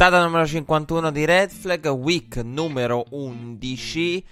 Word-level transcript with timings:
Puntata 0.00 0.24
numero 0.24 0.46
51 0.46 1.10
di 1.10 1.26
Red 1.26 1.50
Flag, 1.50 1.86
week 1.88 2.36
numero 2.36 3.04
11. 3.10 4.24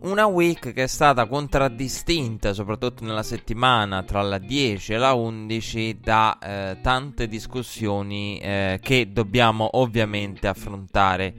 Una 0.00 0.26
week 0.26 0.74
che 0.74 0.82
è 0.82 0.86
stata 0.86 1.24
contraddistinta, 1.24 2.52
soprattutto 2.52 3.04
nella 3.04 3.22
settimana 3.22 4.02
tra 4.02 4.20
la 4.20 4.36
10 4.36 4.92
e 4.92 4.98
la 4.98 5.14
11, 5.14 5.98
da 5.98 6.38
eh, 6.38 6.80
tante 6.82 7.26
discussioni 7.26 8.38
eh, 8.38 8.80
che 8.82 9.10
dobbiamo 9.10 9.78
ovviamente 9.78 10.46
affrontare 10.46 11.32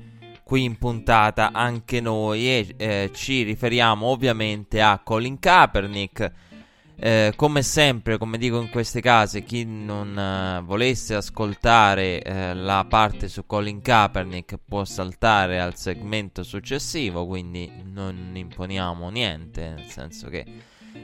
qui 0.43 0.63
in 0.63 0.79
puntata 0.79 1.51
anche 1.53 2.01
noi 2.01 2.47
e 2.47 2.73
eh, 2.75 3.11
ci 3.13 3.43
riferiamo 3.43 4.07
ovviamente 4.07 4.81
a 4.81 4.99
Colin 5.03 5.37
Kaepernick. 5.37 6.31
Eh, 7.01 7.31
come 7.37 7.63
sempre, 7.63 8.17
come 8.17 8.37
dico 8.37 8.59
in 8.59 8.69
questi 8.69 8.99
casi, 8.99 9.43
chi 9.43 9.63
non 9.63 10.19
eh, 10.19 10.61
volesse 10.65 11.15
ascoltare 11.15 12.21
eh, 12.21 12.53
la 12.53 12.85
parte 12.89 13.29
su 13.29 13.45
Colin 13.45 13.81
Kaepernick 13.81 14.57
può 14.67 14.83
saltare 14.83 15.61
al 15.61 15.77
segmento 15.77 16.43
successivo, 16.43 17.25
quindi 17.25 17.71
non 17.85 18.31
imponiamo 18.33 19.09
niente, 19.11 19.75
nel 19.77 19.85
senso 19.85 20.27
che 20.27 20.45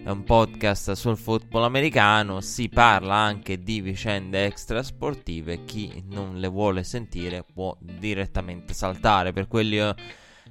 è 0.03 0.09
un 0.09 0.25
podcast 0.25 0.91
sul 0.91 1.15
football 1.15 1.63
americano, 1.63 2.41
si 2.41 2.67
parla 2.67 3.15
anche 3.15 3.63
di 3.63 3.79
vicende 3.79 4.43
extrasportive, 4.43 5.63
chi 5.63 6.03
non 6.09 6.39
le 6.39 6.49
vuole 6.49 6.83
sentire 6.83 7.45
può 7.45 7.73
direttamente 7.79 8.73
saltare, 8.73 9.31
per 9.31 9.47
quelli... 9.47 9.79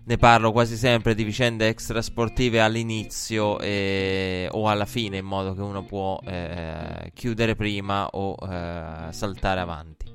ne 0.06 0.16
parlo 0.18 0.52
quasi 0.52 0.76
sempre 0.76 1.14
di 1.14 1.24
vicende 1.24 1.68
extrasportive 1.68 2.60
all'inizio 2.60 3.58
e- 3.58 4.48
o 4.50 4.68
alla 4.68 4.84
fine, 4.84 5.18
in 5.18 5.24
modo 5.24 5.54
che 5.54 5.62
uno 5.62 5.82
può 5.84 6.18
eh, 6.24 7.10
chiudere 7.14 7.54
prima 7.56 8.06
o 8.06 8.36
eh, 8.42 9.12
saltare 9.12 9.60
avanti. 9.60 10.12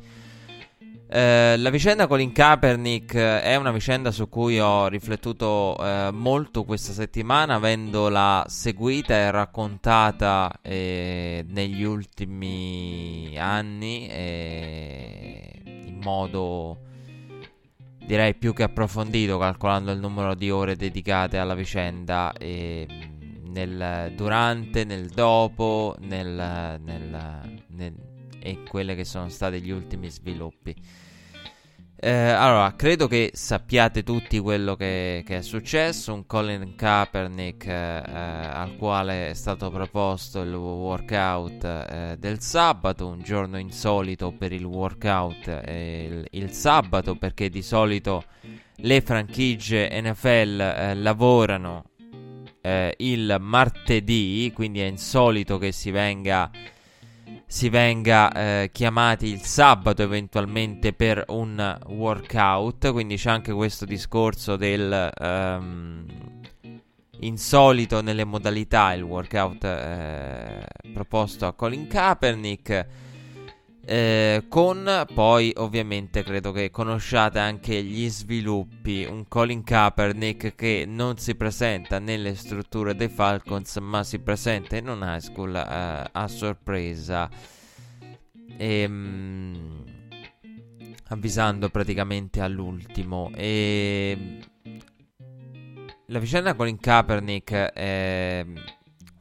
Eh, 1.11 1.57
la 1.57 1.71
vicenda 1.71 2.05
Colin 2.05 2.31
Kaepernick 2.31 3.15
è 3.15 3.55
una 3.55 3.71
vicenda 3.71 4.11
su 4.11 4.29
cui 4.29 4.59
ho 4.59 4.87
riflettuto 4.87 5.75
eh, 5.79 6.11
molto 6.13 6.63
questa 6.65 6.93
settimana, 6.93 7.55
avendola 7.55 8.45
seguita 8.47 9.15
e 9.15 9.31
raccontata 9.31 10.51
eh, 10.61 11.43
negli 11.47 11.81
ultimi 11.81 13.35
anni 13.39 14.07
eh, 14.07 15.61
in 15.87 15.97
modo 15.99 16.88
direi 18.09 18.33
più 18.33 18.53
che 18.53 18.63
approfondito, 18.63 19.37
calcolando 19.37 19.91
il 19.91 19.99
numero 19.99 20.33
di 20.33 20.49
ore 20.49 20.75
dedicate 20.75 21.37
alla 21.37 21.53
vicenda 21.53 22.33
e 22.33 22.87
nel 23.49 24.13
durante, 24.15 24.83
nel 24.83 25.09
dopo, 25.09 25.95
nel, 25.99 26.79
nel, 26.83 27.61
nel, 27.67 27.95
e 28.39 28.63
quelle 28.67 28.95
che 28.95 29.03
sono 29.03 29.29
stati 29.29 29.61
gli 29.61 29.69
ultimi 29.69 30.09
sviluppi. 30.09 30.75
Eh, 32.01 32.09
allora, 32.09 32.75
credo 32.77 33.07
che 33.07 33.31
sappiate 33.33 34.03
tutti 34.03 34.39
quello 34.39 34.77
che, 34.77 35.21
che 35.25 35.39
è 35.39 35.41
successo. 35.41 36.13
Un 36.13 36.25
Colin 36.25 36.75
Kaepernick 36.77 37.65
eh, 37.65 37.73
al 37.73 38.77
quale 38.77 39.31
è 39.31 39.33
stato 39.33 39.69
proposto 39.69 40.39
il 40.39 40.53
workout 40.53 41.63
eh, 41.65 42.15
del 42.17 42.39
sabato, 42.39 43.05
un 43.05 43.21
giorno 43.21 43.57
insolito 43.57 44.31
per 44.31 44.53
il 44.53 44.63
workout 44.63 45.47
il, 45.67 46.25
il, 46.31 46.51
sabato, 46.51 47.15
perché 47.15 47.49
di 47.49 47.61
solito 47.61 48.23
le 48.77 49.01
franchigie 49.01 49.89
NFL 50.01 50.61
eh, 50.61 50.95
lavorano 50.95 51.83
eh, 52.61 52.93
il 52.99 53.35
martedì, 53.41 54.49
quindi 54.55 54.79
è 54.79 54.85
insolito 54.85 55.57
che 55.57 55.73
si 55.73 55.91
venga 55.91 56.49
si 57.45 57.69
venga 57.69 58.31
eh, 58.31 58.69
chiamati 58.71 59.27
il 59.27 59.41
sabato 59.41 60.01
eventualmente 60.03 60.93
per 60.93 61.23
un 61.29 61.79
workout. 61.87 62.91
Quindi 62.91 63.17
c'è 63.17 63.29
anche 63.31 63.51
questo 63.51 63.85
discorso 63.85 64.55
del 64.55 65.11
um, 65.19 66.05
insolito 67.21 68.01
nelle 68.01 68.23
modalità 68.23 68.93
il 68.93 69.01
workout 69.01 69.63
eh, 69.63 70.65
proposto 70.93 71.47
a 71.47 71.53
Colin 71.53 71.87
Kaepernick. 71.87 72.87
Eh, 73.85 74.45
con 74.49 75.05
poi 75.13 75.51
ovviamente 75.57 76.21
credo 76.23 76.51
che 76.51 76.69
conosciate 76.69 77.39
anche 77.39 77.81
gli 77.83 78.09
sviluppi. 78.09 79.05
Un 79.09 79.27
Colin 79.27 79.63
Kaepernick 79.63 80.55
che 80.55 80.85
non 80.87 81.17
si 81.17 81.35
presenta 81.35 81.99
nelle 81.99 82.35
strutture 82.35 82.95
dei 82.95 83.09
Falcons 83.09 83.77
ma 83.77 84.03
si 84.03 84.19
presenta 84.19 84.77
in 84.77 84.89
un 84.89 85.01
high 85.01 85.19
school 85.19 85.55
eh, 85.55 86.09
a 86.11 86.27
sorpresa. 86.27 87.29
E, 88.57 88.87
mh, 88.87 89.83
avvisando 91.07 91.69
praticamente 91.69 92.41
all'ultimo. 92.41 93.31
E 93.33 94.39
la 96.07 96.19
vicenda 96.19 96.53
Colin 96.53 96.79
Kaepernick 96.79 97.53
è 97.53 98.45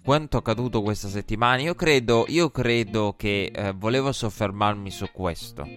quanto 0.09 0.39
accaduto 0.39 0.81
questa 0.81 1.09
settimana, 1.09 1.61
io 1.61 1.75
credo, 1.75 2.25
io 2.29 2.51
credo 2.51 3.13
che 3.15 3.53
eh, 3.55 3.73
volevo 3.73 4.11
soffermarmi 4.11 4.91
su 4.91 5.11
questo. 5.13 5.69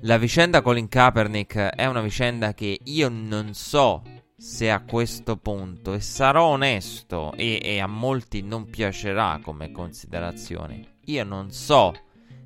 La 0.00 0.18
vicenda 0.18 0.60
Colin 0.60 0.88
Kaepernick 0.88 1.56
è 1.56 1.86
una 1.86 2.02
vicenda 2.02 2.52
che 2.52 2.78
io 2.84 3.08
non 3.08 3.54
so 3.54 4.02
se 4.36 4.70
a 4.70 4.82
questo 4.84 5.38
punto, 5.38 5.94
e 5.94 6.00
sarò 6.02 6.48
onesto, 6.48 7.32
e, 7.32 7.60
e 7.62 7.80
a 7.80 7.86
molti 7.86 8.42
non 8.42 8.68
piacerà 8.68 9.40
come 9.42 9.72
considerazione, 9.72 10.96
io 11.06 11.24
non 11.24 11.50
so 11.50 11.94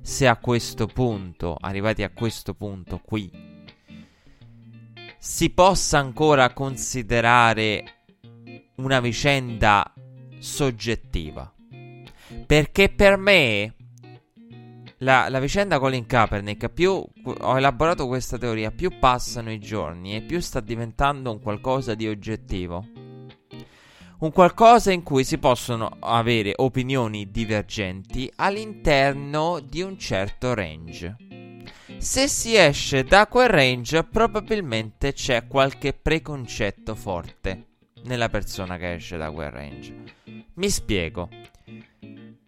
se 0.01 0.29
a 0.29 0.37
questo 0.37 0.87
punto, 0.87 1.57
arrivati 1.59 2.03
a 2.03 2.11
questo 2.11 2.53
punto 2.53 3.01
qui, 3.03 3.29
si 5.17 5.49
possa 5.49 5.99
ancora 5.99 6.53
considerare 6.53 8.05
una 8.75 9.01
vicenda 9.01 9.91
soggettiva. 10.39 11.51
Perché 12.45 12.89
per 12.89 13.17
me 13.17 13.73
la, 14.99 15.29
la, 15.29 15.39
vicenda 15.39 15.79
Colin 15.79 16.05
Kaepernick, 16.05 16.69
più 16.69 16.91
ho 16.91 17.57
elaborato 17.57 18.07
questa 18.07 18.37
teoria, 18.37 18.71
più 18.71 18.97
passano 18.99 19.51
i 19.51 19.59
giorni 19.59 20.15
e 20.15 20.21
più 20.21 20.39
sta 20.39 20.59
diventando 20.59 21.31
un 21.31 21.39
qualcosa 21.39 21.93
di 21.93 22.07
oggettivo. 22.07 22.85
Un 24.19 24.31
qualcosa 24.31 24.91
in 24.91 25.03
cui 25.03 25.23
si 25.23 25.37
possono 25.37 25.97
avere 25.99 26.53
opinioni 26.55 27.29
divergenti 27.29 28.31
all'interno 28.37 29.59
di 29.59 29.83
un 29.83 29.97
certo 29.99 30.55
range. 30.55 31.17
Se 31.97 32.27
si 32.27 32.55
esce 32.55 33.03
da 33.03 33.27
quel 33.27 33.49
range, 33.49 34.03
probabilmente 34.03 35.13
c'è 35.13 35.45
qualche 35.45 35.93
preconcetto 35.93 36.95
forte 36.95 37.67
nella 38.07 38.29
persona 38.29 38.77
che 38.77 38.93
esce 38.93 39.17
da 39.17 39.29
quel 39.29 39.51
range. 39.51 39.95
Mi 40.55 40.69
spiego. 40.69 41.29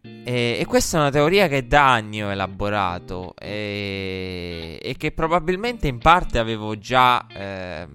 E, 0.01 0.57
e, 0.59 0.65
questa 0.65 0.97
è 0.97 1.01
una 1.01 1.11
teoria 1.11 1.47
che 1.47 1.67
da 1.67 1.93
anni 1.93 2.23
ho 2.23 2.31
elaborato 2.31 3.33
e, 3.35 4.79
e 4.81 4.95
che 4.97 5.11
probabilmente 5.11 5.87
in 5.87 5.99
parte 5.99 6.39
avevo 6.39 6.77
già 6.77 7.25
eh, 7.27 7.87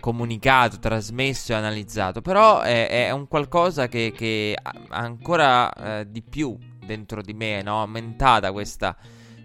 comunicato, 0.00 0.78
trasmesso 0.78 1.52
e 1.52 1.56
analizzato, 1.56 2.20
però 2.20 2.60
è, 2.60 2.88
è 3.06 3.10
un 3.10 3.26
qualcosa 3.28 3.88
che, 3.88 4.12
che 4.14 4.56
ancora 4.88 5.72
eh, 5.72 6.10
di 6.10 6.22
più 6.22 6.56
dentro 6.84 7.22
di 7.22 7.32
me, 7.32 7.62
no? 7.62 7.80
aumentata 7.80 8.52
questa 8.52 8.96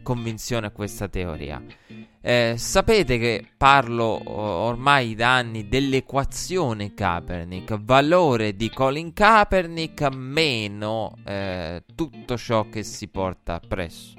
convinzione, 0.03 0.71
questa 0.71 1.07
teoria. 1.07 1.61
Eh, 2.21 2.56
sapete 2.57 3.18
che 3.18 3.45
parlo 3.56 4.21
ormai 4.30 5.16
da 5.16 5.36
anni 5.36 5.69
dell'equazione 5.69 6.94
Kaepernick, 6.94 7.80
valore 7.81 8.57
di 8.57 8.69
Colin 8.69 9.13
Kaepernick 9.13 10.13
meno 10.13 11.13
eh, 11.24 11.81
tutto 11.95 12.38
ciò 12.38 12.68
che 12.68 12.83
si 12.83 13.07
porta 13.07 13.54
appresso. 13.54 14.18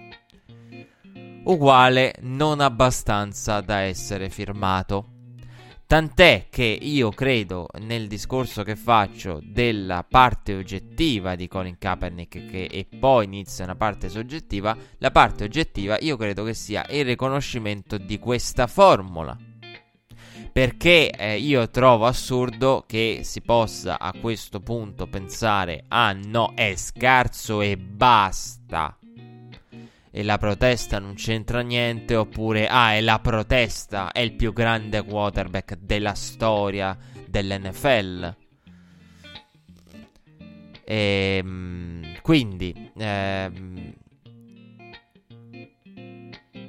uguale 1.44 2.14
non 2.20 2.60
abbastanza 2.60 3.60
da 3.60 3.80
essere 3.80 4.30
firmato. 4.30 5.19
Tant'è 5.90 6.46
che 6.50 6.62
io 6.62 7.10
credo 7.10 7.66
nel 7.80 8.06
discorso 8.06 8.62
che 8.62 8.76
faccio 8.76 9.40
della 9.42 10.06
parte 10.08 10.54
oggettiva 10.54 11.34
di 11.34 11.48
Colin 11.48 11.78
Kaepernick 11.78 12.48
che, 12.48 12.66
e 12.66 12.86
poi 12.96 13.24
inizia 13.24 13.64
una 13.64 13.74
parte 13.74 14.08
soggettiva, 14.08 14.76
la 14.98 15.10
parte 15.10 15.42
oggettiva 15.42 15.98
io 15.98 16.16
credo 16.16 16.44
che 16.44 16.54
sia 16.54 16.86
il 16.90 17.04
riconoscimento 17.04 17.98
di 17.98 18.20
questa 18.20 18.68
formula. 18.68 19.36
Perché 20.52 21.10
eh, 21.10 21.38
io 21.38 21.68
trovo 21.70 22.06
assurdo 22.06 22.84
che 22.86 23.22
si 23.24 23.40
possa 23.40 23.98
a 23.98 24.12
questo 24.12 24.60
punto 24.60 25.08
pensare 25.08 25.86
ah 25.88 26.12
no 26.12 26.52
è 26.54 26.76
scarso 26.76 27.62
e 27.62 27.76
basta 27.76 28.96
e 30.10 30.24
la 30.24 30.38
protesta 30.38 30.98
non 30.98 31.14
c'entra 31.14 31.60
niente, 31.60 32.16
oppure 32.16 32.66
ah, 32.66 32.94
è 32.94 33.00
la 33.00 33.20
protesta, 33.20 34.10
è 34.10 34.20
il 34.20 34.34
più 34.34 34.52
grande 34.52 35.02
quarterback 35.04 35.76
della 35.76 36.14
storia 36.14 36.96
dell'NFL. 37.26 38.36
E, 40.84 41.36
ehm, 41.40 42.20
quindi, 42.22 42.90
ehm, 42.96 43.94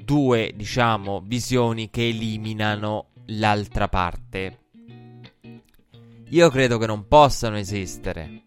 due, 0.03 0.51
diciamo, 0.55 1.23
visioni 1.25 1.89
che 1.89 2.07
eliminano 2.07 3.07
l'altra 3.27 3.87
parte. 3.87 4.59
Io 6.29 6.49
credo 6.49 6.77
che 6.77 6.85
non 6.85 7.07
possano 7.07 7.57
esistere 7.57 8.40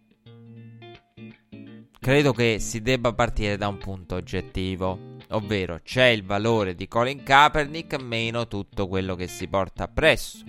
credo 2.04 2.34
che 2.34 2.58
si 2.58 2.82
debba 2.82 3.14
partire 3.14 3.56
da 3.56 3.66
un 3.66 3.78
punto 3.78 4.16
oggettivo, 4.16 5.16
ovvero 5.30 5.80
c'è 5.82 6.08
il 6.08 6.22
valore 6.22 6.74
di 6.74 6.86
Colin 6.86 7.22
Kaepernick 7.22 7.98
meno 7.98 8.46
tutto 8.46 8.88
quello 8.88 9.14
che 9.14 9.26
si 9.26 9.48
porta 9.48 9.84
appresso. 9.84 10.44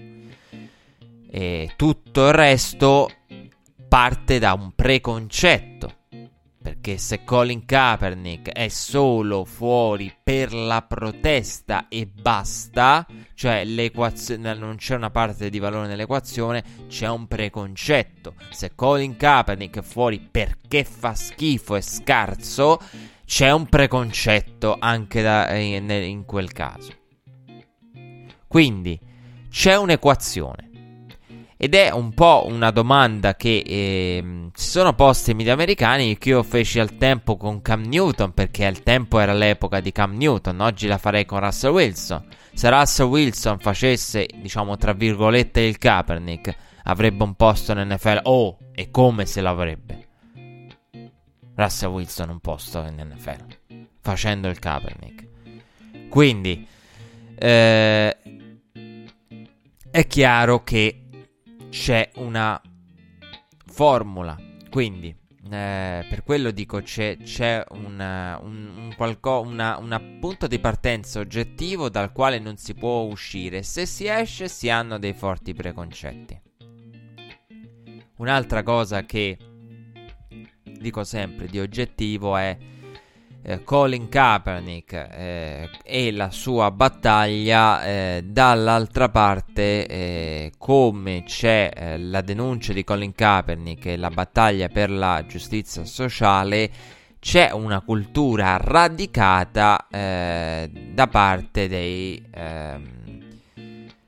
E 1.31 1.71
tutto 1.77 2.27
il 2.27 2.33
resto 2.33 3.09
parte 3.87 4.37
da 4.37 4.51
un 4.51 4.73
preconcetto. 4.75 5.99
Perché 6.65 6.97
se 6.97 7.23
Colin 7.23 7.63
Kaepernick 7.63 8.49
è 8.49 8.69
solo 8.69 9.45
fuori 9.45 10.11
per 10.23 10.51
la 10.51 10.81
protesta 10.81 11.87
e 11.89 12.07
basta, 12.07 13.05
cioè 13.35 13.63
non 13.63 14.75
c'è 14.75 14.95
una 14.95 15.11
parte 15.11 15.51
di 15.51 15.59
valore 15.59 15.85
nell'equazione, 15.85 16.63
c'è 16.87 17.07
un 17.07 17.27
preconcetto. 17.27 18.33
Se 18.49 18.71
Colin 18.73 19.15
Kaepernick 19.15 19.77
è 19.77 19.81
fuori 19.83 20.19
perché 20.19 20.83
fa 20.83 21.13
schifo 21.13 21.75
e 21.75 21.81
scarso, 21.81 22.79
c'è 23.25 23.51
un 23.51 23.67
preconcetto 23.67 24.75
anche 24.79 25.21
da, 25.21 25.53
in, 25.53 25.87
in 25.91 26.25
quel 26.25 26.51
caso. 26.51 26.93
Quindi 28.47 28.99
c'è 29.51 29.77
un'equazione 29.77 30.71
ed 31.57 31.73
è 31.73 31.89
un 31.91 32.13
po' 32.13 32.45
una 32.47 32.69
domanda 32.69 33.35
che 33.35 33.63
eh, 33.65 34.49
si 34.53 34.69
sono 34.69 34.93
posti 34.93 35.31
i 35.31 35.33
media 35.33 35.53
americani 35.53 36.17
che 36.17 36.29
io 36.29 36.43
feci 36.43 36.79
al 36.79 36.97
tempo 36.97 37.37
con 37.37 37.61
Cam 37.61 37.83
Newton, 37.83 38.33
perché 38.33 38.65
al 38.65 38.83
tempo 38.83 39.19
era 39.19 39.33
l'epoca 39.33 39.79
di 39.79 39.91
Cam 39.93 40.15
Newton, 40.17 40.59
oggi 40.59 40.87
la 40.87 40.97
farei 40.97 41.25
con 41.25 41.39
Russell 41.39 41.71
Wilson. 41.71 42.25
Se 42.53 42.69
Russell 42.69 43.07
Wilson 43.07 43.59
facesse, 43.59 44.27
diciamo, 44.35 44.75
tra 44.77 44.93
virgolette 44.93 45.61
il 45.61 45.77
Kaepernick, 45.77 46.55
avrebbe 46.83 47.23
un 47.23 47.35
posto 47.35 47.71
in 47.71 47.87
NFL. 47.87 48.19
Oh, 48.23 48.57
e 48.73 48.91
come 48.91 49.25
se 49.25 49.39
l'avrebbe? 49.39 50.07
Russell 51.55 51.89
Wilson 51.89 52.29
un 52.29 52.39
posto 52.39 52.79
in 52.79 52.95
NFL, 52.95 53.45
facendo 54.01 54.49
il 54.49 54.59
Kaepernick. 54.59 55.27
Quindi, 56.09 56.67
eh, 57.37 58.17
è 59.89 60.07
chiaro 60.07 60.63
che 60.63 61.04
c'è 61.75 62.09
una 62.15 62.59
formula. 63.65 64.37
Quindi, 64.69 65.09
eh, 65.09 66.05
per 66.09 66.23
quello 66.23 66.51
dico 66.51 66.81
c'è, 66.81 67.17
c'è 67.17 67.65
una, 67.71 68.39
un, 68.41 68.71
un, 68.77 68.93
qualco, 68.95 69.41
una, 69.41 69.77
un 69.77 70.17
punto 70.21 70.47
di 70.47 70.57
partenza 70.59 71.19
oggettivo 71.19 71.89
dal 71.89 72.13
quale 72.13 72.39
non 72.39 72.55
si 72.55 72.73
può 72.75 73.01
uscire. 73.01 73.61
Se 73.61 73.85
si 73.85 74.07
esce 74.07 74.47
si 74.47 74.69
hanno 74.69 74.97
dei 74.97 75.13
forti 75.13 75.53
preconcetti. 75.53 76.41
Un'altra 78.19 78.63
cosa 78.63 79.03
che 79.03 79.37
dico 80.63 81.03
sempre 81.03 81.47
di 81.47 81.59
oggettivo 81.59 82.37
è 82.37 82.57
eh, 83.45 83.63
Colin 83.63 84.09
Kaepernick 84.09 84.93
eh, 84.93 85.69
e 85.83 86.11
la 86.11 86.31
sua 86.31 86.71
battaglia, 86.71 87.85
eh, 87.85 88.23
dall'altra 88.25 89.09
parte 89.09 89.85
eh, 89.85 90.51
come 90.57 91.23
c'è 91.25 91.71
eh, 91.73 91.97
la 91.99 92.21
denuncia 92.21 92.73
di 92.73 92.83
Colin 92.83 93.13
Kaepernick 93.13 93.85
e 93.85 93.97
la 93.97 94.09
battaglia 94.09 94.67
per 94.69 94.89
la 94.89 95.23
giustizia 95.27 95.85
sociale, 95.85 96.71
c'è 97.19 97.51
una 97.51 97.81
cultura 97.81 98.57
radicata 98.57 99.87
eh, 99.91 100.69
da 100.93 101.07
parte 101.07 101.67
dei, 101.67 102.23
ehm, 102.31 102.83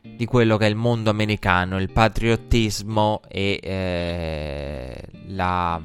di 0.02 0.26
quello 0.26 0.58
che 0.58 0.66
è 0.66 0.70
il 0.70 0.76
mondo 0.76 1.12
americano, 1.12 1.80
il 1.80 1.92
patriottismo 1.92 3.22
e 3.28 5.00
la 5.28 5.82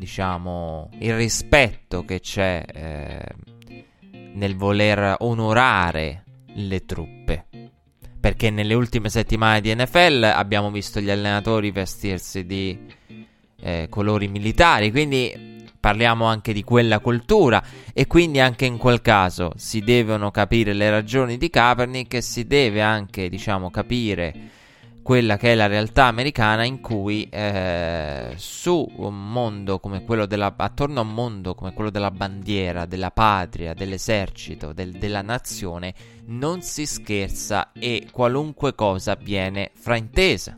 diciamo, 0.00 0.88
il 1.00 1.14
rispetto 1.14 2.06
che 2.06 2.20
c'è 2.20 2.64
eh, 2.66 3.22
nel 4.32 4.56
voler 4.56 5.16
onorare 5.18 6.24
le 6.54 6.86
truppe. 6.86 7.44
Perché 8.18 8.48
nelle 8.48 8.72
ultime 8.72 9.10
settimane 9.10 9.60
di 9.60 9.74
NFL 9.74 10.32
abbiamo 10.34 10.70
visto 10.70 11.00
gli 11.00 11.10
allenatori 11.10 11.70
vestirsi 11.70 12.46
di 12.46 12.78
eh, 13.60 13.86
colori 13.90 14.28
militari, 14.28 14.90
quindi 14.90 15.58
parliamo 15.78 16.24
anche 16.24 16.54
di 16.54 16.62
quella 16.62 16.98
cultura 17.00 17.62
e 17.92 18.06
quindi 18.06 18.40
anche 18.40 18.64
in 18.64 18.78
quel 18.78 19.02
caso 19.02 19.52
si 19.56 19.80
devono 19.80 20.30
capire 20.30 20.72
le 20.72 20.90
ragioni 20.90 21.36
di 21.36 21.50
Kaepernick 21.50 22.14
e 22.14 22.20
si 22.22 22.46
deve 22.46 22.80
anche, 22.80 23.28
diciamo, 23.28 23.70
capire 23.70 24.58
quella 25.10 25.36
che 25.36 25.50
è 25.50 25.54
la 25.56 25.66
realtà 25.66 26.04
americana 26.04 26.62
in 26.62 26.80
cui 26.80 27.28
eh, 27.32 28.32
su 28.36 28.88
un 28.98 29.32
mondo 29.32 29.80
come 29.80 30.04
quello 30.04 30.24
della 30.24 30.54
attorno 30.56 31.00
a 31.00 31.02
un 31.02 31.12
mondo 31.12 31.56
come 31.56 31.72
quello 31.72 31.90
della 31.90 32.12
bandiera, 32.12 32.86
della 32.86 33.10
patria, 33.10 33.74
dell'esercito, 33.74 34.72
del, 34.72 34.92
della 34.92 35.22
nazione 35.22 35.94
non 36.26 36.62
si 36.62 36.86
scherza 36.86 37.72
e 37.72 38.06
qualunque 38.12 38.76
cosa 38.76 39.16
viene 39.20 39.72
fraintesa. 39.74 40.56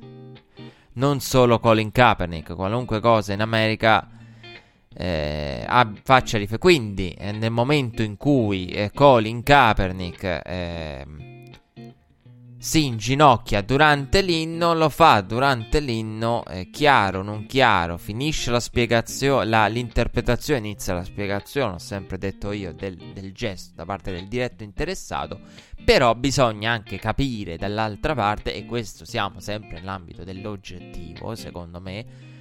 Non 0.93 1.21
solo 1.21 1.59
Colin 1.59 1.91
Kaepernick, 1.91 2.55
qualunque 2.55 3.01
cosa 3.01 3.33
in 3.33 3.41
America 3.41 4.07
eh, 4.93 5.65
faccia 6.03 6.37
riferimento. 6.37 6.59
Quindi, 6.59 7.13
eh, 7.13 7.33
nel 7.33 7.51
momento 7.51 8.03
in 8.03 8.19
cui 8.19 8.67
eh, 8.67 8.91
Colin 8.93 9.43
Kaepernick 9.43 10.43
eh, 10.45 11.07
si 12.63 12.85
inginocchia 12.87 13.61
durante 13.61 14.21
l'inno, 14.21 14.73
lo 14.73 14.89
fa 14.89 15.21
durante 15.21 15.81
l'inno, 15.81 16.45
eh, 16.45 16.71
chiaro, 16.71 17.21
non 17.25 17.45
chiaro, 17.47 17.99
finisce 17.99 18.53
la 18.53 18.61
spiegazione, 18.61 19.69
l'interpretazione, 19.69 20.61
inizia 20.69 20.95
la 20.95 21.03
spiegazione, 21.03 21.75
ho 21.75 21.79
sempre 21.79 22.19
detto 22.19 22.53
io, 22.53 22.73
del, 22.73 22.95
del 22.95 23.33
gesto 23.33 23.73
da 23.75 23.85
parte 23.85 24.13
del 24.13 24.29
diretto 24.29 24.63
interessato, 24.63 25.41
però 25.85 26.15
bisogna 26.15 26.71
anche 26.71 27.01
capire 27.01 27.57
dall'altra 27.57 28.15
parte, 28.15 28.55
e 28.55 28.65
questo 28.65 29.05
siamo 29.05 29.41
sempre 29.41 29.81
nell'ambito 29.81 30.23
dell'oggettivo, 30.23 31.35
secondo 31.35 31.81
me, 31.81 32.32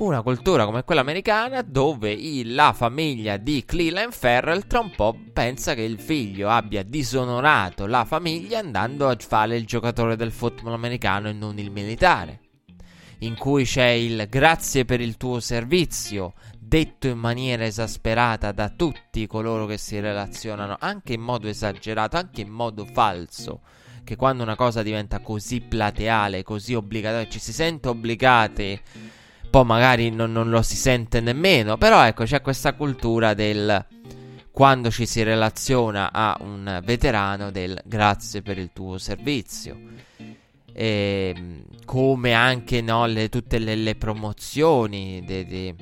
una 0.00 0.22
cultura 0.22 0.64
come 0.64 0.82
quella 0.82 1.02
americana 1.02 1.60
dove 1.60 2.16
la 2.44 2.72
famiglia 2.72 3.36
di 3.36 3.64
Cleveland 3.66 4.12
Farrell 4.12 4.66
tra 4.66 4.80
un 4.80 4.90
po' 4.96 5.14
pensa 5.30 5.74
che 5.74 5.82
il 5.82 6.00
figlio 6.00 6.48
abbia 6.48 6.82
disonorato 6.82 7.86
la 7.86 8.06
famiglia 8.06 8.60
andando 8.60 9.08
a 9.08 9.16
fare 9.18 9.56
il 9.56 9.66
giocatore 9.66 10.16
del 10.16 10.32
football 10.32 10.72
americano 10.72 11.28
e 11.28 11.32
non 11.32 11.58
il 11.58 11.70
militare. 11.70 12.40
In 13.18 13.36
cui 13.36 13.64
c'è 13.64 13.88
il 13.88 14.26
grazie 14.30 14.86
per 14.86 15.02
il 15.02 15.18
tuo 15.18 15.38
servizio, 15.38 16.32
detto 16.58 17.06
in 17.06 17.18
maniera 17.18 17.66
esasperata 17.66 18.52
da 18.52 18.70
tutti 18.70 19.26
coloro 19.26 19.66
che 19.66 19.76
si 19.76 20.00
relazionano, 20.00 20.76
anche 20.80 21.12
in 21.12 21.20
modo 21.20 21.46
esagerato, 21.46 22.16
anche 22.16 22.40
in 22.40 22.48
modo 22.48 22.86
falso. 22.86 23.60
Che 24.02 24.16
quando 24.16 24.42
una 24.42 24.56
cosa 24.56 24.82
diventa 24.82 25.20
così 25.20 25.60
plateale, 25.60 26.42
così 26.42 26.72
obbligatoria, 26.72 27.28
ci 27.28 27.38
si 27.38 27.52
sente 27.52 27.88
obbligati 27.88 28.80
poi 29.50 29.64
magari 29.64 30.10
non, 30.10 30.30
non 30.32 30.48
lo 30.48 30.62
si 30.62 30.76
sente 30.76 31.20
nemmeno, 31.20 31.76
però 31.76 32.06
ecco 32.06 32.24
c'è 32.24 32.40
questa 32.40 32.74
cultura 32.74 33.34
del 33.34 33.84
quando 34.52 34.90
ci 34.90 35.06
si 35.06 35.22
relaziona 35.22 36.12
a 36.12 36.36
un 36.40 36.80
veterano 36.84 37.50
del 37.50 37.80
grazie 37.84 38.42
per 38.42 38.58
il 38.58 38.70
tuo 38.72 38.98
servizio. 38.98 39.78
E, 40.72 41.32
ehm, 41.34 41.64
come 41.84 42.32
anche 42.32 42.80
no, 42.80 43.06
le, 43.06 43.28
tutte 43.28 43.58
le, 43.58 43.74
le 43.74 43.96
promozioni 43.96 45.22
di, 45.24 45.44
di, 45.44 45.74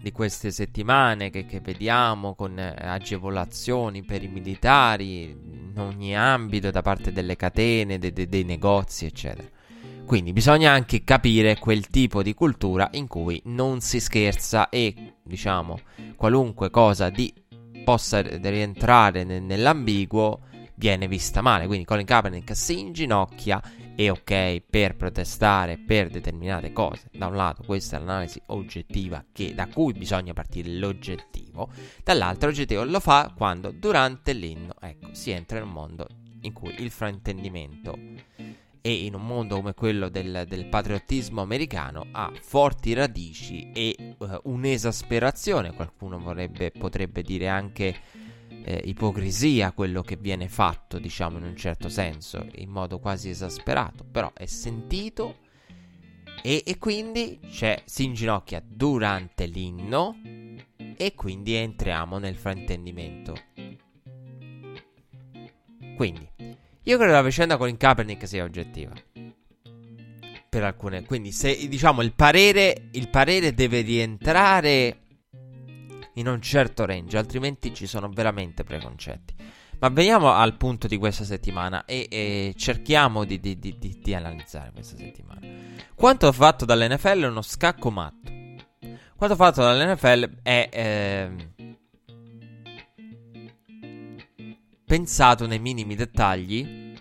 di 0.00 0.12
queste 0.12 0.50
settimane 0.50 1.30
che, 1.30 1.44
che 1.44 1.60
vediamo 1.60 2.34
con 2.34 2.58
agevolazioni 2.58 4.02
per 4.02 4.22
i 4.22 4.28
militari 4.28 5.24
in 5.24 5.74
ogni 5.76 6.16
ambito 6.16 6.70
da 6.70 6.82
parte 6.82 7.12
delle 7.12 7.36
catene, 7.36 7.98
de, 7.98 8.12
de, 8.12 8.28
dei 8.28 8.44
negozi, 8.44 9.06
eccetera. 9.06 9.48
Quindi 10.08 10.32
bisogna 10.32 10.72
anche 10.72 11.04
capire 11.04 11.58
quel 11.58 11.88
tipo 11.88 12.22
di 12.22 12.32
cultura 12.32 12.88
in 12.92 13.06
cui 13.06 13.42
non 13.44 13.82
si 13.82 14.00
scherza 14.00 14.70
e, 14.70 15.16
diciamo, 15.22 15.78
qualunque 16.16 16.70
cosa 16.70 17.10
di, 17.10 17.30
possa 17.84 18.22
rientrare 18.22 19.22
nell'ambiguo 19.24 20.40
viene 20.76 21.08
vista 21.08 21.42
male. 21.42 21.66
Quindi 21.66 21.84
Colin 21.84 22.06
Kaepernick 22.06 22.56
si 22.56 22.80
inginocchia 22.80 23.60
e 23.94 24.08
ok 24.08 24.62
per 24.70 24.96
protestare 24.96 25.76
per 25.76 26.08
determinate 26.08 26.72
cose. 26.72 27.10
Da 27.12 27.26
un 27.26 27.36
lato 27.36 27.62
questa 27.64 27.98
è 27.98 28.00
l'analisi 28.00 28.40
oggettiva 28.46 29.22
che, 29.30 29.52
da 29.52 29.66
cui 29.66 29.92
bisogna 29.92 30.32
partire 30.32 30.70
l'oggettivo, 30.70 31.68
dall'altro 32.02 32.48
oggettivo 32.48 32.82
lo 32.82 33.00
fa 33.00 33.30
quando 33.36 33.72
durante 33.72 34.32
l'inno 34.32 34.72
ecco, 34.80 35.12
si 35.12 35.32
entra 35.32 35.58
in 35.58 35.64
un 35.64 35.72
mondo 35.72 36.06
in 36.40 36.54
cui 36.54 36.74
il 36.78 36.90
fraintendimento 36.90 37.98
e 38.80 39.04
in 39.04 39.14
un 39.14 39.26
mondo 39.26 39.56
come 39.56 39.74
quello 39.74 40.08
del, 40.08 40.44
del 40.46 40.66
patriottismo 40.66 41.40
americano 41.40 42.06
ha 42.12 42.32
forti 42.40 42.92
radici 42.92 43.70
e 43.72 44.14
uh, 44.18 44.40
un'esasperazione, 44.44 45.72
qualcuno 45.72 46.18
vorrebbe, 46.18 46.70
potrebbe 46.70 47.22
dire 47.22 47.48
anche 47.48 47.94
eh, 48.64 48.82
ipocrisia 48.84 49.72
quello 49.72 50.02
che 50.02 50.16
viene 50.16 50.48
fatto, 50.48 50.98
diciamo 50.98 51.38
in 51.38 51.44
un 51.44 51.56
certo 51.56 51.88
senso, 51.88 52.46
in 52.56 52.70
modo 52.70 52.98
quasi 52.98 53.30
esasperato, 53.30 54.04
però 54.04 54.32
è 54.34 54.46
sentito 54.46 55.46
e, 56.42 56.62
e 56.64 56.78
quindi 56.78 57.40
c'è, 57.48 57.82
si 57.84 58.04
inginocchia 58.04 58.62
durante 58.64 59.46
l'inno 59.46 60.16
e 60.96 61.14
quindi 61.14 61.54
entriamo 61.54 62.18
nel 62.18 62.36
fraintendimento. 62.36 63.34
Quindi, 65.96 66.28
io 66.88 66.96
credo 66.96 67.12
la 67.12 67.22
vicenda 67.22 67.58
con 67.58 67.76
Kaepernick 67.76 68.26
sia 68.26 68.44
oggettiva. 68.44 68.94
Per 70.48 70.64
alcune, 70.64 71.04
quindi 71.04 71.32
se 71.32 71.68
diciamo 71.68 72.00
il 72.00 72.14
parere, 72.14 72.88
il 72.92 73.10
parere 73.10 73.52
deve 73.52 73.82
rientrare 73.82 75.00
in 76.14 76.26
un 76.26 76.40
certo 76.40 76.86
range, 76.86 77.18
altrimenti 77.18 77.74
ci 77.74 77.86
sono 77.86 78.08
veramente 78.08 78.64
preconcetti. 78.64 79.34
Ma 79.80 79.88
veniamo 79.90 80.32
al 80.32 80.56
punto 80.56 80.86
di 80.88 80.96
questa 80.96 81.24
settimana 81.24 81.84
e, 81.84 82.06
e 82.10 82.54
cerchiamo 82.56 83.24
di, 83.24 83.38
di, 83.38 83.58
di, 83.58 83.76
di, 83.78 84.14
analizzare 84.14 84.72
questa 84.72 84.96
settimana. 84.96 85.40
Quanto 85.94 86.32
fatto 86.32 86.64
dall'NFL 86.64 87.20
è 87.20 87.26
uno 87.26 87.42
scacco 87.42 87.90
matto. 87.90 88.32
Quanto 89.14 89.36
fatto 89.36 89.60
dall'NFL 89.60 90.40
è 90.42 90.68
eh, 90.72 91.67
pensato 94.88 95.46
nei 95.46 95.58
minimi 95.58 95.94
dettagli 95.94 96.94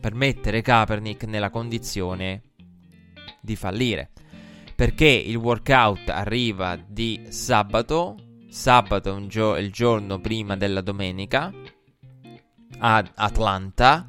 per 0.00 0.14
mettere 0.14 0.62
Kaepernick 0.62 1.24
nella 1.24 1.50
condizione 1.50 2.42
di 3.40 3.56
fallire. 3.56 4.12
Perché 4.76 5.08
il 5.08 5.34
workout 5.34 6.08
arriva 6.08 6.76
di 6.76 7.26
sabato, 7.30 8.14
sabato 8.48 9.16
è 9.16 9.26
gio- 9.26 9.56
il 9.56 9.72
giorno 9.72 10.20
prima 10.20 10.56
della 10.56 10.82
domenica, 10.82 11.52
ad 12.78 13.10
Atlanta, 13.16 14.08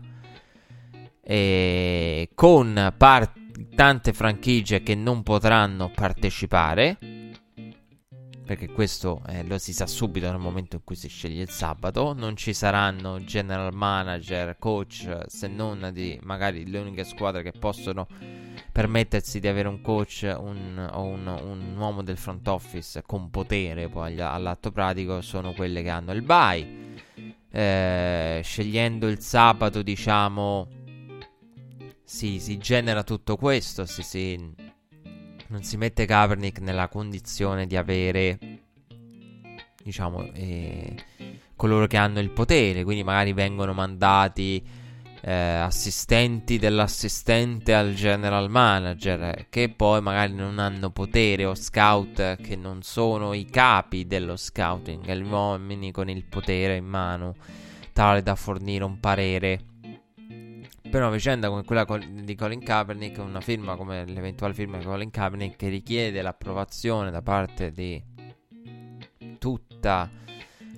con 2.36 2.94
par- 2.96 3.34
tante 3.74 4.13
franchigie 4.13 4.84
che 4.84 4.94
non 4.94 5.24
potranno 5.24 5.89
partecipare 5.89 7.00
perché 8.45 8.69
questo 8.69 9.21
eh, 9.27 9.43
lo 9.43 9.57
si 9.57 9.73
sa 9.73 9.87
subito 9.87 10.29
nel 10.29 10.39
momento 10.39 10.75
in 10.75 10.83
cui 10.83 10.95
si 10.95 11.07
sceglie 11.07 11.41
il 11.41 11.49
sabato. 11.49 12.13
Non 12.13 12.35
ci 12.35 12.53
saranno 12.53 13.23
general 13.23 13.73
manager, 13.73 14.57
coach, 14.59 15.23
se 15.25 15.47
non 15.47 15.89
di 15.91 16.19
magari 16.21 16.69
le 16.69 16.79
uniche 16.79 17.03
squadre 17.03 17.41
che 17.41 17.51
possono 17.51 18.07
permettersi 18.71 19.39
di 19.39 19.47
avere 19.47 19.67
un 19.67 19.81
coach 19.81 20.21
un, 20.37 20.89
o 20.93 21.01
un, 21.03 21.27
un, 21.27 21.75
uomo 21.77 22.03
del 22.03 22.17
front 22.17 22.47
office 22.47 23.03
con 23.05 23.29
potere 23.29 23.89
poi 23.89 24.19
all'atto 24.19 24.71
pratico 24.71 25.21
sono 25.21 25.53
quelle 25.53 25.81
che 25.81 25.89
hanno 25.89 26.11
il 26.11 26.21
bye. 26.21 26.83
Eh, 27.49 28.41
scegliendo 28.43 29.07
il 29.07 29.21
sabato, 29.21 29.81
diciamo, 29.81 30.67
si, 32.03 32.39
si 32.39 32.57
genera 32.57 33.03
tutto 33.03 33.37
questo, 33.37 33.85
si, 33.85 34.03
si 34.03 34.64
non 35.47 35.63
si 35.63 35.77
mette 35.77 36.05
Kaepernick 36.05 36.59
nella 36.59 36.87
condizione 36.87 37.67
di 37.67 37.75
avere, 37.75 38.37
diciamo, 39.83 40.31
eh, 40.33 40.95
coloro 41.55 41.87
che 41.87 41.97
hanno 41.97 42.19
il 42.19 42.31
potere, 42.31 42.83
quindi 42.83 43.03
magari 43.03 43.33
vengono 43.33 43.73
mandati 43.73 44.63
eh, 45.21 45.33
assistenti 45.33 46.57
dell'assistente 46.57 47.73
al 47.73 47.93
general 47.93 48.49
manager, 48.49 49.47
che 49.49 49.69
poi 49.69 50.01
magari 50.01 50.33
non 50.33 50.59
hanno 50.59 50.91
potere, 50.91 51.45
o 51.45 51.55
scout 51.55 52.35
che 52.37 52.55
non 52.55 52.81
sono 52.83 53.33
i 53.33 53.45
capi 53.45 54.05
dello 54.05 54.35
scouting, 54.35 55.11
gli 55.11 55.27
uomini 55.27 55.91
con 55.91 56.09
il 56.09 56.23
potere 56.25 56.75
in 56.75 56.85
mano, 56.85 57.35
tale 57.93 58.21
da 58.21 58.35
fornire 58.35 58.83
un 58.83 58.99
parere 58.99 59.59
per 60.89 61.01
una 61.01 61.10
vicenda 61.10 61.50
come 61.50 61.63
quella 61.63 61.86
di 62.08 62.36
Colin 62.36 62.63
Kaepernick, 62.63 63.18
una 63.20 63.42
firma 63.42 63.75
come 63.75 64.06
l'eventuale 64.06 64.54
firma 64.54 64.77
di 64.77 64.86
Colin 64.86 65.10
Kaepernick 65.10 65.56
che 65.56 65.70
richiede 65.70 66.22
l'approvazione 66.22 67.12
da 67.12 67.22
parte 67.22 67.72
di 67.72 68.01
tutta 69.38 70.10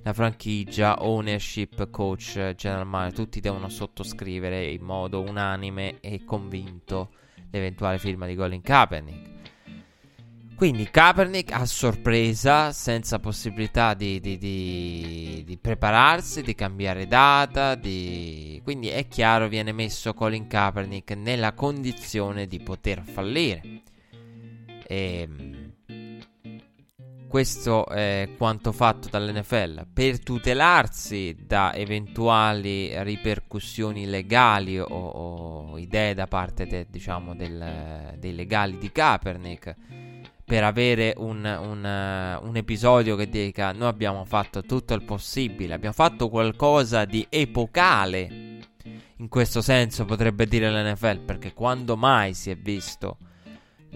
la 0.03 0.13
franchigia, 0.13 1.03
ownership, 1.03 1.89
coach, 1.89 2.53
general 2.55 2.87
manager, 2.87 3.25
tutti 3.25 3.39
devono 3.41 3.67
sottoscrivere 3.67 4.65
in 4.67 4.81
modo 4.81 5.21
unanime 5.21 5.99
e 5.99 6.23
convinto 6.23 7.09
l'eventuale 7.51 7.97
firma 7.97 8.25
di 8.25 8.35
Colin 8.35 8.61
Kaepernick. 8.61 9.36
Quindi 10.57 10.89
Kaepernick 10.89 11.51
a 11.51 11.67
sorpresa, 11.67 12.71
senza 12.71 13.19
possibilità 13.19 13.93
di, 13.93 14.19
di, 14.19 14.39
di, 14.39 15.43
di 15.45 15.57
prepararsi, 15.59 16.41
di 16.41 16.55
cambiare 16.55 17.05
data, 17.05 17.79
quindi 17.79 18.87
è 18.87 19.07
chiaro 19.07 19.49
viene 19.49 19.71
messo 19.71 20.15
Colin 20.15 20.47
Kaepernick 20.47 21.11
nella 21.11 21.53
condizione 21.53 22.47
di 22.47 22.59
poter 22.59 23.03
fallire. 23.03 23.61
E 24.87 25.27
ehm, 25.29 25.73
questo 27.27 27.85
è 27.89 28.29
quanto 28.35 28.71
fatto 28.71 29.09
dall'NFL 29.09 29.85
per 29.93 30.23
tutelarsi 30.23 31.37
da 31.45 31.71
eventuali 31.75 32.91
ripercussioni 33.03 34.07
legali 34.07 34.79
o, 34.79 34.87
o 34.87 35.77
idee 35.77 36.15
da 36.15 36.25
parte 36.25 36.65
de, 36.65 36.87
diciamo, 36.89 37.35
del, 37.35 38.15
dei 38.17 38.33
legali 38.33 38.79
di 38.79 38.91
Kaepernick 38.91 39.75
per 40.47 40.63
avere 40.63 41.13
un, 41.17 41.43
un, 41.43 41.83
uh, 41.83 42.47
un, 42.47 42.55
episodio 42.55 43.17
che 43.17 43.27
dica 43.27 43.73
noi 43.73 43.89
abbiamo 43.89 44.23
fatto 44.23 44.61
tutto 44.61 44.93
il 44.93 45.03
possibile, 45.03 45.73
abbiamo 45.73 45.93
fatto 45.93 46.29
qualcosa 46.29 47.03
di 47.03 47.27
epocale. 47.27 48.45
In 49.17 49.27
questo 49.27 49.61
senso 49.61 50.05
potrebbe 50.05 50.45
dire 50.45 50.71
l'NFL, 50.71 51.19
perché 51.19 51.51
quando 51.51 51.97
mai 51.97 52.33
si 52.33 52.49
è 52.49 52.55
visto 52.55 53.17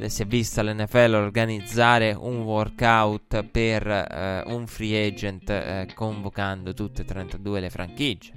si 0.08 0.24
è 0.24 0.26
vista 0.26 0.62
l'NFL 0.62 1.14
organizzare 1.14 2.12
un 2.12 2.42
workout 2.42 3.44
per 3.44 3.86
uh, 3.88 4.54
un 4.54 4.68
free 4.68 5.08
agent 5.08 5.48
uh, 5.50 5.94
convocando 5.94 6.74
tutte 6.74 7.04
e 7.04 7.06
32 7.06 7.60
le 7.62 7.70
franchigie. 7.70 8.32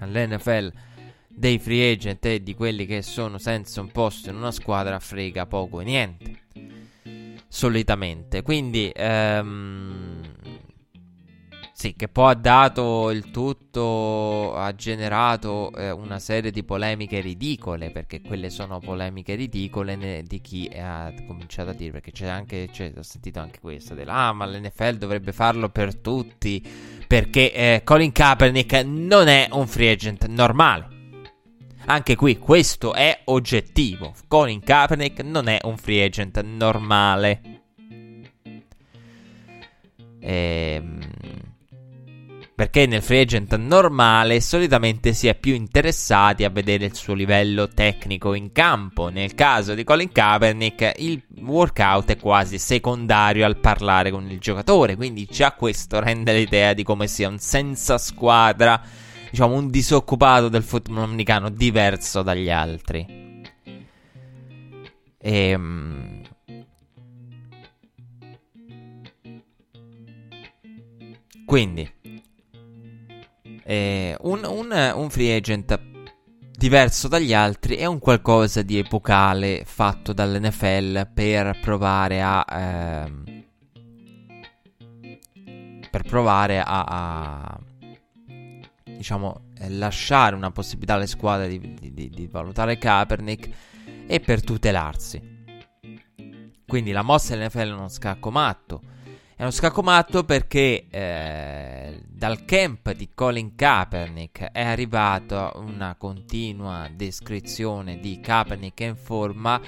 All'NFL 0.00 0.72
dei 1.34 1.58
free 1.58 1.92
agent 1.92 2.24
e 2.26 2.42
di 2.42 2.54
quelli 2.54 2.86
che 2.86 3.02
sono 3.02 3.38
senza 3.38 3.80
un 3.80 3.90
posto 3.90 4.30
in 4.30 4.36
una 4.36 4.52
squadra 4.52 4.98
frega 4.98 5.46
poco 5.46 5.80
e 5.80 5.84
niente 5.84 6.40
solitamente. 7.52 8.40
Quindi, 8.40 8.90
ehm, 8.94 10.20
sì, 11.74 11.94
che 11.94 12.08
poi 12.08 12.32
ha 12.32 12.34
dato 12.34 13.10
il 13.10 13.30
tutto, 13.30 14.54
ha 14.54 14.74
generato 14.74 15.70
eh, 15.74 15.90
una 15.90 16.18
serie 16.18 16.50
di 16.50 16.64
polemiche 16.64 17.20
ridicole, 17.20 17.90
perché 17.90 18.22
quelle 18.22 18.48
sono 18.48 18.78
polemiche 18.78 19.34
ridicole 19.34 19.96
ne, 19.96 20.22
di 20.22 20.40
chi 20.40 20.70
ha 20.74 21.12
cominciato 21.26 21.70
a 21.70 21.74
dire, 21.74 21.90
perché 21.92 22.10
c'è 22.10 22.26
anche, 22.26 22.68
c'è, 22.72 22.90
ho 22.96 23.02
sentito 23.02 23.40
anche 23.40 23.60
questo, 23.60 23.94
della, 23.94 24.14
ah 24.14 24.32
ma 24.32 24.46
l'NFL 24.46 24.96
dovrebbe 24.96 25.32
farlo 25.32 25.68
per 25.68 25.96
tutti, 25.96 26.62
perché 27.06 27.52
eh, 27.52 27.82
Colin 27.84 28.12
Kaepernick 28.12 28.82
non 28.86 29.28
è 29.28 29.48
un 29.52 29.66
free 29.66 29.90
agent 29.90 30.26
normale. 30.26 31.01
Anche 31.86 32.16
qui 32.16 32.38
questo 32.38 32.94
è 32.94 33.22
oggettivo. 33.24 34.14
Colin 34.28 34.60
Kaepernick 34.60 35.22
non 35.22 35.48
è 35.48 35.58
un 35.64 35.76
free 35.76 36.04
agent 36.04 36.40
normale. 36.42 37.40
Ehm... 40.20 41.00
Perché 42.54 42.86
nel 42.86 43.02
free 43.02 43.22
agent 43.22 43.56
normale 43.56 44.40
solitamente 44.40 45.14
si 45.14 45.26
è 45.26 45.34
più 45.34 45.54
interessati 45.54 46.44
a 46.44 46.50
vedere 46.50 46.84
il 46.84 46.94
suo 46.94 47.14
livello 47.14 47.66
tecnico 47.66 48.34
in 48.34 48.52
campo. 48.52 49.08
Nel 49.08 49.34
caso 49.34 49.74
di 49.74 49.82
Colin 49.82 50.12
Kaepernick 50.12 50.92
il 50.98 51.20
workout 51.40 52.10
è 52.10 52.18
quasi 52.18 52.58
secondario 52.58 53.46
al 53.46 53.56
parlare 53.56 54.12
con 54.12 54.30
il 54.30 54.38
giocatore, 54.38 54.94
quindi 54.94 55.24
già 55.24 55.52
questo 55.52 55.98
rende 55.98 56.34
l'idea 56.34 56.72
di 56.72 56.84
come 56.84 57.08
sia 57.08 57.26
un 57.26 57.38
senza 57.38 57.98
squadra, 57.98 58.80
diciamo 59.32 59.54
un 59.54 59.70
disoccupato 59.70 60.50
del 60.50 60.62
football 60.62 61.04
americano 61.04 61.48
diverso 61.48 62.20
dagli 62.22 62.50
altri. 62.50 63.40
E, 65.18 65.48
ehm, 65.48 66.20
quindi, 71.46 71.90
eh, 73.64 74.16
un, 74.20 74.44
un, 74.44 74.92
un, 74.96 75.10
free 75.10 75.34
agent 75.34 75.80
diverso 76.54 77.08
dagli 77.08 77.32
altri 77.32 77.76
è 77.76 77.86
un 77.86 78.00
qualcosa 78.00 78.60
di 78.60 78.76
epocale 78.76 79.62
fatto 79.64 80.12
dall'NFL 80.12 81.10
per 81.14 81.58
provare 81.58 82.20
a... 82.20 82.44
Eh, 82.50 83.40
per 85.90 86.02
provare 86.04 86.58
a, 86.58 86.84
a 86.84 87.51
diciamo 89.02 89.48
lasciare 89.70 90.36
una 90.36 90.52
possibilità 90.52 90.94
alle 90.94 91.08
squadre 91.08 91.48
di, 91.48 91.92
di, 91.92 92.08
di 92.08 92.26
valutare 92.28 92.78
Kaepernick 92.78 93.50
e 94.06 94.20
per 94.20 94.44
tutelarsi. 94.44 95.20
Quindi 96.64 96.92
la 96.92 97.02
mossa 97.02 97.34
dell'NFL 97.34 97.58
è 97.58 97.72
uno 97.72 97.88
scacco 97.88 98.30
matto. 98.30 98.80
È 99.34 99.42
uno 99.42 99.50
scacco 99.50 99.82
matto 99.82 100.22
perché 100.22 100.86
eh, 100.88 102.00
dal 102.06 102.44
camp 102.44 102.92
di 102.92 103.10
Colin 103.12 103.56
Kaepernick 103.56 104.52
è 104.52 104.62
arrivata 104.62 105.50
una 105.56 105.96
continua 105.96 106.88
descrizione 106.94 107.98
di 107.98 108.20
Kaepernick 108.20 108.80
in 108.80 108.96
forma. 108.96 109.60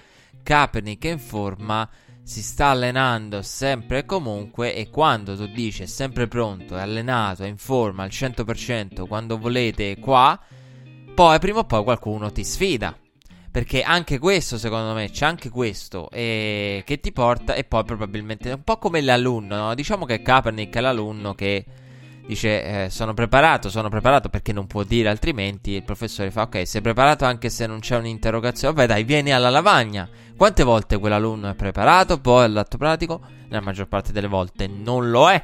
Kaepernick 0.44 1.04
in 1.04 1.18
forma 1.18 1.90
si 2.24 2.42
sta 2.42 2.68
allenando 2.68 3.42
sempre 3.42 3.98
e 3.98 4.04
comunque 4.06 4.74
e 4.74 4.88
quando 4.88 5.36
tu 5.36 5.46
dici 5.46 5.82
è 5.82 5.86
sempre 5.86 6.26
pronto, 6.26 6.76
è 6.76 6.80
allenato, 6.80 7.44
è 7.44 7.46
in 7.46 7.58
forma 7.58 8.02
al 8.02 8.08
100% 8.08 9.06
quando 9.06 9.38
volete 9.38 9.98
qua, 9.98 10.40
poi 11.14 11.38
prima 11.38 11.60
o 11.60 11.64
poi 11.64 11.84
qualcuno 11.84 12.32
ti 12.32 12.42
sfida. 12.42 12.98
Perché 13.50 13.82
anche 13.82 14.18
questo, 14.18 14.58
secondo 14.58 14.94
me, 14.94 15.10
c'è 15.10 15.26
anche 15.26 15.48
questo 15.48 16.10
eh, 16.10 16.82
che 16.84 16.98
ti 16.98 17.12
porta. 17.12 17.54
E 17.54 17.62
poi 17.62 17.84
probabilmente 17.84 18.50
un 18.50 18.64
po' 18.64 18.78
come 18.78 19.00
l'alunno, 19.00 19.54
no? 19.54 19.74
Diciamo 19.76 20.06
che 20.06 20.22
Kaepernick 20.22 20.74
è 20.74 20.80
l'alunno 20.80 21.36
che 21.36 21.64
dice: 22.26 22.84
eh, 22.84 22.90
Sono 22.90 23.14
preparato, 23.14 23.70
sono 23.70 23.88
preparato 23.88 24.28
perché 24.28 24.52
non 24.52 24.66
può 24.66 24.82
dire 24.82 25.08
altrimenti. 25.08 25.72
Il 25.72 25.84
professore 25.84 26.30
fa: 26.30 26.42
Ok, 26.42 26.66
sei 26.66 26.80
preparato 26.80 27.24
anche 27.24 27.50
se 27.50 27.66
non 27.66 27.80
c'è 27.80 27.96
un'interrogazione. 27.96 28.74
Vabbè, 28.74 28.86
dai, 28.86 29.04
vieni 29.04 29.32
alla 29.32 29.50
lavagna. 29.50 30.08
Quante 30.36 30.62
volte 30.64 30.98
quell'alunno 30.98 31.48
è 31.48 31.54
preparato? 31.54 32.20
Poi 32.20 32.44
all'atto 32.44 32.76
pratico, 32.76 33.20
nella 33.48 33.60
maggior 33.62 33.86
parte 33.86 34.12
delle 34.12 34.28
volte 34.28 34.66
non 34.66 35.10
lo 35.10 35.30
è. 35.30 35.42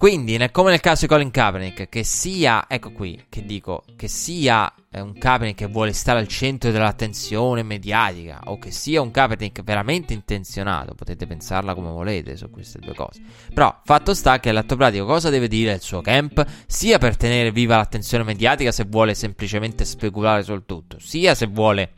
Quindi, 0.00 0.38
come 0.50 0.70
nel 0.70 0.80
caso 0.80 1.02
di 1.02 1.08
Colin 1.08 1.30
Kaepernick, 1.30 1.90
che 1.90 2.04
sia, 2.04 2.64
ecco 2.68 2.90
qui, 2.90 3.26
che 3.28 3.44
dico, 3.44 3.84
che 3.96 4.08
sia 4.08 4.72
eh, 4.90 5.02
un 5.02 5.12
Kaepernick 5.12 5.58
che 5.58 5.66
vuole 5.66 5.92
stare 5.92 6.18
al 6.18 6.26
centro 6.26 6.70
dell'attenzione 6.70 7.62
mediatica, 7.62 8.40
o 8.46 8.58
che 8.58 8.70
sia 8.70 9.02
un 9.02 9.10
Kaepernick 9.10 9.62
veramente 9.62 10.14
intenzionato, 10.14 10.94
potete 10.94 11.26
pensarla 11.26 11.74
come 11.74 11.90
volete 11.90 12.34
su 12.38 12.48
queste 12.48 12.78
due 12.78 12.94
cose. 12.94 13.20
Però, 13.52 13.78
fatto 13.84 14.14
sta 14.14 14.40
che 14.40 14.48
all'atto 14.48 14.74
pratico 14.74 15.04
cosa 15.04 15.28
deve 15.28 15.48
dire 15.48 15.74
il 15.74 15.82
suo 15.82 16.00
camp, 16.00 16.46
sia 16.66 16.96
per 16.96 17.18
tenere 17.18 17.52
viva 17.52 17.76
l'attenzione 17.76 18.24
mediatica 18.24 18.72
se 18.72 18.86
vuole 18.88 19.14
semplicemente 19.14 19.84
speculare 19.84 20.42
sul 20.42 20.64
tutto, 20.64 20.96
sia 20.98 21.34
se 21.34 21.44
vuole 21.44 21.92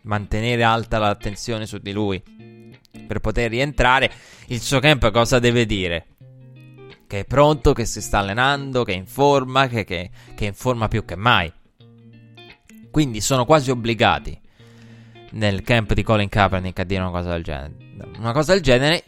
mantenere 0.00 0.64
alta 0.64 0.98
l'attenzione 0.98 1.64
su 1.66 1.78
di 1.78 1.92
lui 1.92 2.20
per 3.06 3.20
poter 3.20 3.50
rientrare, 3.50 4.10
il 4.48 4.60
suo 4.60 4.80
camp 4.80 5.12
cosa 5.12 5.38
deve 5.38 5.64
dire? 5.64 6.06
Che 7.06 7.20
è 7.20 7.24
pronto, 7.24 7.72
che 7.72 7.84
si 7.84 8.00
sta 8.00 8.18
allenando, 8.18 8.84
che 8.84 8.92
è 8.92 8.96
in 8.96 9.06
forma, 9.06 9.66
che, 9.68 9.84
che, 9.84 10.10
che 10.34 10.44
è 10.44 10.48
in 10.48 10.54
forma 10.54 10.88
più 10.88 11.04
che 11.04 11.16
mai. 11.16 11.52
Quindi 12.90 13.20
sono 13.20 13.44
quasi 13.44 13.70
obbligati 13.70 14.40
nel 15.32 15.62
camp 15.62 15.92
di 15.94 16.02
Colin 16.02 16.28
Kaepernick 16.28 16.78
a 16.78 16.84
dire 16.84 17.00
una 17.00 17.10
cosa 17.10 17.30
del 17.30 17.42
genere. 17.42 17.74
Una 18.18 18.32
cosa 18.32 18.52
del 18.52 18.62
genere 18.62 19.04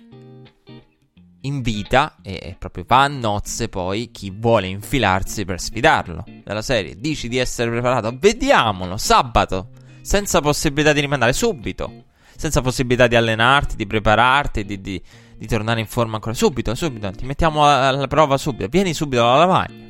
invita 1.42 2.16
e 2.22 2.56
proprio 2.58 2.84
va 2.86 3.04
a 3.04 3.08
nozze 3.08 3.68
poi 3.68 4.10
chi 4.10 4.30
vuole 4.30 4.66
infilarsi 4.66 5.44
per 5.44 5.60
sfidarlo. 5.60 6.24
Della 6.44 6.62
serie, 6.62 6.96
dici 6.98 7.28
di 7.28 7.38
essere 7.38 7.70
preparato? 7.70 8.14
Vediamolo, 8.18 8.96
sabato, 8.96 9.70
senza 10.00 10.40
possibilità 10.40 10.92
di 10.92 11.00
rimandare 11.00 11.32
subito, 11.32 12.04
senza 12.36 12.60
possibilità 12.60 13.06
di 13.06 13.16
allenarti, 13.16 13.76
di 13.76 13.86
prepararti, 13.86 14.64
di, 14.64 14.80
di 14.80 15.02
di 15.36 15.46
tornare 15.46 15.80
in 15.80 15.86
forma 15.86 16.14
ancora 16.14 16.34
subito, 16.34 16.74
subito, 16.74 17.10
ti 17.12 17.24
mettiamo 17.24 17.66
alla 17.66 18.06
prova 18.06 18.36
subito, 18.38 18.68
vieni 18.68 18.94
subito 18.94 19.22
alla 19.22 19.38
lavagna. 19.38 19.84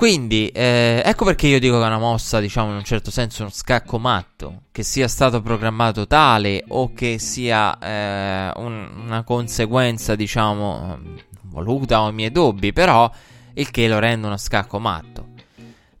Quindi, 0.00 0.48
eh, 0.48 1.02
ecco 1.04 1.26
perché 1.26 1.46
io 1.46 1.60
dico 1.60 1.76
che 1.76 1.84
è 1.84 1.86
una 1.86 1.98
mossa, 1.98 2.40
diciamo 2.40 2.70
in 2.70 2.76
un 2.76 2.84
certo 2.84 3.10
senso, 3.10 3.42
uno 3.42 3.50
scacco 3.50 3.98
matto, 3.98 4.62
che 4.72 4.82
sia 4.82 5.06
stato 5.08 5.42
programmato 5.42 6.06
tale 6.06 6.64
o 6.68 6.94
che 6.94 7.18
sia 7.18 7.78
eh, 7.78 8.50
un, 8.56 8.88
una 9.04 9.22
conseguenza, 9.24 10.14
diciamo, 10.14 10.98
voluta 11.42 12.00
o 12.00 12.08
i 12.08 12.14
miei 12.14 12.32
dubbi, 12.32 12.72
però 12.72 13.12
il 13.52 13.70
che 13.70 13.88
lo 13.88 13.98
rende 13.98 14.26
uno 14.26 14.38
scacco 14.38 14.78
matto. 14.78 15.28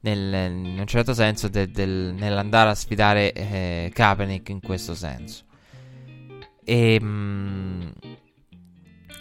Nel, 0.00 0.50
in 0.50 0.76
un 0.78 0.86
certo 0.86 1.12
senso, 1.12 1.48
de, 1.48 1.70
del, 1.70 2.14
nell'andare 2.16 2.70
a 2.70 2.74
sfidare 2.74 3.32
eh, 3.32 3.90
Kaepernick 3.92 4.48
in 4.48 4.60
questo 4.62 4.94
senso. 4.94 5.42
E, 6.70 6.94
ehm, 6.94 7.92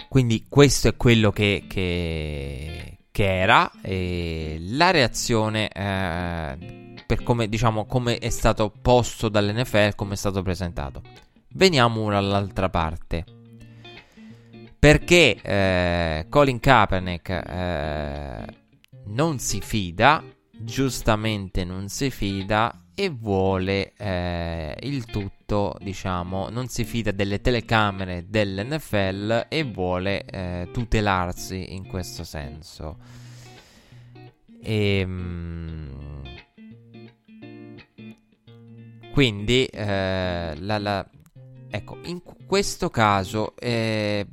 quindi 0.08 0.46
questo 0.48 0.90
è 0.90 0.96
quello 0.96 1.32
che, 1.32 1.64
che, 1.68 2.98
che 3.10 3.40
era. 3.40 3.72
La 3.82 4.92
reazione 4.92 5.68
eh, 5.70 6.94
per 7.08 7.24
come, 7.24 7.50
diciamo, 7.50 7.86
come 7.86 8.20
è 8.20 8.30
stato 8.30 8.72
posto 8.82 9.30
dall'NFL, 9.30 9.96
come 9.96 10.14
è 10.14 10.16
stato 10.16 10.44
presentato. 10.44 11.02
Veniamo 11.54 12.02
ora 12.04 12.20
all'altra 12.20 12.70
parte. 12.70 13.26
Perché 14.78 15.36
eh, 15.42 16.28
Colin 16.30 16.60
Kaepernick 16.60 17.30
eh, 17.30 18.46
non 19.08 19.40
si 19.40 19.60
fida, 19.60 20.24
giustamente 20.52 21.66
non 21.66 21.90
si 21.90 22.12
fida 22.12 22.86
e 22.94 23.10
vuole 23.10 23.94
eh, 23.98 24.78
il 24.82 25.06
tutto, 25.06 25.39
diciamo, 25.80 26.50
non 26.50 26.68
si 26.68 26.84
fida 26.84 27.12
delle 27.12 27.42
telecamere 27.42 28.26
dell'NFL 28.28 29.48
e 29.50 29.64
vuole 29.64 30.24
eh, 30.26 30.70
tutelarsi 30.72 31.74
in 31.74 31.88
questo 31.88 32.24
senso. 32.24 32.98
E, 34.62 35.00
ehm, 35.00 36.22
quindi, 39.12 39.66
eh, 39.66 40.56
la, 40.60 40.78
la, 40.78 41.10
ecco, 41.70 41.98
in 42.04 42.22
questo 42.46 42.90
caso, 42.90 43.56
eh, 43.58 44.26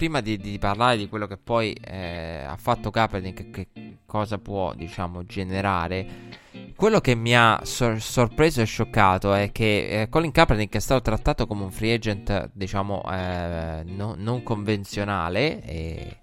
prima 0.00 0.22
di, 0.22 0.38
di, 0.38 0.58
parlare 0.58 0.96
di 0.96 1.10
quello 1.10 1.26
che 1.26 1.36
poi 1.36 1.74
eh, 1.74 2.42
ha 2.46 2.56
fatto 2.56 2.90
Kaepernick, 2.90 3.50
che 3.50 3.66
cosa 4.06 4.38
può, 4.38 4.72
diciamo, 4.72 5.26
generare 5.26 6.38
quello 6.74 7.02
che 7.02 7.14
mi 7.14 7.36
ha 7.36 7.60
sor- 7.64 8.00
sorpreso 8.00 8.62
e 8.62 8.64
scioccato 8.64 9.34
è 9.34 9.52
che 9.52 10.00
eh, 10.00 10.08
Colin 10.08 10.32
Kaepernick 10.32 10.74
è 10.74 10.78
stato 10.78 11.02
trattato 11.02 11.46
come 11.46 11.64
un 11.64 11.70
free 11.70 11.92
agent, 11.92 12.48
diciamo, 12.54 13.02
eh, 13.12 13.82
no- 13.84 14.14
non 14.16 14.42
convenzionale 14.42 15.62
e 15.66 16.20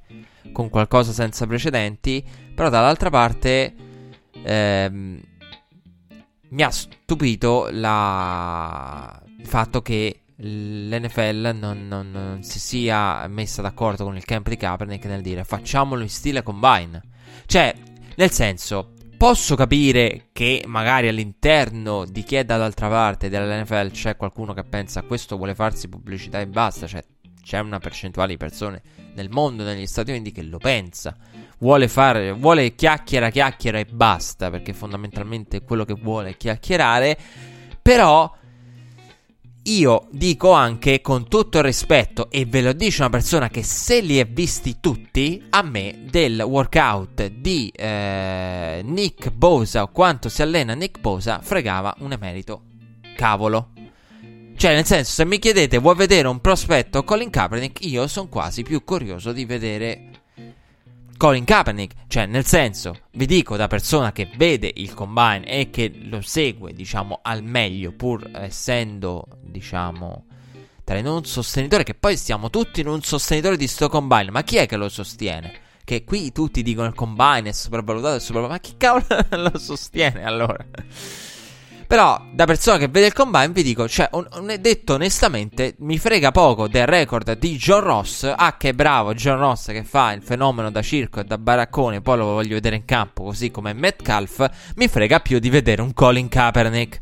con 0.52 0.70
qualcosa 0.70 1.12
senza 1.12 1.46
precedenti, 1.46 2.26
però 2.56 2.70
dall'altra 2.70 3.12
parte 3.12 3.76
ehm, 4.42 5.22
mi 6.50 6.64
ha 6.64 6.72
stupito 6.72 7.68
la... 7.70 9.22
il 9.38 9.46
fatto 9.46 9.84
che 9.84 10.22
l'NFL 10.38 11.56
non, 11.56 11.88
non, 11.88 12.12
non, 12.12 12.44
si 12.44 12.60
sia 12.60 13.28
messa 13.28 13.62
d'accordo 13.62 14.04
con 14.04 14.16
il 14.16 14.26
camp 14.26 14.50
di 14.50 14.58
Kaepernick 14.58 15.06
nel 15.06 15.22
dire 15.22 15.44
facciamolo 15.44 16.02
in 16.02 16.10
stile 16.10 16.44
combine. 16.44 17.02
Cioè, 17.46 17.74
nel 18.16 18.32
senso, 18.32 18.94
Posso 19.18 19.56
capire 19.56 20.28
che 20.32 20.64
magari 20.68 21.08
all'interno 21.08 22.06
di 22.06 22.22
chi 22.22 22.36
è 22.36 22.46
dall'altra 22.46 22.88
parte 22.88 23.30
dell'NFL 23.30 23.90
c'è 23.90 24.16
qualcuno 24.16 24.54
che 24.54 24.64
pensa 24.64 25.02
questo 25.02 25.38
vuole 25.38 25.56
farsi 25.56 25.90
pubblicità 25.90 26.40
e 26.40 26.46
basta, 26.46 26.86
cioè 26.86 27.04
c'è 27.42 27.58
una 27.58 27.80
percentuale 27.80 28.34
di 28.34 28.38
persone 28.38 28.82
nel 29.16 29.32
mondo, 29.32 29.64
negli 29.64 29.88
Stati 29.88 30.12
Uniti 30.12 30.32
che 30.32 30.44
lo 30.44 30.60
pensa, 30.60 31.16
vuole 31.58 31.88
fare, 31.88 32.32
vuole 32.32 32.76
chiacchiera, 32.76 33.32
chiacchiera 33.32 33.80
e 33.80 33.86
basta, 33.86 34.52
perché 34.52 34.74
fondamentalmente 34.74 35.64
quello 35.64 35.84
che 35.84 35.96
vuole 35.96 36.30
è 36.30 36.38
chiacchierare, 36.38 37.18
però 37.82 38.32
io 39.68 40.08
dico 40.12 40.52
anche 40.52 41.02
con 41.02 41.28
tutto 41.28 41.58
il 41.58 41.64
rispetto, 41.64 42.30
e 42.30 42.46
ve 42.46 42.62
lo 42.62 42.74
dice 42.74 43.02
una 43.02 43.10
persona 43.10 43.50
che 43.50 43.64
se 43.64 44.02
li 44.02 44.20
ha 44.20 44.26
visti 44.26 44.78
tutti, 44.80 45.44
a 45.50 45.62
me 45.62 46.06
del 46.10 46.40
workout 46.40 47.28
di 47.28 47.72
eh, 47.76 48.82
Nick 48.84 49.32
Bosa 49.32 49.84
o 49.84 49.92
quanto 49.92 50.30
si 50.30 50.42
allena 50.42 50.74
Nick 50.74 51.00
Bosa 51.00 51.40
fregava 51.42 51.96
un 52.00 52.12
emerito. 52.14 52.62
Cavolo. 53.16 53.72
Cioè, 54.56 54.74
nel 54.74 54.86
senso, 54.86 55.12
se 55.12 55.26
mi 55.26 55.38
chiedete, 55.38 55.78
vuoi 55.78 55.96
vedere 55.96 56.28
un 56.28 56.40
prospetto 56.40 57.04
Colin 57.04 57.30
Kaepernick? 57.30 57.86
Io 57.86 58.08
sono 58.08 58.28
quasi 58.28 58.64
più 58.64 58.84
curioso 58.84 59.32
di 59.32 59.46
vedere 59.46 60.07
Colin 61.18 61.44
Kaepernick. 61.44 61.96
Cioè, 62.08 62.28
nel 62.28 62.46
senso, 62.46 63.00
vi 63.14 63.26
dico 63.26 63.58
da 63.58 63.68
persona 63.68 64.12
che 64.12 64.30
vede 64.36 64.72
il 64.76 64.94
combine 64.94 65.46
e 65.46 65.70
che 65.72 65.92
lo 66.04 66.22
segue, 66.22 66.74
diciamo, 66.74 67.20
al 67.24 67.44
meglio, 67.44 67.92
pur 67.92 68.30
essendo, 68.34 69.26
diciamo, 69.42 70.26
tra 70.84 71.02
non 71.02 71.26
sostenitore, 71.26 71.84
che 71.84 71.96
poi 71.96 72.16
stiamo 72.16 72.50
tutti 72.50 72.82
in 72.82 72.88
un 72.88 73.02
sostenitore 73.02 73.58
di 73.58 73.68
sto 73.68 73.90
combine. 73.90 74.30
Ma 74.30 74.44
chi 74.44 74.58
è 74.58 74.68
che 74.68 74.78
lo 74.78 74.90
sostiene? 74.90 75.66
Che 75.84 76.04
qui 76.04 76.32
tutti 76.32 76.62
dicono 76.62 76.88
il 76.88 76.94
combine 76.94 77.50
è 77.50 77.52
sopravvalutato, 77.52 78.16
è 78.16 78.20
sopravvalutato. 78.20 78.54
Ma 78.54 78.60
chi 78.60 78.78
cavolo 78.78 79.50
lo 79.52 79.58
sostiene 79.58 80.24
allora? 80.24 80.64
Però, 81.88 82.22
da 82.34 82.44
persona 82.44 82.78
che 82.78 82.90
vede 82.90 83.06
il 83.06 83.14
combine, 83.14 83.48
vi 83.48 83.64
dico, 83.64 83.88
cioè, 83.88 84.10
un, 84.12 84.28
un, 84.34 84.54
detto 84.60 84.96
onestamente, 84.96 85.76
mi 85.80 85.98
frega 85.98 86.32
poco 86.32 86.68
del 86.68 86.86
record 86.86 87.38
di 87.38 87.56
John 87.56 87.80
Ross. 87.80 88.30
Ah, 88.36 88.58
che 88.58 88.74
bravo 88.74 89.14
John 89.14 89.38
Ross 89.38 89.68
che 89.68 89.86
fa 89.86 90.12
il 90.12 90.22
fenomeno 90.22 90.70
da 90.70 90.82
circo 90.82 91.22
e 91.22 91.24
da 91.24 91.38
baraccone. 91.38 92.02
Poi 92.02 92.18
lo 92.18 92.26
voglio 92.26 92.56
vedere 92.56 92.76
in 92.76 92.84
campo, 92.84 93.24
così 93.24 93.52
come 93.52 93.72
Metcalf. 93.72 94.74
Mi 94.76 94.90
frega 94.90 95.22
più 95.22 95.40
di 95.40 95.50
vedere 95.50 95.82
un 95.82 95.94
Colin 95.94 96.28
Kaepernick. 96.28 97.02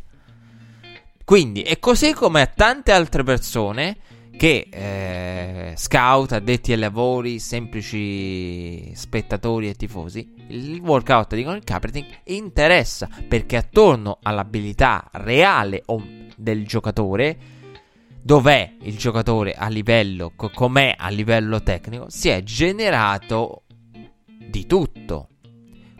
Quindi, 1.25 1.63
e 1.63 1.79
così 1.79 2.13
come 2.13 2.41
a 2.41 2.45
tante 2.45 2.91
altre 2.91 3.23
persone 3.23 3.97
che 4.37 4.67
eh, 4.69 5.73
scout, 5.75 6.33
addetti 6.33 6.71
ai 6.73 6.77
lavori, 6.77 7.39
semplici 7.39 8.93
spettatori 8.95 9.69
e 9.69 9.75
tifosi, 9.75 10.33
il 10.49 10.79
workout 10.81 11.35
di 11.35 11.43
Colin 11.43 11.63
Kaepernick 11.63 12.21
interessa 12.25 13.09
perché 13.27 13.57
attorno 13.57 14.19
all'abilità 14.21 15.09
reale 15.13 15.83
del 16.35 16.65
giocatore, 16.65 17.37
dov'è 18.21 18.75
il 18.81 18.97
giocatore 18.97 19.53
a 19.53 19.67
livello, 19.69 20.33
com'è 20.35 20.95
a 20.97 21.09
livello 21.09 21.63
tecnico, 21.63 22.05
si 22.09 22.29
è 22.29 22.43
generato 22.43 23.63
di 24.49 24.65
tutto. 24.65 25.29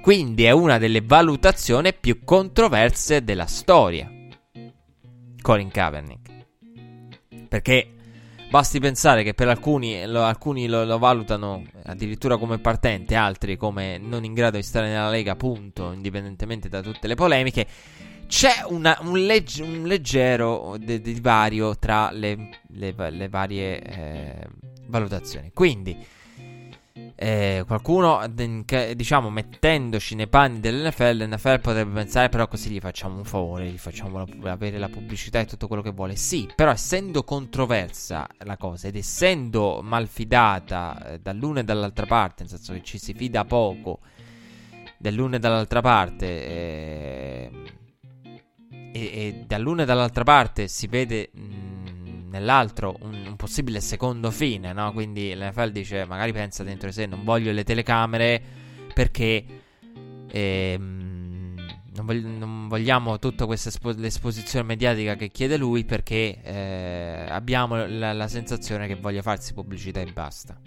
Quindi 0.02 0.44
è 0.44 0.52
una 0.52 0.78
delle 0.78 1.02
valutazioni 1.02 1.92
più 1.94 2.24
controverse 2.24 3.24
della 3.24 3.48
storia. 3.48 4.12
Colin 5.42 5.70
Kaepernick. 5.72 6.34
Perché 7.48 7.95
Basti 8.50 8.80
pensare 8.80 9.24
che 9.24 9.34
per 9.34 9.50
alcuni 9.50 10.06
lo, 10.06 10.24
alcuni 10.24 10.68
lo, 10.68 10.86
lo, 10.86 10.98
valutano 10.98 11.64
addirittura 11.84 12.38
come 12.38 12.60
partente, 12.60 13.16
altri 13.16 13.58
come 13.58 13.98
non 13.98 14.24
in 14.24 14.34
grado 14.34 14.58
di 14.58 14.64
stare 14.64 14.88
nella 14.88 15.10
Lega, 15.10 15.36
punto, 15.36 15.92
indipendentemente 15.92 16.70
da 16.70 16.82
tutte 16.82 17.08
le 17.08 17.16
polemiche. 17.16 17.68
C'è 18.28 18.64
una, 18.70 18.98
un, 19.02 19.20
legge, 19.20 19.62
un, 19.62 19.84
leggero 19.84 20.78
divario 20.80 21.78
tra 21.78 22.12
le, 22.12 22.60
le, 22.70 22.94
le 23.10 23.30
varie 23.30 23.82
eh, 23.82 24.48
valutazioni. 24.88 25.52
Quindi, 25.54 25.98
eh, 27.18 27.64
qualcuno, 27.66 28.28
diciamo, 28.28 29.30
mettendoci 29.30 30.16
nei 30.16 30.28
panni 30.28 30.60
dell'NFL, 30.60 31.24
l'NFL 31.24 31.60
potrebbe 31.62 31.94
pensare, 31.94 32.28
però 32.28 32.48
così 32.48 32.70
gli 32.70 32.80
facciamo 32.80 33.16
un 33.16 33.24
favore, 33.24 33.68
gli 33.68 33.78
facciamo 33.78 34.26
avere 34.44 34.78
la 34.78 34.90
pubblicità 34.90 35.40
e 35.40 35.46
tutto 35.46 35.68
quello 35.68 35.82
che 35.82 35.92
vuole. 35.92 36.18
Sì, 36.18 36.50
però 36.54 36.72
essendo 36.72 37.24
controversa 37.24 38.28
la 38.40 38.58
cosa 38.58 38.90
ed 38.90 38.98
essendo 38.98 39.80
malfidata 39.82 41.14
eh, 41.14 41.20
dall'una 41.20 41.62
e 41.62 41.64
dall'altra 41.64 42.06
parte, 42.06 42.44
nel 42.44 42.50
senso 42.50 42.74
che 42.74 42.84
ci 42.84 42.98
si 42.98 43.14
fida 43.14 43.46
poco 43.46 44.00
dall'una 44.98 45.38
e 45.38 45.40
dall'altra 45.40 45.80
parte, 45.80 46.26
eh, 46.26 47.52
e, 48.92 48.92
e, 48.92 49.44
dall'una 49.48 49.84
e 49.84 49.86
dall'altra 49.86 50.24
parte 50.26 50.68
si 50.68 50.88
vede... 50.88 51.30
Mh, 51.34 51.85
nell'altro 52.36 52.98
un, 53.02 53.26
un, 53.28 53.36
possibile 53.36 53.80
secondo 53.80 54.30
fine, 54.30 54.74
no? 54.74 54.92
Quindi 54.92 55.34
l'NFL 55.34 55.72
dice, 55.72 56.06
magari 56.06 56.34
pensa 56.34 56.64
dentro 56.64 56.88
di 56.90 56.94
sé, 56.94 57.06
non 57.06 57.24
voglio 57.24 57.52
le 57.52 57.64
telecamere 57.64 58.42
perché 58.94 59.46
ehm, 60.28 61.56
non, 61.96 62.06
vog- 62.06 62.24
non, 62.24 62.68
vogliamo 62.68 63.20
tutta 63.20 63.46
questa 63.46 63.70
espo- 63.70 63.94
l'esposizione 63.96 64.66
mediatica 64.66 65.16
che 65.16 65.30
chiede 65.30 65.58
lui 65.58 65.86
perché 65.86 66.42
eh, 66.42 67.26
abbiamo 67.30 67.86
la, 67.86 68.14
la 68.14 68.28
sensazione 68.28 68.88
che 68.88 68.96
voglia 68.96 69.22
farsi 69.22 69.54
pubblicità 69.54 70.02
e 70.02 70.12
basta. 70.12 70.60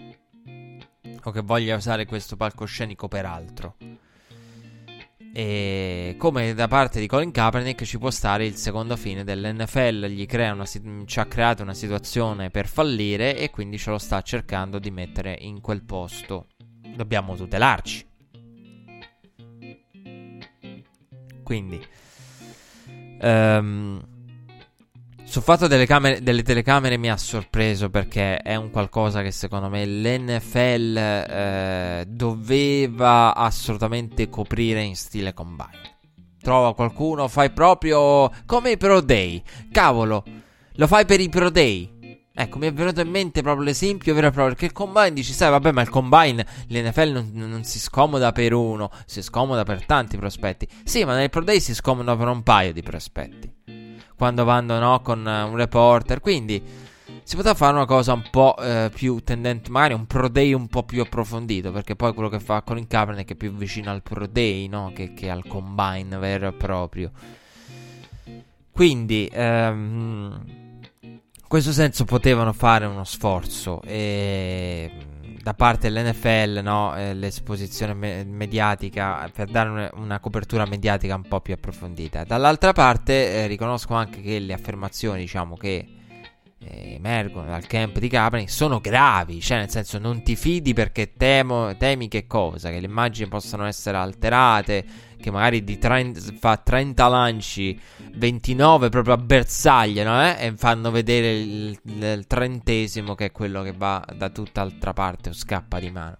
O 1.21 1.31
che 1.31 1.41
voglia 1.41 1.75
usare 1.75 2.05
questo 2.05 2.35
palcoscenico 2.35 3.07
per 3.07 3.25
altro. 3.25 3.75
E 5.31 6.15
come 6.17 6.53
da 6.53 6.67
parte 6.67 6.99
di 6.99 7.07
Colin 7.07 7.31
Kaepernick 7.31 7.83
ci 7.83 7.99
può 7.99 8.09
stare 8.09 8.45
il 8.45 8.55
secondo 8.55 8.95
fine 8.95 9.23
dell'NFL, 9.23 10.25
crea 10.25 10.53
una, 10.53 10.65
ci 10.65 11.19
ha 11.19 11.25
creato 11.25 11.61
una 11.61 11.73
situazione 11.73 12.49
per 12.49 12.67
fallire 12.67 13.37
e 13.37 13.49
quindi 13.51 13.77
ce 13.77 13.91
lo 13.91 13.99
sta 13.99 14.21
cercando 14.21 14.79
di 14.79 14.91
mettere 14.91 15.37
in 15.39 15.61
quel 15.61 15.83
posto. 15.83 16.47
Dobbiamo 16.95 17.35
tutelarci. 17.35 18.07
Quindi, 21.43 21.83
um, 23.21 24.18
sul 25.29 25.43
fatto 25.43 25.67
delle, 25.67 25.85
camere, 25.85 26.23
delle, 26.23 26.41
telecamere 26.41 26.97
mi 26.97 27.07
ha 27.07 27.15
sorpreso 27.15 27.91
perché 27.91 28.37
è 28.37 28.55
un 28.55 28.71
qualcosa 28.71 29.21
che 29.21 29.29
secondo 29.29 29.69
me 29.69 29.85
l'NFL 29.85 30.97
eh, 30.97 32.05
doveva 32.07 33.35
assolutamente 33.35 34.27
coprire 34.27 34.81
in 34.81 34.95
stile 34.95 35.35
combine. 35.35 35.97
Trova 36.41 36.73
qualcuno, 36.73 37.27
fai 37.27 37.51
proprio 37.51 38.31
come 38.47 38.71
i 38.71 38.77
Pro 38.77 39.01
Day. 39.01 39.43
Cavolo, 39.71 40.23
lo 40.73 40.87
fai 40.87 41.05
per 41.05 41.19
i 41.19 41.29
Pro 41.29 41.51
Day. 41.51 41.97
Ecco, 42.33 42.57
mi 42.57 42.65
è 42.65 42.73
venuto 42.73 43.01
in 43.01 43.09
mente 43.09 43.43
proprio 43.43 43.65
l'esempio 43.65 44.15
vero 44.15 44.27
e 44.27 44.31
proprio 44.31 44.55
perché 44.55 44.65
il 44.65 44.71
combine 44.71 45.13
dici, 45.13 45.31
sai, 45.31 45.51
vabbè, 45.51 45.71
ma 45.71 45.83
il 45.83 45.89
combine 45.89 46.43
l'NFL 46.69 47.11
non, 47.11 47.31
non, 47.33 47.63
si 47.65 47.79
scomoda 47.79 48.31
per 48.31 48.53
uno, 48.53 48.89
si 49.05 49.21
scomoda 49.21 49.61
per 49.61 49.85
tanti 49.85 50.17
prospetti. 50.17 50.67
Sì, 50.85 51.03
ma 51.03 51.15
nel 51.15 51.29
Pro 51.29 51.43
Day 51.43 51.59
si 51.59 51.75
scomoda 51.75 52.15
per 52.15 52.27
un 52.29 52.41
paio 52.41 52.73
di 52.73 52.81
prospetti 52.81 53.57
quando 54.19 54.43
vanno 54.43 54.77
no, 54.79 54.99
con 54.99 55.25
uh, 55.25 55.49
un 55.49 55.55
reporter. 55.55 56.19
Quindi 56.19 56.61
si 57.23 57.37
poteva 57.37 57.55
fare 57.55 57.73
una 57.73 57.85
cosa 57.85 58.11
un 58.11 58.23
po' 58.29 58.57
eh, 58.59 58.91
più 58.93 59.21
tendente, 59.23 59.69
magari 59.69 59.93
un 59.93 60.05
pro 60.05 60.27
day 60.27 60.51
un 60.51 60.67
po' 60.67 60.83
più 60.83 61.01
approfondito, 61.01 61.71
perché 61.71 61.95
poi 61.95 62.13
quello 62.13 62.27
che 62.27 62.41
fa 62.41 62.61
Colin 62.61 62.85
Kaepernick 62.85 63.31
è 63.31 63.35
più 63.35 63.53
vicino 63.53 63.91
al 63.91 64.03
pro 64.03 64.27
day, 64.27 64.67
no? 64.67 64.91
che, 64.93 65.13
che, 65.13 65.29
al 65.29 65.47
combine 65.47 66.17
vero 66.17 66.49
e 66.49 66.51
proprio. 66.51 67.11
Quindi, 68.71 69.29
ehm, 69.31 70.43
in 70.99 71.19
questo 71.47 71.71
senso 71.71 72.03
potevano 72.03 72.51
fare 72.51 72.85
uno 72.85 73.05
sforzo 73.05 73.81
e 73.83 74.91
da 75.41 75.53
parte 75.53 75.89
dell'NFL 75.89 76.59
no, 76.61 76.95
eh, 76.95 77.13
l'esposizione 77.13 77.93
me- 77.93 78.23
mediatica 78.25 79.29
per 79.33 79.49
dare 79.49 79.69
una, 79.69 79.89
una, 79.95 80.19
copertura 80.19 80.65
mediatica 80.65 81.15
un 81.15 81.27
po' 81.27 81.41
più 81.41 81.53
approfondita. 81.53 82.23
Dall'altra 82.23 82.73
parte 82.73 83.43
eh, 83.43 83.47
riconosco 83.47 83.93
anche 83.93 84.21
che 84.21 84.39
le 84.39 84.53
affermazioni 84.53 85.21
diciamo 85.21 85.55
che 85.55 85.85
eh, 86.59 86.93
emergono 86.95 87.47
dal 87.47 87.65
camp 87.65 87.99
di 87.99 88.09
Kaepernick 88.09 88.51
sono 88.51 88.79
gravi, 88.79 89.39
cioè 89.41 89.59
nel 89.59 89.69
senso 89.69 89.97
non 89.97 90.21
ti 90.23 90.35
fidi 90.35 90.73
perché 90.73 91.13
temo, 91.13 91.75
temi 91.77 92.07
che 92.07 92.27
cosa? 92.27 92.69
Che 92.69 92.79
le 92.79 92.87
immagini 92.87 93.29
possano 93.29 93.65
essere 93.65 93.97
alterate, 93.97 94.85
che 95.19 95.31
magari 95.31 95.63
30, 95.63 96.19
fa 96.39 96.57
30 96.57 97.07
lanci, 97.07 97.79
29 98.13 98.89
proprio 98.89 99.13
a 99.13 99.17
bersaglio, 99.17 100.03
no? 100.03 100.23
eh? 100.23 100.35
E 100.39 100.53
fanno 100.55 100.91
vedere 100.91 101.39
il, 101.39 101.79
il, 101.83 102.25
trentesimo 102.27 103.15
che 103.15 103.25
è 103.25 103.31
quello 103.31 103.61
che 103.61 103.73
va 103.75 104.03
da 104.15 104.29
tutt'altra 104.29 104.93
parte 104.93 105.29
o 105.29 105.33
scappa 105.33 105.79
di 105.79 105.91
mano. 105.91 106.17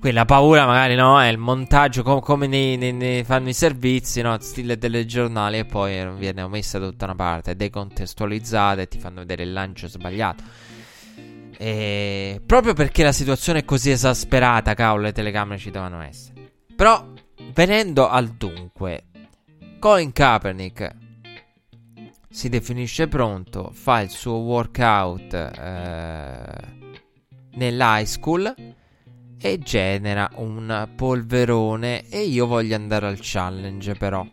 Quella 0.00 0.24
paura 0.24 0.64
magari 0.64 0.94
no, 0.94 1.20
è 1.20 1.26
il 1.26 1.38
montaggio 1.38 2.04
com- 2.04 2.20
come 2.20 2.46
ne, 2.46 2.76
ne, 2.76 2.92
ne, 2.92 3.24
fanno 3.24 3.48
i 3.48 3.52
servizi, 3.52 4.20
no? 4.20 4.36
Stile 4.38 4.78
telegiornali 4.78 5.58
e 5.58 5.64
poi 5.64 6.06
viene 6.16 6.46
messa 6.46 6.78
da 6.78 6.86
tutta 6.86 7.06
una 7.06 7.16
parte, 7.16 7.56
decontestualizzata 7.56 8.82
e 8.82 8.86
ti 8.86 8.98
fanno 9.00 9.20
vedere 9.20 9.42
il 9.42 9.52
lancio 9.52 9.88
sbagliato. 9.88 10.44
E... 11.58 12.40
Proprio 12.46 12.74
perché 12.74 13.02
la 13.02 13.10
situazione 13.10 13.60
è 13.60 13.64
così 13.64 13.90
esasperata, 13.90 14.74
cavolo, 14.74 15.02
le 15.02 15.12
telecamere 15.12 15.58
ci 15.58 15.72
devono 15.72 16.00
essere. 16.00 16.52
Però, 16.76 17.12
venendo 17.52 18.08
al 18.08 18.28
dunque, 18.28 19.04
Colin 19.78 20.12
Kaepernick 20.12 20.94
si 22.28 22.48
definisce 22.48 23.08
pronto, 23.08 23.70
fa 23.72 24.00
il 24.00 24.10
suo 24.10 24.34
workout 24.34 25.34
eh, 25.34 26.52
nell'high 27.52 28.04
school 28.06 28.54
e 29.40 29.58
genera 29.58 30.30
un 30.36 30.88
polverone 30.94 32.08
e 32.08 32.22
io 32.22 32.46
voglio 32.46 32.74
andare 32.74 33.06
al 33.06 33.18
challenge 33.20 33.94
però. 33.94 34.26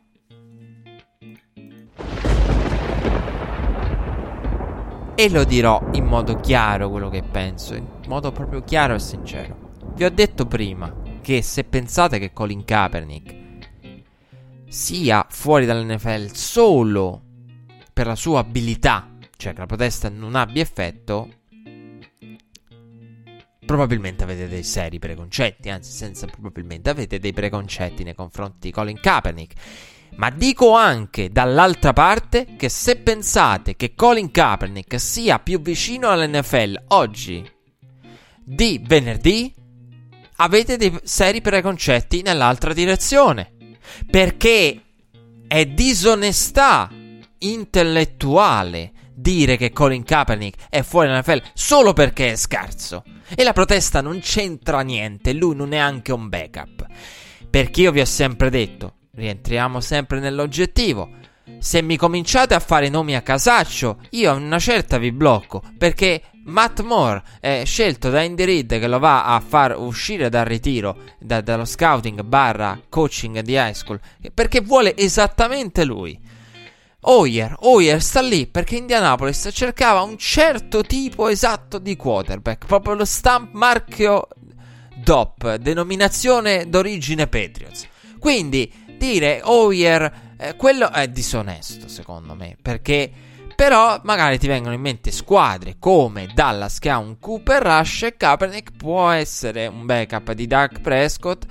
e 5.17 5.29
lo 5.29 5.45
dirò 5.45 5.81
in 5.93 6.03
modo 6.03 6.35
chiaro 6.41 6.89
quello 6.89 7.09
che 7.09 7.23
penso, 7.23 7.73
in 7.73 7.87
modo 8.07 8.33
proprio 8.33 8.61
chiaro 8.63 8.95
e 8.95 8.99
sincero. 8.99 9.71
Vi 9.93 10.03
ho 10.03 10.09
detto 10.09 10.45
prima 10.45 11.04
che 11.25 11.41
se 11.41 11.63
pensate 11.63 12.19
che 12.19 12.31
Colin 12.31 12.63
Kaepernick 12.63 13.35
sia 14.67 15.25
fuori 15.27 15.65
dall'NFL 15.65 16.29
solo 16.31 17.19
per 17.91 18.05
la 18.05 18.13
sua 18.13 18.41
abilità, 18.41 19.09
cioè 19.35 19.53
che 19.53 19.57
la 19.57 19.65
protesta 19.65 20.07
non 20.07 20.35
abbia 20.35 20.61
effetto, 20.61 21.27
probabilmente 23.65 24.21
avete 24.21 24.47
dei 24.47 24.61
seri 24.61 24.99
preconcetti, 24.99 25.71
anzi 25.71 25.89
senza 25.89 26.27
probabilmente 26.27 26.91
avete 26.91 27.17
dei 27.17 27.33
preconcetti 27.33 28.03
nei 28.03 28.13
confronti 28.13 28.67
di 28.67 28.71
Colin 28.71 28.99
Kaepernick. 28.99 29.59
Ma 30.17 30.29
dico 30.29 30.75
anche 30.75 31.31
dall'altra 31.31 31.91
parte 31.91 32.55
che 32.55 32.69
se 32.69 32.97
pensate 32.97 33.75
che 33.75 33.95
Colin 33.95 34.29
Kaepernick 34.29 34.99
sia 34.99 35.39
più 35.39 35.59
vicino 35.59 36.07
all'NFL 36.07 36.83
oggi 36.89 37.51
di 38.43 38.79
venerdì, 38.85 39.63
avete 40.37 40.77
dei 40.77 40.97
seri 41.03 41.41
preconcetti 41.41 42.21
nell'altra 42.21 42.73
direzione. 42.73 43.51
Perché 44.09 44.81
è 45.47 45.65
disonestà 45.65 46.89
intellettuale 47.39 48.91
dire 49.13 49.55
che 49.57 49.71
Colin 49.71 50.03
Kaepernick 50.03 50.65
è 50.69 50.81
fuori 50.81 51.07
dall'NFL 51.07 51.41
solo 51.53 51.93
perché 51.93 52.31
è 52.31 52.35
scarso. 52.35 53.03
E 53.35 53.43
la 53.43 53.53
protesta 53.53 54.01
non 54.01 54.19
c'entra 54.19 54.81
niente, 54.81 55.33
lui 55.33 55.55
non 55.55 55.73
è 55.73 55.77
anche 55.77 56.11
un 56.11 56.29
backup. 56.29 56.85
Perché 57.49 57.81
io 57.81 57.91
vi 57.91 58.01
ho 58.01 58.05
sempre 58.05 58.49
detto, 58.49 58.95
rientriamo 59.13 59.79
sempre 59.79 60.19
nell'oggettivo. 60.19 61.09
Se 61.59 61.81
mi 61.81 61.95
cominciate 61.95 62.53
a 62.53 62.59
fare 62.59 62.89
nomi 62.89 63.15
a 63.15 63.21
casaccio, 63.21 63.99
io 64.11 64.31
a 64.31 64.33
una 64.33 64.59
certa 64.59 64.97
vi 64.97 65.11
blocco, 65.11 65.63
perché 65.77 66.21
Matt 66.45 66.81
Moore 66.81 67.23
è 67.39 67.63
scelto 67.65 68.09
da 68.09 68.21
Andy 68.21 68.43
Reid 68.43 68.79
che 68.79 68.87
lo 68.87 68.99
va 68.99 69.25
a 69.25 69.39
far 69.39 69.75
uscire 69.77 70.29
dal 70.29 70.45
ritiro, 70.45 70.97
da, 71.19 71.41
dallo 71.41 71.65
scouting 71.65 72.21
barra 72.21 72.79
coaching 72.87 73.39
di 73.39 73.53
high 73.53 73.73
school, 73.73 73.99
perché 74.33 74.61
vuole 74.61 74.95
esattamente 74.95 75.83
lui. 75.85 76.19
Hoyer, 77.07 77.55
Hoyer 77.59 78.01
sta 78.01 78.21
lì 78.21 78.47
perché 78.47 78.77
Indianapolis 78.77 79.49
cercava 79.51 80.01
un 80.01 80.17
certo 80.17 80.81
tipo 80.81 81.27
esatto 81.29 81.77
di 81.79 81.95
quarterback, 81.95 82.65
proprio 82.65 82.95
lo 82.95 83.05
stamp 83.05 83.53
marchio 83.53 84.27
DOP, 84.95 85.55
denominazione 85.55 86.67
d'origine 86.67 87.27
Patriots. 87.27 87.87
Quindi 88.19 88.71
dire 88.97 89.41
Hoyer, 89.43 90.35
eh, 90.37 90.55
quello 90.55 90.91
è 90.91 91.07
disonesto 91.07 91.87
secondo 91.87 92.33
me, 92.33 92.55
perché 92.59 93.11
però 93.55 93.99
magari 94.03 94.37
ti 94.37 94.47
vengono 94.47 94.73
in 94.75 94.81
mente 94.81 95.11
squadre 95.11 95.77
come 95.79 96.27
Dallas 96.33 96.79
che 96.79 96.89
ha 96.89 96.97
un 96.97 97.19
Cooper 97.19 97.63
Rush 97.63 98.03
e 98.03 98.17
Kaepernick 98.17 98.75
può 98.75 99.09
essere 99.09 99.67
un 99.67 99.85
backup 99.85 100.33
di 100.33 100.45
Doug 100.45 100.81
Prescott 100.81 101.45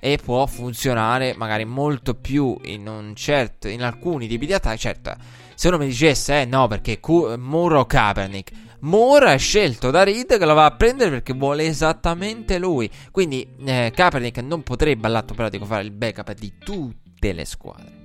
e 0.00 0.18
può 0.22 0.46
funzionare 0.46 1.34
magari 1.36 1.66
molto 1.66 2.14
più 2.14 2.58
in, 2.64 3.12
certo, 3.14 3.68
in 3.68 3.82
alcuni 3.82 4.26
tipi 4.26 4.46
di 4.46 4.54
attacchi. 4.54 4.78
Certo, 4.78 5.14
se 5.54 5.68
uno 5.68 5.76
mi 5.76 5.86
dicesse, 5.86 6.40
eh 6.40 6.44
no, 6.46 6.66
perché 6.66 6.98
Cu- 6.98 7.36
Moore 7.36 7.76
o 7.76 7.84
Kaepernick, 7.84 8.50
Moore 8.80 9.34
è 9.34 9.38
scelto 9.38 9.90
da 9.90 10.02
Reed 10.02 10.38
che 10.38 10.46
lo 10.46 10.54
va 10.54 10.64
a 10.64 10.70
prendere 10.74 11.10
perché 11.10 11.34
vuole 11.34 11.66
esattamente 11.66 12.58
lui. 12.58 12.90
Quindi 13.10 13.46
eh, 13.66 13.92
Kaepernick 13.94 14.38
non 14.38 14.62
potrebbe 14.62 15.06
all'atto 15.06 15.34
pratico 15.34 15.66
fare 15.66 15.82
il 15.82 15.90
backup 15.90 16.32
di 16.32 16.54
tutte 16.58 17.34
le 17.34 17.44
squadre. 17.44 17.99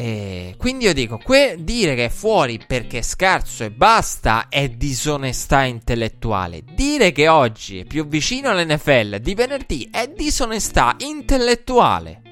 E 0.00 0.54
quindi 0.56 0.86
io 0.86 0.94
dico, 0.94 1.18
que- 1.18 1.56
dire 1.58 1.94
che 1.94 2.06
è 2.06 2.08
fuori 2.08 2.58
perché 2.66 3.00
è 3.00 3.02
scarso 3.02 3.64
e 3.64 3.70
basta 3.70 4.46
è 4.48 4.70
disonestà 4.70 5.64
intellettuale. 5.64 6.62
Dire 6.72 7.12
che 7.12 7.28
oggi 7.28 7.80
è 7.80 7.84
più 7.84 8.08
vicino 8.08 8.48
all'NFL 8.48 9.18
di 9.18 9.34
venerdì 9.34 9.90
è 9.92 10.08
disonestà 10.08 10.96
intellettuale. 11.00 12.22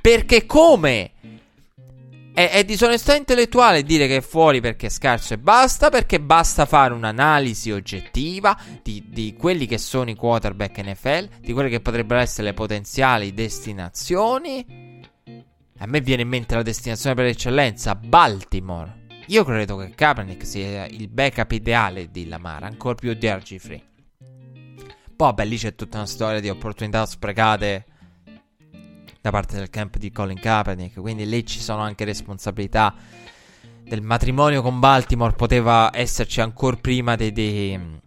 Perché 0.00 0.46
come? 0.46 1.12
È, 2.34 2.50
è, 2.50 2.64
disonestà 2.64 3.14
intellettuale 3.14 3.84
dire 3.84 4.08
che 4.08 4.16
è 4.16 4.20
fuori 4.20 4.60
perché 4.60 4.86
è 4.86 4.90
scarso 4.90 5.34
e 5.34 5.38
basta, 5.38 5.90
perché 5.90 6.18
basta 6.18 6.66
fare 6.66 6.92
un'analisi 6.92 7.70
oggettiva 7.70 8.58
di, 8.82 9.04
di 9.06 9.36
quelli 9.38 9.66
che 9.66 9.78
sono 9.78 10.10
i 10.10 10.16
quarterback 10.16 10.76
NFL, 10.82 11.28
di 11.38 11.52
quelle 11.52 11.68
che 11.68 11.78
potrebbero 11.78 12.18
essere 12.18 12.48
le 12.48 12.54
potenziali 12.54 13.32
destinazioni 13.32 14.81
a 15.82 15.86
me 15.86 16.00
viene 16.00 16.22
in 16.22 16.28
mente 16.28 16.54
la 16.54 16.62
destinazione 16.62 17.16
per 17.16 17.24
eccellenza, 17.24 17.96
Baltimore. 17.96 19.00
Io 19.26 19.42
credo 19.42 19.76
che 19.78 19.90
Kaepernick 19.90 20.46
sia 20.46 20.86
il 20.86 21.08
backup 21.08 21.50
ideale 21.50 22.08
di 22.08 22.28
Lamar, 22.28 22.62
ancora 22.62 22.94
più 22.94 23.12
di 23.14 23.26
RG3. 23.26 23.80
Poi, 25.16 25.16
vabbè, 25.16 25.44
lì 25.44 25.56
c'è 25.56 25.74
tutta 25.74 25.96
una 25.96 26.06
storia 26.06 26.38
di 26.38 26.48
opportunità 26.48 27.04
sprecate 27.04 27.86
da 29.20 29.30
parte 29.30 29.56
del 29.56 29.70
camp 29.70 29.96
di 29.96 30.12
Colin 30.12 30.38
Kaepernick, 30.38 31.00
quindi 31.00 31.28
lì 31.28 31.44
ci 31.44 31.58
sono 31.58 31.82
anche 31.82 32.04
responsabilità 32.04 32.94
del 33.82 34.02
matrimonio 34.02 34.62
con 34.62 34.78
Baltimore, 34.78 35.34
poteva 35.34 35.90
esserci 35.92 36.40
ancora 36.40 36.76
prima 36.76 37.16
di, 37.16 37.32
di, 37.32 37.98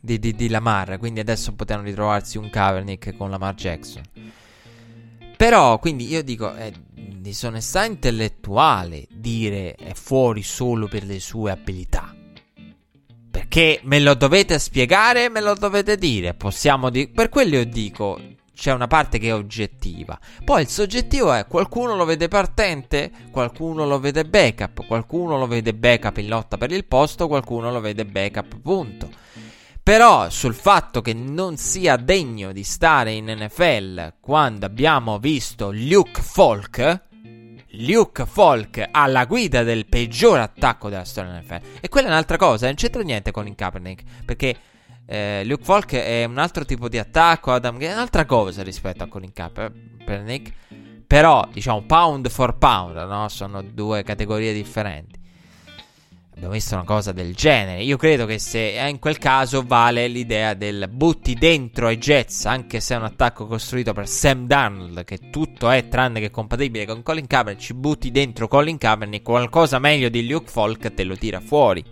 di, 0.00 0.18
di 0.18 0.48
Lamar, 0.48 0.96
quindi 0.96 1.20
adesso 1.20 1.54
potevano 1.54 1.86
ritrovarsi 1.86 2.38
un 2.38 2.48
Kaepernick 2.48 3.14
con 3.14 3.28
Lamar 3.28 3.54
Jackson. 3.54 4.02
Però, 5.42 5.80
quindi 5.80 6.08
io 6.08 6.22
dico, 6.22 6.52
è 6.52 6.70
disonestà 6.94 7.84
intellettuale 7.84 9.08
dire 9.10 9.74
è 9.74 9.92
fuori 9.92 10.44
solo 10.44 10.86
per 10.86 11.02
le 11.02 11.18
sue 11.18 11.50
abilità. 11.50 12.14
Perché 13.28 13.80
me 13.82 13.98
lo 13.98 14.14
dovete 14.14 14.60
spiegare, 14.60 15.28
me 15.30 15.40
lo 15.40 15.54
dovete 15.54 15.96
dire. 15.96 16.34
Possiamo 16.34 16.90
dire. 16.90 17.08
Per 17.08 17.28
quello 17.28 17.56
io 17.56 17.66
dico. 17.66 18.20
C'è 18.54 18.70
una 18.70 18.86
parte 18.86 19.18
che 19.18 19.30
è 19.30 19.34
oggettiva. 19.34 20.16
Poi 20.44 20.62
il 20.62 20.68
soggettivo 20.68 21.32
è 21.32 21.46
qualcuno 21.48 21.96
lo 21.96 22.04
vede 22.04 22.28
partente, 22.28 23.10
qualcuno 23.32 23.84
lo 23.84 23.98
vede 23.98 24.24
backup, 24.24 24.86
qualcuno 24.86 25.36
lo 25.36 25.48
vede 25.48 25.74
backup 25.74 26.18
in 26.18 26.28
lotta 26.28 26.56
per 26.56 26.70
il 26.70 26.84
posto, 26.84 27.26
qualcuno 27.26 27.72
lo 27.72 27.80
vede 27.80 28.04
backup, 28.04 28.60
punto. 28.60 29.10
Però 29.82 30.30
sul 30.30 30.54
fatto 30.54 31.00
che 31.00 31.12
non 31.12 31.56
sia 31.56 31.96
degno 31.96 32.52
di 32.52 32.62
stare 32.62 33.12
in 33.12 33.24
NFL 33.26 34.14
quando 34.20 34.64
abbiamo 34.64 35.18
visto 35.18 35.72
Luke 35.72 36.22
Falk, 36.22 37.00
Luke 37.70 38.24
Falk 38.24 38.88
alla 38.92 39.24
guida 39.24 39.64
del 39.64 39.86
peggior 39.86 40.38
attacco 40.38 40.88
della 40.88 41.04
storia 41.04 41.36
NFL. 41.40 41.60
E 41.80 41.88
quella 41.88 42.06
è 42.06 42.10
un'altra 42.10 42.36
cosa, 42.36 42.66
non 42.66 42.76
c'entra 42.76 43.02
niente 43.02 43.32
con 43.32 43.48
il 43.48 43.56
Kaepernick, 43.56 44.02
perché 44.24 44.56
eh, 45.04 45.42
Luke 45.44 45.64
Falk 45.64 45.94
è 45.94 46.24
un 46.26 46.38
altro 46.38 46.64
tipo 46.64 46.88
di 46.88 46.98
attacco, 46.98 47.52
Adam 47.52 47.78
è 47.80 47.92
un'altra 47.92 48.24
cosa 48.24 48.62
rispetto 48.62 49.02
a 49.02 49.08
Colin 49.08 49.32
Kaepernick. 49.32 50.52
Però, 51.08 51.46
diciamo, 51.52 51.82
pound 51.82 52.28
for 52.30 52.56
pound, 52.56 52.96
no? 52.96 53.28
Sono 53.28 53.62
due 53.62 54.04
categorie 54.04 54.54
differenti. 54.54 55.20
Abbiamo 56.34 56.54
visto 56.54 56.74
una 56.74 56.84
cosa 56.84 57.12
del 57.12 57.34
genere. 57.34 57.82
Io 57.82 57.96
credo 57.96 58.26
che 58.26 58.38
se 58.38 58.58
in 58.88 58.98
quel 58.98 59.18
caso 59.18 59.62
vale 59.66 60.08
l'idea 60.08 60.54
del 60.54 60.88
butti 60.90 61.34
dentro 61.34 61.86
ai 61.86 61.98
Jets, 61.98 62.46
anche 62.46 62.80
se 62.80 62.94
è 62.94 62.98
un 62.98 63.04
attacco 63.04 63.46
costruito 63.46 63.92
per 63.92 64.08
Sam 64.08 64.46
Darnold, 64.46 65.04
che 65.04 65.30
tutto 65.30 65.70
è 65.70 65.88
tranne 65.88 66.20
che 66.20 66.30
compatibile 66.30 66.86
con 66.86 67.02
Colin 67.02 67.26
Kaepernick, 67.26 67.62
ci 67.62 67.74
butti 67.74 68.10
dentro 68.10 68.48
Colin 68.48 68.78
Kaepernick, 68.78 69.22
qualcosa 69.22 69.78
meglio 69.78 70.08
di 70.08 70.26
Luke 70.26 70.50
Falk 70.50 70.94
te 70.94 71.04
lo 71.04 71.16
tira 71.16 71.38
fuori. 71.38 71.84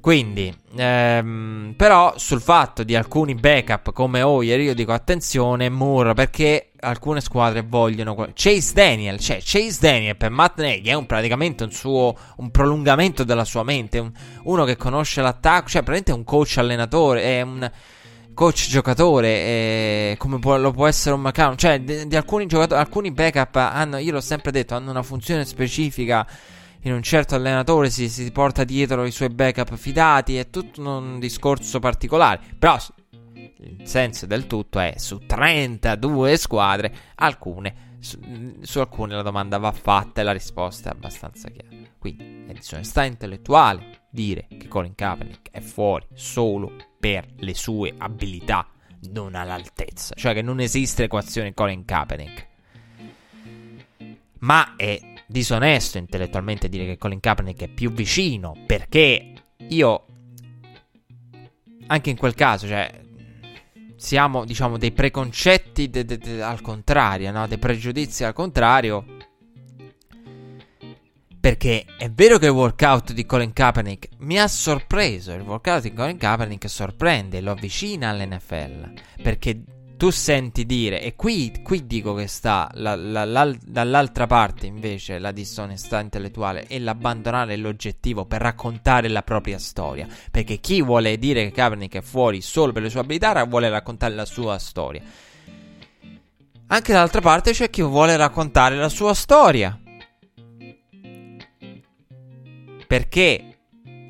Quindi, 0.00 0.54
ehm, 0.76 1.74
però 1.76 2.14
sul 2.16 2.40
fatto 2.40 2.82
di 2.84 2.96
alcuni 2.96 3.34
backup 3.34 3.92
come 3.92 4.22
Hoyer, 4.22 4.58
io 4.58 4.74
dico 4.74 4.92
attenzione, 4.92 5.68
Moore, 5.68 6.14
perché 6.14 6.70
alcune 6.80 7.20
squadre 7.20 7.62
vogliono. 7.62 8.28
Chase 8.32 8.72
Daniel, 8.72 9.18
cioè 9.18 9.40
Chase 9.42 9.78
Daniel 9.78 10.16
per 10.16 10.30
Matt 10.30 10.58
Nagy 10.58 10.88
è 10.88 10.94
un, 10.94 11.04
praticamente 11.04 11.64
un 11.64 11.72
suo 11.72 12.16
un 12.36 12.50
prolungamento 12.50 13.24
della 13.24 13.44
sua 13.44 13.62
mente, 13.62 13.98
un, 13.98 14.10
uno 14.44 14.64
che 14.64 14.76
conosce 14.76 15.20
l'attacco, 15.20 15.68
cioè 15.68 15.82
praticamente 15.82 16.12
un 16.12 16.24
coach 16.24 16.56
allenatore, 16.56 17.22
è 17.22 17.42
un 17.42 17.70
coach 18.32 18.68
giocatore, 18.68 19.28
è, 19.28 20.14
come 20.16 20.38
può, 20.38 20.56
lo 20.56 20.70
può 20.70 20.86
essere 20.86 21.14
un 21.14 21.20
McCown, 21.20 21.58
cioè 21.58 21.78
di, 21.78 22.06
di 22.06 22.16
alcuni 22.16 22.46
giocatori, 22.46 22.80
alcuni 22.80 23.10
backup 23.10 23.54
hanno, 23.56 23.98
io 23.98 24.12
l'ho 24.12 24.20
sempre 24.22 24.50
detto, 24.50 24.74
hanno 24.74 24.90
una 24.90 25.02
funzione 25.02 25.44
specifica 25.44 26.26
in 26.82 26.92
un 26.92 27.02
certo 27.02 27.34
allenatore 27.34 27.90
si, 27.90 28.08
si 28.08 28.30
porta 28.32 28.64
dietro 28.64 29.04
i 29.04 29.10
suoi 29.10 29.28
backup 29.28 29.74
fidati, 29.76 30.36
è 30.36 30.48
tutto 30.48 30.80
un 30.80 31.18
discorso 31.18 31.78
particolare. 31.78 32.40
Però 32.58 32.76
il 33.34 33.86
senso 33.86 34.26
del 34.26 34.46
tutto 34.46 34.78
è 34.78 34.94
su 34.96 35.18
32 35.18 36.36
squadre, 36.36 36.94
alcune, 37.16 37.96
su, 38.00 38.18
su, 38.62 38.78
alcune 38.78 39.14
la 39.14 39.22
domanda 39.22 39.58
va 39.58 39.72
fatta 39.72 40.20
e 40.20 40.24
la 40.24 40.32
risposta 40.32 40.90
è 40.90 40.92
abbastanza 40.92 41.50
chiara. 41.50 41.68
Quindi 41.98 42.46
è 42.48 42.52
disonestà 42.54 43.04
intellettuale 43.04 44.06
dire 44.10 44.46
che 44.48 44.68
Colin 44.68 44.94
Kaepernick 44.94 45.50
è 45.50 45.60
fuori 45.60 46.06
solo 46.14 46.74
per 46.98 47.26
le 47.36 47.54
sue 47.54 47.94
abilità, 47.96 48.66
non 49.12 49.34
all'altezza. 49.34 50.14
Cioè 50.14 50.32
che 50.32 50.42
non 50.42 50.60
esiste 50.60 51.04
equazione 51.04 51.52
Colin 51.52 51.84
Kaepernick. 51.84 52.48
Ma 54.38 54.74
è 54.76 55.09
disonesto 55.30 55.96
intellettualmente 55.96 56.68
dire 56.68 56.84
che 56.84 56.98
Colin 56.98 57.20
Kaepernick 57.20 57.62
è 57.62 57.68
più 57.68 57.92
vicino, 57.92 58.56
perché 58.66 59.32
io 59.68 60.04
anche 61.86 62.10
in 62.10 62.16
quel 62.16 62.34
caso, 62.34 62.66
cioè 62.66 63.00
siamo, 63.96 64.44
diciamo, 64.44 64.76
dei 64.76 64.92
preconcetti 64.92 65.88
de- 65.88 66.04
de- 66.04 66.18
de- 66.18 66.42
al 66.42 66.60
contrario, 66.60 67.30
no? 67.30 67.46
Dei 67.46 67.58
pregiudizi 67.58 68.24
al 68.24 68.32
contrario. 68.32 69.04
Perché 71.38 71.86
è 71.96 72.10
vero 72.10 72.38
che 72.38 72.46
il 72.46 72.52
workout 72.52 73.12
di 73.12 73.24
Colin 73.24 73.52
Kaepernick 73.52 74.08
mi 74.18 74.38
ha 74.38 74.46
sorpreso. 74.46 75.32
Il 75.32 75.42
workout 75.42 75.82
di 75.82 75.92
Colin 75.92 76.18
Kaepernick 76.18 76.68
sorprende, 76.68 77.40
lo 77.40 77.52
avvicina 77.52 78.10
all'NFL. 78.10 78.92
Perché 79.22 79.62
tu 80.00 80.08
senti 80.08 80.64
dire, 80.64 81.02
e 81.02 81.14
qui, 81.14 81.60
qui 81.62 81.86
dico 81.86 82.14
che 82.14 82.26
sta 82.26 82.70
la, 82.76 82.96
la, 82.96 83.26
la, 83.26 83.54
dall'altra 83.60 84.26
parte 84.26 84.64
invece 84.64 85.18
la 85.18 85.30
disonestà 85.30 86.00
intellettuale 86.00 86.66
e 86.68 86.78
l'abbandonare 86.78 87.54
l'oggettivo 87.58 88.24
per 88.24 88.40
raccontare 88.40 89.08
la 89.08 89.20
propria 89.20 89.58
storia. 89.58 90.06
Perché 90.30 90.56
chi 90.56 90.80
vuole 90.80 91.18
dire 91.18 91.44
che 91.44 91.50
Kaepernick 91.50 91.96
è 91.96 92.00
fuori 92.00 92.40
solo 92.40 92.72
per 92.72 92.80
le 92.80 92.88
sue 92.88 93.00
abilità 93.00 93.44
vuole 93.44 93.68
raccontare 93.68 94.14
la 94.14 94.24
sua 94.24 94.58
storia. 94.58 95.02
Anche 96.68 96.92
dall'altra 96.94 97.20
parte 97.20 97.52
c'è 97.52 97.68
chi 97.68 97.82
vuole 97.82 98.16
raccontare 98.16 98.76
la 98.76 98.88
sua 98.88 99.12
storia. 99.12 99.78
Perché 102.86 103.49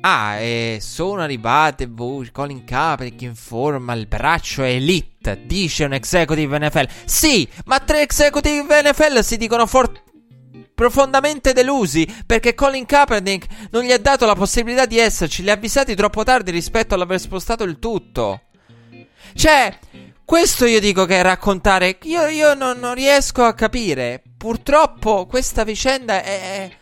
Ah, 0.01 0.37
e 0.37 0.79
sono 0.81 1.21
arrivate 1.21 1.87
voci. 1.87 2.31
Colin 2.31 2.63
Kaepernick 2.63 3.21
informa 3.21 3.93
il 3.93 4.07
braccio 4.07 4.63
elite. 4.63 5.45
Dice 5.45 5.83
un 5.83 5.93
executive 5.93 6.57
NFL. 6.57 6.87
Sì, 7.05 7.47
ma 7.65 7.79
tre 7.79 8.01
executive 8.01 8.81
NFL 8.81 9.19
si 9.19 9.37
dicono 9.37 9.67
for- 9.67 9.91
profondamente 10.73 11.53
delusi 11.53 12.07
perché 12.25 12.55
Colin 12.55 12.87
Kaepernick 12.87 13.69
non 13.69 13.83
gli 13.83 13.91
ha 13.91 13.99
dato 13.99 14.25
la 14.25 14.33
possibilità 14.33 14.87
di 14.87 14.97
esserci. 14.97 15.43
Li 15.43 15.51
ha 15.51 15.53
avvisati 15.53 15.93
troppo 15.93 16.23
tardi 16.23 16.49
rispetto 16.49 16.95
all'aver 16.95 17.19
spostato 17.19 17.63
il 17.63 17.77
tutto. 17.77 18.41
Cioè, 19.33 19.77
questo 20.25 20.65
io 20.65 20.79
dico 20.79 21.05
che 21.05 21.19
è 21.19 21.21
raccontare. 21.21 21.99
Io, 22.03 22.25
io 22.25 22.55
non, 22.55 22.79
non 22.79 22.95
riesco 22.95 23.43
a 23.43 23.53
capire. 23.53 24.23
Purtroppo 24.35 25.27
questa 25.27 25.63
vicenda 25.63 26.23
è 26.23 26.39
è 26.41 26.80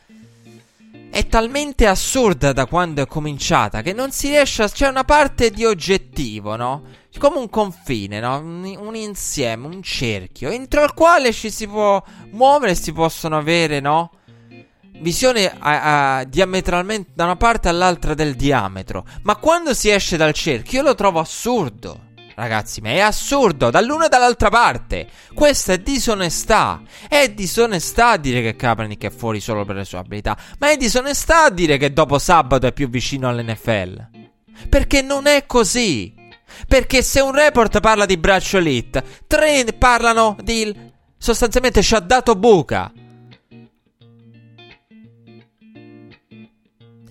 talmente 1.28 1.88
assurda 1.88 2.54
da 2.54 2.66
quando 2.66 3.02
è 3.02 3.08
cominciata 3.08 3.82
che 3.82 3.94
non 3.94 4.12
si 4.12 4.28
riesce 4.28 4.64
a... 4.64 4.70
c'è 4.70 4.88
una 4.88 5.04
parte 5.04 5.52
di 5.52 5.66
oggettivo, 5.66 6.56
no? 6.56 6.84
Come 7.18 7.38
un 7.38 7.50
confine, 7.50 8.20
no? 8.20 8.38
Un, 8.40 8.76
un 8.80 8.96
insieme, 8.96 9.68
un 9.68 9.82
cerchio, 9.82 10.50
entro 10.50 10.84
il 10.84 10.94
quale 10.94 11.34
ci 11.34 11.50
si 11.52 11.68
può 11.68 12.02
muovere 12.32 12.76
si 12.76 12.94
possono 12.94 13.38
avere, 13.38 13.80
no? 13.80 14.12
Visioni 15.02 15.46
a, 15.46 16.18
a, 16.18 16.24
diametralmente 16.26 17.12
da 17.14 17.24
una 17.24 17.36
parte 17.36 17.70
all'altra 17.70 18.14
del 18.14 18.36
diametro. 18.36 19.06
Ma 19.24 19.36
quando 19.38 19.74
si 19.74 19.90
esce 19.90 20.18
dal 20.18 20.34
cerchio 20.34 20.80
io 20.80 20.86
lo 20.86 20.96
trovo 20.96 21.20
assurdo. 21.20 22.08
Ragazzi, 22.40 22.80
ma 22.80 22.92
è 22.92 23.00
assurdo, 23.00 23.70
dall'una 23.70 24.06
e 24.06 24.08
dall'altra 24.08 24.48
parte. 24.48 25.10
Questa 25.34 25.74
è 25.74 25.80
disonestà. 25.80 26.82
È 27.10 27.28
disonestà 27.32 28.16
dire 28.16 28.42
che 28.42 28.56
Kaepernick 28.56 29.04
è 29.04 29.10
fuori 29.10 29.42
solo 29.42 29.66
per 29.66 29.76
le 29.76 29.84
sue 29.84 29.98
abilità. 29.98 30.38
Ma 30.58 30.72
è 30.72 30.78
disonestà 30.78 31.50
dire 31.50 31.76
che 31.76 31.92
dopo 31.92 32.18
sabato 32.18 32.66
è 32.66 32.72
più 32.72 32.88
vicino 32.88 33.28
all'NFL. 33.28 34.08
Perché 34.70 35.02
non 35.02 35.28
è 35.28 35.46
così. 35.46 36.14
Perché 36.66 37.04
se 37.04 37.20
un 37.20 37.34
report 37.34 37.82
parla 37.82 38.06
di 38.06 38.16
braccio 38.16 38.56
elite, 38.56 39.04
tre 39.28 39.66
parlano 39.78 40.38
di... 40.42 40.74
sostanzialmente 41.18 41.82
ci 41.82 41.94
ha 41.94 42.00
dato 42.00 42.36
buca. 42.36 42.90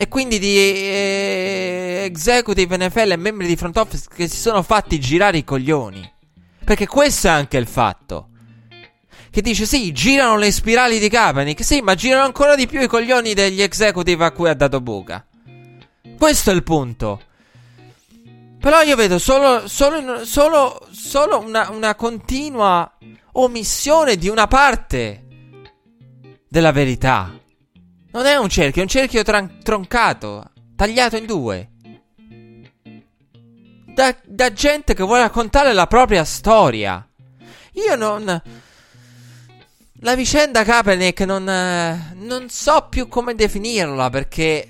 E 0.01 0.07
quindi 0.07 0.39
di 0.39 0.57
eh, 0.57 2.03
executive 2.05 2.77
NFL 2.77 3.11
e 3.11 3.17
membri 3.17 3.49
di 3.49 3.57
front 3.57 3.77
office 3.79 4.07
che 4.15 4.29
si 4.29 4.37
sono 4.37 4.63
fatti 4.63 5.01
girare 5.01 5.39
i 5.39 5.45
coglioni. 5.45 6.09
Perché 6.65 6.87
questo 6.87 7.27
è 7.27 7.31
anche 7.31 7.57
il 7.57 7.67
fatto. 7.67 8.29
Che 9.29 9.41
dice 9.43 9.67
sì, 9.67 9.91
girano 9.91 10.37
le 10.37 10.53
spirali 10.53 11.01
di 11.01 11.09
Kaepernick, 11.09 11.65
sì, 11.65 11.81
ma 11.81 11.97
girano 11.97 12.27
ancora 12.27 12.55
di 12.55 12.69
più 12.69 12.81
i 12.81 12.87
coglioni 12.87 13.35
degli 13.35 13.61
executive 13.61 14.25
a 14.25 14.31
cui 14.31 14.49
ha 14.49 14.55
dato 14.55 14.81
buca. 14.81 15.27
Questo 16.17 16.51
è 16.53 16.55
il 16.55 16.63
punto. 16.63 17.21
Però 18.61 18.81
io 18.83 18.95
vedo 18.95 19.19
solo, 19.19 19.67
solo, 19.67 20.25
solo, 20.25 20.87
solo 20.93 21.41
una, 21.41 21.71
una 21.71 21.95
continua 21.97 22.89
omissione 23.33 24.17
di 24.17 24.29
una 24.29 24.47
parte 24.47 25.25
della 26.49 26.73
verità. 26.73 27.33
Non 28.11 28.25
è 28.25 28.37
un 28.37 28.49
cerchio, 28.49 28.81
è 28.81 28.85
un 28.85 28.91
cerchio 28.91 29.23
tran- 29.23 29.63
troncato, 29.63 30.51
tagliato 30.75 31.17
in 31.17 31.27
due. 31.27 31.71
Da, 33.95 34.17
da 34.25 34.53
gente 34.53 34.95
che 34.95 35.03
vuole 35.03 35.23
raccontare 35.23 35.73
la 35.73 35.87
propria 35.87 36.25
storia. 36.25 37.07
Io 37.73 37.97
non... 37.97 38.43
La 40.03 40.15
vicenda 40.15 40.63
Kaepernick 40.63 41.21
non, 41.23 41.43
non 42.15 42.49
so 42.49 42.87
più 42.89 43.09
come 43.09 43.35
definirla 43.35 44.11
perché 44.11 44.69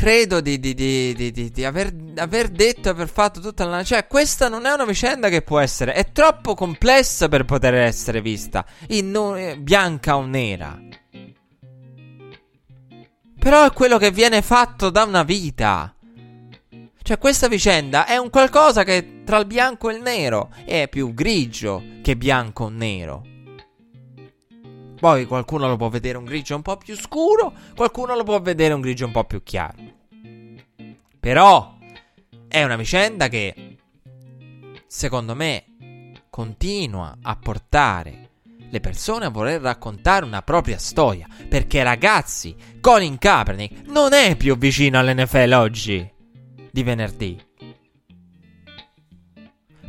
credo 0.00 0.40
di, 0.40 0.58
di, 0.58 0.72
di, 0.74 1.50
di 1.52 1.64
aver, 1.64 1.92
aver, 2.16 2.48
detto 2.48 2.88
e 2.88 2.92
aver 2.92 3.08
fatto 3.08 3.40
tutta 3.40 3.66
la... 3.66 3.82
Cioè, 3.82 4.06
questa 4.06 4.48
non 4.48 4.64
è 4.64 4.72
una 4.72 4.84
vicenda 4.86 5.28
che 5.28 5.42
può 5.42 5.58
essere... 5.58 5.92
È 5.92 6.10
troppo 6.12 6.54
complessa 6.54 7.28
per 7.28 7.44
poter 7.44 7.74
essere 7.74 8.22
vista 8.22 8.64
in 8.88 9.10
no, 9.10 9.36
bianca 9.58 10.16
o 10.16 10.24
nera. 10.24 10.80
Però 13.40 13.64
è 13.64 13.72
quello 13.72 13.96
che 13.96 14.10
viene 14.10 14.42
fatto 14.42 14.90
da 14.90 15.04
una 15.04 15.22
vita. 15.22 15.94
Cioè, 17.02 17.16
questa 17.16 17.48
vicenda 17.48 18.04
è 18.04 18.18
un 18.18 18.28
qualcosa 18.28 18.84
che 18.84 19.22
tra 19.24 19.38
il 19.38 19.46
bianco 19.46 19.88
e 19.88 19.94
il 19.94 20.02
nero 20.02 20.50
è 20.66 20.88
più 20.90 21.14
grigio 21.14 21.82
che 22.02 22.18
bianco 22.18 22.64
o 22.64 22.68
nero. 22.68 23.24
Poi 25.00 25.24
qualcuno 25.24 25.66
lo 25.66 25.76
può 25.76 25.88
vedere 25.88 26.18
un 26.18 26.26
grigio 26.26 26.54
un 26.54 26.60
po' 26.60 26.76
più 26.76 26.94
scuro, 26.94 27.54
qualcuno 27.74 28.14
lo 28.14 28.24
può 28.24 28.38
vedere 28.42 28.74
un 28.74 28.82
grigio 28.82 29.06
un 29.06 29.12
po' 29.12 29.24
più 29.24 29.42
chiaro. 29.42 29.78
Però 31.18 31.78
è 32.46 32.62
una 32.62 32.76
vicenda 32.76 33.28
che, 33.28 33.78
secondo 34.86 35.34
me, 35.34 35.64
continua 36.28 37.16
a 37.22 37.36
portare 37.36 38.29
le 38.70 38.80
persone 38.80 39.26
a 39.26 39.30
voler 39.30 39.60
raccontare 39.60 40.24
una 40.24 40.42
propria 40.42 40.78
storia. 40.78 41.26
Perché 41.48 41.82
ragazzi, 41.82 42.54
Colin 42.80 43.18
Kaepernick 43.18 43.86
non 43.88 44.12
è 44.12 44.36
più 44.36 44.56
vicino 44.56 44.98
all'NFL 44.98 45.52
oggi 45.52 46.10
di 46.70 46.82
venerdì. 46.82 47.48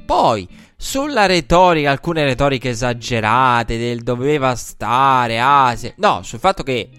Poi, 0.05 0.47
sulla 0.75 1.25
retorica, 1.25 1.91
alcune 1.91 2.23
retoriche 2.25 2.69
esagerate 2.69 3.77
del 3.77 4.01
doveva 4.03 4.55
stare, 4.55 5.39
ah, 5.39 5.73
se... 5.75 5.93
no, 5.97 6.21
sul 6.23 6.39
fatto 6.39 6.63
che 6.63 6.89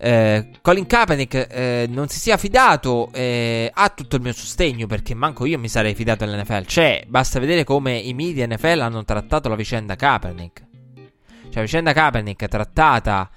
eh, 0.00 0.50
Colin 0.62 0.86
Kaepernick 0.86 1.48
eh, 1.50 1.86
non 1.90 2.06
si 2.06 2.20
sia 2.20 2.36
fidato 2.36 3.10
eh, 3.12 3.68
ha 3.74 3.88
tutto 3.88 4.14
il 4.14 4.22
mio 4.22 4.32
sostegno 4.32 4.86
perché 4.86 5.12
manco 5.12 5.44
io 5.44 5.58
mi 5.58 5.68
sarei 5.68 5.94
fidato 5.94 6.22
all'NFL. 6.22 6.64
Cioè, 6.66 7.04
basta 7.08 7.40
vedere 7.40 7.64
come 7.64 7.98
i 7.98 8.14
media 8.14 8.46
NFL 8.46 8.80
hanno 8.80 9.04
trattato 9.04 9.48
la 9.48 9.56
vicenda 9.56 9.96
Kaepernick. 9.96 10.66
Cioè, 10.94 11.54
la 11.54 11.62
vicenda 11.62 11.92
Kaepernick 11.92 12.46
trattata 12.46 13.28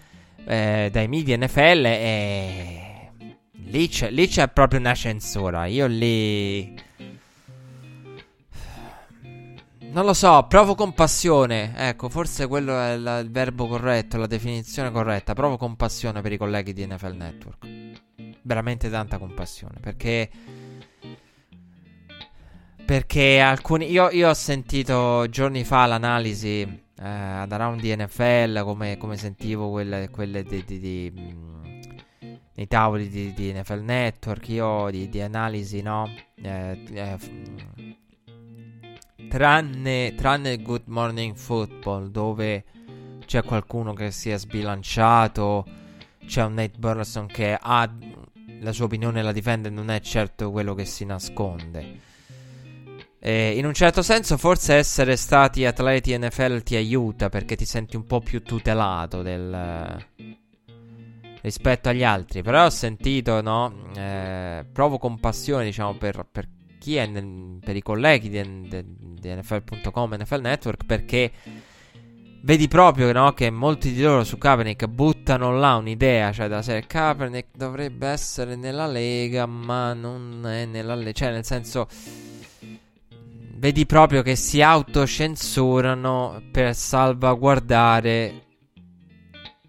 eh, 0.45 0.89
dai 0.91 1.07
media 1.07 1.35
NFL 1.37 1.83
è... 1.83 2.89
Lì 3.65 3.87
c'è, 3.87 4.11
lì 4.11 4.27
c'è 4.27 4.47
proprio 4.49 4.79
una 4.79 4.93
censura. 4.93 5.65
Io 5.65 5.87
lì... 5.87 6.75
Non 9.91 10.05
lo 10.05 10.13
so, 10.13 10.45
provo 10.47 10.73
compassione. 10.73 11.73
Ecco, 11.75 12.07
forse 12.07 12.47
quello 12.47 12.79
è 12.79 12.95
la, 12.95 13.19
il 13.19 13.29
verbo 13.29 13.67
corretto, 13.67 14.17
la 14.17 14.25
definizione 14.25 14.89
corretta. 14.89 15.33
Provo 15.33 15.57
compassione 15.57 16.21
per 16.21 16.31
i 16.31 16.37
colleghi 16.37 16.71
di 16.71 16.85
NFL 16.85 17.13
Network. 17.13 17.67
Veramente 18.41 18.89
tanta 18.89 19.17
compassione. 19.17 19.79
Perché. 19.81 20.29
Perché 22.85 23.41
alcuni. 23.41 23.91
Io, 23.91 24.09
io 24.11 24.29
ho 24.29 24.33
sentito 24.33 25.27
giorni 25.27 25.65
fa 25.65 25.85
l'analisi 25.87 26.61
eh, 26.61 27.05
ad 27.05 27.51
Around 27.51 27.81
di 27.81 27.93
NFL. 27.93 28.63
Come, 28.63 28.95
come 28.95 29.17
sentivo 29.17 29.71
quelle, 29.71 30.09
quelle 30.09 30.43
di, 30.43 30.63
di, 30.65 30.79
di 30.79 31.11
mh, 31.13 31.99
nei 32.55 32.67
tavoli 32.67 33.09
di, 33.09 33.53
NFL 33.53 33.81
Network. 33.81 34.47
Io 34.47 34.89
di 34.89 35.21
analisi, 35.21 35.81
no? 35.81 36.09
Eh, 36.41 36.81
eh, 36.93 37.17
Tranne, 39.31 40.13
tranne 40.15 40.61
Good 40.61 40.87
Morning 40.87 41.37
Football, 41.37 42.11
dove 42.11 42.65
c'è 43.25 43.41
qualcuno 43.45 43.93
che 43.93 44.11
si 44.11 44.29
è 44.29 44.37
sbilanciato. 44.37 45.65
C'è 46.25 46.43
un 46.43 46.55
Nate 46.55 46.77
Burleson 46.77 47.27
che 47.27 47.57
ha 47.57 47.89
la 48.59 48.73
sua 48.73 48.85
opinione 48.85 49.21
e 49.21 49.23
la 49.23 49.31
difende, 49.31 49.69
non 49.69 49.89
è 49.89 50.01
certo 50.01 50.51
quello 50.51 50.73
che 50.73 50.83
si 50.83 51.05
nasconde. 51.05 51.99
Eh, 53.19 53.57
in 53.57 53.65
un 53.65 53.73
certo 53.73 54.01
senso, 54.01 54.35
forse 54.35 54.73
essere 54.73 55.15
stati 55.15 55.63
atleti 55.63 56.17
NFL 56.17 56.61
ti 56.61 56.75
aiuta 56.75 57.29
perché 57.29 57.55
ti 57.55 57.65
senti 57.65 57.95
un 57.95 58.05
po' 58.05 58.19
più 58.19 58.43
tutelato 58.43 59.21
del, 59.21 60.05
rispetto 61.41 61.87
agli 61.87 62.03
altri. 62.03 62.41
Però 62.41 62.65
ho 62.65 62.69
sentito, 62.69 63.41
no? 63.41 63.91
Eh, 63.95 64.65
provo 64.73 64.97
compassione, 64.97 65.63
diciamo, 65.63 65.93
per, 65.93 66.27
per 66.29 66.47
chi 66.81 66.95
è 66.95 67.05
nel, 67.05 67.59
per 67.63 67.75
i 67.75 67.83
colleghi 67.83 68.27
di, 68.27 68.67
di, 68.67 68.83
di 69.19 69.35
NFL.com, 69.35 70.15
NFL 70.15 70.41
Network, 70.41 70.83
perché 70.83 71.31
vedi 72.41 72.67
proprio 72.67 73.11
no, 73.11 73.33
che 73.33 73.51
molti 73.51 73.93
di 73.93 74.01
loro 74.01 74.23
su 74.23 74.39
Kaepernick 74.39 74.87
buttano 74.87 75.55
là 75.55 75.75
un'idea, 75.75 76.31
cioè 76.31 76.47
della 76.47 76.63
serie 76.63 76.87
Kaepernick 76.87 77.49
dovrebbe 77.55 78.07
essere 78.07 78.55
nella 78.55 78.87
Lega, 78.87 79.45
ma 79.45 79.93
non 79.93 80.41
è 80.47 80.65
nella 80.65 80.95
Lega, 80.95 81.11
cioè 81.11 81.31
nel 81.31 81.45
senso 81.45 81.87
vedi 83.57 83.85
proprio 83.85 84.23
che 84.23 84.35
si 84.35 84.63
autocensurano 84.63 86.41
per 86.51 86.73
salvaguardare 86.73 88.45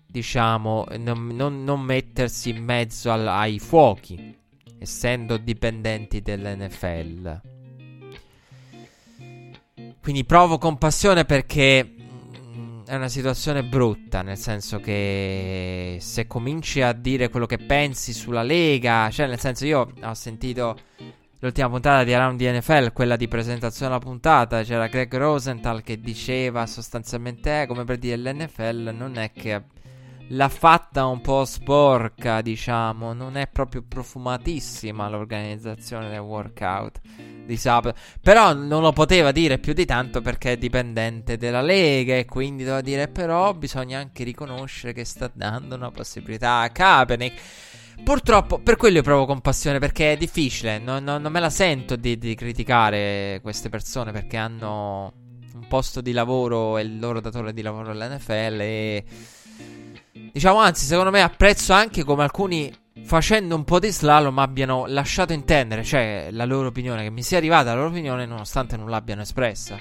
diciamo 0.07 0.87
non, 0.97 1.27
non, 1.27 1.63
non 1.63 1.81
mettersi 1.81 2.49
in 2.49 2.65
mezzo 2.65 3.11
al, 3.11 3.29
ai 3.29 3.59
fuochi 3.59 4.41
essendo 4.83 5.37
dipendenti 5.37 6.21
dell'NFL 6.21 7.41
quindi 10.03 10.25
provo 10.25 10.59
compassione 10.59 11.25
perché 11.25 11.95
è 12.85 12.97
una 12.97 13.09
situazione 13.09 13.63
brutta, 13.63 14.23
nel 14.23 14.37
senso 14.37 14.81
che 14.81 15.99
se 16.01 16.27
cominci 16.27 16.83
a 16.83 16.93
dire 16.93 17.29
quello 17.29 17.47
che 17.47 17.59
pensi 17.59 18.13
sulla 18.13 18.43
Lega, 18.43 19.09
cioè 19.11 19.29
nel 19.29 19.39
senso 19.39 19.65
io 19.65 19.93
ho 20.03 20.15
sentito 20.15 20.77
l'ultima 21.39 21.69
puntata 21.69 22.03
di 22.03 22.13
Around 22.13 22.39
the 22.39 22.59
NFL, 22.59 22.93
quella 22.93 23.15
di 23.15 23.29
presentazione 23.29 23.93
della 23.93 24.05
puntata, 24.05 24.65
c'era 24.65 24.89
Greg 24.89 25.17
Rosenthal 25.17 25.83
che 25.83 26.01
diceva 26.01 26.67
sostanzialmente, 26.67 27.63
eh, 27.63 27.67
come 27.67 27.85
per 27.85 27.99
dire 27.99 28.17
l'NFL 28.17 28.93
non 28.93 29.17
è 29.17 29.31
che 29.33 29.63
l'ha 30.29 30.49
fatta 30.49 31.07
un 31.07 31.21
po' 31.21 31.45
sporca, 31.45 32.41
diciamo, 32.41 33.13
non 33.13 33.37
è 33.37 33.49
proprio 33.49 33.85
profumatissima 33.87 35.09
l'organizzazione 35.09 36.09
del 36.09 36.21
workout 36.21 37.01
di 37.45 37.57
sabato. 37.57 37.99
Però 38.21 38.53
non 38.53 38.83
lo 38.83 38.93
poteva 38.93 39.33
dire 39.33 39.59
più 39.59 39.73
di 39.73 39.85
tanto 39.85 40.21
perché 40.21 40.53
è 40.53 40.57
dipendente 40.57 41.37
dalla 41.37 41.61
Lega 41.61 42.17
e 42.17 42.25
quindi 42.25 42.63
doveva 42.65 42.83
dire 42.83 43.09
però 43.09 43.53
bisogna 43.55 43.99
anche 43.99 44.25
riconoscere 44.25 44.93
che 44.93 45.05
sta 45.05 45.31
dando 45.33 45.75
una 45.75 45.91
possibilità 45.91 46.61
a 46.61 46.71
Kaepernick. 46.71 47.41
Purtroppo, 48.03 48.59
per 48.59 48.77
quello 48.77 48.97
io 48.97 49.03
provo 49.03 49.27
compassione 49.27 49.79
perché 49.79 50.13
è 50.13 50.17
difficile, 50.17 50.79
non, 50.79 51.05
non, 51.05 51.23
non 51.23 51.31
me 51.31 51.39
la 51.39 51.51
sento 51.51 51.95
di, 51.95 52.19
di 52.19 52.35
criticare 52.35 53.39
queste 53.43 53.69
persone 53.69 54.11
perché 54.11 54.37
hanno 54.39 55.13
un 55.55 55.67
posto 55.69 56.01
di 56.01 56.13
lavoro 56.13 56.79
e 56.79 56.83
il 56.83 56.99
loro 56.99 57.21
datore 57.21 57.53
di 57.53 57.63
lavoro 57.63 57.93
all'NFL 57.93 58.61
e 58.61 59.05
Diciamo, 60.33 60.61
anzi, 60.61 60.87
secondo 60.87 61.11
me 61.11 61.21
apprezzo 61.21 61.75
anche 61.75 62.05
come 62.05 62.23
alcuni 62.23 62.75
facendo 63.05 63.55
un 63.55 63.65
po' 63.65 63.79
di 63.79 63.91
slalom 63.91 64.39
abbiano 64.39 64.87
lasciato 64.87 65.35
intendere, 65.35 65.85
cioè 65.85 66.29
la 66.31 66.47
loro 66.47 66.69
opinione, 66.69 67.03
che 67.03 67.11
mi 67.11 67.23
sia 67.23 67.37
arrivata 67.37 67.71
la 67.71 67.77
loro 67.77 67.89
opinione 67.91 68.25
nonostante 68.25 68.79
non 68.79 68.89
l'abbiano 68.89 69.21
espressa. 69.21 69.79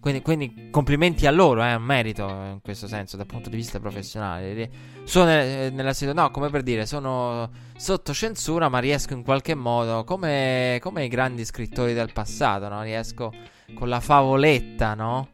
Quindi, 0.00 0.20
quindi 0.20 0.68
complimenti 0.70 1.26
a 1.26 1.30
loro, 1.30 1.62
è 1.62 1.70
eh, 1.70 1.74
un 1.76 1.82
merito 1.82 2.28
in 2.28 2.58
questo 2.62 2.86
senso 2.86 3.16
dal 3.16 3.24
punto 3.24 3.48
di 3.48 3.56
vista 3.56 3.80
professionale. 3.80 4.68
Sono 5.04 5.24
nella 5.24 5.94
situazione, 5.94 6.20
no, 6.20 6.30
come 6.30 6.50
per 6.50 6.62
dire, 6.62 6.84
sono 6.84 7.50
sotto 7.74 8.12
censura, 8.12 8.68
ma 8.68 8.80
riesco 8.80 9.14
in 9.14 9.22
qualche 9.22 9.54
modo, 9.54 10.04
come, 10.04 10.78
come 10.82 11.04
i 11.06 11.08
grandi 11.08 11.46
scrittori 11.46 11.94
del 11.94 12.12
passato, 12.12 12.68
no? 12.68 12.82
Riesco 12.82 13.32
con 13.72 13.88
la 13.88 14.00
favoletta, 14.00 14.92
no? 14.92 15.28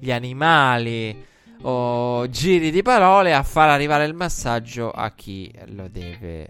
Gli 0.00 0.10
animali 0.10 1.34
o 1.68 2.28
giri 2.28 2.70
di 2.70 2.82
parole 2.82 3.34
a 3.34 3.42
far 3.42 3.68
arrivare 3.68 4.04
il 4.04 4.14
messaggio 4.14 4.90
a 4.90 5.10
chi 5.10 5.52
lo 5.70 5.88
deve 5.88 6.46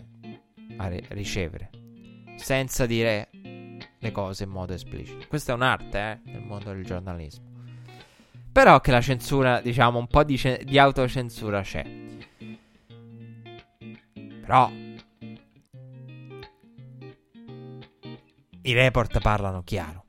ricevere, 1.08 1.70
senza 2.36 2.84
dire 2.84 3.30
le 3.98 4.12
cose 4.12 4.44
in 4.44 4.50
modo 4.50 4.74
esplicito. 4.74 5.24
Questa 5.26 5.52
è 5.52 5.54
un'arte 5.54 5.98
eh, 5.98 6.30
nel 6.30 6.42
mondo 6.42 6.70
del 6.70 6.84
giornalismo. 6.84 7.44
Però 8.52 8.80
che 8.80 8.90
la 8.90 9.00
censura, 9.00 9.60
diciamo, 9.60 9.98
un 9.98 10.06
po' 10.06 10.22
di, 10.22 10.36
ce- 10.36 10.62
di 10.64 10.78
autocensura 10.78 11.62
c'è. 11.62 11.84
Però 14.42 14.70
i 18.62 18.72
report 18.72 19.20
parlano 19.20 19.62
chiaro. 19.62 20.04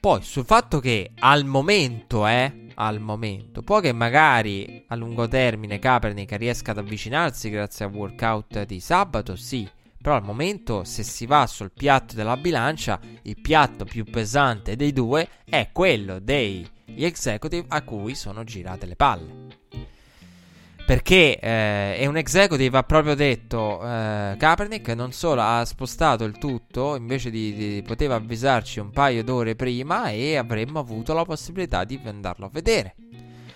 Poi 0.00 0.20
sul 0.20 0.44
fatto 0.44 0.80
che 0.80 1.12
al 1.18 1.44
momento, 1.44 2.26
eh, 2.26 2.63
al 2.74 3.00
momento. 3.00 3.62
Può 3.62 3.80
che 3.80 3.92
magari 3.92 4.84
a 4.88 4.94
lungo 4.94 5.28
termine 5.28 5.78
Kaepernick 5.78 6.36
riesca 6.36 6.72
ad 6.72 6.78
avvicinarsi 6.78 7.50
grazie 7.50 7.84
al 7.84 7.92
workout 7.92 8.64
di 8.64 8.80
sabato, 8.80 9.36
sì. 9.36 9.68
Però 10.00 10.16
al 10.16 10.22
momento, 10.22 10.84
se 10.84 11.02
si 11.02 11.24
va 11.24 11.46
sul 11.46 11.72
piatto 11.72 12.14
della 12.14 12.36
bilancia, 12.36 13.00
il 13.22 13.40
piatto 13.40 13.84
più 13.84 14.04
pesante 14.04 14.76
dei 14.76 14.92
due 14.92 15.28
è 15.44 15.70
quello 15.72 16.18
degli 16.18 16.68
executive 17.04 17.64
a 17.68 17.82
cui 17.82 18.14
sono 18.14 18.44
girate 18.44 18.84
le 18.84 18.96
palle. 18.96 19.62
Perché 20.86 21.38
eh, 21.38 21.96
è 21.96 22.04
un 22.04 22.18
executive 22.18 22.76
ha 22.76 22.82
proprio 22.82 23.14
detto 23.14 23.80
eh, 23.82 24.34
Kaepernick 24.36 24.88
non 24.88 25.12
solo 25.12 25.40
ha 25.40 25.64
spostato 25.64 26.24
il 26.24 26.36
tutto, 26.36 26.94
invece 26.94 27.30
di, 27.30 27.54
di, 27.54 27.82
poteva 27.82 28.16
avvisarci 28.16 28.80
un 28.80 28.90
paio 28.90 29.24
d'ore 29.24 29.54
prima 29.54 30.10
e 30.10 30.36
avremmo 30.36 30.80
avuto 30.80 31.14
la 31.14 31.24
possibilità 31.24 31.84
di 31.84 31.98
andarlo 32.04 32.44
a 32.44 32.50
vedere. 32.52 32.96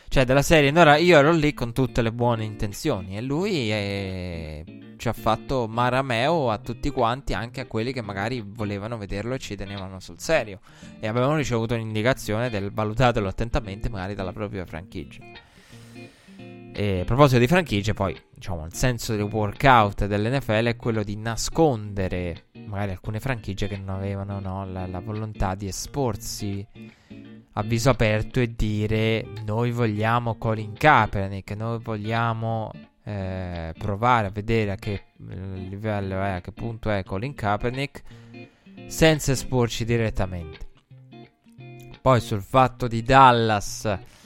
Cioè 0.09 0.25
della 0.25 0.41
serie, 0.41 0.71
allora 0.71 0.97
io 0.97 1.19
ero 1.19 1.31
lì 1.33 1.53
con 1.53 1.75
tutte 1.75 2.01
le 2.01 2.13
buone 2.13 2.45
intenzioni 2.45 3.19
e 3.19 3.21
lui 3.21 3.69
è, 3.69 4.65
ci 4.97 5.09
ha 5.09 5.13
fatto 5.13 5.67
marameo 5.69 6.51
a 6.51 6.57
tutti 6.57 6.89
quanti, 6.89 7.35
anche 7.35 7.61
a 7.61 7.67
quelli 7.67 7.93
che 7.93 8.01
magari 8.01 8.43
volevano 8.43 8.97
vederlo 8.97 9.35
e 9.35 9.39
ci 9.39 9.55
tenevano 9.55 10.01
sul 10.01 10.19
serio. 10.19 10.61
E 10.99 11.07
avevano 11.07 11.37
ricevuto 11.37 11.75
un'indicazione 11.75 12.49
del 12.49 12.73
valutatelo 12.73 13.29
attentamente 13.29 13.91
magari 13.91 14.15
dalla 14.15 14.33
propria 14.33 14.65
franchigia. 14.65 15.21
E 16.79 17.01
a 17.01 17.05
proposito 17.05 17.41
di 17.41 17.49
franchigie, 17.49 17.93
poi 17.93 18.17
diciamo 18.33 18.65
il 18.65 18.73
senso 18.73 19.17
del 19.17 19.25
workout 19.25 20.07
dell'NFL 20.07 20.67
è 20.67 20.77
quello 20.77 21.03
di 21.03 21.17
nascondere 21.17 22.51
magari 22.67 22.93
alcune 22.93 23.19
franchigie 23.19 23.67
che 23.67 23.77
non 23.77 23.97
avevano 23.97 24.39
no, 24.39 24.65
la, 24.65 24.87
la, 24.87 25.01
volontà 25.01 25.57
di 25.57 25.67
esporsi 25.67 26.65
a 27.55 27.63
viso 27.63 27.91
aperto 27.91 28.39
e 28.39 28.55
dire 28.55 29.27
noi 29.45 29.73
vogliamo 29.73 30.37
Colin 30.37 30.73
Kaepernick, 30.75 31.51
noi 31.57 31.81
vogliamo 31.81 32.71
eh, 33.03 33.75
provare 33.77 34.29
a 34.29 34.31
vedere 34.31 34.71
a 34.71 34.77
che 34.77 35.07
livello 35.17 36.23
è, 36.23 36.31
a 36.31 36.41
che 36.41 36.53
punto 36.53 36.91
è 36.91 37.03
Colin 37.03 37.35
Kaepernick 37.35 38.03
senza 38.87 39.33
esporci 39.33 39.85
direttamente. 39.85 40.59
Poi 42.01 42.21
sul 42.21 42.41
fatto 42.41 42.87
di 42.87 43.03
Dallas 43.03 44.17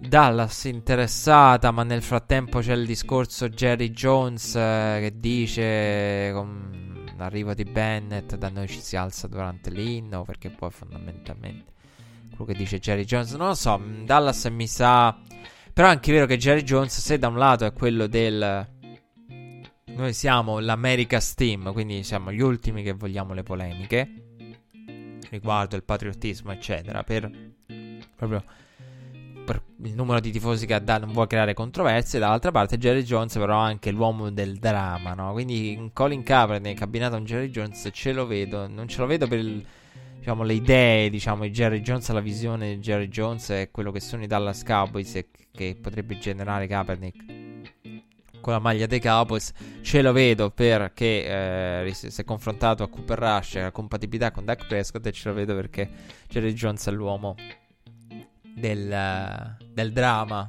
Dallas 0.00 0.64
interessata, 0.64 1.70
ma 1.70 1.82
nel 1.82 2.02
frattempo 2.02 2.60
c'è 2.60 2.72
il 2.72 2.86
discorso 2.86 3.48
Jerry 3.48 3.90
Jones 3.90 4.54
eh, 4.54 4.98
che 5.00 5.12
dice 5.18 6.30
con 6.32 6.88
l'arrivo 7.18 7.52
di 7.52 7.64
Bennett 7.64 8.36
da 8.36 8.48
noi 8.48 8.68
ci 8.68 8.80
si 8.80 8.96
alza 8.96 9.26
durante 9.26 9.70
l'inno 9.70 10.24
perché 10.24 10.50
poi 10.50 10.70
fondamentalmente 10.70 11.72
quello 12.30 12.44
che 12.52 12.56
dice 12.56 12.78
Jerry 12.78 13.04
Jones 13.04 13.32
non 13.32 13.48
lo 13.48 13.54
so, 13.54 13.76
mm, 13.78 14.04
Dallas 14.04 14.44
mi 14.46 14.68
sa 14.68 15.18
però 15.72 15.88
è 15.88 15.90
anche 15.90 16.12
vero 16.12 16.26
che 16.26 16.36
Jerry 16.36 16.62
Jones 16.62 17.00
se 17.00 17.18
da 17.18 17.26
un 17.26 17.36
lato 17.36 17.64
è 17.64 17.72
quello 17.72 18.06
del 18.06 18.66
noi 19.84 20.12
siamo 20.12 20.60
l'America's 20.60 21.34
Team, 21.34 21.72
quindi 21.72 22.04
siamo 22.04 22.30
gli 22.30 22.40
ultimi 22.40 22.84
che 22.84 22.92
vogliamo 22.92 23.34
le 23.34 23.42
polemiche 23.42 24.12
riguardo 25.30 25.74
il 25.74 25.82
patriottismo 25.82 26.52
eccetera 26.52 27.02
per 27.02 27.28
proprio 28.14 28.44
per 29.48 29.62
il 29.82 29.94
numero 29.94 30.20
di 30.20 30.30
tifosi 30.30 30.66
che 30.66 30.74
ha 30.74 30.98
non 30.98 31.12
vuole 31.12 31.26
creare 31.26 31.54
controversie. 31.54 32.18
Dall'altra 32.18 32.50
parte, 32.50 32.76
Jerry 32.76 33.02
Jones, 33.02 33.32
però, 33.32 33.64
è 33.64 33.68
anche 33.68 33.90
l'uomo 33.90 34.28
del 34.30 34.58
dramma, 34.58 35.14
no? 35.14 35.32
Quindi, 35.32 35.90
Colin 35.94 36.22
Kaepernick 36.22 36.82
abbinato 36.82 37.14
a 37.14 37.18
un 37.18 37.24
Jerry 37.24 37.48
Jones, 37.48 37.88
ce 37.90 38.12
lo 38.12 38.26
vedo. 38.26 38.68
Non 38.68 38.88
ce 38.88 39.00
lo 39.00 39.06
vedo 39.06 39.26
per 39.26 39.38
il, 39.38 39.64
diciamo, 40.18 40.42
le 40.42 40.52
idee, 40.52 41.08
diciamo, 41.08 41.44
di 41.44 41.50
Jerry 41.50 41.80
Jones, 41.80 42.10
la 42.10 42.20
visione 42.20 42.74
di 42.74 42.80
Jerry 42.80 43.08
Jones 43.08 43.48
e 43.48 43.70
quello 43.70 43.90
che 43.90 44.00
sono 44.00 44.22
i 44.22 44.26
Dallas 44.26 44.62
Cowboys 44.64 45.14
e 45.14 45.28
che 45.50 45.78
potrebbe 45.80 46.18
generare 46.18 46.66
Kaepernick 46.66 47.24
con 48.42 48.52
la 48.52 48.58
maglia 48.58 48.84
dei 48.84 49.00
Cowboys. 49.00 49.52
Ce 49.80 50.02
lo 50.02 50.12
vedo 50.12 50.50
perché 50.50 51.86
eh, 51.86 51.90
si 51.94 52.20
è 52.20 52.24
confrontato 52.24 52.82
a 52.82 52.88
Cooper 52.88 53.18
Rush 53.18 53.54
e 53.54 53.62
la 53.62 53.72
compatibilità 53.72 54.30
con 54.30 54.44
Dak 54.44 54.66
Prescott 54.66 55.06
e 55.06 55.12
ce 55.12 55.30
lo 55.30 55.34
vedo 55.34 55.54
perché 55.54 55.88
Jerry 56.28 56.52
Jones 56.52 56.86
è 56.86 56.90
l'uomo 56.90 57.34
del, 58.58 59.56
del 59.72 59.92
dramma. 59.92 60.48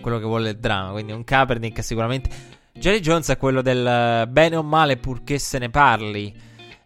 Quello 0.00 0.18
che 0.18 0.24
vuole 0.24 0.50
il 0.50 0.58
dramma. 0.58 0.92
Quindi 0.92 1.12
un 1.12 1.24
Kaepernick 1.24 1.82
sicuramente. 1.82 2.30
Jerry 2.72 3.00
Jones 3.00 3.28
è 3.28 3.36
quello 3.36 3.62
del 3.62 4.26
bene 4.28 4.56
o 4.56 4.62
male 4.62 4.96
purché 4.96 5.38
se 5.38 5.58
ne 5.58 5.70
parli. 5.70 6.34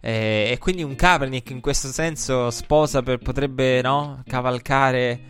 Eh, 0.01 0.51
e 0.53 0.59
quindi 0.59 0.83
un 0.83 0.95
Kaepernick 0.95 1.51
in 1.51 1.61
questo 1.61 1.89
senso 1.89 2.51
sposa 2.51 3.03
per, 3.03 3.19
potrebbe 3.19 3.81
no, 3.83 4.23
cavalcare 4.27 5.21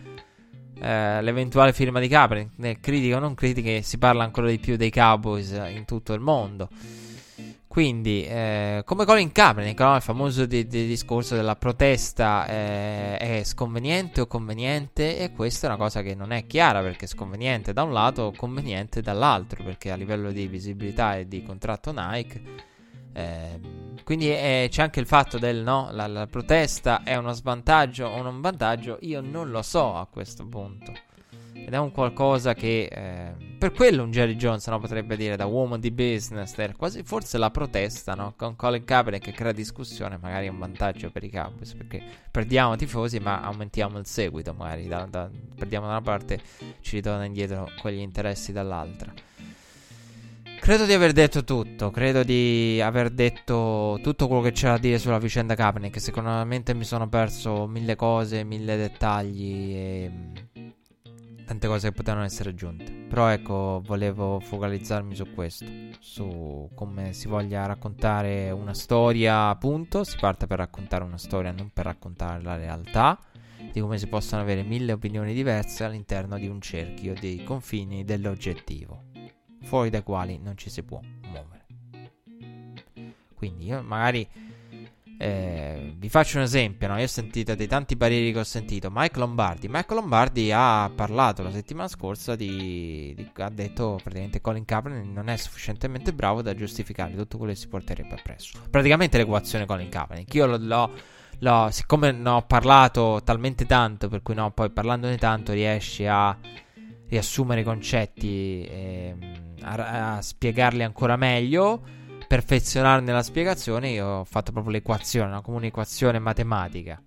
eh, 0.79 1.23
l'eventuale 1.23 1.73
firma 1.73 2.01
di 2.01 2.09
Kaepernick. 2.09 2.51
Nel 2.57 2.81
critico 2.81 3.17
o 3.17 3.21
non 3.21 3.35
critiche 3.35 3.83
si 3.83 3.99
parla 3.99 4.25
ancora 4.25 4.49
di 4.49 4.59
più 4.59 4.77
dei 4.77 4.91
Cowboys 4.91 5.51
in 5.51 5.85
tutto 5.85 6.13
il 6.13 6.21
mondo. 6.21 6.69
Quindi, 7.77 8.25
eh, 8.25 8.81
come 8.87 9.05
Colin 9.05 9.33
Kaepernick, 9.33 9.79
no? 9.81 9.97
il 9.97 10.01
famoso 10.01 10.47
di, 10.47 10.67
di 10.67 10.87
discorso 10.87 11.35
della 11.35 11.57
protesta 11.57 12.47
eh, 12.47 13.19
è 13.19 13.43
sconveniente 13.45 14.23
o 14.23 14.27
conveniente, 14.27 15.19
e 15.19 15.31
questa 15.33 15.67
è 15.67 15.69
una 15.69 15.79
cosa 15.79 16.01
che 16.01 16.15
non 16.15 16.33
è 16.33 16.47
chiara 16.47 16.81
perché 16.81 17.05
è 17.05 17.09
sconveniente 17.09 17.75
da 17.75 17.83
un 17.83 17.93
lato 17.93 18.23
o 18.23 18.33
conveniente 18.35 19.03
dall'altro, 19.03 19.63
perché 19.63 19.91
a 19.91 19.95
livello 19.95 20.33
di 20.33 20.47
visibilità 20.47 21.19
e 21.19 21.29
di 21.29 21.43
contratto 21.43 21.93
Nike. 21.95 22.43
Eh, 23.13 23.61
quindi 24.03 24.31
è, 24.31 24.69
c'è 24.71 24.81
anche 24.81 25.01
il 25.01 25.07
fatto 25.07 25.37
del 25.37 25.63
no, 25.63 25.91
la, 25.93 26.07
la 26.07 26.27
protesta 26.27 27.03
è 27.03 27.15
uno 27.17 27.33
svantaggio 27.33 28.07
o 28.07 28.27
un 28.27 28.41
vantaggio, 28.41 28.97
io 29.03 29.21
non 29.21 29.51
lo 29.51 29.61
so 29.61 29.97
a 29.97 30.07
questo 30.07 30.47
punto. 30.47 30.95
Ed 31.67 31.75
è 31.75 31.79
un 31.79 31.91
qualcosa 31.91 32.55
che. 32.55 32.85
Eh, 32.85 33.33
per 33.59 33.73
quello 33.73 34.05
un 34.05 34.13
Jerry 34.13 34.37
Jones 34.37 34.65
no, 34.69 34.79
potrebbe 34.79 35.17
dire 35.17 35.35
da 35.35 35.47
uomo 35.47 35.77
di 35.79 35.91
business. 35.91 36.55
Quasi 36.77 37.03
forse 37.03 37.39
la 37.39 37.51
protesta 37.51 38.15
no? 38.15 38.35
con 38.37 38.55
Colin 38.55 38.85
Kaepernick 38.85 39.25
che 39.25 39.33
crea 39.33 39.51
discussione. 39.51 40.17
Magari 40.17 40.47
è 40.47 40.49
un 40.49 40.61
vantaggio 40.61 41.11
per 41.11 41.25
i 41.25 41.31
Cowboys. 41.31 41.75
Perché 41.75 42.01
perdiamo 42.31 42.77
tifosi, 42.77 43.19
ma 43.19 43.41
aumentiamo 43.41 43.99
il 43.99 44.07
seguito. 44.07 44.55
Magari 44.55 44.87
da, 44.87 45.09
da, 45.11 45.29
perdiamo 45.57 45.87
da 45.87 45.93
una 45.95 46.03
parte, 46.03 46.41
ci 46.83 46.97
ritorna 46.97 47.25
indietro 47.25 47.69
quegli 47.81 47.99
interessi 47.99 48.53
dall'altra. 48.53 49.13
Credo 50.61 50.85
di 50.85 50.93
aver 50.93 51.11
detto 51.11 51.43
tutto. 51.43 51.91
Credo 51.91 52.23
di 52.23 52.81
aver 52.81 53.11
detto 53.11 53.99
tutto 54.05 54.29
quello 54.29 54.43
che 54.43 54.53
c'era 54.53 54.75
da 54.75 54.79
dire 54.79 54.99
sulla 54.99 55.19
vicenda 55.19 55.57
Kaepernick. 55.57 56.01
Sicuramente 56.01 56.75
mi 56.75 56.85
sono 56.85 57.09
perso 57.09 57.67
mille 57.67 57.97
cose, 57.97 58.45
mille 58.45 58.77
dettagli. 58.77 59.75
E 59.75 60.11
tante 61.47 61.69
cose 61.69 61.89
che 61.89 61.95
potevano 61.95 62.25
essere 62.25 62.51
aggiunte. 62.51 62.91
Però 62.91 63.29
ecco, 63.29 63.81
volevo 63.87 64.41
focalizzarmi 64.41 65.15
su 65.15 65.33
questo, 65.33 65.65
su 66.01 66.69
come 66.75 67.13
si 67.13 67.29
voglia 67.29 67.65
raccontare 67.67 68.51
una 68.51 68.75
storia, 68.75 69.49
appunto, 69.49 70.03
si 70.03 70.17
parte 70.19 70.47
per 70.47 70.59
raccontare 70.59 71.05
una 71.05 71.19
storia, 71.19 71.53
non 71.53 71.71
per 71.73 71.85
raccontare 71.85 72.43
la 72.43 72.57
realtà, 72.57 73.19
di 73.73 73.81
come 73.81 73.97
si 73.97 74.09
possono 74.09 74.43
avere 74.43 74.65
mille 74.65 74.93
opinioni 74.93 75.33
diverse 75.33 75.85
all'interno 75.85 76.37
di 76.37 76.49
un 76.49 76.61
cerchio 76.61 77.15
dei 77.15 77.45
confini 77.45 78.05
dell'oggettivo, 78.05 79.05
fuori 79.63 79.89
dai 79.89 80.03
quali 80.03 80.39
non 80.39 80.57
ci 80.57 80.69
si 80.69 80.83
può 80.83 81.01
muovere. 81.31 81.65
Quindi 83.35 83.67
io 83.67 83.83
magari 83.83 84.27
eh, 85.19 85.95
vi 85.97 86.09
faccio 86.11 86.37
un 86.37 86.43
esempio, 86.43 86.89
no? 86.89 86.99
io 86.99 87.05
ho 87.05 87.09
sentito 87.09 87.55
dei 87.55 87.67
tanti 87.67 87.97
pareri 87.97 88.33
che 88.33 88.41
ho 88.41 88.45
sentito. 88.45 88.91
Mike 88.93 89.19
Lombardi. 89.19 89.67
Mike 89.69 89.95
Lombardi 89.95 90.53
ha 90.53 90.91
parlato 90.95 91.43
la 91.43 91.51
settimana 91.51 91.89
scorsa 91.89 92.37
di, 92.37 93.15
di 93.17 93.31
ha 93.37 93.49
detto 93.49 93.99
praticamente 94.03 94.41
Colin 94.41 94.65
Kaepernick 94.65 95.07
non 95.07 95.29
è 95.29 95.37
sufficientemente 95.37 96.13
bravo 96.13 96.43
da 96.43 96.55
giustificare 96.55 97.15
tutto 97.17 97.39
quello 97.39 97.53
che 97.53 97.59
si 97.59 97.69
porterebbe 97.69 98.15
appresso. 98.15 98.61
Praticamente 98.69 99.17
l'equazione 99.17 99.65
Colin 99.65 99.89
Kaepernick. 99.89 100.35
Io 100.35 100.47
l'ho, 100.47 100.59
l'ho, 100.59 100.91
l'ho, 101.39 101.69
siccome 101.71 102.13
ne 102.13 102.29
ho 102.29 102.43
parlato 102.43 103.23
talmente 103.25 103.65
tanto, 103.65 104.09
per 104.09 104.21
cui 104.21 104.35
no, 104.35 104.51
poi 104.51 104.71
parlandone 104.71 105.17
tanto 105.17 105.53
riesci 105.53 106.07
a 106.07 106.37
riassumere 107.09 107.63
i 107.63 107.65
concetti 107.65 108.65
e 108.65 109.17
a, 109.63 110.17
a 110.17 110.23
spiegarli 110.23 110.83
ancora 110.83 111.17
meglio 111.17 112.05
perfezionarne 112.27 113.13
la 113.13 113.23
spiegazione, 113.23 113.91
io 113.91 114.07
ho 114.07 114.25
fatto 114.25 114.53
proprio 114.53 114.73
l'equazione, 114.73 115.29
una 115.29 115.41
comunicazione 115.41 116.19
matematica. 116.19 117.01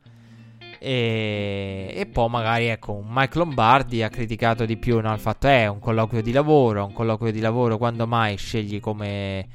E, 0.82 1.91
e, 1.93 2.05
poi 2.05 2.30
magari 2.30 2.67
ecco 2.67 2.93
un 2.93 3.07
Mike 3.09 3.38
Lombardi 3.38 4.01
ha 4.01 4.07
criticato 4.07 4.63
di 4.63 4.78
più 4.78 5.01
no, 5.01 5.11
il 5.11 5.20
fatto 5.20 5.47
è 5.47 5.63
eh, 5.63 5.67
un 5.67 5.80
colloquio 5.80 6.22
di 6.22 6.32
lavoro 6.32 6.86
un 6.86 6.93
colloquio 6.93 7.34
di 7.34 7.41
lavoro 7.41 7.78
quando 7.78 8.07
mai 8.07 8.38
scegli 8.38 8.80
come 8.80 9.45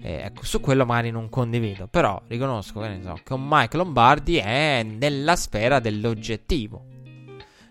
eh, 0.00 0.22
ecco 0.24 0.44
su 0.44 0.60
quello 0.60 0.86
magari 0.86 1.10
non 1.10 1.28
condivido. 1.28 1.86
Però 1.86 2.20
riconosco 2.28 2.80
che, 2.80 3.00
so, 3.02 3.18
che 3.22 3.32
un 3.34 3.46
Mike 3.46 3.76
Lombardi 3.76 4.36
è 4.36 4.82
nella 4.82 5.36
sfera 5.36 5.80
dell'oggettivo. 5.80 6.92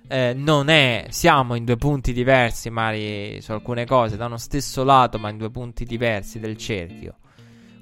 Eh, 0.08 0.34
non 0.36 0.70
è 0.70 1.06
siamo 1.10 1.56
in 1.56 1.64
due 1.64 1.78
punti 1.78 2.12
diversi 2.12 2.70
magari 2.70 3.42
su 3.42 3.52
alcune 3.54 3.86
cose 3.86 4.18
da 4.18 4.26
uno 4.26 4.38
stesso 4.38 4.84
lato 4.84 5.18
ma 5.18 5.30
in 5.30 5.38
due 5.38 5.50
punti 5.50 5.86
diversi 5.86 6.40
del 6.40 6.58
cerchio 6.58 7.16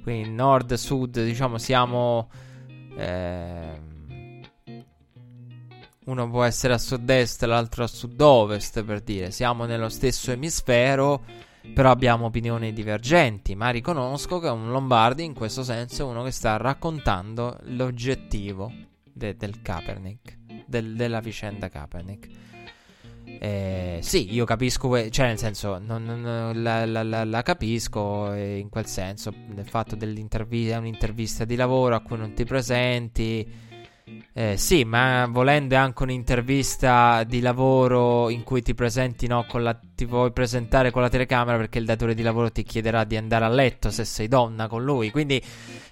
quindi 0.02 0.30
nord-sud, 0.30 1.24
diciamo, 1.24 1.58
siamo... 1.58 2.30
Eh, 2.98 3.90
uno 6.04 6.30
può 6.30 6.44
essere 6.44 6.74
a 6.74 6.78
sud-est, 6.78 7.44
l'altro 7.44 7.84
a 7.84 7.88
sud-ovest, 7.88 8.84
per 8.84 9.02
dire. 9.02 9.32
Siamo 9.32 9.66
nello 9.66 9.88
stesso 9.88 10.32
emisfero, 10.32 11.24
però 11.74 11.92
abbiamo 11.92 12.26
opinioni 12.26 12.74
divergenti. 12.74 13.56
Ma 13.56 13.70
riconosco 13.70 14.40
che 14.40 14.48
un 14.48 14.72
Lombardi, 14.72 15.24
in 15.24 15.34
questo 15.34 15.64
senso, 15.64 16.04
è 16.04 16.10
uno 16.10 16.24
che 16.24 16.32
sta 16.32 16.58
raccontando 16.58 17.58
l'oggettivo 17.66 18.72
de- 19.04 19.36
del 19.36 19.62
Kaepernick, 19.62 20.38
del- 20.66 20.96
della 20.96 21.20
vicenda 21.20 21.70
Kaepernick. 21.70 22.28
Eh, 23.44 23.98
sì, 24.04 24.32
io 24.32 24.46
capisco, 24.46 25.10
cioè 25.10 25.26
nel 25.26 25.40
senso, 25.40 25.80
non, 25.80 26.04
non, 26.04 26.62
la, 26.62 26.86
la, 26.86 27.02
la, 27.02 27.24
la, 27.24 27.42
capisco 27.42 28.32
in 28.34 28.70
quel 28.70 28.86
senso, 28.86 29.34
del 29.48 29.68
fatto 29.68 29.96
dell'intervista, 29.96 30.76
è 30.76 30.78
un'intervista 30.78 31.44
di 31.44 31.56
lavoro 31.56 31.96
a 31.96 32.02
cui 32.02 32.18
non 32.18 32.36
ti 32.36 32.46
presenti. 32.46 33.71
Eh, 34.34 34.56
sì, 34.56 34.86
ma 34.86 35.28
volendo 35.30 35.76
anche 35.76 36.04
un'intervista 36.04 37.24
di 37.26 37.42
lavoro 37.42 38.30
in 38.30 38.44
cui 38.44 38.62
ti 38.62 38.74
presenti, 38.74 39.28
no, 39.28 39.46
la, 39.54 39.78
ti 39.94 40.06
vuoi 40.06 40.32
presentare 40.32 40.90
con 40.90 41.02
la 41.02 41.10
telecamera 41.10 41.58
perché 41.58 41.80
il 41.80 41.86
datore 41.86 42.14
di 42.14 42.22
lavoro 42.22 42.50
ti 42.50 42.64
chiederà 42.64 43.04
di 43.04 43.18
andare 43.18 43.44
a 43.44 43.50
letto 43.50 43.92
se 43.92 44.06
sei 44.06 44.30
donna 44.30 44.68
con 44.68 44.84
lui. 44.84 45.12
Quindi 45.12 45.44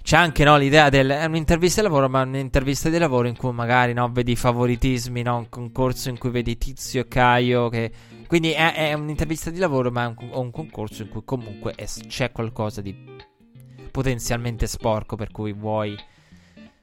c'è 0.01 0.15
anche 0.15 0.43
no, 0.45 0.57
l'idea 0.57 0.89
del. 0.89 1.09
È 1.09 1.25
un'intervista 1.25 1.81
di 1.81 1.87
lavoro, 1.87 2.07
ma 2.07 2.21
un'intervista 2.21 2.89
di 2.89 2.97
lavoro 2.97 3.27
in 3.27 3.35
cui 3.35 3.51
magari 3.51 3.91
no, 3.93 4.09
vedi 4.09 4.35
favoritismi, 4.35 5.21
no, 5.21 5.37
un 5.37 5.49
concorso 5.49 6.09
in 6.09 6.17
cui 6.17 6.29
vedi 6.29 6.57
Tizio 6.57 7.01
e 7.01 7.07
Caio. 7.07 7.67
Che... 7.67 7.91
Quindi 8.25 8.51
è, 8.51 8.73
è, 8.73 8.93
un'intervista 8.93 9.49
di 9.49 9.59
lavoro, 9.59 9.91
ma 9.91 10.05
è 10.05 10.07
un, 10.07 10.29
un 10.31 10.51
concorso 10.51 11.01
in 11.01 11.09
cui 11.09 11.23
comunque 11.25 11.73
è, 11.75 11.85
c'è 11.85 12.31
qualcosa 12.31 12.81
di 12.81 12.95
potenzialmente 13.91 14.65
sporco 14.65 15.15
per 15.17 15.29
cui 15.31 15.51
vuoi. 15.51 15.97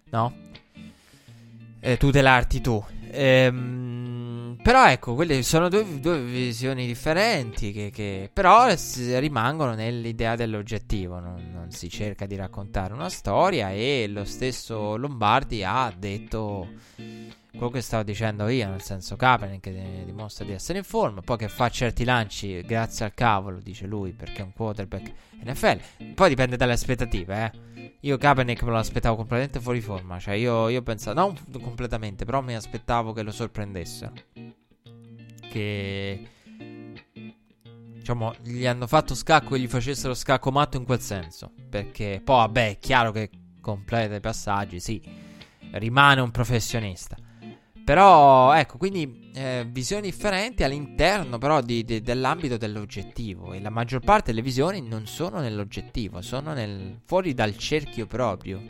No? 0.08 0.32
Eh, 1.86 1.96
tutelarti 1.98 2.60
tu. 2.60 2.84
Ehm, 3.12 4.58
però 4.60 4.88
ecco, 4.88 5.14
quelle 5.14 5.44
sono 5.44 5.68
due, 5.68 6.00
due 6.00 6.20
visioni 6.20 6.84
differenti 6.84 7.70
che, 7.70 7.90
che, 7.92 8.28
però 8.32 8.66
rimangono 9.20 9.74
nell'idea 9.74 10.34
dell'oggettivo, 10.34 11.20
non, 11.20 11.48
non, 11.52 11.70
si 11.70 11.88
cerca 11.88 12.26
di 12.26 12.34
raccontare 12.34 12.92
una 12.92 13.08
storia 13.08 13.70
e 13.70 14.08
lo 14.08 14.24
stesso 14.24 14.96
Lombardi 14.96 15.62
ha 15.62 15.94
detto 15.96 16.68
quello 17.56 17.70
che 17.70 17.80
stavo 17.80 18.02
dicendo 18.02 18.48
io, 18.48 18.68
nel 18.68 18.82
senso 18.82 19.16
Kaepernick 19.16 19.62
che 19.62 20.02
dimostra 20.04 20.44
di 20.44 20.52
essere 20.52 20.78
in 20.78 20.84
forma, 20.84 21.20
poi 21.22 21.38
che 21.38 21.48
fa 21.48 21.68
certi 21.68 22.04
lanci 22.04 22.60
grazie 22.62 23.06
al 23.06 23.14
cavolo, 23.14 23.58
dice 23.58 23.86
lui, 23.86 24.12
perché 24.12 24.40
è 24.40 24.44
un 24.44 24.52
quarterback 24.52 25.12
NFL. 25.42 25.80
Poi 26.14 26.28
dipende 26.28 26.56
dalle 26.56 26.72
aspettative, 26.72 27.44
eh. 27.52 27.94
Io 28.00 28.18
Kaepernick 28.18 28.62
me 28.62 28.70
lo 28.70 28.78
aspettavo 28.78 29.16
completamente 29.16 29.60
fuori 29.60 29.80
forma, 29.80 30.18
cioè 30.18 30.34
io, 30.34 30.68
io 30.68 30.82
pensavo, 30.82 31.18
non 31.18 31.60
completamente, 31.60 32.24
però 32.24 32.40
mi 32.40 32.54
aspettavo 32.54 33.12
che 33.12 33.22
lo 33.22 33.32
sorprendessero. 33.32 34.12
Che 35.48 36.28
diciamo, 38.06 38.34
gli 38.42 38.66
hanno 38.66 38.86
fatto 38.86 39.16
scacco 39.16 39.56
e 39.56 39.58
gli 39.58 39.66
facessero 39.66 40.14
scacco 40.14 40.52
matto 40.52 40.76
in 40.76 40.84
quel 40.84 41.00
senso. 41.00 41.50
Perché 41.68 42.20
poi, 42.22 42.36
vabbè, 42.36 42.68
è 42.70 42.78
chiaro 42.78 43.10
che 43.10 43.30
completa 43.60 44.14
i 44.14 44.20
passaggi, 44.20 44.78
sì, 44.78 45.02
rimane 45.72 46.20
un 46.20 46.30
professionista. 46.30 47.16
Però, 47.86 48.52
ecco, 48.52 48.78
quindi 48.78 49.30
eh, 49.32 49.64
visioni 49.70 50.10
differenti 50.10 50.64
all'interno 50.64 51.38
però 51.38 51.60
di, 51.60 51.84
di, 51.84 52.00
dell'ambito 52.00 52.56
dell'oggettivo. 52.56 53.52
E 53.52 53.60
la 53.60 53.70
maggior 53.70 54.00
parte 54.00 54.32
delle 54.32 54.42
visioni 54.42 54.80
non 54.80 55.06
sono 55.06 55.38
nell'oggettivo, 55.38 56.20
sono 56.20 56.52
nel, 56.52 56.98
fuori 57.04 57.32
dal 57.32 57.56
cerchio 57.56 58.08
proprio. 58.08 58.60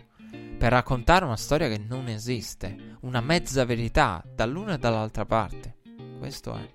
Per 0.59 0.71
raccontare 0.71 1.25
una 1.25 1.39
storia 1.39 1.67
che 1.67 1.79
non 1.79 2.09
esiste. 2.09 2.99
Una 3.01 3.23
mezza 3.23 3.65
verità, 3.65 4.23
dall'una 4.35 4.75
e 4.75 4.79
dall'altra 4.79 5.25
parte. 5.25 5.77
Questo 6.19 6.55
è. 6.55 6.69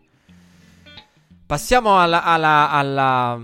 Passiamo 1.46 2.00
alla, 2.00 2.24
alla, 2.24 2.72
alla 2.72 3.40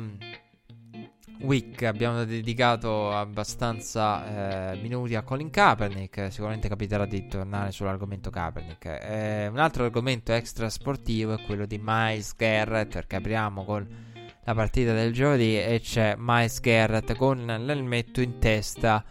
week 1.41 1.83
abbiamo 1.83 2.23
dedicato 2.23 3.11
abbastanza 3.11 4.71
eh, 4.73 4.81
minuti 4.81 5.15
a 5.15 5.21
Colin 5.23 5.49
Kaepernick. 5.49 6.31
Sicuramente 6.31 6.67
capiterà 6.67 7.05
di 7.05 7.27
tornare 7.27 7.71
sull'argomento 7.71 8.29
Kaepernick. 8.29 8.85
Eh, 8.85 9.47
un 9.47 9.59
altro 9.59 9.85
argomento 9.85 10.33
extra 10.33 10.69
sportivo 10.69 11.33
è 11.33 11.41
quello 11.45 11.65
di 11.65 11.79
Miles 11.81 12.35
Garrett. 12.35 12.93
Perché 12.93 13.15
apriamo 13.17 13.63
con 13.63 13.87
la 14.43 14.53
partita 14.53 14.93
del 14.93 15.11
giovedì 15.13 15.57
e 15.57 15.79
c'è 15.81 16.15
Miles 16.17 16.59
Garrett 16.59 17.15
con 17.15 17.45
l'elmetto 17.45 18.21
in 18.21 18.39
testa 18.39 19.03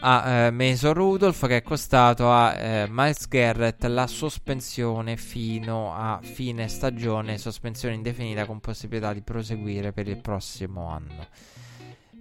a 0.00 0.46
eh, 0.46 0.50
Mason 0.50 0.92
Rudolph 0.92 1.46
che 1.46 1.56
è 1.56 1.62
costato 1.62 2.30
a 2.30 2.54
eh, 2.54 2.86
Miles 2.88 3.26
Garrett 3.26 3.84
la 3.84 4.06
sospensione 4.06 5.16
fino 5.16 5.92
a 5.94 6.20
fine 6.22 6.68
stagione, 6.68 7.38
sospensione 7.38 7.94
indefinita 7.94 8.44
con 8.44 8.60
possibilità 8.60 9.12
di 9.12 9.22
proseguire 9.22 9.92
per 9.92 10.06
il 10.08 10.20
prossimo 10.20 10.88
anno. 10.88 11.26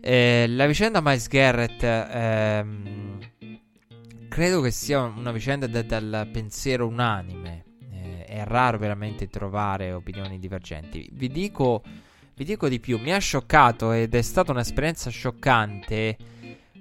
Eh, 0.01 0.45
la 0.49 0.65
vicenda 0.65 1.01
Miles 1.01 1.27
Garrett 1.27 1.83
ehm, 1.83 3.19
credo 4.27 4.61
che 4.61 4.71
sia 4.71 5.01
una 5.01 5.31
vicenda 5.31 5.67
da, 5.67 5.81
dal 5.83 6.29
pensiero 6.31 6.87
unanime. 6.87 7.65
Eh, 7.91 8.25
è 8.25 8.43
raro 8.43 8.79
veramente 8.79 9.27
trovare 9.27 9.91
opinioni 9.91 10.39
divergenti. 10.39 11.09
Vi 11.11 11.27
dico, 11.29 11.83
vi 12.35 12.43
dico 12.43 12.67
di 12.69 12.79
più, 12.79 12.97
mi 12.97 13.13
ha 13.13 13.19
scioccato 13.19 13.91
ed 13.91 14.15
è 14.15 14.21
stata 14.21 14.51
un'esperienza 14.51 15.11
scioccante 15.11 16.17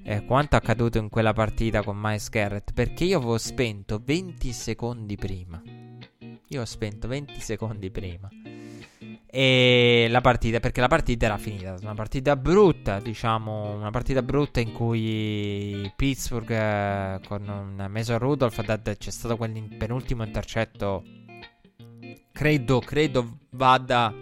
eh, 0.08 0.24
quanto 0.24 0.54
accaduto 0.54 0.98
in 0.98 1.08
quella 1.08 1.32
partita 1.32 1.82
con 1.82 1.98
Miles 1.98 2.28
Garrett 2.28 2.72
perché 2.72 3.02
io 3.02 3.18
avevo 3.18 3.38
spento 3.38 4.00
20 4.02 4.52
secondi 4.52 5.16
prima. 5.16 5.60
Io 6.48 6.60
ho 6.60 6.64
spento 6.64 7.08
20 7.08 7.40
secondi 7.40 7.90
prima. 7.90 8.28
E 9.26 10.06
la 10.08 10.20
partita, 10.20 10.60
perché 10.60 10.80
la 10.80 10.86
partita 10.86 11.26
era 11.26 11.36
finita. 11.38 11.74
Una 11.82 11.94
partita 11.94 12.36
brutta, 12.36 13.00
diciamo. 13.00 13.74
Una 13.74 13.90
partita 13.90 14.22
brutta 14.22 14.60
in 14.60 14.72
cui 14.72 15.92
Pittsburgh 15.96 16.50
eh, 16.50 17.20
con 17.26 17.48
un 17.48 17.86
Mason 17.90 18.18
Rudolph 18.18 18.96
c'è 18.96 19.10
stato 19.10 19.36
quel 19.36 19.74
penultimo 19.76 20.22
intercetto. 20.22 21.02
Credo, 22.30 22.78
credo 22.78 23.38
vada 23.50 24.14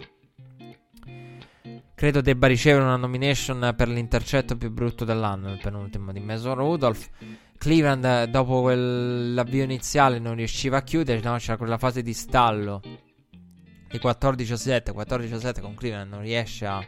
Credo 1.95 2.19
debba 2.19 2.47
ricevere 2.47 2.83
una 2.83 2.97
nomination 2.97 3.73
per 3.73 3.87
l'intercetto 3.87 4.57
più 4.57 4.69
brutto 4.69 5.05
dell'anno, 5.05 5.53
il 5.53 5.59
penultimo 5.61 6.11
di 6.11 6.19
Mason 6.19 6.55
Rudolph. 6.55 7.09
Cleveland, 7.57 8.25
dopo 8.25 8.61
quell'avvio 8.63 9.63
iniziale, 9.63 10.19
non 10.19 10.35
riusciva 10.35 10.77
a 10.77 10.81
chiudere, 10.81 11.21
no? 11.21 11.37
c'era 11.37 11.55
quella 11.55 11.77
fase 11.77 12.01
di 12.01 12.13
stallo 12.13 12.81
di 12.81 13.97
14-7. 13.97 14.93
14-7 14.93 15.61
con 15.61 15.73
Cleveland 15.73 16.11
non 16.11 16.21
riesce 16.21 16.65
a 16.65 16.85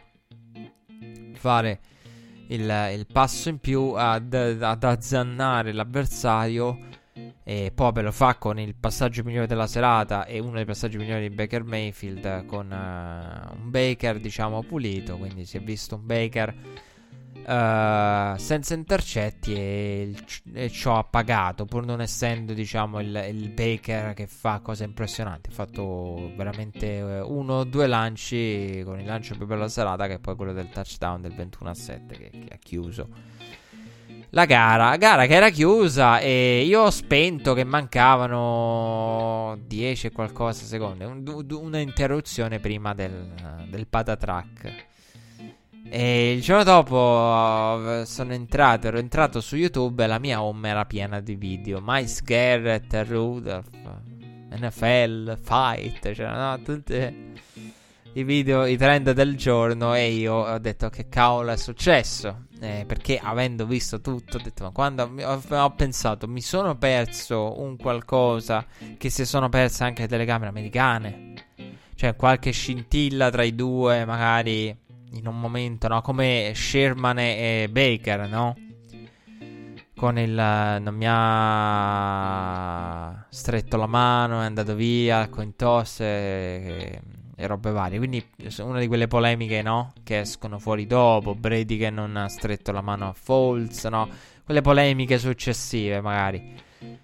fare 1.32 1.80
il, 2.48 2.90
il 2.92 3.06
passo 3.10 3.48
in 3.48 3.60
più, 3.60 3.94
ad, 3.96 4.34
ad 4.34 4.84
azzannare 4.84 5.72
l'avversario 5.72 6.78
e 7.48 7.72
Pope 7.74 8.02
lo 8.02 8.12
fa 8.12 8.34
con 8.34 8.60
il 8.60 8.74
passaggio 8.74 9.24
migliore 9.24 9.46
della 9.46 9.66
serata 9.66 10.26
e 10.26 10.38
uno 10.38 10.56
dei 10.56 10.66
passaggi 10.66 10.98
migliori 10.98 11.30
di 11.30 11.34
Baker 11.34 11.64
Mayfield 11.64 12.44
con 12.44 12.66
uh, 12.66 13.54
un 13.58 13.70
Baker 13.70 14.20
diciamo 14.20 14.62
pulito, 14.64 15.16
quindi 15.16 15.46
si 15.46 15.56
è 15.56 15.60
visto 15.60 15.94
un 15.94 16.04
Baker 16.04 16.54
uh, 17.36 18.36
senza 18.36 18.74
intercetti 18.74 19.54
e, 19.54 20.14
e, 20.52 20.68
ciò 20.68 20.98
ha 20.98 21.04
pagato 21.04 21.64
pur 21.64 21.86
non 21.86 22.02
essendo 22.02 22.52
diciamo 22.52 23.00
il, 23.00 23.28
il, 23.30 23.48
Baker 23.48 24.12
che 24.12 24.26
fa 24.26 24.60
cose 24.60 24.84
impressionanti. 24.84 25.48
Ha 25.48 25.54
fatto 25.54 26.30
veramente 26.36 27.00
uh, 27.00 27.34
uno 27.34 27.54
o 27.54 27.64
due 27.64 27.86
lanci 27.86 28.82
con 28.84 29.00
il 29.00 29.06
lancio 29.06 29.34
più 29.36 29.46
bello 29.46 29.60
della 29.60 29.70
serata 29.70 30.06
che 30.06 30.16
è 30.16 30.18
poi 30.18 30.36
quello 30.36 30.52
del 30.52 30.68
touchdown 30.68 31.22
del 31.22 31.32
21 31.32 31.70
a 31.70 31.74
7 31.74 32.14
che, 32.14 32.28
che 32.28 32.52
ha 32.52 32.58
chiuso 32.58 33.37
la 34.30 34.44
gara, 34.44 34.96
gara 34.96 35.26
che 35.26 35.34
era 35.34 35.48
chiusa 35.48 36.18
e 36.20 36.64
io 36.66 36.82
ho 36.82 36.90
spento 36.90 37.54
che 37.54 37.64
mancavano 37.64 39.58
10 39.66 40.06
e 40.08 40.12
qualcosa 40.12 40.64
secondi, 40.64 41.04
un, 41.04 41.46
una 41.50 41.78
interruzione 41.78 42.58
prima 42.58 42.92
del, 42.94 43.32
del 43.68 43.86
patatrack. 43.86 44.86
E 45.90 46.32
il 46.32 46.42
giorno 46.42 46.64
dopo 46.64 48.04
sono 48.04 48.32
entrato, 48.34 48.88
ero 48.88 48.98
entrato 48.98 49.40
su 49.40 49.56
YouTube 49.56 50.04
e 50.04 50.06
la 50.06 50.18
mia 50.18 50.42
home 50.42 50.68
era 50.68 50.84
piena 50.84 51.20
di 51.20 51.34
video. 51.34 51.80
Miles 51.82 52.22
Garrett, 52.22 52.92
Rudolph, 53.08 53.70
NFL, 54.50 55.38
Fight, 55.40 56.12
c'erano 56.12 56.60
tutti 56.62 57.32
i 58.18 58.24
video, 58.24 58.66
i 58.66 58.76
trend 58.76 59.12
del 59.12 59.36
giorno 59.36 59.94
e 59.94 60.10
io 60.10 60.34
ho 60.34 60.58
detto 60.58 60.90
che 60.90 61.08
cavolo 61.08 61.52
è 61.52 61.56
successo 61.56 62.46
eh, 62.60 62.84
perché 62.86 63.20
avendo 63.22 63.64
visto 63.64 64.00
tutto, 64.00 64.38
ho 64.38 64.40
detto, 64.42 64.64
ma 64.64 64.70
quando 64.70 65.04
ho, 65.04 65.42
ho, 65.48 65.70
pensato, 65.74 66.26
mi 66.26 66.40
sono 66.40 66.76
perso 66.76 67.60
un 67.60 67.76
qualcosa 67.76 68.66
che 68.96 69.10
si 69.10 69.24
sono 69.24 69.48
perse 69.48 69.84
anche 69.84 70.02
le 70.02 70.08
telecamere 70.08 70.50
americane. 70.50 71.34
Cioè, 71.94 72.16
qualche 72.16 72.50
scintilla 72.50 73.30
tra 73.30 73.44
i 73.44 73.54
due, 73.54 74.04
magari 74.04 74.76
in 75.12 75.26
un 75.26 75.38
momento, 75.38 75.88
no? 75.88 76.00
Come 76.00 76.52
Sherman 76.54 77.18
e 77.18 77.68
Baker, 77.70 78.28
no? 78.28 78.56
Con 79.96 80.18
il. 80.18 80.32
Non 80.32 80.94
mi 80.94 81.06
ha 81.08 81.66
stretto 83.30 83.76
la 83.76 83.86
mano, 83.86 84.42
è 84.42 84.44
andato 84.44 84.74
via, 84.74 85.22
il 85.22 85.28
coin 85.28 85.56
toss. 85.56 86.00
E, 87.40 87.46
robe 87.46 87.70
varie. 87.70 87.98
Quindi 87.98 88.24
una 88.58 88.80
di 88.80 88.88
quelle 88.88 89.06
polemiche, 89.06 89.62
no? 89.62 89.92
Che 90.02 90.18
escono 90.18 90.58
fuori 90.58 90.86
dopo. 90.86 91.36
Brady 91.36 91.76
che 91.76 91.88
non 91.88 92.16
ha 92.16 92.28
stretto 92.28 92.72
la 92.72 92.80
mano 92.80 93.08
a 93.08 93.12
Falls, 93.12 93.84
no? 93.84 94.08
Quelle 94.44 94.60
polemiche 94.60 95.18
successive, 95.18 96.00
magari. 96.00 96.54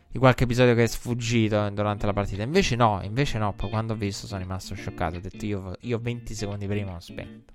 Di 0.08 0.18
qualche 0.18 0.42
episodio 0.42 0.74
che 0.74 0.82
è 0.82 0.86
sfuggito 0.88 1.70
durante 1.70 2.06
la 2.06 2.12
partita. 2.12 2.42
Invece 2.42 2.74
no, 2.74 3.00
invece 3.04 3.38
no. 3.38 3.52
Poi 3.54 3.70
quando 3.70 3.92
ho 3.92 3.96
visto 3.96 4.26
sono 4.26 4.40
rimasto 4.40 4.74
scioccato. 4.74 5.18
Ho 5.18 5.20
detto 5.20 5.46
io, 5.46 5.76
io 5.82 5.98
20 6.00 6.34
secondi 6.34 6.66
prima 6.66 6.94
ho 6.94 7.00
spento. 7.00 7.52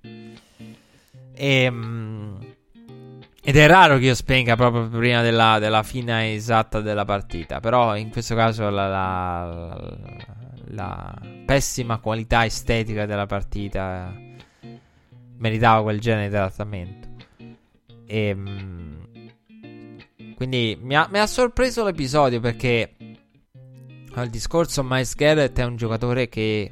E... 1.33 1.67
Um, 1.67 2.39
ed 3.41 3.55
è 3.55 3.67
raro 3.67 3.97
che 3.97 4.05
io 4.05 4.15
spenga 4.15 4.55
proprio 4.55 4.87
prima 4.89 5.21
della, 5.21 5.59
della 5.59 5.81
fine 5.83 6.33
esatta 6.33 6.81
della 6.81 7.03
partita. 7.03 7.59
Però 7.59 7.95
in 7.95 8.09
questo 8.09 8.35
caso 8.35 8.69
la, 8.69 8.87
la, 8.87 9.45
la 9.45 10.38
la 10.69 11.17
pessima 11.45 11.99
qualità 11.99 12.45
estetica 12.45 13.05
della 13.05 13.25
partita 13.25 14.13
meritava 15.37 15.81
quel 15.83 15.99
genere 15.99 16.27
di 16.27 16.33
trattamento. 16.33 17.07
E, 18.05 18.27
ehm, 18.27 19.07
quindi 20.35 20.77
mi 20.81 20.95
ha, 20.95 21.07
mi 21.11 21.19
ha, 21.19 21.27
sorpreso 21.27 21.83
l'episodio 21.83 22.39
perché 22.39 22.95
il 22.97 24.29
discorso 24.29 24.83
Miles 24.83 25.15
Garrett 25.15 25.57
è 25.59 25.63
un 25.63 25.75
giocatore 25.75 26.27
che 26.27 26.71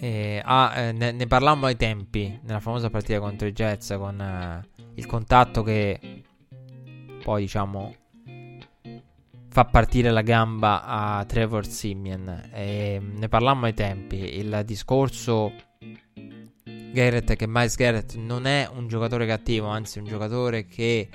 eh, 0.00 0.42
ha, 0.42 0.72
eh, 0.76 0.92
ne, 0.92 1.12
ne, 1.12 1.26
parlammo 1.26 1.66
ai 1.66 1.76
tempi 1.76 2.38
nella 2.42 2.60
famosa 2.60 2.88
partita 2.88 3.20
contro 3.20 3.46
i 3.46 3.52
Jets 3.52 3.94
con 3.98 4.20
eh, 4.20 4.66
il 4.94 5.06
contatto 5.06 5.62
che 5.62 6.22
poi 7.22 7.42
diciamo 7.42 7.94
fa 9.50 9.64
partire 9.64 10.12
la 10.12 10.22
gamba 10.22 10.84
a 10.84 11.24
Trevor 11.24 11.66
Simeon. 11.66 12.50
E 12.52 13.00
ne 13.02 13.28
parlammo 13.28 13.66
ai 13.66 13.74
tempi. 13.74 14.38
Il 14.38 14.62
discorso 14.64 15.52
Garrett 16.92 17.34
che 17.34 17.46
Miles 17.48 17.74
Garrett 17.74 18.14
non 18.14 18.46
è 18.46 18.68
un 18.72 18.86
giocatore 18.86 19.26
cattivo, 19.26 19.66
anzi 19.66 19.98
un 19.98 20.04
giocatore 20.04 20.66
che 20.66 21.08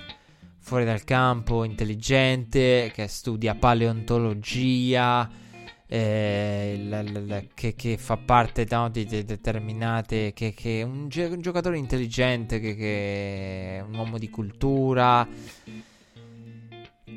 fuori 0.59 0.83
dal 0.83 1.03
campo, 1.05 1.63
intelligente, 1.63 2.91
che 2.93 3.07
studia 3.07 3.55
paleontologia, 3.55 5.29
eh, 5.87 6.75
l- 6.77 7.25
l- 7.27 7.47
che, 7.53 7.75
che, 7.75 7.97
fa 7.97 8.17
parte 8.17 8.67
no, 8.69 8.89
di, 8.89 9.05
di, 9.05 9.23
determinate, 9.23 10.33
che, 10.33 10.53
è 10.57 10.81
un, 10.81 11.07
gi- 11.07 11.23
un, 11.23 11.39
giocatore 11.39 11.77
intelligente, 11.77 12.59
che, 12.59 12.75
che 12.75 13.77
è 13.77 13.81
un 13.81 13.93
uomo 13.93 14.17
di 14.17 14.29
cultura 14.29 15.25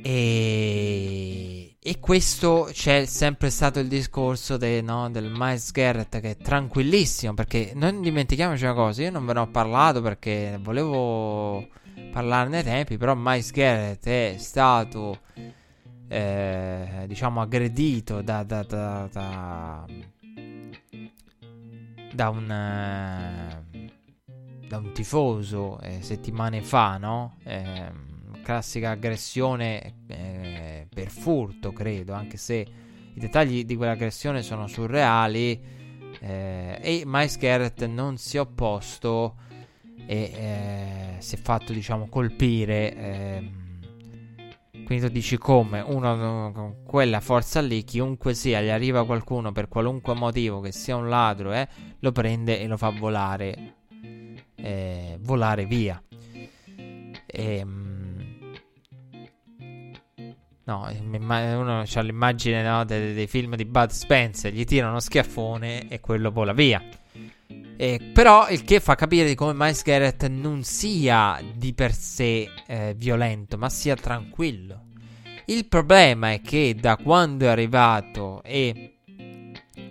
e, 0.03 1.77
e 1.81 1.99
questo 2.01 2.69
c'è 2.73 3.05
sempre 3.07 3.51
stato 3.51 3.79
il 3.81 3.89
discorso 3.89 4.57
de, 4.57 4.81
no, 4.83 5.11
del 5.11 5.31
Miles 5.35 5.71
Garrett 5.73 6.21
che 6.21 6.31
è 6.31 6.37
tranquillissimo 6.37 7.35
perché 7.35 7.73
non 7.75 8.01
dimentichiamoci 8.01 8.65
una 8.65 8.75
cosa, 8.75 9.03
io 9.03 9.11
non 9.11 9.27
ve 9.27 9.33
ne 9.35 9.41
ho 9.41 9.49
parlato 9.49 10.01
perché 10.01 10.59
volevo 10.61 11.69
parlarne 12.13 12.59
ai 12.59 12.65
tempi, 12.65 12.97
però 12.97 13.15
Miles 13.17 13.51
Garrett 13.51 14.07
è 14.07 14.37
stato 14.39 15.21
eh, 16.09 17.05
diciamo 17.07 17.41
aggredito 17.41 18.23
da, 18.23 18.43
da, 18.43 18.63
da, 18.63 19.09
da, 19.11 19.85
da 22.13 22.29
un... 22.29 22.51
Eh, 22.51 23.87
da 24.69 24.77
un 24.77 24.93
tifoso 24.93 25.81
eh, 25.81 26.03
settimane 26.03 26.61
fa, 26.61 26.99
no? 26.99 27.37
Eh, 27.43 27.91
classica 28.49 28.93
aggressione 28.93 29.97
eh, 30.07 30.87
per 30.89 31.11
furto, 31.11 31.71
credo, 31.71 32.15
anche 32.15 32.39
se 32.39 32.67
i 33.13 33.21
dettagli 33.21 33.67
di 33.67 33.77
quell'aggressione 33.77 34.41
sono 34.43 34.67
surreali. 34.67 35.77
Eh, 36.19 36.79
e 36.81 37.03
Miles 37.05 37.37
Garrett 37.37 37.85
non 37.85 38.17
si 38.17 38.39
è 38.39 38.41
opposto 38.41 39.37
e 40.07 40.33
eh, 40.35 41.17
si 41.19 41.35
è 41.35 41.39
fatto, 41.39 41.75
diciamo, 41.75 42.09
colpire. 42.09 42.97
Ehm, 42.97 43.57
quindi 44.87 45.05
tu 45.05 45.13
dici 45.13 45.37
come 45.37 45.83
uno 45.83 46.51
con 46.55 46.77
quella 46.87 47.21
forza 47.21 47.61
lì, 47.61 47.85
chiunque 47.85 48.33
sia, 48.33 48.63
gli 48.63 48.71
arriva 48.71 49.05
qualcuno 49.05 49.53
per 49.53 49.69
qualunque 49.69 50.15
motivo, 50.15 50.61
che 50.61 50.73
sia 50.73 50.97
un 50.97 51.11
ladro, 51.11 51.53
eh, 51.53 51.69
lo 51.99 52.13
prende 52.13 52.59
e 52.59 52.67
lo 52.67 52.79
fa 52.79 52.89
volare, 52.89 53.75
eh, 54.55 55.19
volare 55.21 55.67
via. 55.67 56.03
E, 57.27 57.57
ehm, 57.59 57.88
No, 60.69 60.87
uno 61.01 61.81
ha 61.81 62.01
l'immagine 62.03 62.63
no, 62.63 62.85
dei, 62.85 63.15
dei, 63.15 63.27
film 63.27 63.57
di 63.57 63.65
Bud 63.65 63.89
Spencer, 63.89 64.53
gli 64.53 64.65
tira 64.65 64.91
uno 64.91 65.01
schiaffone 65.01 65.89
e 65.89 65.99
quello 66.01 66.31
vola 66.31 66.53
via. 66.53 66.83
Eh, 67.79 68.11
però 68.13 68.51
il 68.51 68.65
che 68.65 68.79
fa 68.79 68.95
capire 68.95 69.27
di 69.27 69.35
come 69.35 69.55
Miles 69.55 69.83
Garrett 69.83 70.27
non 70.27 70.65
sia 70.65 71.43
di 71.55 71.73
per 71.73 71.95
sé 71.95 72.51
eh, 72.67 72.93
violento, 72.95 73.57
ma 73.57 73.71
sia 73.71 73.97
tranquillo. 73.97 74.89
Il 75.47 75.65
problema 75.69 76.33
è 76.33 76.43
che 76.43 76.77
da 76.79 76.99
quando 76.99 77.47
è 77.47 77.49
arrivato 77.49 78.43
e 78.43 78.97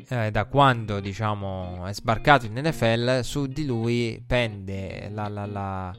eh, 0.07 0.29
da 0.29 0.45
quando 0.45 0.99
diciamo 0.99 1.87
è 1.87 1.93
sbarcato 1.93 2.45
in 2.45 2.53
NFL, 2.53 3.21
su 3.21 3.47
di 3.47 3.65
lui 3.65 4.23
pende 4.23 5.09
la, 5.11 5.27
la, 5.27 5.47
la, 5.47 5.97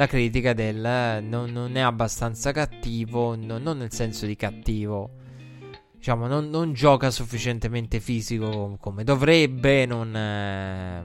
la 0.00 0.06
critica 0.06 0.54
del 0.54 1.22
non, 1.22 1.52
non, 1.52 1.76
è 1.76 1.80
abbastanza 1.80 2.52
cattivo, 2.52 3.36
no, 3.36 3.58
non 3.58 3.76
nel 3.76 3.92
senso 3.92 4.24
di 4.24 4.34
cattivo 4.34 5.10
diciamo, 5.92 6.26
non, 6.26 6.48
non, 6.48 6.72
gioca 6.72 7.10
sufficientemente 7.10 8.00
fisico 8.00 8.78
come 8.80 9.04
dovrebbe, 9.04 9.84
non... 9.84 10.16
Eh, 10.16 11.04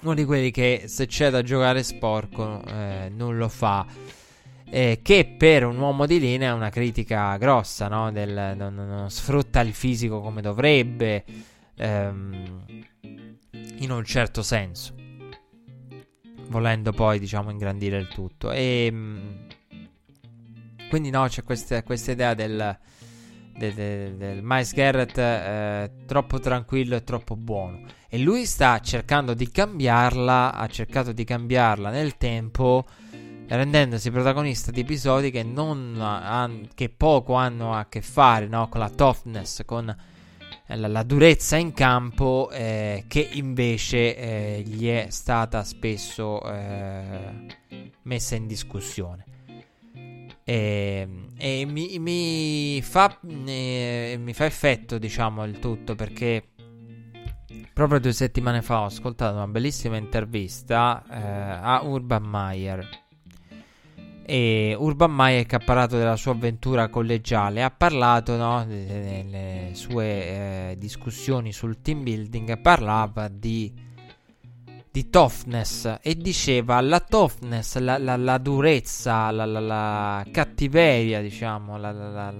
uno 0.00 0.14
di 0.14 0.24
quelli 0.24 0.52
che 0.52 0.84
se 0.86 1.06
c'è 1.06 1.28
da 1.30 1.42
giocare 1.42 1.82
sporco 1.82 2.62
eh, 2.64 3.10
non 3.12 3.36
lo 3.36 3.48
fa. 3.48 3.84
Eh, 4.70 5.00
che 5.02 5.34
per 5.36 5.64
un 5.64 5.76
uomo 5.76 6.06
di 6.06 6.20
linea 6.20 6.50
è 6.50 6.54
una 6.54 6.70
critica 6.70 7.36
grossa, 7.36 7.88
no? 7.88 8.12
Del, 8.12 8.54
non, 8.56 8.76
non, 8.76 9.10
sfrutta 9.10 9.60
il 9.62 9.74
fisico 9.74 10.20
come 10.20 10.40
dovrebbe, 10.40 11.24
ehm, 11.74 12.62
in 13.78 13.90
un 13.90 14.04
certo 14.04 14.42
senso, 14.42 14.94
volendo 16.48 16.92
poi, 16.92 17.18
diciamo, 17.18 17.50
ingrandire 17.50 17.98
il 17.98 18.08
tutto. 18.08 18.50
E 18.50 18.86
ehm, 18.86 19.46
quindi, 20.88 21.10
no, 21.10 21.26
c'è 21.28 21.42
questa, 21.42 21.82
questa 21.82 22.12
idea 22.12 22.34
del 22.34 22.78
del, 23.58 23.74
del, 23.74 24.14
del 24.14 24.40
Miles 24.42 24.72
Garrett 24.72 25.18
eh, 25.18 25.90
troppo 26.06 26.38
tranquillo 26.38 26.96
e 26.96 27.04
troppo 27.04 27.36
buono. 27.36 27.80
E 28.08 28.18
lui 28.18 28.46
sta 28.46 28.80
cercando 28.80 29.34
di 29.34 29.50
cambiarla, 29.50 30.54
ha 30.54 30.66
cercato 30.68 31.12
di 31.12 31.24
cambiarla 31.24 31.90
nel 31.90 32.16
tempo, 32.16 32.86
rendendosi 33.48 34.10
protagonista 34.10 34.70
di 34.70 34.80
episodi 34.80 35.30
che, 35.30 35.44
ha, 36.00 36.50
che 36.74 36.88
poco 36.88 37.34
hanno 37.34 37.74
a 37.74 37.86
che 37.86 38.00
fare 38.00 38.46
no? 38.46 38.68
con 38.68 38.80
la 38.80 38.88
toughness, 38.88 39.64
con 39.66 39.94
la, 40.76 40.88
la 40.88 41.02
durezza 41.02 41.56
in 41.56 41.72
campo, 41.72 42.50
eh, 42.50 43.04
che 43.08 43.26
invece 43.32 44.16
eh, 44.16 44.62
gli 44.62 44.88
è 44.88 45.06
stata 45.10 45.64
spesso 45.64 46.42
eh, 46.42 47.46
messa 48.02 48.34
in 48.34 48.46
discussione. 48.46 49.24
E, 50.44 51.08
e 51.36 51.64
mi, 51.66 51.98
mi, 51.98 52.80
fa, 52.82 53.18
eh, 53.20 54.18
mi, 54.18 54.32
fa, 54.32 54.44
effetto, 54.44 54.98
diciamo, 54.98 55.44
il 55.44 55.58
tutto 55.58 55.94
perché 55.94 56.42
proprio 57.72 58.00
due 58.00 58.12
settimane 58.12 58.62
fa 58.62 58.80
ho 58.80 58.84
ascoltato 58.86 59.34
una 59.34 59.46
bellissima 59.46 59.96
intervista 59.96 61.04
eh, 61.10 61.58
a 61.62 61.82
Urban 61.82 62.24
Meyer. 62.24 63.06
E 64.30 64.76
Urban 64.78 65.10
Meyer 65.10 65.46
che 65.46 65.56
ha 65.56 65.58
parlato 65.58 65.96
della 65.96 66.16
sua 66.16 66.32
avventura 66.32 66.90
collegiale, 66.90 67.62
ha 67.62 67.70
parlato 67.70 68.36
no, 68.36 68.62
delle 68.66 69.70
sue 69.72 70.04
eh, 70.04 70.76
discussioni 70.76 71.50
sul 71.50 71.80
team 71.80 72.02
building, 72.02 72.60
parlava 72.60 73.28
di 73.28 73.86
di 74.90 75.10
toughness 75.10 75.98
e 76.02 76.16
diceva 76.16 76.80
la 76.80 76.98
toughness, 76.98 77.78
la, 77.78 77.98
la, 77.98 78.16
la 78.16 78.38
durezza, 78.38 79.30
la, 79.30 79.44
la, 79.44 80.26
cattiveria, 80.30 81.20
diciamo, 81.20 81.78
la, 81.78 82.34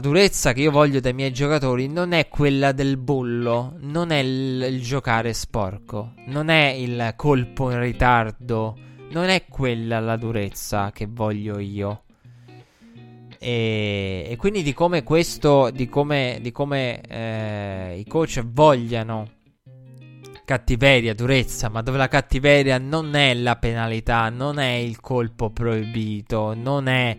durezza 0.00 0.52
che 0.52 0.60
io 0.60 0.70
voglio 0.70 1.00
dai 1.00 1.12
miei 1.12 1.32
giocatori 1.32 1.88
non 1.88 2.12
è 2.12 2.28
quella 2.28 2.70
del 2.72 2.96
bollo, 2.96 3.74
non 3.80 4.12
è 4.12 4.18
il, 4.18 4.62
il 4.70 4.80
giocare 4.80 5.32
sporco, 5.32 6.14
non 6.26 6.48
è 6.50 6.68
il 6.68 7.14
colpo 7.16 7.70
in 7.70 7.80
ritardo, 7.80 8.76
non 9.10 9.28
è 9.28 9.46
quella 9.46 10.00
la 10.00 10.16
durezza 10.16 10.90
che 10.92 11.06
voglio 11.08 11.58
io. 11.58 12.02
E, 13.38 14.26
e 14.28 14.36
quindi 14.36 14.62
di 14.62 14.72
come 14.72 15.02
questo, 15.02 15.70
di 15.70 15.88
come, 15.88 16.38
di 16.40 16.50
come 16.50 17.00
eh, 17.00 17.98
i 17.98 18.04
coach 18.06 18.42
vogliano 18.44 19.36
cattiveria, 20.44 21.14
durezza, 21.14 21.68
ma 21.68 21.82
dove 21.82 21.98
la 21.98 22.08
cattiveria 22.08 22.78
non 22.78 23.14
è 23.14 23.34
la 23.34 23.56
penalità, 23.56 24.30
non 24.30 24.58
è 24.58 24.72
il 24.72 24.98
colpo 24.98 25.50
proibito, 25.50 26.54
non 26.54 26.88
è 26.88 27.16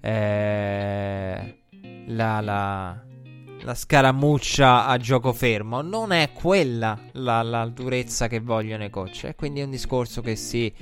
eh, 0.00 1.58
la, 2.06 2.40
la, 2.40 3.02
la, 3.60 3.74
scaramuccia 3.74 4.86
a 4.86 4.96
gioco 4.96 5.34
fermo, 5.34 5.82
non 5.82 6.12
è 6.12 6.32
quella 6.32 6.98
la, 7.12 7.42
la 7.42 7.66
durezza 7.66 8.26
che 8.26 8.40
vogliono 8.40 8.84
i 8.84 8.90
coach. 8.90 9.24
E 9.24 9.34
quindi 9.34 9.60
è 9.60 9.64
un 9.64 9.70
discorso 9.70 10.22
che 10.22 10.34
si 10.34 10.72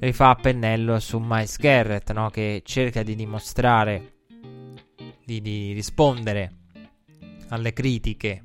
rifà 0.00 0.30
a 0.30 0.34
pennello 0.34 0.98
su 0.98 1.18
Miles 1.18 1.56
Garrett, 1.58 2.12
no? 2.12 2.30
che 2.30 2.62
cerca 2.64 3.02
di 3.02 3.14
dimostrare, 3.14 4.14
di, 5.24 5.40
di 5.40 5.72
rispondere 5.72 6.52
alle 7.48 7.72
critiche 7.72 8.44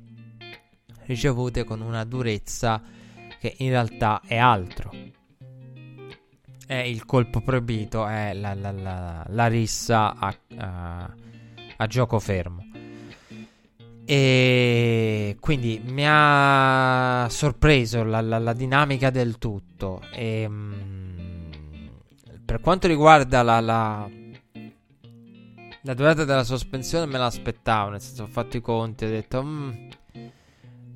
ricevute 1.06 1.64
con 1.64 1.80
una 1.80 2.04
durezza 2.04 2.82
che 3.38 3.54
in 3.58 3.70
realtà 3.70 4.20
è 4.24 4.36
altro. 4.36 4.92
È 6.66 6.74
il 6.74 7.04
colpo 7.04 7.40
proibito, 7.40 8.06
è 8.06 8.34
la, 8.34 8.54
la, 8.54 8.72
la, 8.72 9.24
la 9.28 9.46
rissa 9.46 10.16
a, 10.16 10.36
a, 10.56 11.14
a, 11.76 11.86
gioco 11.86 12.18
fermo. 12.18 12.64
E 14.04 15.36
quindi 15.38 15.80
mi 15.84 16.02
ha 16.06 17.28
sorpreso 17.30 18.02
la, 18.02 18.52
dinamica 18.52 19.10
del 19.10 19.38
tutto. 19.38 20.02
E, 20.12 20.48
mh, 20.48 21.05
per 22.46 22.60
quanto 22.60 22.86
riguarda 22.86 23.42
la, 23.42 23.60
la, 23.60 24.08
la 25.82 25.94
durata 25.94 26.24
della 26.24 26.44
sospensione, 26.44 27.04
me 27.04 27.18
l'aspettavo. 27.18 27.90
Nel 27.90 28.00
senso, 28.00 28.22
ho 28.22 28.28
fatto 28.28 28.56
i 28.56 28.60
conti, 28.60 29.04
ho 29.04 29.08
detto. 29.08 29.42
Mm, 29.42 29.88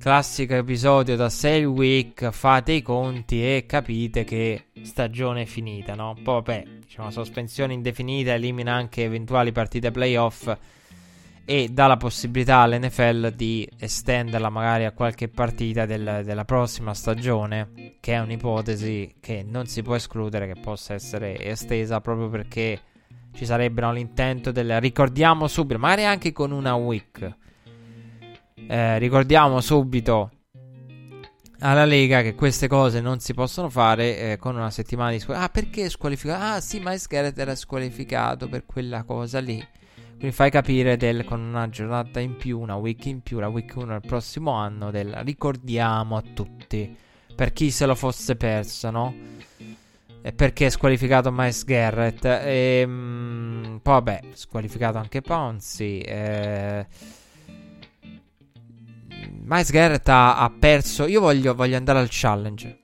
Classico 0.01 0.55
episodio 0.55 1.15
da 1.15 1.29
6 1.29 1.63
week, 1.65 2.31
fate 2.31 2.71
i 2.71 2.81
conti 2.81 3.43
e 3.43 3.65
capite 3.67 4.23
che 4.23 4.69
stagione 4.81 5.43
è 5.43 5.45
finita, 5.45 5.93
no? 5.93 6.15
Poi 6.15 6.33
vabbè, 6.33 6.63
diciamo, 6.79 7.11
sospensione 7.11 7.73
indefinita 7.73 8.33
elimina 8.33 8.73
anche 8.73 9.03
eventuali 9.03 9.51
partite 9.51 9.91
playoff 9.91 10.51
e 11.45 11.69
dà 11.69 11.87
la 11.87 11.97
possibilità 11.97 12.57
all'NFL 12.57 13.33
di 13.33 13.67
estenderla 13.77 14.49
magari 14.49 14.85
a 14.85 14.91
qualche 14.91 15.27
partita 15.27 15.85
del, 15.85 16.21
della 16.23 16.45
prossima 16.45 16.93
stagione, 16.93 17.95
che 17.99 18.13
è 18.13 18.19
un'ipotesi 18.19 19.15
che 19.19 19.45
non 19.47 19.65
si 19.65 19.81
può 19.81 19.95
escludere 19.95 20.47
che 20.47 20.59
possa 20.59 20.93
essere 20.93 21.37
estesa 21.43 21.99
proprio 22.01 22.29
perché 22.29 22.79
ci 23.33 23.45
sarebbero 23.45 23.91
l'intento 23.91 24.51
del 24.51 24.79
ricordiamo 24.79 25.47
subito, 25.47 25.79
magari 25.79 26.05
anche 26.05 26.31
con 26.31 26.51
una 26.51 26.75
week 26.75 27.39
eh, 28.67 28.97
ricordiamo 28.99 29.59
subito 29.59 30.31
alla 31.59 31.85
Lega 31.85 32.21
che 32.21 32.35
queste 32.35 32.67
cose 32.67 33.01
non 33.01 33.19
si 33.19 33.33
possono 33.33 33.69
fare 33.69 34.17
eh, 34.17 34.37
con 34.37 34.55
una 34.55 34.71
settimana 34.71 35.11
di 35.11 35.19
squalifica. 35.19 35.47
Ah, 35.47 35.51
perché 35.51 35.89
squalificato? 35.89 36.43
Ah, 36.43 36.59
sì, 36.59 36.79
ma 36.79 36.95
Garrett 37.07 37.37
era 37.37 37.55
squalificato 37.55 38.47
per 38.47 38.65
quella 38.65 39.03
cosa 39.03 39.39
lì. 39.39 39.63
Quindi 40.21 40.37
fai 40.37 40.51
capire 40.51 40.97
del, 40.97 41.23
con 41.23 41.39
una 41.39 41.67
giornata 41.67 42.19
in 42.19 42.37
più, 42.37 42.59
una 42.59 42.75
week 42.75 43.05
in 43.05 43.21
più, 43.21 43.39
la 43.39 43.47
week 43.47 43.75
1 43.75 43.87
del 43.87 44.01
prossimo 44.05 44.51
anno, 44.51 44.91
del 44.91 45.11
ricordiamo 45.23 46.15
a 46.15 46.21
tutti. 46.21 46.95
Per 47.35 47.51
chi 47.53 47.71
se 47.71 47.87
lo 47.87 47.95
fosse 47.95 48.35
perso, 48.35 48.91
no? 48.91 49.15
E 50.21 50.31
perché 50.31 50.67
è 50.67 50.69
squalificato 50.69 51.31
Miles 51.31 51.63
Garrett. 51.63 52.23
E, 52.23 52.85
mh, 52.85 53.79
poi 53.81 53.93
vabbè, 53.93 54.21
squalificato 54.33 54.99
anche 54.99 55.21
Ponzi. 55.21 56.01
Eh 56.01 56.85
Miles 59.43 59.71
Garrett 59.71 60.07
ha, 60.07 60.37
ha 60.37 60.49
perso. 60.51 61.07
Io 61.07 61.19
voglio, 61.19 61.55
voglio 61.55 61.77
andare 61.77 61.97
al 61.97 62.07
challenge. 62.11 62.80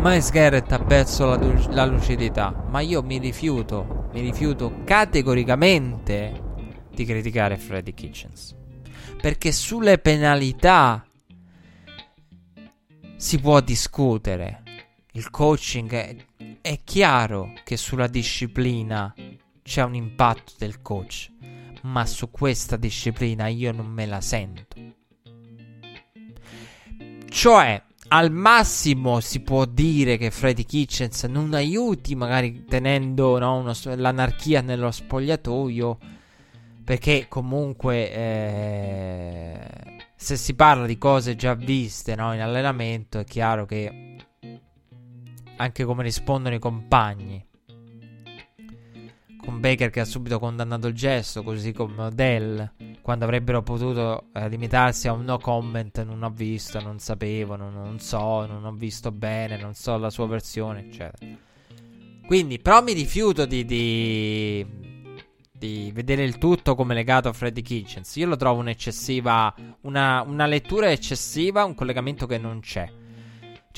Miles 0.00 0.30
Garrett 0.30 0.70
ha 0.72 0.78
perso 0.78 1.26
la, 1.26 1.36
la, 1.70 1.84
lucidità, 1.84 2.66
ma 2.68 2.80
io 2.80 3.02
mi 3.02 3.18
rifiuto, 3.18 4.08
mi 4.12 4.20
rifiuto 4.20 4.82
categoricamente 4.84 6.42
di 6.94 7.04
criticare 7.04 7.56
Freddy 7.56 7.94
Kitchens. 7.94 8.56
Perché 9.20 9.52
sulle 9.52 9.98
penalità 9.98 11.04
si 13.16 13.38
può 13.38 13.60
discutere. 13.60 14.62
Il 15.12 15.30
coaching 15.30 15.90
è, 15.90 16.16
è 16.60 16.78
chiaro 16.84 17.52
che 17.64 17.76
sulla 17.76 18.06
disciplina 18.06 19.12
c'è 19.62 19.82
un 19.82 19.94
impatto 19.96 20.52
del 20.58 20.80
coach 20.80 21.32
ma 21.82 22.06
su 22.06 22.30
questa 22.30 22.76
disciplina 22.76 23.46
io 23.46 23.72
non 23.72 23.86
me 23.86 24.06
la 24.06 24.20
sento. 24.20 24.76
Cioè, 27.28 27.82
al 28.08 28.30
massimo 28.30 29.20
si 29.20 29.40
può 29.40 29.64
dire 29.64 30.16
che 30.16 30.30
Freddy 30.30 30.64
Kitchens 30.64 31.24
non 31.24 31.54
aiuti, 31.54 32.14
magari 32.14 32.64
tenendo 32.64 33.38
no, 33.38 33.56
uno, 33.58 33.72
l'anarchia 33.96 34.60
nello 34.60 34.90
spogliatoio, 34.90 35.98
perché 36.84 37.26
comunque 37.28 38.12
eh, 38.12 39.60
se 40.14 40.36
si 40.36 40.54
parla 40.54 40.86
di 40.86 40.96
cose 40.96 41.36
già 41.36 41.54
viste 41.54 42.14
no, 42.14 42.32
in 42.32 42.40
allenamento 42.40 43.18
è 43.18 43.24
chiaro 43.24 43.66
che 43.66 44.16
anche 45.56 45.84
come 45.84 46.02
rispondono 46.02 46.54
i 46.54 46.60
compagni 46.60 47.47
con 49.48 49.60
Baker 49.60 49.88
che 49.88 50.00
ha 50.00 50.04
subito 50.04 50.38
condannato 50.38 50.88
il 50.88 50.94
gesto, 50.94 51.42
così 51.42 51.72
come 51.72 52.02
Odell, 52.02 52.70
quando 53.00 53.24
avrebbero 53.24 53.62
potuto 53.62 54.24
eh, 54.34 54.46
limitarsi 54.46 55.08
a 55.08 55.12
un 55.12 55.24
no 55.24 55.38
comment, 55.38 56.04
non 56.04 56.22
ho 56.22 56.28
visto, 56.28 56.78
non 56.82 56.98
sapevo, 56.98 57.56
non, 57.56 57.72
non, 57.72 57.98
so, 57.98 58.44
non 58.44 58.66
ho 58.66 58.72
visto 58.72 59.10
bene, 59.10 59.56
non 59.56 59.72
so 59.72 59.96
la 59.96 60.10
sua 60.10 60.26
versione, 60.26 60.80
eccetera. 60.80 61.34
Quindi, 62.26 62.58
però 62.58 62.82
mi 62.82 62.92
rifiuto 62.92 63.46
di, 63.46 63.64
di, 63.64 64.66
di 65.50 65.90
vedere 65.94 66.24
il 66.24 66.36
tutto 66.36 66.74
come 66.74 66.92
legato 66.92 67.30
a 67.30 67.32
Freddy 67.32 67.62
Kitchens. 67.62 68.16
Io 68.16 68.26
lo 68.26 68.36
trovo 68.36 68.60
un'eccessiva, 68.60 69.54
una, 69.82 70.20
una 70.26 70.44
lettura 70.44 70.90
eccessiva, 70.90 71.64
un 71.64 71.74
collegamento 71.74 72.26
che 72.26 72.36
non 72.36 72.60
c'è 72.60 72.97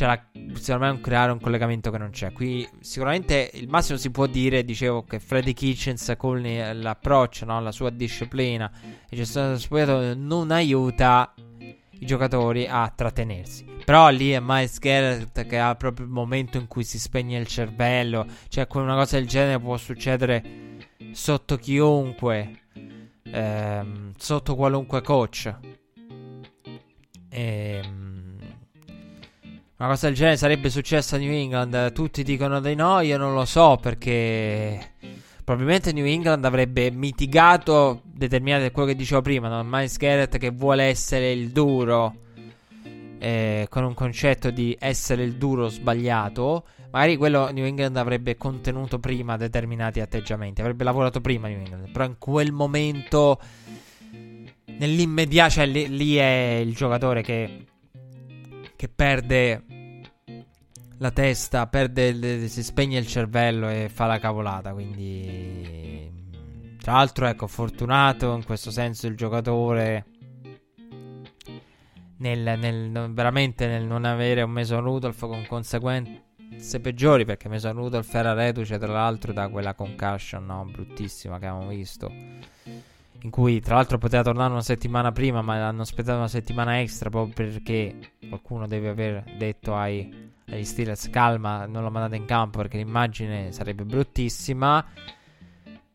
cioè, 0.00 0.18
secondo 0.54 0.86
me 0.86 1.00
creare 1.02 1.30
un 1.30 1.40
collegamento 1.40 1.90
che 1.90 1.98
non 1.98 2.08
c'è. 2.08 2.32
Qui 2.32 2.66
sicuramente 2.80 3.50
il 3.52 3.68
massimo 3.68 3.98
si 3.98 4.10
può 4.10 4.26
dire, 4.26 4.64
dicevo, 4.64 5.04
che 5.04 5.20
Freddy 5.20 5.52
Kitchens 5.52 6.14
con 6.16 6.40
l'approccio, 6.40 7.44
no? 7.44 7.60
la 7.60 7.70
sua 7.70 7.90
disciplina 7.90 8.70
e 9.10 9.14
gestione 9.14 9.58
spogliatoio 9.58 10.14
non 10.14 10.52
aiuta 10.52 11.34
i 11.58 12.06
giocatori 12.06 12.66
a 12.66 12.90
trattenersi. 12.96 13.66
Però 13.84 14.08
lì 14.08 14.30
è 14.30 14.40
Miles 14.40 14.78
Garrett 14.78 15.44
che 15.44 15.58
ha 15.58 15.74
proprio 15.74 16.06
il 16.06 16.12
momento 16.12 16.56
in 16.56 16.66
cui 16.66 16.82
si 16.82 16.98
spegne 16.98 17.38
il 17.38 17.46
cervello. 17.46 18.26
Cioè, 18.48 18.66
una 18.70 18.94
cosa 18.94 19.18
del 19.18 19.28
genere 19.28 19.60
può 19.60 19.76
succedere 19.76 20.78
sotto 21.12 21.58
chiunque, 21.58 22.62
ehm, 23.24 24.14
sotto 24.16 24.54
qualunque 24.54 25.02
coach. 25.02 25.54
Ehm 27.28 28.19
una 29.80 29.88
cosa 29.88 30.08
del 30.08 30.14
genere 30.14 30.36
sarebbe 30.36 30.68
successa 30.68 31.16
a 31.16 31.18
New 31.18 31.32
England. 31.32 31.92
Tutti 31.92 32.22
dicono 32.22 32.60
di 32.60 32.74
no, 32.74 33.00
io 33.00 33.16
non 33.16 33.32
lo 33.32 33.46
so 33.46 33.78
perché 33.80 34.92
probabilmente 35.42 35.92
New 35.92 36.04
England 36.04 36.44
avrebbe 36.44 36.90
mitigato 36.90 38.02
determinate 38.04 38.72
quello 38.72 38.88
che 38.88 38.94
dicevo 38.94 39.22
prima, 39.22 39.48
no? 39.48 39.64
Miles 39.64 39.96
Garrett 39.96 40.36
che 40.36 40.50
vuole 40.50 40.84
essere 40.84 41.32
il 41.32 41.48
duro 41.48 42.14
eh, 43.18 43.66
con 43.70 43.84
un 43.84 43.94
concetto 43.94 44.50
di 44.50 44.76
essere 44.78 45.22
il 45.22 45.36
duro 45.36 45.68
sbagliato. 45.68 46.64
Magari 46.90 47.16
quello 47.16 47.50
New 47.50 47.64
England 47.64 47.96
avrebbe 47.96 48.36
contenuto 48.36 48.98
prima 48.98 49.38
determinati 49.38 50.00
atteggiamenti, 50.00 50.60
avrebbe 50.60 50.84
lavorato 50.84 51.22
prima 51.22 51.48
New 51.48 51.58
England, 51.58 51.90
però 51.90 52.04
in 52.04 52.16
quel 52.18 52.52
momento 52.52 53.40
nell'immediato, 54.66 55.50
cioè 55.52 55.66
lì, 55.66 55.88
lì 55.88 56.16
è 56.16 56.60
il 56.62 56.74
giocatore 56.74 57.22
che 57.22 57.64
che 58.80 58.88
perde 58.88 59.62
la 60.96 61.10
testa, 61.10 61.66
perde, 61.66 62.48
si 62.48 62.62
spegne 62.62 62.96
il 62.96 63.06
cervello 63.06 63.68
e 63.68 63.90
fa 63.92 64.06
la 64.06 64.18
cavolata. 64.18 64.72
Quindi, 64.72 66.10
tra 66.80 66.94
l'altro, 66.94 67.26
ecco, 67.26 67.46
fortunato 67.46 68.34
in 68.34 68.42
questo 68.42 68.70
senso 68.70 69.06
il 69.06 69.16
giocatore. 69.16 70.06
Nel, 72.20 72.58
nel, 72.58 73.12
veramente 73.12 73.66
nel 73.66 73.84
non 73.84 74.06
avere 74.06 74.40
un 74.40 74.50
Mason 74.50 74.80
Rudolph 74.80 75.18
con 75.18 75.44
conseguenze 75.46 76.80
peggiori 76.80 77.26
perché 77.26 77.50
Mason 77.50 77.74
Rudolph 77.74 78.14
era 78.14 78.32
reduce 78.32 78.78
tra 78.78 78.92
l'altro 78.92 79.32
da 79.32 79.48
quella 79.48 79.74
concussion 79.74 80.44
no? 80.44 80.66
bruttissima 80.70 81.38
che 81.38 81.46
abbiamo 81.46 81.68
visto 81.68 82.12
in 83.22 83.30
cui 83.30 83.60
tra 83.60 83.74
l'altro 83.74 83.98
poteva 83.98 84.22
tornare 84.22 84.50
una 84.50 84.62
settimana 84.62 85.12
prima, 85.12 85.42
ma 85.42 85.66
hanno 85.66 85.82
aspettato 85.82 86.18
una 86.18 86.28
settimana 86.28 86.80
extra 86.80 87.10
proprio 87.10 87.34
perché 87.34 88.12
qualcuno 88.28 88.66
deve 88.66 88.88
aver 88.88 89.24
detto 89.36 89.76
ai, 89.76 90.32
agli 90.48 90.64
Steelers 90.64 91.10
calma, 91.10 91.66
non 91.66 91.82
lo 91.82 91.90
mandate 91.90 92.16
in 92.16 92.24
campo 92.24 92.58
perché 92.58 92.78
l'immagine 92.78 93.52
sarebbe 93.52 93.84
bruttissima. 93.84 94.84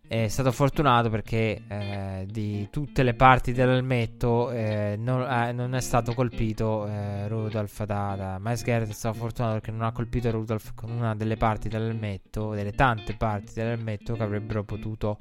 È 0.08 0.28
stato 0.28 0.52
fortunato 0.52 1.10
perché 1.10 1.64
eh, 1.68 2.28
di 2.30 2.68
tutte 2.70 3.02
le 3.02 3.16
parti 3.16 3.54
dell'elmetto 3.54 4.52
eh, 4.52 4.96
non, 5.00 5.24
eh, 5.24 5.52
non, 5.52 5.74
è 5.74 5.82
stato 5.82 6.14
colpito 6.14 6.86
eh, 6.86 7.28
Rudolph 7.28 7.86
da, 7.86 8.14
da 8.16 8.38
Miles 8.40 8.62
Garrett. 8.64 8.90
È 8.90 8.94
stato 8.94 9.18
fortunato 9.18 9.56
perché 9.56 9.72
non 9.72 9.82
ha 9.82 9.92
colpito 9.92 10.30
Rudolph 10.30 10.74
con 10.76 10.92
una 10.92 11.16
delle 11.16 11.38
parti 11.38 11.70
dell'elmetto, 11.70 12.54
delle 12.54 12.74
tante 12.74 13.16
parti 13.16 13.54
dell'elmetto 13.56 14.14
che 14.14 14.22
avrebbero 14.22 14.64
potuto 14.64 15.18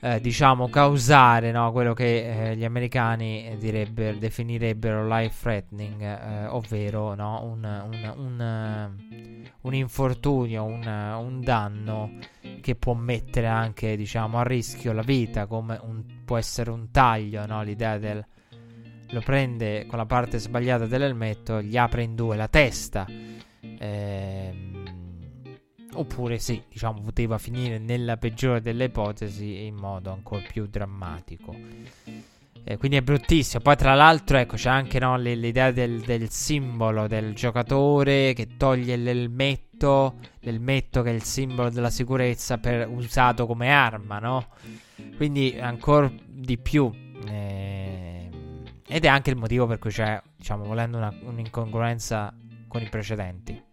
eh, 0.00 0.20
diciamo, 0.20 0.68
causare 0.68 1.50
no, 1.52 1.72
quello 1.72 1.94
che 1.94 2.50
eh, 2.50 2.56
gli 2.56 2.64
americani 2.64 3.56
definirebbero 3.58 5.06
life 5.06 5.36
threatening, 5.40 6.00
eh, 6.00 6.46
ovvero 6.46 7.14
no, 7.14 7.42
un, 7.44 7.64
un, 7.64 8.14
un, 8.16 8.96
un, 9.60 9.74
infortunio, 9.74 10.64
un, 10.64 11.40
danno 11.42 12.10
che 12.60 12.74
può 12.74 12.94
mettere 12.94 13.46
anche 13.46 13.96
diciamo, 13.96 14.38
a 14.38 14.42
rischio 14.42 14.92
la 14.92 15.02
vita, 15.02 15.46
come 15.46 15.80
può 16.24 16.36
essere 16.36 16.70
un 16.70 16.90
taglio, 16.90 17.46
no, 17.46 17.62
l'idea 17.62 17.98
del 17.98 18.24
lo 19.10 19.20
prende 19.20 19.86
con 19.86 19.98
la 19.98 20.06
parte 20.06 20.38
sbagliata 20.38 20.86
dell'elmetto, 20.86 21.62
gli 21.62 21.76
apre 21.76 22.02
in 22.02 22.14
due 22.14 22.36
la 22.36 22.48
testa. 22.48 23.06
Eh, 23.60 24.75
Oppure 25.98 26.38
sì, 26.38 26.62
diciamo, 26.68 27.00
poteva 27.00 27.38
finire 27.38 27.78
nella 27.78 28.16
peggiore 28.16 28.60
delle 28.60 28.84
ipotesi 28.84 29.64
in 29.64 29.74
modo 29.74 30.12
ancora 30.12 30.42
più 30.46 30.66
drammatico. 30.66 31.54
Eh, 32.68 32.76
quindi 32.78 32.96
è 32.96 33.02
bruttissimo. 33.02 33.62
Poi, 33.62 33.76
tra 33.76 33.94
l'altro, 33.94 34.38
ecco, 34.38 34.56
c'è 34.56 34.68
anche 34.68 34.98
no, 34.98 35.16
l'idea 35.16 35.70
del, 35.70 36.00
del, 36.00 36.28
simbolo 36.30 37.06
del 37.06 37.32
giocatore 37.32 38.32
che 38.32 38.56
toglie 38.56 38.96
l'elmetto. 38.96 40.16
L'elmetto 40.40 41.02
che 41.02 41.10
è 41.10 41.14
il 41.14 41.22
simbolo 41.22 41.70
della 41.70 41.90
sicurezza 41.90 42.58
per, 42.58 42.88
usato 42.88 43.46
come 43.46 43.70
arma, 43.70 44.18
no? 44.18 44.48
Quindi 45.16 45.56
ancora 45.60 46.10
di 46.26 46.58
più. 46.58 46.90
Eh, 47.28 48.28
ed 48.88 49.04
è 49.04 49.08
anche 49.08 49.30
il 49.30 49.36
motivo 49.36 49.66
per 49.66 49.78
cui 49.78 49.90
c'è, 49.90 50.20
diciamo, 50.36 50.64
volendo 50.64 50.96
una, 50.96 51.14
un'incongruenza 51.22 52.34
con 52.66 52.82
i 52.82 52.88
precedenti. 52.88 53.65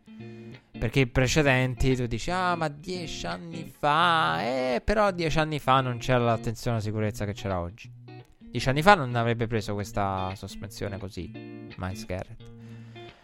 Perché 0.84 1.00
i 1.00 1.08
precedenti 1.08 1.96
tu 1.96 2.08
dici, 2.08 2.30
ah, 2.30 2.56
ma 2.58 2.68
dieci 2.68 3.26
anni 3.26 3.64
fa, 3.64 4.44
eh, 4.44 4.82
però 4.84 5.12
dieci 5.12 5.40
anni 5.40 5.58
fa 5.58 5.80
non 5.80 5.98
c'era 5.98 6.18
l'attenzione 6.18 6.76
alla 6.76 6.86
sicurezza 6.86 7.24
che 7.24 7.32
c'era 7.32 7.62
oggi. 7.62 7.90
Dieci 8.38 8.68
anni 8.68 8.82
fa 8.82 8.94
non 8.94 9.16
avrebbe 9.16 9.48
preso 9.48 9.76
questa 9.76 10.34
sospensione 10.36 10.98
così, 10.98 11.32
Miles 11.78 12.06
Garrett. 12.06 12.44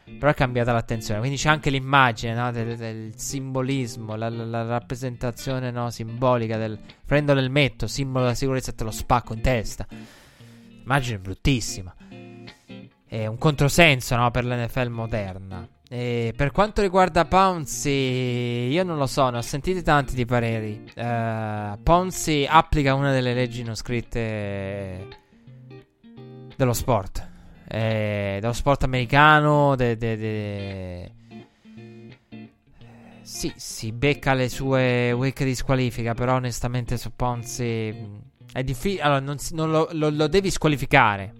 Però 0.05 0.31
è 0.31 0.33
cambiata 0.33 0.71
l'attenzione, 0.71 1.19
quindi 1.19 1.35
c'è 1.35 1.49
anche 1.49 1.69
l'immagine 1.69 2.33
no, 2.33 2.49
del, 2.53 2.77
del, 2.77 3.19
simbolismo, 3.19 4.15
la, 4.15 4.29
la, 4.29 4.45
la 4.45 4.63
rappresentazione 4.63 5.69
no, 5.69 5.89
simbolica 5.89 6.55
del 6.55 6.79
prendo 7.05 7.33
l'elmetto, 7.33 7.87
simbolo 7.87 8.23
della 8.23 8.37
sicurezza 8.37 8.71
e 8.71 8.75
te 8.75 8.85
lo 8.85 8.91
spacco 8.91 9.33
in 9.33 9.41
testa. 9.41 9.85
Immagine 10.81 11.19
bruttissima. 11.19 11.93
È 13.05 13.25
un 13.25 13.37
controsenso 13.37 14.15
no, 14.15 14.31
per 14.31 14.45
l'NFL 14.45 14.87
moderna. 14.87 15.67
E 15.91 16.33
per 16.37 16.51
quanto 16.51 16.83
riguarda 16.83 17.25
Pouncy, 17.25 18.69
io 18.69 18.83
non 18.83 18.99
lo 18.99 19.07
so, 19.07 19.27
ne 19.31 19.39
ho 19.39 19.41
sentiti 19.41 19.81
tanti 19.81 20.13
di 20.13 20.23
pareri. 20.23 20.83
Uh, 20.95 21.81
Pouncy 21.81 22.45
applica 22.45 22.93
una 22.93 23.11
delle 23.11 23.33
leggi 23.33 23.63
non 23.63 23.73
scritte 23.73 25.07
dello 26.55 26.73
sport, 26.73 27.27
eh, 27.67 28.37
dello 28.39 28.53
sport 28.53 28.83
americano. 28.83 29.75
De, 29.75 29.97
de, 29.97 30.15
de... 30.15 31.11
Sì, 33.23 33.51
si 33.55 33.91
becca 33.91 34.35
le 34.35 34.47
sue 34.47 35.11
week 35.11 35.43
di 35.43 35.55
squalifica, 35.55 36.13
però 36.13 36.35
onestamente 36.35 36.97
su 36.97 37.15
Ponzi 37.15 37.95
è 38.53 38.63
difficile. 38.63 39.01
Allora, 39.01 39.21
non, 39.21 39.37
non 39.53 39.71
lo, 39.71 39.89
lo, 39.93 40.09
lo 40.09 40.27
devi 40.27 40.51
squalificare. 40.51 41.33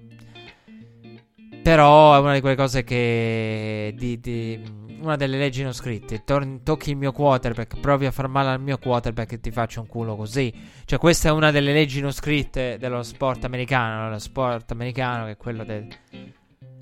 Però 1.70 2.16
è 2.16 2.18
una 2.18 2.34
di 2.34 2.42
quelle 2.42 2.56
cose 2.56 2.84
che. 2.84 3.94
Di, 3.96 4.20
di, 4.20 4.60
una 5.02 5.16
delle 5.16 5.38
leggi 5.38 5.62
non 5.62 5.72
scritte. 5.72 6.24
Tor- 6.24 6.62
tocchi 6.64 6.90
il 6.90 6.96
mio 6.96 7.12
quarterback, 7.12 7.80
provi 7.80 8.08
a 8.08 8.12
far 8.12 8.28
male 8.28 8.50
al 8.50 8.60
mio 8.60 8.80
quarterback 8.80 9.34
e 9.34 9.40
ti 9.40 9.52
faccio 9.52 9.82
un 9.82 9.86
culo 9.86 10.16
così. 10.16 10.52
Cioè, 10.84 10.98
questa 10.98 11.30
è 11.30 11.32
una 11.32 11.52
delle 11.52 11.72
leggi 11.72 12.02
non 12.02 12.12
scritte 12.12 12.78
dello 12.80 13.04
sport 13.04 13.44
americano. 13.44 14.10
Lo 14.10 14.18
sport 14.18 14.72
americano 14.72 15.26
che 15.26 15.32
è 15.32 15.38
quello 15.38 15.64
del. 15.64 15.88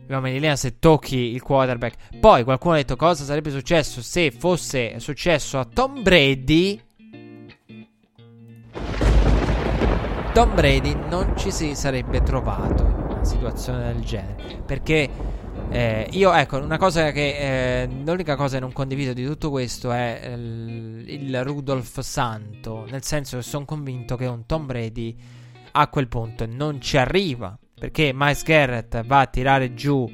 Uomini 0.07 0.35
di 0.35 0.39
linea 0.39 0.55
se 0.55 0.79
tocchi 0.79 1.17
il 1.17 1.41
quarterback. 1.41 2.17
Poi 2.21 2.45
qualcuno 2.45 2.75
ha 2.75 2.77
detto 2.77 2.95
cosa 2.95 3.25
sarebbe 3.25 3.51
successo 3.51 4.01
se 4.01 4.31
fosse 4.31 5.01
successo 5.01 5.59
a 5.59 5.65
Tom 5.65 6.01
Brady. 6.01 6.81
Tom 10.37 10.53
Brady 10.53 10.93
non 11.09 11.35
ci 11.35 11.49
si 11.49 11.73
sarebbe 11.73 12.21
trovato 12.21 13.17
situazione 13.23 13.91
del 13.91 14.03
genere. 14.03 14.61
Perché 14.63 15.09
Eh, 15.71 16.07
io, 16.11 16.31
ecco, 16.31 16.57
una 16.57 16.77
cosa 16.77 17.09
che. 17.11 17.81
Eh, 17.81 17.89
l'unica 18.05 18.35
cosa 18.35 18.57
che 18.57 18.61
non 18.61 18.71
condivido 18.71 19.13
di 19.13 19.25
tutto 19.25 19.49
questo 19.49 19.91
è 19.91 20.29
il, 20.35 21.03
il 21.07 21.43
Rudolf 21.43 22.01
Santo. 22.01 22.85
Nel 22.87 23.03
senso 23.03 23.37
che 23.37 23.41
sono 23.41 23.65
convinto 23.65 24.15
che 24.15 24.27
un 24.27 24.45
Tom 24.45 24.67
Brady 24.67 25.17
a 25.71 25.87
quel 25.87 26.07
punto 26.07 26.45
non 26.45 26.79
ci 26.81 26.97
arriva. 26.97 27.57
Perché 27.73 28.11
Miles 28.13 28.43
Garrett 28.43 29.03
va 29.05 29.21
a 29.21 29.25
tirare 29.25 29.73
giù 29.73 30.07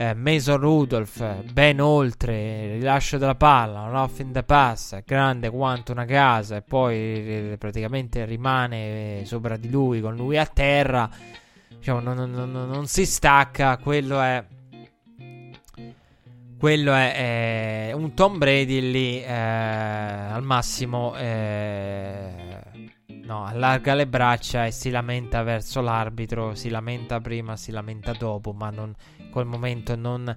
eh, 0.00 0.14
Mason 0.14 0.58
Rudolph 0.58 1.42
ben 1.52 1.80
oltre 1.80 2.64
il 2.64 2.72
rilascio 2.74 3.18
della 3.18 3.34
palla, 3.34 3.82
un 3.82 3.96
off 3.96 4.18
in 4.20 4.32
the 4.32 4.42
pass, 4.42 5.02
grande 5.04 5.50
quanto 5.50 5.92
una 5.92 6.04
casa 6.04 6.56
e 6.56 6.62
poi 6.62 6.96
eh, 6.96 7.56
praticamente 7.58 8.24
rimane 8.24 9.22
sopra 9.24 9.56
di 9.56 9.68
lui 9.70 10.00
con 10.00 10.16
lui 10.16 10.38
a 10.38 10.46
terra 10.46 11.08
diciamo, 11.80 12.00
non, 12.00 12.30
non, 12.30 12.50
non, 12.52 12.68
non 12.68 12.86
si 12.86 13.06
stacca. 13.06 13.78
Quello 13.78 14.20
è. 14.20 14.44
Quello 16.58 16.92
è, 16.92 17.88
è 17.88 17.92
un 17.92 18.12
Tom 18.12 18.36
Brady 18.36 18.90
lì 18.90 19.22
eh, 19.22 19.32
al 19.32 20.42
massimo. 20.42 21.16
Eh, 21.16 22.32
no, 23.24 23.46
allarga 23.46 23.94
le 23.94 24.06
braccia 24.06 24.66
e 24.66 24.70
si 24.70 24.90
lamenta 24.90 25.42
verso 25.42 25.80
l'arbitro. 25.80 26.54
Si 26.54 26.68
lamenta 26.68 27.18
prima, 27.20 27.56
si 27.56 27.70
lamenta 27.70 28.12
dopo, 28.12 28.52
ma 28.52 28.68
non, 28.68 28.94
quel 29.30 29.46
momento 29.46 29.96
non. 29.96 30.36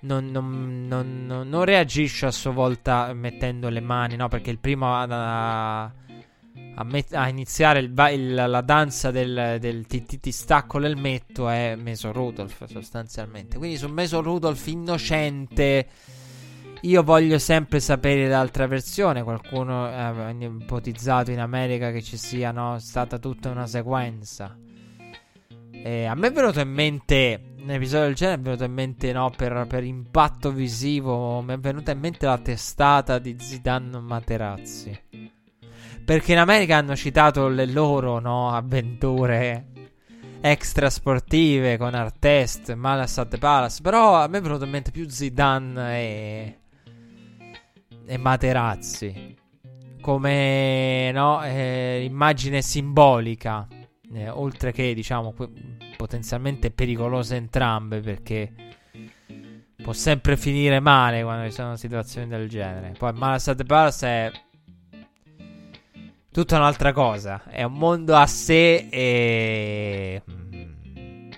Non, 0.00 0.30
non, 0.30 1.26
non, 1.26 1.64
reagisce 1.64 2.26
a 2.26 2.30
sua 2.30 2.52
volta 2.52 3.12
mettendo 3.14 3.68
le 3.68 3.80
mani, 3.80 4.14
no? 4.14 4.28
Perché 4.28 4.50
il 4.50 4.60
primo 4.60 4.94
a, 4.94 5.82
a, 5.82 6.84
met- 6.84 7.14
a 7.14 7.28
iniziare 7.28 7.80
il 7.80 7.92
il, 8.12 8.34
la 8.34 8.60
danza 8.60 9.10
del, 9.10 9.56
del 9.58 9.86
ti, 9.88 10.04
ti, 10.04 10.20
ti, 10.20 10.30
stacco 10.30 10.78
l'elmetto 10.78 11.48
è 11.48 11.74
Meso 11.74 12.12
Rudolph 12.12 12.64
sostanzialmente. 12.66 13.58
Quindi 13.58 13.76
su 13.76 13.88
Meso 13.88 14.22
Rudolph 14.22 14.64
innocente 14.68 15.88
io 16.82 17.02
voglio 17.02 17.38
sempre 17.38 17.80
sapere 17.80 18.28
l'altra 18.28 18.66
versione. 18.66 19.22
Qualcuno 19.22 19.86
ha 19.86 20.30
ipotizzato 20.30 21.30
in 21.30 21.40
America 21.40 21.90
che 21.90 22.02
ci 22.02 22.16
sia 22.16 22.52
no, 22.52 22.78
stata 22.78 23.18
tutta 23.18 23.50
una 23.50 23.66
sequenza. 23.66 24.56
E 25.72 26.04
a 26.04 26.14
me 26.14 26.28
è 26.28 26.32
venuto 26.32 26.60
in 26.60 26.70
mente, 26.70 27.54
un 27.68 27.74
episodio 27.74 28.06
del 28.06 28.14
genere, 28.14 28.38
è 28.38 28.42
venuto 28.42 28.64
in 28.64 28.72
mente, 28.72 29.12
no, 29.12 29.30
per, 29.36 29.66
per 29.68 29.84
impatto 29.84 30.50
visivo, 30.50 31.42
mi 31.42 31.52
è 31.52 31.58
venuta 31.58 31.90
in 31.90 31.98
mente 31.98 32.24
la 32.24 32.38
testata 32.38 33.18
di 33.18 33.36
Zidane 33.38 34.00
Materazzi. 34.00 34.98
Perché 36.02 36.32
in 36.32 36.38
America 36.38 36.78
hanno 36.78 36.96
citato 36.96 37.48
le 37.48 37.66
loro 37.66 38.20
no, 38.20 38.50
avventure 38.50 39.66
extra 40.40 40.88
sportive 40.88 41.76
con 41.76 41.92
Artest, 41.92 42.72
Malas 42.72 43.22
Palace. 43.38 43.82
Però 43.82 44.14
a 44.16 44.26
me 44.28 44.38
è 44.38 44.40
venuto 44.40 44.64
in 44.64 44.70
mente 44.70 44.90
più 44.90 45.06
Zidane 45.06 45.98
e, 45.98 46.58
e 48.06 48.16
Materazzi. 48.16 49.36
Come 50.00 51.12
no, 51.12 51.44
eh, 51.44 52.02
immagine 52.02 52.62
simbolica. 52.62 53.68
Eh, 54.14 54.30
oltre 54.30 54.72
che 54.72 54.94
diciamo 54.94 55.34
potenzialmente 55.98 56.70
pericolose 56.70 57.34
entrambe 57.34 57.98
perché 57.98 58.52
può 59.82 59.92
sempre 59.92 60.36
finire 60.36 60.78
male 60.78 61.24
quando 61.24 61.46
ci 61.46 61.52
sono 61.52 61.74
situazioni 61.74 62.28
del 62.28 62.48
genere. 62.48 62.94
Poi 62.96 63.12
Malas 63.14 63.52
Palace 63.66 64.06
è 64.06 64.30
tutta 66.30 66.56
un'altra 66.56 66.92
cosa. 66.92 67.42
È 67.48 67.64
un 67.64 67.72
mondo 67.72 68.14
a 68.14 68.26
sé 68.26 68.86
e. 68.88 70.22
Mm, 70.30 71.30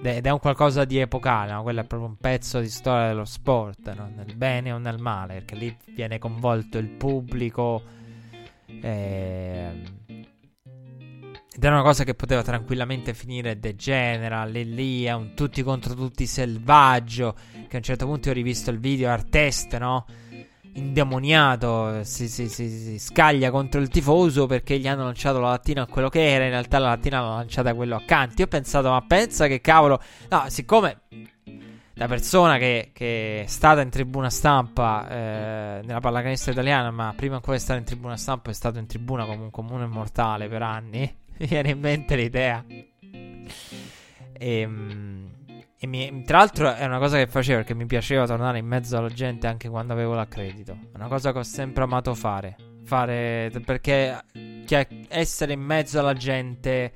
ed 0.00 0.26
è 0.26 0.30
un 0.30 0.38
qualcosa 0.38 0.84
di 0.84 0.98
epocale, 0.98 1.52
no? 1.52 1.62
quello 1.62 1.80
è 1.80 1.84
proprio 1.84 2.08
un 2.08 2.16
pezzo 2.16 2.60
di 2.60 2.68
storia 2.68 3.08
dello 3.08 3.24
sport, 3.24 3.94
no? 3.94 4.12
nel 4.14 4.36
bene 4.36 4.70
o 4.70 4.78
nel 4.78 5.00
male, 5.00 5.34
perché 5.34 5.56
lì 5.56 5.76
viene 5.92 6.18
coinvolto 6.18 6.78
il 6.78 6.88
pubblico. 6.88 7.82
Eh... 8.66 10.02
Ed 11.56 11.62
è 11.62 11.68
una 11.68 11.82
cosa 11.82 12.02
che 12.02 12.14
poteva 12.14 12.42
tranquillamente 12.42 13.14
finire 13.14 13.60
degenera. 13.60 14.44
Lì, 14.44 14.74
lì 14.74 15.08
un 15.08 15.34
tutti 15.34 15.62
contro 15.62 15.94
tutti 15.94 16.26
selvaggio. 16.26 17.36
Che 17.68 17.74
a 17.74 17.76
un 17.76 17.82
certo 17.82 18.06
punto 18.06 18.30
ho 18.30 18.32
rivisto 18.32 18.70
il 18.70 18.80
video 18.80 19.08
Artest, 19.10 19.76
no? 19.78 20.04
indemoniato 20.76 22.02
si, 22.02 22.28
si, 22.28 22.48
si, 22.48 22.68
si, 22.68 22.98
scaglia 22.98 23.52
contro 23.52 23.80
il 23.80 23.86
tifoso 23.86 24.46
perché 24.46 24.76
gli 24.76 24.88
hanno 24.88 25.04
lanciato 25.04 25.38
la 25.38 25.50
lattina 25.50 25.82
a 25.82 25.86
quello 25.86 26.08
che 26.08 26.28
era. 26.28 26.42
In 26.42 26.50
realtà 26.50 26.78
la 26.80 26.88
lattina 26.88 27.20
l'hanno 27.20 27.36
lanciata 27.36 27.70
a 27.70 27.74
quello 27.74 27.94
accanto. 27.94 28.34
Io 28.38 28.46
ho 28.46 28.48
pensato, 28.48 28.90
ma 28.90 29.00
pensa 29.06 29.46
che 29.46 29.60
cavolo. 29.60 30.00
No, 30.30 30.46
siccome 30.48 31.02
la 31.92 32.08
persona 32.08 32.58
che, 32.58 32.90
che 32.92 33.42
è 33.42 33.46
stata 33.46 33.80
in 33.80 33.90
tribuna 33.90 34.28
stampa 34.28 35.08
eh, 35.08 35.80
nella 35.84 36.00
pallacanestro 36.00 36.50
italiana, 36.50 36.90
ma 36.90 37.12
prima 37.14 37.36
ancora 37.36 37.56
di 37.56 37.62
stare 37.62 37.78
in 37.78 37.84
tribuna 37.84 38.16
stampa, 38.16 38.50
è 38.50 38.54
stato 38.54 38.80
in 38.80 38.86
tribuna 38.86 39.24
come 39.24 39.44
un 39.44 39.50
comune 39.52 39.86
mortale 39.86 40.48
per 40.48 40.62
anni. 40.62 41.22
Mi 41.38 41.46
viene 41.46 41.70
in 41.70 41.80
mente 41.80 42.16
l'idea. 42.16 42.64
E. 42.68 42.94
Ehm, 44.32 45.32
e 45.84 45.86
mi, 45.86 46.22
tra 46.24 46.38
l'altro 46.38 46.72
è 46.72 46.86
una 46.86 46.98
cosa 46.98 47.18
che 47.18 47.26
facevo 47.26 47.58
perché 47.58 47.74
mi 47.74 47.84
piaceva 47.84 48.24
tornare 48.24 48.56
in 48.56 48.64
mezzo 48.64 48.96
alla 48.96 49.10
gente 49.10 49.46
anche 49.46 49.68
quando 49.68 49.92
avevo 49.92 50.14
l'accredito. 50.14 50.72
È 50.72 50.96
una 50.96 51.08
cosa 51.08 51.30
che 51.30 51.40
ho 51.40 51.42
sempre 51.42 51.82
amato 51.82 52.14
fare. 52.14 52.56
Fare 52.84 53.52
perché 53.62 54.18
essere 55.08 55.52
in 55.52 55.60
mezzo 55.60 55.98
alla 55.98 56.14
gente 56.14 56.90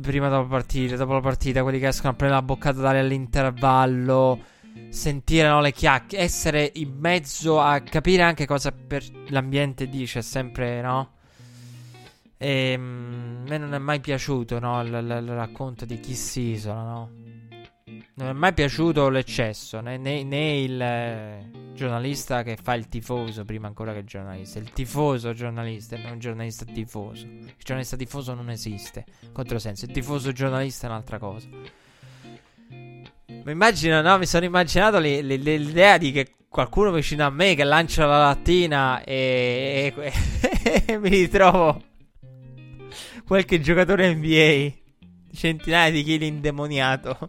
prima 0.00 0.28
dopo 0.28 0.48
partire, 0.48 0.96
dopo 0.96 1.12
la 1.12 1.20
partita, 1.20 1.62
quelli 1.62 1.78
che 1.78 1.86
escono 1.86 2.14
a 2.14 2.16
prendere 2.16 2.40
la 2.40 2.46
boccata 2.46 2.80
d'aria 2.80 3.00
all'intervallo, 3.00 4.40
sentire 4.88 5.46
no, 5.46 5.60
le 5.60 5.70
chiacchiere, 5.70 6.24
essere 6.24 6.72
in 6.74 6.96
mezzo 6.98 7.60
a 7.60 7.78
capire 7.78 8.22
anche 8.22 8.44
cosa 8.44 8.74
l'ambiente 9.28 9.88
dice, 9.88 10.20
sempre, 10.20 10.80
no? 10.80 11.17
E 12.40 12.76
mm, 12.78 13.46
a 13.46 13.48
me 13.48 13.58
non 13.58 13.74
è 13.74 13.78
mai 13.78 13.98
piaciuto, 13.98 14.60
no, 14.60 14.80
il, 14.80 14.88
il, 14.88 15.18
il 15.22 15.34
racconto 15.34 15.84
di 15.84 15.98
chi 15.98 16.14
si 16.14 16.52
isola, 16.52 16.82
no? 16.82 17.10
Non 18.14 18.28
è 18.28 18.32
mai 18.32 18.52
piaciuto 18.52 19.08
l'eccesso, 19.08 19.80
né, 19.80 19.96
né, 19.96 20.22
né 20.22 20.60
il 20.60 20.80
eh, 20.80 21.50
giornalista 21.72 22.42
che 22.42 22.56
fa 22.60 22.74
il 22.74 22.88
tifoso 22.88 23.44
prima 23.44 23.66
ancora 23.66 23.92
che 23.92 24.00
il 24.00 24.06
giornalista. 24.06 24.58
Il 24.58 24.72
tifoso 24.72 25.32
giornalista 25.32 25.96
non 25.96 26.14
il 26.14 26.20
giornalista 26.20 26.64
tifoso. 26.64 27.26
Il 27.26 27.54
giornalista 27.58 27.96
tifoso 27.96 28.34
non 28.34 28.50
esiste. 28.50 29.04
Controsenso. 29.32 29.84
Il 29.84 29.92
tifoso 29.92 30.32
giornalista 30.32 30.86
è 30.86 30.90
un'altra 30.90 31.18
cosa. 31.18 31.48
Mi 32.66 33.52
immagino, 33.52 34.00
no? 34.02 34.18
Mi 34.18 34.26
sono 34.26 34.44
immaginato 34.44 34.98
le, 34.98 35.22
le, 35.22 35.36
le, 35.36 35.56
l'idea 35.56 35.96
di 35.96 36.12
che 36.12 36.34
qualcuno 36.48 36.90
vicino 36.90 37.24
a 37.24 37.30
me 37.30 37.54
che 37.54 37.64
lancia 37.64 38.04
la 38.04 38.18
lattina 38.18 39.02
e, 39.04 39.92
e, 39.96 40.12
e 40.86 40.98
mi 40.98 41.08
ritrovo 41.08 41.87
qualche 43.28 43.60
giocatore 43.60 44.14
NBA. 44.14 44.72
Centinaia 45.34 45.90
di 45.90 46.02
chili 46.02 46.26
indemoniato. 46.26 47.28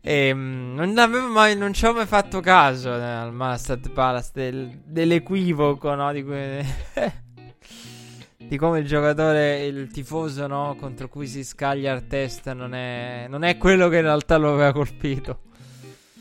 E, 0.00 0.12
ehm, 0.28 0.72
non, 0.74 1.30
mai, 1.30 1.54
non 1.54 1.74
ci 1.74 1.84
ho 1.84 1.92
mai 1.92 2.06
fatto 2.06 2.40
caso 2.40 2.88
eh, 2.96 3.02
al 3.02 3.34
Mastad 3.34 3.90
Palace 3.90 4.30
del, 4.32 4.80
dell'equivoco, 4.86 5.94
no? 5.94 6.10
Di, 6.14 6.24
que... 6.24 6.64
di, 8.38 8.56
come 8.56 8.78
il 8.78 8.86
giocatore, 8.86 9.66
il 9.66 9.90
tifoso, 9.90 10.46
no? 10.46 10.74
Contro 10.80 11.10
cui 11.10 11.26
si 11.26 11.44
scaglia 11.44 11.92
a 11.92 12.00
testa 12.00 12.54
non 12.54 12.74
è, 12.74 13.26
non 13.28 13.44
è 13.44 13.58
quello 13.58 13.90
che 13.90 13.96
in 13.96 14.02
realtà 14.02 14.38
lo 14.38 14.54
aveva 14.54 14.72
colpito. 14.72 15.40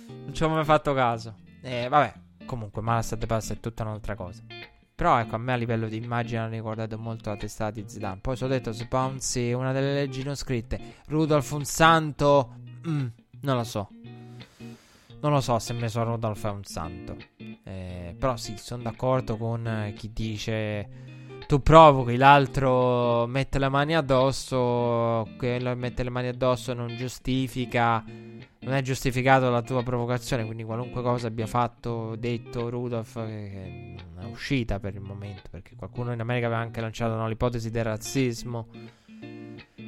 Non 0.06 0.34
ci 0.34 0.44
ho 0.44 0.50
mai 0.50 0.66
fatto 0.66 0.94
caso. 0.94 1.36
E 1.62 1.88
vabbè, 1.88 2.14
comunque, 2.46 2.82
Mastad 2.82 3.26
Palace 3.26 3.54
è 3.54 3.60
tutta 3.62 3.84
un'altra 3.84 4.16
cosa. 4.16 4.59
Però 5.00 5.18
ecco, 5.18 5.36
a 5.36 5.38
me 5.38 5.54
a 5.54 5.56
livello 5.56 5.88
di 5.88 5.96
immagine 5.96 6.42
ha 6.42 6.48
ricordato 6.50 7.00
molto 7.00 7.30
la 7.30 7.38
testata 7.38 7.72
di 7.72 7.86
Zidane. 7.88 8.20
Poi 8.20 8.36
ho 8.42 8.48
detto, 8.48 8.74
Spouncy, 8.74 9.54
una 9.54 9.72
delle 9.72 9.94
leggi 9.94 10.24
non 10.24 10.36
scritte. 10.36 10.96
Rudolf 11.08 11.50
un 11.52 11.64
santo. 11.64 12.56
Mm, 12.86 13.08
non 13.44 13.56
lo 13.56 13.64
so. 13.64 13.88
Non 15.22 15.32
lo 15.32 15.40
so 15.40 15.58
se 15.58 15.72
messo 15.72 16.04
Rudolf 16.04 16.46
è 16.46 16.50
un 16.50 16.66
santo. 16.66 17.16
Eh, 17.38 18.14
però 18.20 18.36
sì, 18.36 18.58
sono 18.58 18.84
d'accordo 18.84 19.38
con 19.38 19.94
chi 19.96 20.12
dice 20.12 20.90
tu 21.48 21.62
provochi, 21.62 22.18
l'altro 22.18 23.26
mette 23.26 23.58
le 23.58 23.70
mani 23.70 23.96
addosso, 23.96 25.30
quello 25.38 25.74
mette 25.78 26.04
le 26.04 26.10
mani 26.10 26.28
addosso 26.28 26.74
non 26.74 26.94
giustifica 26.98 28.04
non 28.62 28.74
è 28.74 28.82
giustificato 28.82 29.50
la 29.50 29.62
tua 29.62 29.84
provocazione, 29.84 30.44
quindi 30.44 30.64
qualunque 30.64 31.02
cosa 31.02 31.28
abbia 31.28 31.48
fatto, 31.48 32.16
detto 32.18 32.70
Rudolph, 32.70 33.14
che 33.14 33.96
non 34.16 34.26
è 34.26 34.30
uscita 34.30 34.80
per 34.80 34.96
il 34.96 35.02
momento, 35.02 35.44
perché 35.50 35.76
qualcuno 35.76 36.12
in 36.12 36.20
America 36.20 36.48
aveva 36.48 36.62
anche 36.62 36.82
lanciato 36.82 37.16
no, 37.16 37.28
l'ipotesi 37.28 37.70
del 37.72 37.86
razzismo. 37.86 38.68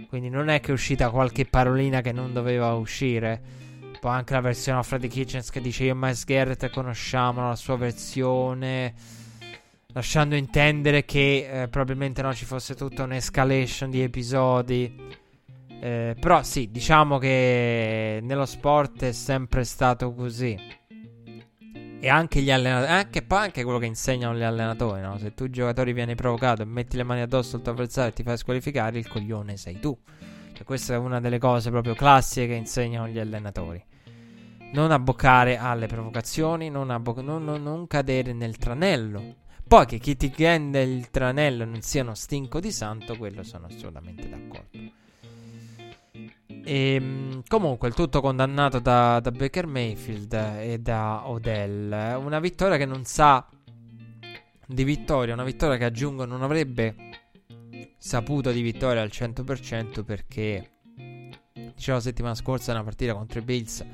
Quindi 0.07 0.29
non 0.29 0.49
è 0.49 0.59
che 0.59 0.69
è 0.69 0.73
uscita 0.73 1.09
qualche 1.09 1.45
parolina 1.45 2.01
che 2.01 2.11
non 2.11 2.33
doveva 2.33 2.73
uscire. 2.73 3.41
Poi 3.99 4.11
anche 4.11 4.33
la 4.33 4.41
versione 4.41 4.79
of 4.79 4.87
Freddy 4.87 5.07
Kitchens 5.07 5.49
che 5.51 5.61
dice 5.61 5.83
io 5.83 5.91
e 5.91 5.95
Miles 5.95 6.25
Garrett 6.25 6.69
conosciamo 6.69 7.47
la 7.47 7.55
sua 7.55 7.77
versione. 7.77 8.93
Lasciando 9.93 10.35
intendere 10.35 11.03
che 11.05 11.63
eh, 11.63 11.67
probabilmente 11.67 12.21
no, 12.21 12.33
ci 12.33 12.45
fosse 12.45 12.75
tutta 12.75 13.03
un'escalation 13.03 13.89
di 13.89 14.01
episodi 14.01 15.19
Eh, 15.83 16.15
però 16.19 16.43
sì, 16.43 16.69
diciamo 16.69 17.17
che 17.17 18.19
nello 18.21 18.45
sport 18.45 19.03
è 19.05 19.11
sempre 19.11 19.63
stato 19.63 20.13
così. 20.13 20.55
E 21.99 22.07
anche 22.07 22.41
gli 22.41 22.51
allenatori, 22.51 22.91
anche, 22.91 23.25
anche 23.27 23.63
quello 23.63 23.79
che 23.79 23.87
insegnano 23.87 24.37
gli 24.37 24.43
allenatori, 24.43 25.01
no? 25.01 25.17
Se 25.17 25.33
tu 25.33 25.49
giocatori 25.49 25.91
vieni 25.93 26.13
provocato 26.13 26.61
e 26.61 26.65
metti 26.65 26.97
le 26.97 27.03
mani 27.03 27.21
addosso 27.21 27.55
al 27.55 27.63
tuo 27.63 27.71
avversario 27.71 28.11
e 28.11 28.13
ti 28.13 28.21
fai 28.21 28.37
squalificare, 28.37 28.99
il 28.99 29.07
coglione 29.07 29.57
sei 29.57 29.79
tu. 29.79 29.97
Cioè, 30.53 30.63
questa 30.63 30.93
è 30.93 30.97
una 30.97 31.19
delle 31.19 31.39
cose 31.39 31.71
proprio 31.71 31.95
classiche 31.95 32.47
che 32.47 32.53
insegnano 32.53 33.07
gli 33.07 33.17
allenatori. 33.17 33.83
Non 34.73 34.91
abboccare 34.91 35.57
alle 35.57 35.87
provocazioni, 35.87 36.69
non, 36.69 36.91
abbo- 36.91 37.21
non, 37.21 37.43
non, 37.43 37.63
non 37.63 37.87
cadere 37.87 38.33
nel 38.33 38.57
tranello. 38.57 39.37
Poi 39.67 39.87
che 39.87 39.97
chi 39.97 40.15
ti 40.15 40.31
rende 40.37 40.81
il 40.83 41.09
tranello 41.09 41.65
non 41.65 41.81
sia 41.81 42.03
uno 42.03 42.13
stinco 42.13 42.59
di 42.59 42.71
santo, 42.71 43.17
quello 43.17 43.41
sono 43.41 43.65
assolutamente 43.65 44.29
d'accordo. 44.29 44.99
E, 46.11 46.93
ehm, 46.93 47.43
comunque 47.47 47.87
il 47.87 47.93
tutto 47.93 48.21
condannato 48.21 48.79
da, 48.79 49.19
da, 49.19 49.31
Baker 49.31 49.65
Mayfield 49.65 50.33
e 50.59 50.79
da 50.79 51.27
Odell. 51.27 51.91
Una 52.23 52.39
vittoria 52.39 52.77
che 52.77 52.85
non 52.85 53.03
sa 53.05 53.47
di 54.65 54.83
vittoria, 54.83 55.33
una 55.33 55.43
vittoria 55.43 55.77
che 55.77 55.85
aggiungo 55.85 56.25
non 56.25 56.43
avrebbe 56.43 56.95
saputo 57.97 58.51
di 58.51 58.61
vittoria 58.61 59.01
al 59.01 59.09
100% 59.11 60.03
perché 60.03 60.69
dicevo 61.53 61.97
la 61.97 62.03
settimana 62.03 62.35
scorsa 62.35 62.71
una 62.71 62.83
partita 62.83 63.13
contro 63.13 63.39
i 63.39 63.43
Bills 63.43 63.85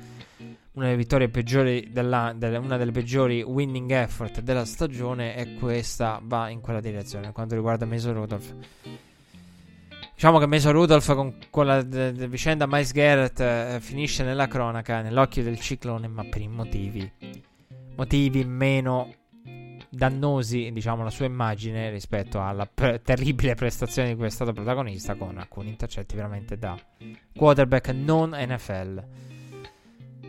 una 0.72 0.86
delle 0.86 0.96
vittorie 0.96 1.28
peggiori 1.28 1.90
della, 1.90 2.32
della, 2.34 2.58
una 2.58 2.76
delle 2.76 2.92
peggiori 2.92 3.42
winning 3.42 3.90
effort 3.90 4.40
della 4.40 4.64
stagione 4.64 5.36
e 5.36 5.54
questa 5.54 6.20
va 6.22 6.48
in 6.48 6.60
quella 6.60 6.80
direzione 6.80 7.24
per 7.24 7.32
quanto 7.34 7.54
riguarda 7.54 7.84
Mason 7.84 8.14
Rudolph 8.14 8.54
Diciamo 10.18 10.40
che 10.40 10.46
Mason 10.46 10.72
Rudolph 10.72 11.14
con, 11.14 11.34
con 11.48 11.64
la 11.64 11.80
de, 11.80 12.10
de 12.10 12.26
vicenda 12.26 12.66
Miles 12.66 12.90
Garrett 12.90 13.38
eh, 13.38 13.78
finisce 13.80 14.24
nella 14.24 14.48
cronaca, 14.48 15.00
nell'occhio 15.00 15.44
del 15.44 15.60
ciclone, 15.60 16.08
ma 16.08 16.24
per 16.24 16.40
i 16.40 16.48
motivi, 16.48 17.08
motivi 17.94 18.44
meno 18.44 19.14
dannosi, 19.88 20.72
diciamo, 20.72 21.04
la 21.04 21.10
sua 21.10 21.26
immagine 21.26 21.90
rispetto 21.90 22.42
alla 22.42 22.66
pre- 22.66 23.00
terribile 23.00 23.54
prestazione 23.54 24.08
di 24.08 24.16
cui 24.16 24.26
è 24.26 24.30
stato 24.30 24.52
protagonista 24.52 25.14
con 25.14 25.38
alcuni 25.38 25.68
intercetti 25.68 26.16
veramente 26.16 26.58
da 26.58 26.76
quarterback 27.36 27.90
non 27.90 28.30
NFL. 28.30 29.04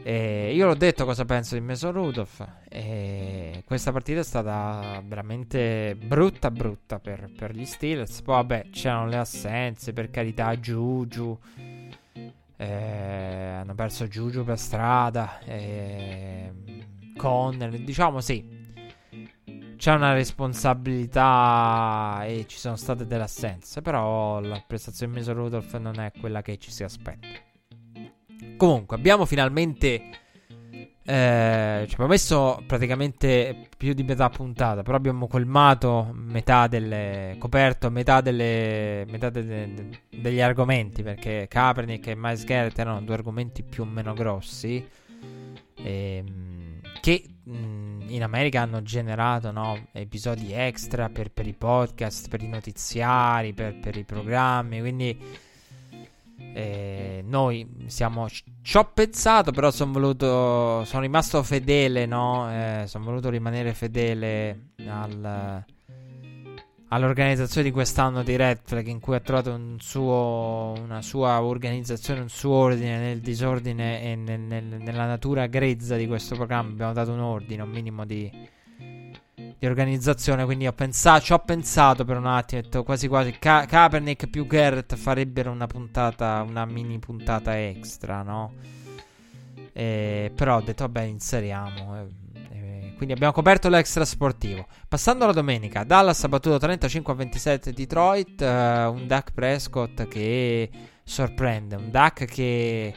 E 0.04 0.54
io 0.54 0.66
l'ho 0.66 0.76
detto 0.76 1.06
cosa 1.06 1.26
penso 1.26 1.56
di 1.56 1.62
Mason 1.62 1.92
Rudolph. 1.92 2.48
E 2.70 3.64
questa 3.66 3.92
partita 3.92 4.22
è 4.22 4.24
stata 4.24 5.02
veramente 5.06 5.96
brutta, 5.96 6.52
brutta 6.52 7.00
per, 7.00 7.30
per 7.38 7.54
gli 7.54 7.66
Steelers. 7.66 8.22
Poi, 8.22 8.36
vabbè, 8.36 8.70
c'erano 8.72 9.08
le 9.08 9.18
assenze, 9.18 9.94
per 9.94 10.10
carità, 10.10 10.56
Juju. 10.56 11.38
Eh, 12.58 12.66
hanno 12.66 13.76
perso 13.76 14.08
Juju 14.08 14.44
per 14.44 14.58
strada. 14.58 15.40
Eh, 15.46 16.52
Conner, 17.16 17.78
diciamo 17.80 18.22
sì. 18.22 18.58
C'è 19.76 19.94
una 19.94 20.14
responsabilità 20.14 22.24
e 22.26 22.46
ci 22.48 22.58
sono 22.58 22.76
state 22.76 23.06
delle 23.06 23.24
assenze. 23.24 23.82
Però 23.82 24.40
la 24.40 24.62
prestazione 24.66 25.14
di 25.14 25.20
Mason 25.20 25.36
Rudolph 25.36 25.78
non 25.78 26.00
è 26.00 26.12
quella 26.20 26.42
che 26.42 26.58
ci 26.58 26.72
si 26.72 26.84
aspetta. 26.84 27.49
Comunque, 28.58 28.96
abbiamo 28.96 29.26
finalmente. 29.26 30.02
Eh, 31.04 31.86
ci 31.88 31.94
abbiamo 31.94 32.12
messo 32.12 32.62
praticamente 32.68 33.68
più 33.78 33.94
di 33.94 34.04
metà 34.04 34.30
puntata. 34.30 34.84
Però 34.84 34.96
abbiamo 34.96 35.28
colmato 35.28 36.12
metà 36.14 36.68
delle. 36.68 37.36
coperto 37.40 37.90
metà, 37.90 38.22
delle, 38.22 39.06
metà 39.10 39.30
delle, 39.30 39.74
de, 39.74 40.20
degli 40.20 40.42
argomenti. 40.42 41.04
Perché 41.04 41.48
Kaepernick 41.50 42.08
e 42.08 42.16
Miles 42.16 42.44
Garrett 42.44 42.78
erano 42.78 43.02
due 43.02 43.16
argomenti 43.16 43.64
più 43.64 43.84
o 43.84 43.86
meno 43.86 44.14
grossi. 44.14 44.86
Ehm, 45.82 46.82
che 47.02 47.24
mh, 47.44 48.06
in 48.10 48.24
America 48.24 48.62
hanno 48.62 48.82
generato 48.82 49.52
no, 49.52 49.88
episodi 49.94 50.52
extra 50.54 51.10
per, 51.10 51.32
per, 51.32 51.48
i 51.48 51.54
podcast, 51.54 52.28
per 52.30 52.42
i 52.42 52.48
notiziari, 52.48 53.54
per, 53.54 53.80
per 53.80 53.96
i 53.96 54.04
programmi. 54.04 54.80
Quindi 54.80 55.48
eh, 56.54 57.24
noi 57.26 57.86
siamo. 57.88 58.28
Ci 58.28 58.78
ho 58.78 58.92
pensato, 58.94 59.52
però 59.52 59.72
sono 59.72 59.92
voluto. 59.92 60.84
Sono 60.86 61.02
rimasto 61.02 61.42
fedele, 61.44 62.06
no? 62.06 62.50
Eh, 62.52 62.84
sono 62.88 63.06
voluto 63.06 63.30
rimanere 63.30 63.74
fedele 63.74 64.72
al, 64.88 65.64
all'organizzazione 66.90 67.68
di 67.68 67.74
quest'anno 67.74 68.24
di 68.24 68.36
Red 68.36 68.60
Flag, 68.64 68.88
in 68.88 69.00
cui 69.00 69.16
ha 69.16 69.20
trovato 69.20 69.54
un 69.54 69.78
suo, 69.80 70.74
una 70.82 71.02
sua 71.02 71.42
organizzazione, 71.42 72.22
un 72.22 72.30
suo 72.30 72.54
ordine 72.54 72.98
nel 73.00 73.20
disordine 73.20 74.02
e 74.04 74.16
nel, 74.16 74.40
nel, 74.40 74.64
nella 74.66 75.06
natura 75.06 75.48
grezza 75.48 75.96
di 75.96 76.08
questo 76.08 76.36
programma. 76.36 76.70
Abbiamo 76.72 76.94
dato 76.94 77.12
un 77.12 77.20
ordine, 77.20 77.62
un 77.62 77.70
minimo 77.70 78.06
di 78.06 78.30
di 79.58 79.66
organizzazione. 79.66 80.46
Quindi 80.46 80.68
ho 80.68 80.74
pensato, 80.74 81.26
ci 81.26 81.34
ho 81.34 81.40
pensato 81.40 82.06
per 82.06 82.18
un 82.18 82.26
attimo. 82.26 82.62
Detto 82.62 82.84
quasi 82.84 83.08
quasi 83.08 83.36
Ka- 83.38 83.66
Kaepernick 83.66 84.28
più 84.28 84.46
Garrett 84.46 84.96
farebbero 84.96 85.52
una 85.52 85.68
puntata, 85.68 86.46
una 86.48 86.66
mini 86.66 87.00
puntata 87.00 87.60
extra, 87.60 88.22
no? 88.22 88.54
E, 89.74 90.32
però 90.36 90.58
ho 90.58 90.62
detto, 90.62 90.84
vabbè, 90.86 91.02
inseriamo. 91.04 91.98
E, 91.98 92.08
e, 92.52 92.94
quindi 92.96 93.14
abbiamo 93.14 93.34
coperto 93.34 93.70
l'extra 93.70 94.06
sportivo. 94.06 94.68
Passando 94.88 95.24
alla 95.24 95.34
domenica, 95.34 95.84
Dallas 95.84 96.24
ha 96.24 96.28
battuto 96.28 96.58
35 96.58 97.14
a 97.14 97.16
27 97.16 97.74
Detroit. 97.74 98.42
Uh, 98.42 98.92
un 98.92 99.08
Duck 99.08 99.32
Prescott 99.34 100.08
che 100.08 100.70
sorprende. 101.04 101.76
Un 101.76 101.92
Duck 101.92 102.26
che 102.26 102.94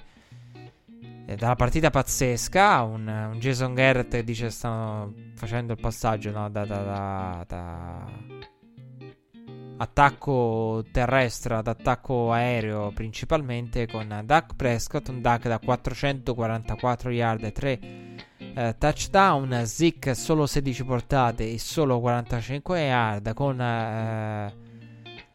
dalla 1.36 1.54
partita 1.56 1.90
pazzesca, 1.90 2.82
un, 2.82 3.06
un, 3.06 3.38
Jason 3.38 3.74
Garrett 3.74 4.18
dice 4.20 4.50
stanno 4.50 5.12
facendo 5.34 5.72
il 5.72 5.80
passaggio 5.80 6.30
no, 6.30 6.48
da, 6.50 6.64
da, 6.64 6.82
da, 6.82 7.44
da, 7.46 8.10
attacco 9.76 10.84
terrestre 10.92 11.54
ad 11.54 11.66
attacco 11.66 12.32
aereo 12.32 12.92
principalmente 12.92 13.86
con 13.86 14.22
Duck 14.24 14.54
Prescott, 14.56 15.08
un 15.08 15.20
Duck 15.20 15.48
da 15.48 15.58
444 15.58 17.10
yard 17.10 17.44
e 17.44 17.52
3 17.52 17.80
eh, 18.54 18.74
touchdown, 18.78 19.62
Zeke 19.64 20.14
solo 20.14 20.46
16 20.46 20.84
portate 20.84 21.50
e 21.50 21.58
solo 21.58 22.00
45 22.00 22.80
yard 22.80 23.34
con... 23.34 23.60
Eh, 23.60 24.70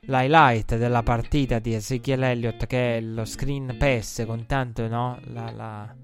l'highlight 0.08 0.78
della 0.78 1.03
partita 1.03 1.60
di 1.60 1.74
Ezekiel 1.74 2.24
Elliott 2.24 2.66
che 2.66 2.97
è 2.97 3.01
lo 3.01 3.26
screen 3.26 3.76
pass 3.78 4.26
con 4.26 4.45
tanto 4.45 4.88
no? 4.88 5.20
la, 5.26 5.51
la, 5.51 5.95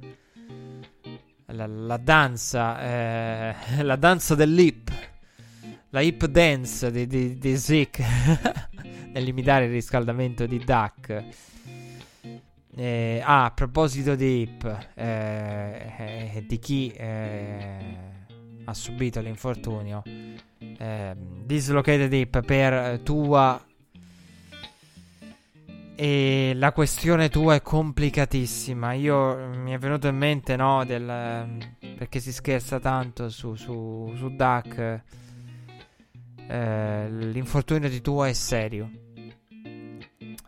la, 1.45 1.65
la 1.65 1.97
danza 1.97 2.81
eh, 2.81 3.55
la 3.81 3.95
danza 3.95 4.35
dell'hip 4.35 4.91
la 5.89 6.01
hip 6.01 6.25
dance 6.25 6.91
di, 6.91 7.07
di, 7.07 7.37
di 7.37 7.57
Zeke 7.57 8.03
nell'imitare 9.13 9.65
il 9.65 9.71
riscaldamento 9.71 10.45
di 10.45 10.57
Duck 10.57 11.23
eh, 12.75 13.21
ah, 13.23 13.45
a 13.45 13.51
proposito 13.51 14.15
di 14.15 14.41
hip 14.41 14.87
eh, 14.95 16.33
eh 16.35 16.45
di 16.45 16.59
chi 16.59 16.91
eh, 16.91 18.11
ha 18.65 18.73
subito 18.73 19.21
l'infortunio 19.21 20.01
eh, 20.57 21.15
dislocated 21.45 22.11
hip 22.11 22.41
per 22.43 22.99
tua 23.01 23.63
e 25.95 26.53
la 26.55 26.71
questione 26.71 27.29
tua 27.29 27.55
è 27.55 27.61
complicatissima. 27.61 28.93
Io 28.93 29.49
mi 29.55 29.71
è 29.71 29.77
venuto 29.77 30.07
in 30.07 30.17
mente, 30.17 30.55
no, 30.55 30.83
del, 30.85 31.75
perché 31.97 32.19
si 32.19 32.31
scherza 32.31 32.79
tanto 32.79 33.29
su, 33.29 33.55
su, 33.55 34.11
su 34.15 34.29
Duck. 34.35 35.01
Eh, 36.47 37.09
l'infortunio 37.09 37.89
di 37.89 38.01
tua 38.01 38.27
è 38.27 38.33
serio. 38.33 38.89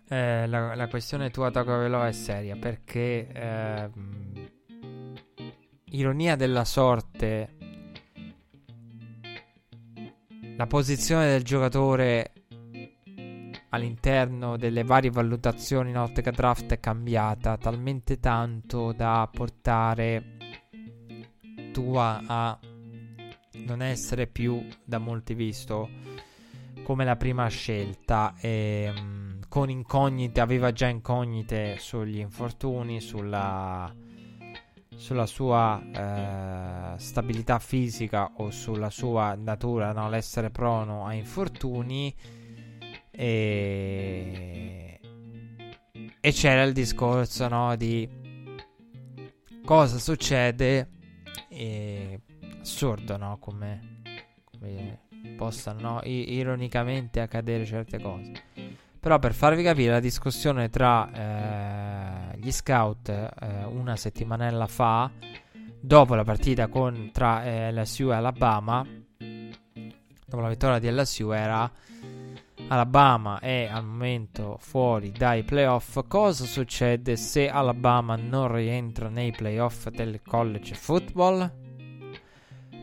Eh, 0.07 0.47
la, 0.47 0.75
la, 0.75 0.87
questione 0.87 1.29
tua, 1.29 1.51
Tagovelo, 1.51 2.03
è 2.03 2.11
seria 2.11 2.55
perché, 2.55 3.27
eh, 3.31 3.89
ironia 5.85 6.35
della 6.35 6.65
sorte, 6.65 7.55
la 10.57 10.67
posizione 10.67 11.27
del 11.27 11.43
giocatore 11.43 12.31
all'interno 13.69 14.57
delle 14.57 14.83
varie 14.83 15.11
valutazioni 15.11 15.89
in 15.89 15.97
Ottica 15.97 16.31
Draft 16.31 16.71
è 16.71 16.79
cambiata 16.79 17.57
talmente 17.57 18.19
tanto 18.19 18.91
da 18.91 19.29
portare 19.31 20.37
Tua 21.71 22.21
a 22.25 22.59
non 23.65 23.81
essere 23.81 24.27
più 24.27 24.65
da 24.83 24.97
molti 24.97 25.33
visto 25.33 25.89
come 26.83 27.03
la 27.03 27.15
prima 27.15 27.47
scelta 27.47 28.35
e, 28.39 28.93
um, 28.95 29.39
con 29.49 29.69
incognite 29.69 30.39
aveva 30.39 30.71
già 30.71 30.87
incognite 30.87 31.77
sugli 31.79 32.19
infortuni 32.19 33.01
sulla, 33.01 33.93
sulla 34.95 35.25
sua 35.25 35.81
eh, 35.91 36.99
stabilità 36.99 37.57
fisica 37.57 38.33
o 38.37 38.51
sulla 38.51 38.89
sua 38.89 39.33
natura 39.35 39.93
no? 39.93 40.09
l'essere 40.09 40.51
prono 40.51 41.05
a 41.05 41.13
infortuni 41.13 42.13
e, 43.15 44.99
e 46.19 46.31
c'era 46.31 46.63
il 46.63 46.73
discorso, 46.73 47.47
no, 47.47 47.75
di 47.75 48.07
cosa 49.63 49.97
succede. 49.99 50.89
E... 51.49 52.19
Assurdo, 52.61 53.15
no? 53.17 53.37
Come, 53.39 54.01
come 54.43 54.99
possano 55.37 56.01
ironicamente 56.03 57.21
accadere 57.21 57.63
certe 57.65 57.99
cose. 58.01 58.31
Però 58.99 59.19
per 59.19 59.35
farvi 59.35 59.61
capire 59.61 59.91
la 59.91 59.99
discussione 59.99 60.69
tra 60.69 62.31
eh, 62.33 62.39
gli 62.39 62.51
scout 62.51 63.09
eh, 63.09 63.63
una 63.65 63.95
settimanella 63.95 64.65
fa, 64.65 65.11
dopo 65.79 66.15
la 66.15 66.23
partita 66.23 66.67
con, 66.67 67.11
tra 67.13 67.43
eh, 67.43 67.71
LSU 67.71 68.09
e 68.09 68.15
Alabama, 68.15 68.83
dopo 70.25 70.41
la 70.41 70.49
vittoria 70.49 70.79
di 70.79 70.89
LSU 70.89 71.29
era 71.29 71.71
Alabama 72.67 73.39
è 73.39 73.69
al 73.71 73.85
momento 73.85 74.57
fuori 74.59 75.11
dai 75.11 75.43
playoff. 75.43 75.99
Cosa 76.07 76.45
succede 76.45 77.15
se 77.15 77.47
Alabama 77.47 78.15
non 78.15 78.51
rientra 78.51 79.07
nei 79.07 79.31
playoff 79.31 79.89
del 79.89 80.21
college 80.23 80.73
football? 80.73 81.63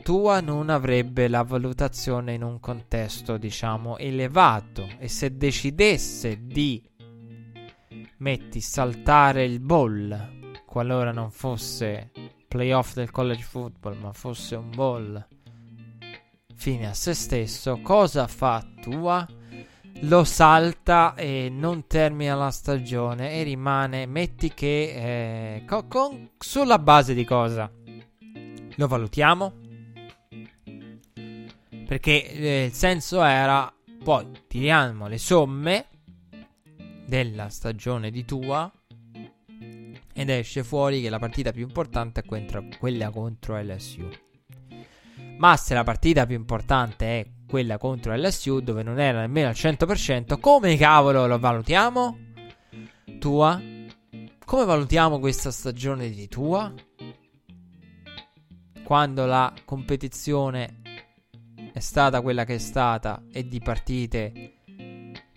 Tua 0.02 0.40
non 0.40 0.70
avrebbe 0.70 1.26
la 1.26 1.42
valutazione 1.42 2.34
in 2.34 2.42
un 2.42 2.60
contesto, 2.60 3.36
diciamo, 3.36 3.98
elevato 3.98 4.88
e 4.98 5.08
se 5.08 5.36
decidesse 5.36 6.46
di 6.46 6.88
metti 8.18 8.60
saltare 8.60 9.44
il 9.44 9.58
bowl 9.58 10.40
qualora 10.64 11.10
non 11.10 11.30
fosse 11.30 12.12
playoff 12.46 12.94
del 12.94 13.10
college 13.10 13.42
football, 13.42 13.98
ma 13.98 14.12
fosse 14.12 14.54
un 14.54 14.70
bowl 14.70 15.26
fine 16.54 16.88
a 16.88 16.94
se 16.94 17.14
stesso, 17.14 17.80
cosa 17.82 18.28
fa 18.28 18.64
Tua? 18.80 19.26
Lo 20.02 20.24
salta 20.24 21.14
e 21.14 21.48
non 21.50 21.86
termina 21.86 22.34
la 22.34 22.50
stagione 22.50 23.32
e 23.32 23.42
rimane, 23.42 24.06
metti 24.06 24.52
che 24.52 25.56
eh, 25.56 25.64
con, 25.64 25.86
con, 25.88 26.30
sulla 26.38 26.78
base 26.78 27.14
di 27.14 27.24
cosa 27.24 27.70
lo 28.76 28.86
valutiamo? 28.86 29.60
Perché 31.86 32.32
eh, 32.32 32.64
il 32.64 32.72
senso 32.72 33.22
era 33.22 33.72
poi 34.02 34.26
tiriamo 34.48 35.06
le 35.06 35.18
somme 35.18 35.86
della 37.06 37.48
stagione 37.48 38.10
di 38.10 38.24
tua 38.24 38.70
ed 40.14 40.28
esce 40.28 40.64
fuori 40.64 41.00
che 41.00 41.10
la 41.10 41.18
partita 41.18 41.52
più 41.52 41.62
importante 41.62 42.22
è 42.22 42.68
quella 42.78 43.10
contro 43.10 43.60
LSU. 43.60 44.08
Ma 45.38 45.56
se 45.56 45.74
la 45.74 45.84
partita 45.84 46.26
più 46.26 46.36
importante 46.36 47.20
è 47.20 47.26
quella 47.52 47.76
contro 47.76 48.16
LSU 48.16 48.60
dove 48.60 48.82
non 48.82 48.98
era 48.98 49.20
nemmeno 49.20 49.48
al 49.48 49.54
100%, 49.54 50.40
come 50.40 50.74
cavolo 50.78 51.26
lo 51.26 51.38
valutiamo? 51.38 52.18
Tua? 53.18 53.60
Come 54.42 54.64
valutiamo 54.64 55.18
questa 55.18 55.50
stagione 55.50 56.08
di 56.08 56.28
Tua? 56.28 56.72
Quando 58.82 59.26
la 59.26 59.52
competizione 59.66 60.80
è 61.74 61.78
stata 61.80 62.22
quella 62.22 62.46
che 62.46 62.54
è 62.54 62.58
stata 62.58 63.22
e 63.30 63.46
di 63.46 63.60
partite 63.60 64.54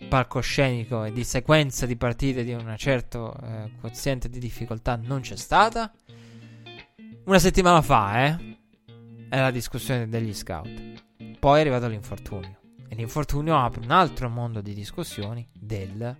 palcoscenico 0.08 1.04
e 1.04 1.12
di 1.12 1.22
sequenza 1.22 1.84
di 1.84 1.96
partite 1.96 2.44
di 2.44 2.54
un 2.54 2.74
certo 2.78 3.36
eh, 3.42 3.72
quoziente 3.78 4.30
di 4.30 4.38
difficoltà 4.38 4.96
non 4.96 5.20
c'è 5.20 5.36
stata. 5.36 5.92
Una 7.26 7.38
settimana 7.38 7.82
fa, 7.82 8.24
eh, 8.24 8.55
è 9.28 9.38
la 9.38 9.50
discussione 9.50 10.08
degli 10.08 10.32
scout. 10.32 11.04
Poi 11.38 11.58
è 11.58 11.60
arrivato 11.60 11.88
l'infortunio. 11.88 12.58
E 12.88 12.94
l'infortunio 12.94 13.58
apre 13.58 13.82
un 13.82 13.90
altro 13.90 14.28
mondo 14.28 14.60
di 14.60 14.74
discussioni 14.74 15.46
del 15.52 16.16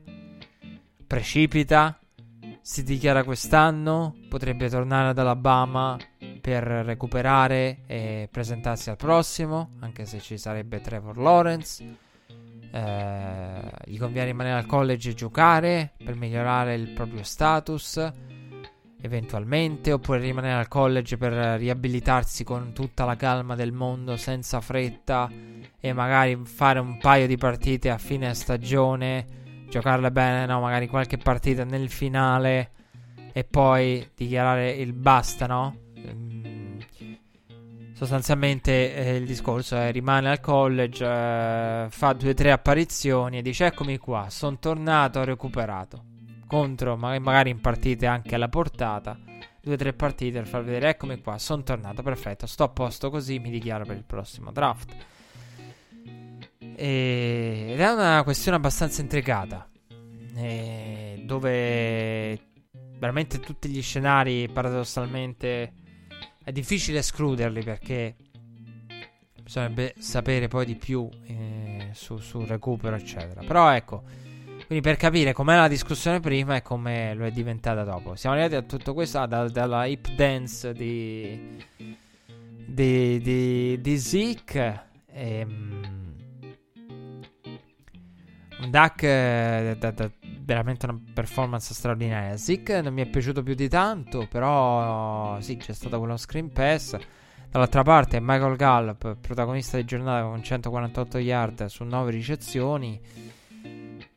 precipita, 1.07 1.99
si 2.61 2.83
dichiara 2.83 3.23
quest'anno, 3.23 4.17
potrebbe 4.29 4.69
tornare 4.69 5.11
ad 5.11 5.19
Alabama 5.19 5.97
per 6.41 6.65
recuperare 6.65 7.83
e 7.87 8.29
presentarsi 8.31 8.91
al 8.91 8.97
prossimo, 8.97 9.71
anche 9.81 10.05
se 10.05 10.21
ci 10.21 10.37
sarebbe 10.37 10.81
Trevor 10.81 11.17
Lawrence. 11.17 11.85
Eh, 12.73 13.71
gli 13.85 13.99
conviene 13.99 14.27
rimanere 14.27 14.59
al 14.59 14.67
college 14.67 15.11
e 15.11 15.15
giocare 15.15 15.93
per 16.05 16.17
migliorare 16.17 16.75
il 16.75 16.91
proprio 16.91 17.23
status 17.23 18.13
eventualmente, 19.01 19.93
oppure 19.93 20.19
rimanere 20.19 20.59
al 20.59 20.69
college 20.69 21.17
per 21.17 21.33
riabilitarsi 21.59 22.45
con 22.45 22.73
tutta 22.73 23.05
la 23.05 23.17
calma 23.17 23.55
del 23.55 23.73
mondo, 23.73 24.17
senza 24.17 24.61
fretta 24.61 25.31
e 25.79 25.93
magari 25.93 26.39
fare 26.45 26.79
un 26.79 26.99
paio 26.99 27.27
di 27.27 27.37
partite 27.37 27.91
a 27.91 27.99
fine 27.99 28.33
stagione, 28.35 29.27
giocarle 29.69 30.11
bene, 30.11 30.47
no, 30.47 30.61
magari 30.61 30.87
qualche 30.87 31.19
partita 31.19 31.65
nel 31.65 31.91
finale 31.91 32.71
e 33.33 33.45
poi 33.45 34.09
dichiarare 34.15 34.71
il 34.71 34.93
basta, 34.93 35.47
no? 35.47 35.77
Mm, 35.99 36.79
sostanzialmente 37.93 38.95
eh, 38.95 39.17
il 39.17 39.27
discorso 39.27 39.77
è 39.77 39.93
rimane 39.93 40.31
al 40.31 40.41
college, 40.41 41.05
eh, 41.05 41.87
fa 41.91 42.13
due 42.15 42.31
o 42.31 42.35
tre 42.35 42.51
apparizioni 42.51 43.39
e 43.39 43.43
dice 43.43 43.67
eccomi 43.67 43.99
qua, 43.99 44.29
sono 44.31 44.59
tornato, 44.59 45.21
ho 45.21 45.25
recuperato 45.25 46.15
contro 46.47 46.97
magari 46.97 47.51
in 47.51 47.61
partite 47.61 48.07
anche 48.07 48.35
alla 48.35 48.49
portata. 48.49 49.19
Due 49.61 49.75
o 49.75 49.77
tre 49.77 49.93
partite 49.93 50.39
per 50.39 50.47
far 50.47 50.63
vedere 50.63 50.91
eccomi 50.91 51.21
qua, 51.21 51.39
sono 51.39 51.65
tornato, 51.65 52.03
perfetto, 52.03 52.47
sto 52.47 52.63
a 52.63 52.69
posto 52.69 53.11
così, 53.11 53.41
mi 53.41 53.51
dichiaro 53.51 53.85
per 53.85 53.97
il 53.97 54.05
prossimo 54.05 54.53
draft. 54.53 54.95
E... 56.61 57.67
Ed 57.71 57.81
è 57.81 57.91
una 57.91 58.23
questione 58.23 58.57
abbastanza 58.57 59.01
intricata, 59.01 59.69
e... 60.37 61.23
dove 61.25 62.41
veramente 62.99 63.41
tutti 63.41 63.69
gli 63.69 63.83
scenari 63.83 64.49
paradossalmente 64.49 65.73
è 66.45 66.53
difficile 66.53 67.01
escluderli 67.01 67.63
perché 67.63 68.15
bisognerebbe 69.43 69.95
sapere 69.99 70.49
poi 70.49 70.65
di 70.65 70.77
più 70.77 71.09
eh, 71.27 71.91
sul 71.93 72.23
su 72.23 72.45
recupero 72.45 72.95
eccetera. 72.95 73.43
Però 73.45 73.69
ecco 73.71 74.05
quindi 74.67 74.83
per 74.87 74.97
capire 74.97 75.33
com'era 75.33 75.63
la 75.63 75.69
discussione 75.69 76.19
prima 76.19 76.57
e 76.57 76.63
come 76.63 77.15
lo 77.15 77.25
è 77.25 77.31
diventata 77.31 77.85
dopo. 77.85 78.17
Siamo 78.17 78.35
arrivati 78.35 78.57
a 78.57 78.63
tutto 78.63 78.95
questo 78.95 79.21
ah, 79.21 79.27
da, 79.27 79.49
dalla 79.49 79.87
hip 79.87 80.11
dance 80.15 80.73
di, 80.73 81.65
di, 82.67 83.21
di, 83.21 83.81
di 83.81 83.99
Zeke. 83.99 84.83
E, 85.13 85.43
um, 85.45 86.05
un 88.59 88.71
Duck 88.71 89.03
eh, 89.05 89.77
da, 89.79 89.91
da, 89.93 90.11
veramente 90.41 90.87
una 90.87 91.01
performance 91.15 91.73
straordinaria. 91.73 92.37
Zeke 92.37 92.81
non 92.81 92.93
mi 92.93 93.03
è 93.03 93.07
piaciuto 93.07 93.45
più 93.45 93.55
di 93.55 93.69
tanto, 93.69 94.27
però 94.29 95.41
sì, 95.41 95.59
c'è 95.59 95.75
stato 95.75 95.99
quello 95.99 96.17
screen 96.17 96.51
pass. 96.51 96.97
Dall'altra 97.51 97.83
parte 97.83 98.19
Michael 98.21 98.57
Gallup, 98.57 99.17
protagonista 99.21 99.77
di 99.77 99.85
giornata 99.85 100.27
con 100.27 100.43
148 100.43 101.19
yard 101.19 101.65
su 101.67 101.85
9 101.85 102.11
ricezioni. 102.11 103.01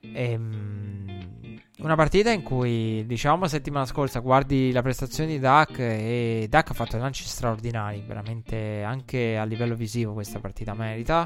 Ehm, 0.01 1.59
una 1.79 1.95
partita 1.95 2.31
in 2.31 2.43
cui, 2.43 3.05
diciamo, 3.05 3.47
settimana 3.47 3.85
scorsa 3.85 4.19
guardi 4.19 4.71
la 4.71 4.81
prestazione 4.81 5.29
di 5.29 5.39
Duck 5.39 5.79
e 5.79 6.47
Duck 6.49 6.71
ha 6.71 6.73
fatto 6.73 6.97
lanci 6.97 7.23
straordinari, 7.23 8.03
veramente 8.05 8.83
anche 8.83 9.37
a 9.37 9.43
livello 9.45 9.75
visivo 9.75 10.13
questa 10.13 10.39
partita 10.39 10.73
merita. 10.73 11.25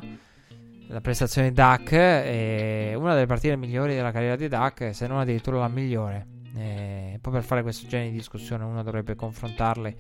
La 0.88 1.02
prestazione 1.02 1.50
di 1.50 1.56
Duck 1.56 1.94
è 1.94 2.94
una 2.96 3.14
delle 3.14 3.26
partite 3.26 3.56
migliori 3.56 3.96
della 3.96 4.12
carriera 4.12 4.36
di 4.36 4.48
Duck, 4.48 4.94
se 4.94 5.08
non 5.08 5.18
addirittura 5.18 5.58
la 5.58 5.70
migliore. 5.70 6.28
E 6.56 7.18
poi 7.20 7.34
per 7.34 7.44
fare 7.44 7.64
questo 7.64 7.88
genere 7.88 8.12
di 8.12 8.18
discussione 8.18 8.64
uno 8.64 8.84
dovrebbe 8.84 9.16
confrontarle 9.16 9.98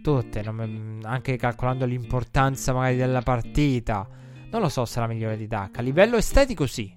tutte, 0.00 0.42
non, 0.42 1.00
anche 1.02 1.36
calcolando 1.36 1.84
l'importanza 1.86 2.72
magari 2.72 2.96
della 2.96 3.22
partita. 3.22 4.06
Non 4.50 4.60
lo 4.60 4.68
so 4.68 4.84
se 4.84 4.98
è 4.98 5.00
la 5.00 5.08
migliore 5.08 5.36
di 5.36 5.48
Duck. 5.48 5.78
A 5.78 5.82
livello 5.82 6.16
estetico 6.16 6.66
sì, 6.66 6.94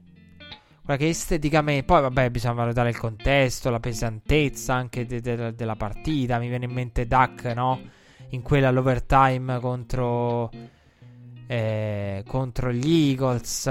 quella 0.84 1.00
che 1.00 1.08
esteticamente. 1.10 1.84
Poi, 1.86 2.02
vabbè, 2.02 2.30
bisogna 2.30 2.54
valutare 2.54 2.90
il 2.90 2.98
contesto, 2.98 3.70
la 3.70 3.80
pesantezza 3.80 4.74
anche 4.74 5.06
de- 5.06 5.22
de- 5.22 5.54
della 5.56 5.76
partita. 5.76 6.40
Mi 6.40 6.48
viene 6.50 6.66
in 6.66 6.72
mente 6.72 7.06
Duck, 7.08 7.46
no? 7.56 7.80
In 8.30 8.42
quella 8.42 8.70
all'overtime 8.70 9.60
contro. 9.60 10.50
Eh, 11.48 12.24
contro 12.28 12.72
gli 12.72 13.10
Eagles. 13.10 13.70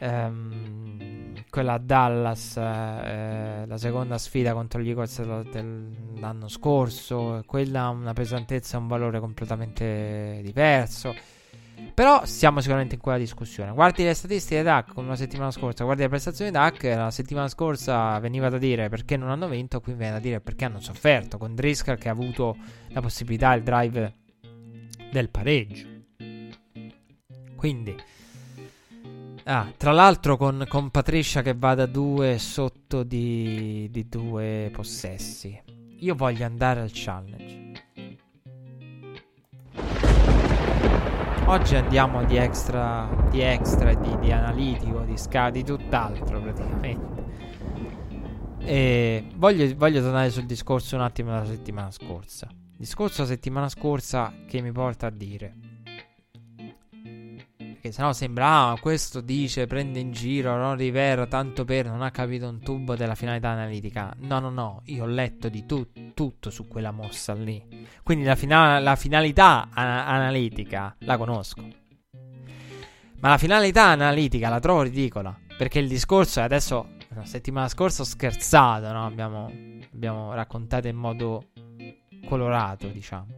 Ehm, 0.00 1.34
quella 1.50 1.74
a 1.74 1.78
Dallas. 1.78 2.56
Eh, 2.56 3.64
la 3.66 3.76
seconda 3.78 4.18
sfida 4.18 4.52
contro 4.52 4.80
gli 4.80 4.88
Eagles 4.88 5.22
dell'anno 5.50 6.48
scorso. 6.48 7.42
Quella 7.46 7.82
ha 7.84 7.88
una 7.90 8.12
pesantezza 8.12 8.76
e 8.76 8.80
un 8.80 8.88
valore 8.88 9.20
completamente 9.20 10.40
diverso. 10.42 11.14
Però 11.94 12.24
siamo 12.24 12.60
sicuramente 12.60 12.94
in 12.94 13.00
quella 13.00 13.18
discussione. 13.18 13.72
Guardi 13.72 14.04
le 14.04 14.14
statistiche 14.14 14.62
DAC 14.62 14.94
come 14.94 15.08
la 15.08 15.16
settimana 15.16 15.50
scorsa, 15.50 15.84
guardi 15.84 16.02
le 16.02 16.08
prestazioni 16.08 16.50
DAC. 16.50 16.82
La 16.84 17.10
settimana 17.10 17.48
scorsa 17.48 18.18
veniva 18.18 18.48
da 18.48 18.58
dire 18.58 18.88
perché 18.88 19.16
non 19.16 19.30
hanno 19.30 19.48
vinto, 19.48 19.80
qui 19.80 19.94
viene 19.94 20.12
da 20.12 20.20
dire 20.20 20.40
perché 20.40 20.64
hanno 20.64 20.80
sofferto. 20.80 21.38
Con 21.38 21.54
Driscoll 21.54 21.98
che 21.98 22.08
ha 22.08 22.12
avuto 22.12 22.56
la 22.88 23.00
possibilità, 23.00 23.52
il 23.54 23.62
drive 23.62 24.14
del 25.10 25.28
pareggio. 25.30 25.86
Quindi, 27.56 27.96
Ah, 29.50 29.72
tra 29.74 29.92
l'altro 29.92 30.36
con, 30.36 30.66
con 30.68 30.90
Patricia 30.90 31.40
che 31.40 31.54
va 31.54 31.74
da 31.74 31.86
due 31.86 32.36
sotto 32.36 33.02
di, 33.02 33.88
di 33.90 34.06
due 34.06 34.68
possessi. 34.70 35.58
Io 36.00 36.14
voglio 36.14 36.44
andare 36.44 36.80
al 36.80 36.90
challenge. 36.92 37.67
Oggi 41.48 41.76
andiamo 41.76 42.24
di 42.26 42.36
extra, 42.36 43.08
di 43.30 43.40
extra, 43.40 43.94
di, 43.94 44.18
di 44.18 44.30
analitico, 44.30 45.00
di 45.00 45.16
sca, 45.16 45.48
di 45.48 45.64
tutt'altro 45.64 46.42
praticamente. 46.42 47.24
E 48.58 49.28
voglio, 49.34 49.74
voglio 49.74 50.02
tornare 50.02 50.28
sul 50.28 50.44
discorso 50.44 50.94
un 50.94 51.00
attimo 51.00 51.30
della 51.30 51.46
settimana 51.46 51.90
scorsa. 51.90 52.48
Discorso 52.76 53.22
la 53.22 53.28
settimana 53.28 53.70
scorsa 53.70 54.30
che 54.46 54.60
mi 54.60 54.72
porta 54.72 55.06
a 55.06 55.10
dire 55.10 55.54
perché 57.80 57.92
sennò 57.92 58.12
sembra, 58.12 58.70
ah, 58.70 58.78
questo 58.80 59.20
dice, 59.20 59.68
prende 59.68 60.00
in 60.00 60.10
giro 60.10 60.56
Ron 60.56 60.76
Rivera 60.76 61.26
tanto 61.26 61.64
per 61.64 61.86
non 61.86 62.02
ha 62.02 62.10
capito 62.10 62.48
un 62.48 62.58
tubo 62.58 62.96
della 62.96 63.14
finalità 63.14 63.50
analitica. 63.50 64.12
No, 64.18 64.40
no, 64.40 64.50
no, 64.50 64.82
io 64.86 65.04
ho 65.04 65.06
letto 65.06 65.48
di 65.48 65.64
tu- 65.64 65.86
tutto 66.12 66.50
su 66.50 66.66
quella 66.66 66.90
mossa 66.90 67.34
lì. 67.34 67.86
Quindi 68.02 68.24
la, 68.24 68.34
fina- 68.34 68.80
la 68.80 68.96
finalità 68.96 69.68
a- 69.72 70.06
analitica 70.08 70.96
la 71.00 71.16
conosco. 71.16 71.68
Ma 73.20 73.28
la 73.28 73.38
finalità 73.38 73.84
analitica 73.84 74.48
la 74.48 74.58
trovo 74.58 74.82
ridicola. 74.82 75.36
Perché 75.56 75.78
il 75.78 75.86
discorso 75.86 76.40
è 76.40 76.42
adesso, 76.42 76.96
la 77.10 77.24
settimana 77.24 77.68
scorsa 77.68 78.02
ho 78.02 78.04
scherzato, 78.04 78.90
no? 78.90 79.06
Abbiamo, 79.06 79.52
abbiamo 79.92 80.34
raccontato 80.34 80.88
in 80.88 80.96
modo 80.96 81.50
colorato, 82.26 82.88
diciamo. 82.88 83.37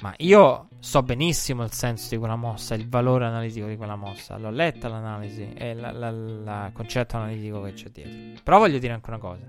Ma 0.00 0.14
io 0.18 0.68
so 0.78 1.02
benissimo 1.02 1.64
il 1.64 1.72
senso 1.72 2.08
di 2.10 2.18
quella 2.18 2.36
mossa, 2.36 2.74
il 2.74 2.88
valore 2.88 3.24
analitico 3.24 3.66
di 3.66 3.76
quella 3.76 3.96
mossa. 3.96 4.36
L'ho 4.38 4.50
letta 4.50 4.88
l'analisi 4.88 5.52
e 5.54 5.70
il 5.70 6.70
concetto 6.72 7.16
analitico 7.16 7.62
che 7.62 7.72
c'è 7.72 7.88
dietro. 7.88 8.40
Però 8.42 8.58
voglio 8.58 8.78
dire 8.78 8.92
anche 8.92 9.10
una 9.10 9.18
cosa. 9.18 9.46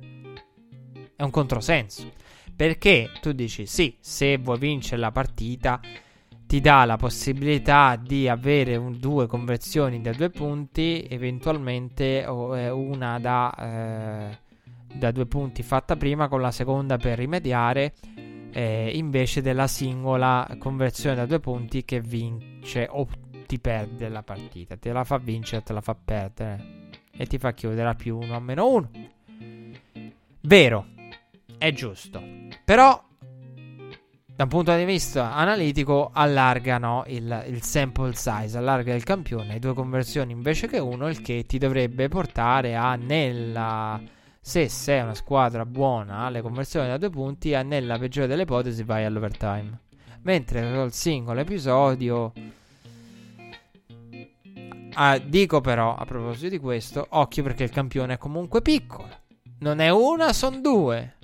È 1.15 1.21
un 1.21 1.29
controsenso. 1.29 2.11
Perché 2.55 3.11
tu 3.21 3.31
dici 3.31 3.65
sì, 3.65 3.95
se 3.99 4.37
vuoi 4.37 4.57
vincere 4.57 4.99
la 4.99 5.11
partita 5.11 5.79
ti 6.45 6.61
dà 6.61 6.83
la 6.83 6.97
possibilità 6.97 7.95
di 7.95 8.27
avere 8.27 8.75
un, 8.75 8.97
due 8.97 9.27
conversioni 9.27 10.01
da 10.01 10.11
due 10.13 10.31
punti, 10.31 11.05
eventualmente 11.07 12.25
o, 12.25 12.57
eh, 12.57 12.71
una 12.71 13.19
da, 13.19 13.53
eh, 13.55 14.37
da 14.95 15.11
due 15.11 15.27
punti 15.27 15.61
fatta 15.61 15.95
prima 15.95 16.27
con 16.27 16.41
la 16.41 16.49
seconda 16.49 16.97
per 16.97 17.19
rimediare 17.19 17.93
eh, 18.51 18.91
invece 18.93 19.41
della 19.41 19.67
singola 19.67 20.47
conversione 20.57 21.15
da 21.15 21.25
due 21.25 21.39
punti 21.39 21.83
che 21.85 22.01
vince 22.01 22.87
o 22.89 23.07
ti 23.45 23.59
perde 23.59 24.09
la 24.09 24.23
partita. 24.23 24.77
Te 24.77 24.91
la 24.91 25.03
fa 25.03 25.17
vincere, 25.17 25.63
te 25.63 25.73
la 25.73 25.81
fa 25.81 25.95
perdere 25.95 26.77
e 27.11 27.25
ti 27.25 27.37
fa 27.37 27.53
chiudere 27.53 27.89
a 27.89 27.95
più 27.95 28.17
uno 28.17 28.35
a 28.35 28.39
meno 28.39 28.67
uno. 28.69 28.89
Vero, 30.41 30.85
è 31.57 31.71
giusto. 31.73 32.21
Però, 32.63 33.03
da 34.25 34.43
un 34.43 34.49
punto 34.49 34.75
di 34.75 34.85
vista 34.85 35.33
analitico, 35.33 36.11
allargano 36.13 37.03
il, 37.07 37.45
il 37.47 37.61
sample 37.61 38.13
size, 38.13 38.57
allarga 38.57 38.93
il 38.93 39.03
campione, 39.03 39.59
due 39.59 39.73
conversioni 39.73 40.31
invece 40.31 40.67
che 40.67 40.79
uno, 40.79 41.09
il 41.09 41.21
che 41.21 41.45
ti 41.45 41.57
dovrebbe 41.57 42.07
portare 42.07 42.75
a 42.75 42.95
nella 42.95 43.99
se 44.49 44.67
sei 44.67 45.01
una 45.01 45.13
squadra 45.13 45.63
buona 45.63 46.21
alle 46.21 46.41
conversioni 46.41 46.87
da 46.87 46.97
due 46.97 47.11
punti, 47.11 47.51
nella 47.51 47.99
peggiore 47.99 48.25
delle 48.25 48.41
ipotesi 48.41 48.81
vai 48.81 49.05
all'overtime. 49.05 49.81
Mentre 50.23 50.73
col 50.73 50.91
singolo 50.91 51.39
episodio. 51.39 52.33
Ah, 54.93 55.19
dico 55.19 55.61
però, 55.61 55.95
a 55.95 56.03
proposito 56.03 56.49
di 56.49 56.57
questo, 56.57 57.05
occhio 57.11 57.43
perché 57.43 57.63
il 57.63 57.69
campione 57.69 58.15
è 58.15 58.17
comunque 58.17 58.63
piccolo. 58.63 59.07
Non 59.59 59.77
è 59.81 59.89
una, 59.89 60.33
sono 60.33 60.59
due. 60.61 61.17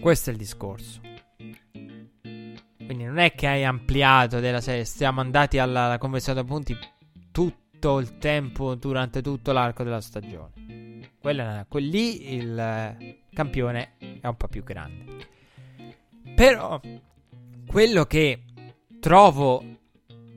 Questo 0.00 0.30
è 0.30 0.32
il 0.32 0.38
discorso. 0.38 1.00
Quindi 2.86 3.04
non 3.04 3.18
è 3.18 3.34
che 3.34 3.46
hai 3.46 3.66
ampliato 3.66 4.40
della 4.40 4.62
serie, 4.62 4.84
stiamo 4.86 5.20
andati 5.20 5.58
alla, 5.58 5.82
alla 5.82 5.98
conversione 5.98 6.40
da 6.40 6.46
punti 6.46 6.74
tutto 7.76 7.98
il 7.98 8.16
tempo 8.16 8.74
durante 8.74 9.20
tutto 9.20 9.52
l'arco 9.52 9.84
della 9.84 10.00
stagione. 10.00 11.10
Quella, 11.20 11.66
lì 11.72 12.34
il 12.34 13.24
campione 13.32 13.96
è 13.98 14.26
un 14.26 14.36
po' 14.36 14.48
più 14.48 14.64
grande. 14.64 15.26
Però 16.34 16.80
quello 17.66 18.04
che 18.04 18.42
trovo 18.98 19.62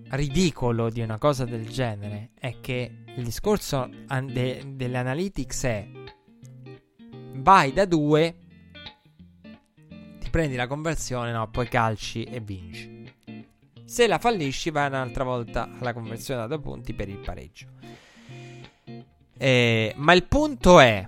ridicolo 0.10 0.90
di 0.90 1.02
una 1.02 1.18
cosa 1.18 1.45
del 1.45 1.68
genere 1.70 2.32
è 2.34 2.60
che 2.60 3.03
il 3.16 3.24
discorso 3.24 3.90
de- 4.24 4.64
delle 4.76 4.98
analytics 4.98 5.64
è 5.64 5.88
vai 7.36 7.72
da 7.72 7.86
due, 7.86 8.36
ti 10.20 10.30
prendi 10.30 10.56
la 10.56 10.68
conversione, 10.68 11.32
no, 11.32 11.49
poi 11.49 11.68
calci 11.70 12.24
e 12.24 12.40
vinci. 12.41 12.99
Se 13.90 14.06
la 14.06 14.20
fallisci 14.20 14.70
vai 14.70 14.86
un'altra 14.86 15.24
volta 15.24 15.68
alla 15.80 15.94
conversione 15.94 16.41
da 16.41 16.45
due 16.45 16.60
punti 16.60 16.94
per 16.94 17.10
il 17.10 17.18
pareggio. 17.18 17.66
Eh, 19.36 19.94
ma 19.95 20.14
il 20.14 20.26
punto 20.26 20.80
è 20.80 21.03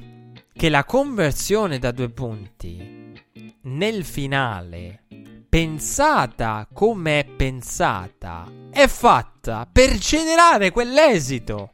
che 0.52 0.68
la 0.68 0.84
conversione 0.84 1.78
da 1.78 1.92
due 1.92 2.10
punti 2.10 3.14
nel 3.62 4.04
finale, 4.04 5.04
pensata 5.48 6.68
come 6.74 7.20
è 7.20 7.26
pensata, 7.26 8.52
è 8.72 8.88
fatta 8.88 9.70
per 9.72 10.00
generare 10.00 10.72
quell'esito. 10.72 11.74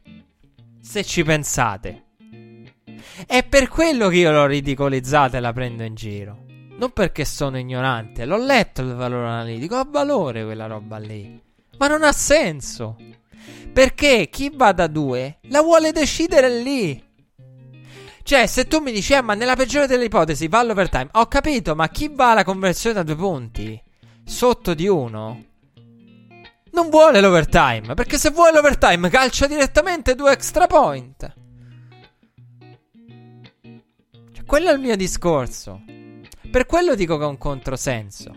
Se 0.78 1.02
ci 1.04 1.24
pensate. 1.24 2.04
È 3.26 3.46
per 3.48 3.68
quello 3.68 4.08
che 4.08 4.16
io 4.16 4.30
l'ho 4.30 4.44
ridicolizzata 4.44 5.38
e 5.38 5.40
la 5.40 5.54
prendo 5.54 5.84
in 5.84 5.94
giro. 5.94 6.47
Non 6.78 6.92
perché 6.92 7.24
sono 7.24 7.58
ignorante, 7.58 8.24
l'ho 8.24 8.36
letto 8.36 8.82
il 8.82 8.94
valore 8.94 9.26
analitico, 9.26 9.74
ha 9.74 9.86
valore 9.88 10.44
quella 10.44 10.66
roba 10.66 10.96
lì. 10.98 11.42
Ma 11.76 11.88
non 11.88 12.04
ha 12.04 12.12
senso. 12.12 12.96
Perché 13.72 14.28
chi 14.30 14.52
va 14.54 14.70
da 14.70 14.86
due 14.86 15.38
la 15.48 15.60
vuole 15.60 15.90
decidere 15.90 16.60
lì. 16.60 17.04
Cioè, 18.22 18.46
se 18.46 18.68
tu 18.68 18.78
mi 18.78 18.92
dici, 18.92 19.12
eh, 19.12 19.22
ma 19.22 19.34
nella 19.34 19.56
peggiore 19.56 19.88
delle 19.88 20.04
ipotesi 20.04 20.46
va 20.46 20.60
all'overtime, 20.60 21.08
ho 21.12 21.26
capito, 21.26 21.74
ma 21.74 21.88
chi 21.88 22.12
va 22.14 22.30
alla 22.30 22.44
conversione 22.44 22.94
da 22.94 23.02
due 23.02 23.16
punti 23.16 23.82
sotto 24.24 24.72
di 24.74 24.86
uno 24.86 25.46
non 26.70 26.90
vuole 26.90 27.20
l'overtime. 27.20 27.94
Perché 27.94 28.18
se 28.18 28.30
vuole 28.30 28.52
l'overtime, 28.52 29.10
calcia 29.10 29.48
direttamente 29.48 30.14
due 30.14 30.30
extra 30.30 30.68
point. 30.68 31.34
Cioè, 34.32 34.44
quello 34.46 34.70
è 34.70 34.74
il 34.74 34.80
mio 34.80 34.94
discorso. 34.94 35.82
Per 36.50 36.64
quello 36.64 36.94
dico 36.94 37.18
che 37.18 37.24
è 37.24 37.26
un 37.26 37.36
controsenso. 37.36 38.34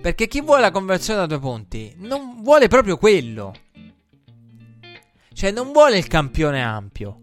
Perché 0.00 0.28
chi 0.28 0.40
vuole 0.40 0.62
la 0.62 0.70
conversione 0.70 1.18
da 1.18 1.26
due 1.26 1.38
punti 1.38 1.94
non 1.98 2.42
vuole 2.42 2.68
proprio 2.68 2.96
quello. 2.96 3.52
Cioè, 5.32 5.50
non 5.50 5.72
vuole 5.72 5.98
il 5.98 6.06
campione 6.06 6.62
ampio. 6.62 7.20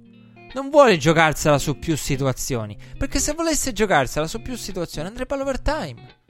Non 0.53 0.69
vuole 0.69 0.97
giocarsela 0.97 1.57
su 1.57 1.79
più 1.79 1.97
situazioni. 1.97 2.77
Perché 2.95 3.17
se 3.17 3.33
volesse 3.33 3.73
giocarsela 3.73 4.27
su 4.27 4.43
più 4.43 4.55
situazioni 4.55 5.07
andrebbe 5.07 5.33
all'overtime. 5.33 6.21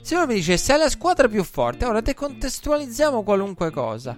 Se 0.00 0.14
uno 0.14 0.26
mi 0.26 0.34
dicesse 0.34 0.74
è 0.74 0.78
la 0.78 0.88
squadra 0.88 1.28
più 1.28 1.44
forte, 1.44 1.84
ora 1.84 2.00
decontestualizziamo 2.00 3.22
qualunque 3.22 3.70
cosa. 3.70 4.16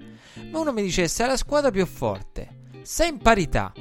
Ma 0.50 0.58
uno 0.60 0.72
mi 0.72 0.82
dicesse 0.82 1.24
è 1.24 1.26
la 1.26 1.36
squadra 1.36 1.72
più 1.72 1.84
forte, 1.84 2.70
sei 2.82 3.08
in 3.10 3.18
parità 3.18 3.72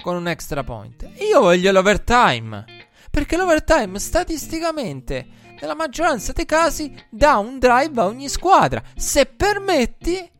con 0.00 0.16
un 0.16 0.28
extra 0.28 0.64
point. 0.64 1.08
Io 1.30 1.40
voglio 1.40 1.72
l'overtime. 1.72 2.64
Perché 3.10 3.36
l'overtime 3.36 3.98
statisticamente 3.98 5.26
nella 5.60 5.74
maggioranza 5.74 6.32
dei 6.32 6.46
casi 6.46 6.94
dà 7.10 7.36
un 7.38 7.58
drive 7.58 8.00
a 8.00 8.06
ogni 8.06 8.28
squadra. 8.28 8.82
Se 8.96 9.26
permetti, 9.26 10.30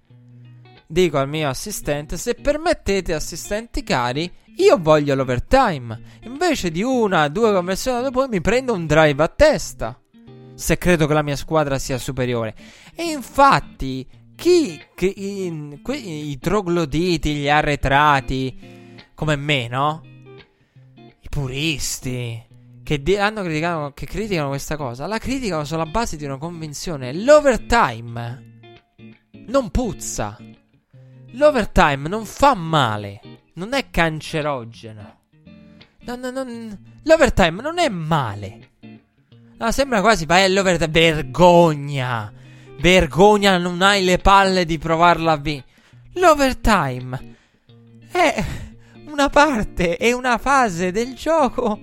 dico 0.86 1.18
al 1.18 1.28
mio 1.28 1.48
assistente, 1.48 2.16
se 2.16 2.34
permettete 2.34 3.12
assistenti 3.12 3.82
cari, 3.82 4.32
io 4.56 4.78
voglio 4.78 5.14
l'overtime. 5.14 6.00
Invece 6.22 6.70
di 6.70 6.82
una, 6.82 7.28
due 7.28 7.52
conversioni 7.52 8.02
dopo 8.02 8.26
mi 8.28 8.40
prendo 8.40 8.72
un 8.72 8.86
drive 8.86 9.22
a 9.22 9.28
testa. 9.28 9.98
Se 10.54 10.78
credo 10.78 11.06
che 11.06 11.14
la 11.14 11.22
mia 11.22 11.36
squadra 11.36 11.78
sia 11.78 11.98
superiore. 11.98 12.54
E 12.94 13.04
infatti, 13.04 14.06
chi, 14.34 14.80
chi 14.94 15.12
i, 15.16 15.80
i, 15.86 16.30
i 16.30 16.38
trogloditi, 16.38 17.34
gli 17.34 17.48
arretrati, 17.48 18.79
come 19.20 19.36
me, 19.36 19.68
no? 19.68 20.00
I 20.94 21.28
puristi 21.28 22.42
che 22.82 23.02
di- 23.02 23.18
hanno 23.18 23.42
criticato, 23.42 23.92
che 23.92 24.06
criticano 24.06 24.48
questa 24.48 24.78
cosa, 24.78 25.06
la 25.06 25.18
criticano 25.18 25.64
sulla 25.64 25.84
base 25.84 26.16
di 26.16 26.24
una 26.24 26.38
convinzione. 26.38 27.12
L'overtime 27.12 28.60
non 29.48 29.68
puzza. 29.70 30.38
L'overtime 31.32 32.08
non 32.08 32.24
fa 32.24 32.54
male. 32.54 33.20
Non 33.56 33.74
è 33.74 33.90
cancerogeno. 33.90 35.18
No, 36.00 36.16
no, 36.16 36.30
no, 36.30 36.78
l'overtime 37.02 37.60
non 37.60 37.78
è 37.78 37.90
male. 37.90 38.70
No, 39.58 39.70
sembra 39.70 40.00
quasi 40.00 40.24
vai 40.24 40.44
all'overtime. 40.44 40.88
Vergogna! 40.90 42.32
Vergogna, 42.78 43.58
non 43.58 43.82
hai 43.82 44.02
le 44.02 44.16
palle 44.16 44.64
di 44.64 44.78
provarla 44.78 45.32
a 45.32 45.36
vincere. 45.36 45.68
L'overtime 46.14 47.36
è 48.10 48.44
una 49.20 49.28
parte, 49.28 49.98
è 49.98 50.12
una 50.12 50.38
fase 50.38 50.92
del 50.92 51.14
gioco 51.14 51.78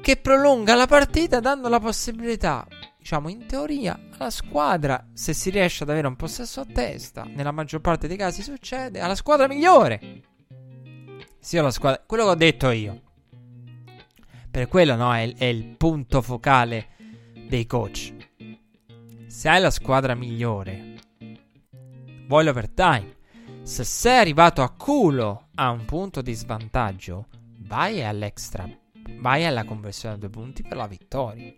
che 0.00 0.16
prolunga 0.16 0.76
la 0.76 0.86
partita 0.86 1.40
dando 1.40 1.68
la 1.68 1.80
possibilità, 1.80 2.64
diciamo 2.96 3.28
in 3.28 3.44
teoria, 3.46 3.98
alla 4.16 4.30
squadra, 4.30 5.08
se 5.12 5.32
si 5.32 5.50
riesce 5.50 5.82
ad 5.82 5.90
avere 5.90 6.06
un 6.06 6.14
possesso 6.14 6.60
a 6.60 6.66
testa, 6.72 7.24
nella 7.24 7.50
maggior 7.50 7.80
parte 7.80 8.06
dei 8.06 8.16
casi 8.16 8.42
succede, 8.42 9.00
alla 9.00 9.16
squadra 9.16 9.48
migliore. 9.48 10.22
Sia 11.40 11.62
la 11.62 11.72
squadra, 11.72 12.00
quello 12.06 12.22
che 12.22 12.30
ho 12.30 12.34
detto 12.36 12.70
io. 12.70 13.02
Per 14.52 14.68
quello 14.68 14.94
no, 14.94 15.12
è, 15.12 15.34
è 15.36 15.46
il 15.46 15.64
punto 15.76 16.22
focale 16.22 16.90
dei 17.48 17.66
coach. 17.66 18.14
Se 19.26 19.48
hai 19.48 19.60
la 19.60 19.70
squadra 19.70 20.14
migliore, 20.14 20.94
vuoi 22.28 22.44
l'overtime. 22.44 23.16
Se 23.68 23.84
sei 23.84 24.16
arrivato 24.16 24.62
a 24.62 24.70
culo 24.70 25.48
a 25.56 25.68
un 25.68 25.84
punto 25.84 26.22
di 26.22 26.32
svantaggio, 26.32 27.26
vai 27.66 28.02
all'extra, 28.02 28.66
vai 29.20 29.44
alla 29.44 29.64
conversione 29.64 30.14
a 30.14 30.18
due 30.18 30.30
punti 30.30 30.62
per 30.62 30.78
la 30.78 30.86
vittoria. 30.86 31.52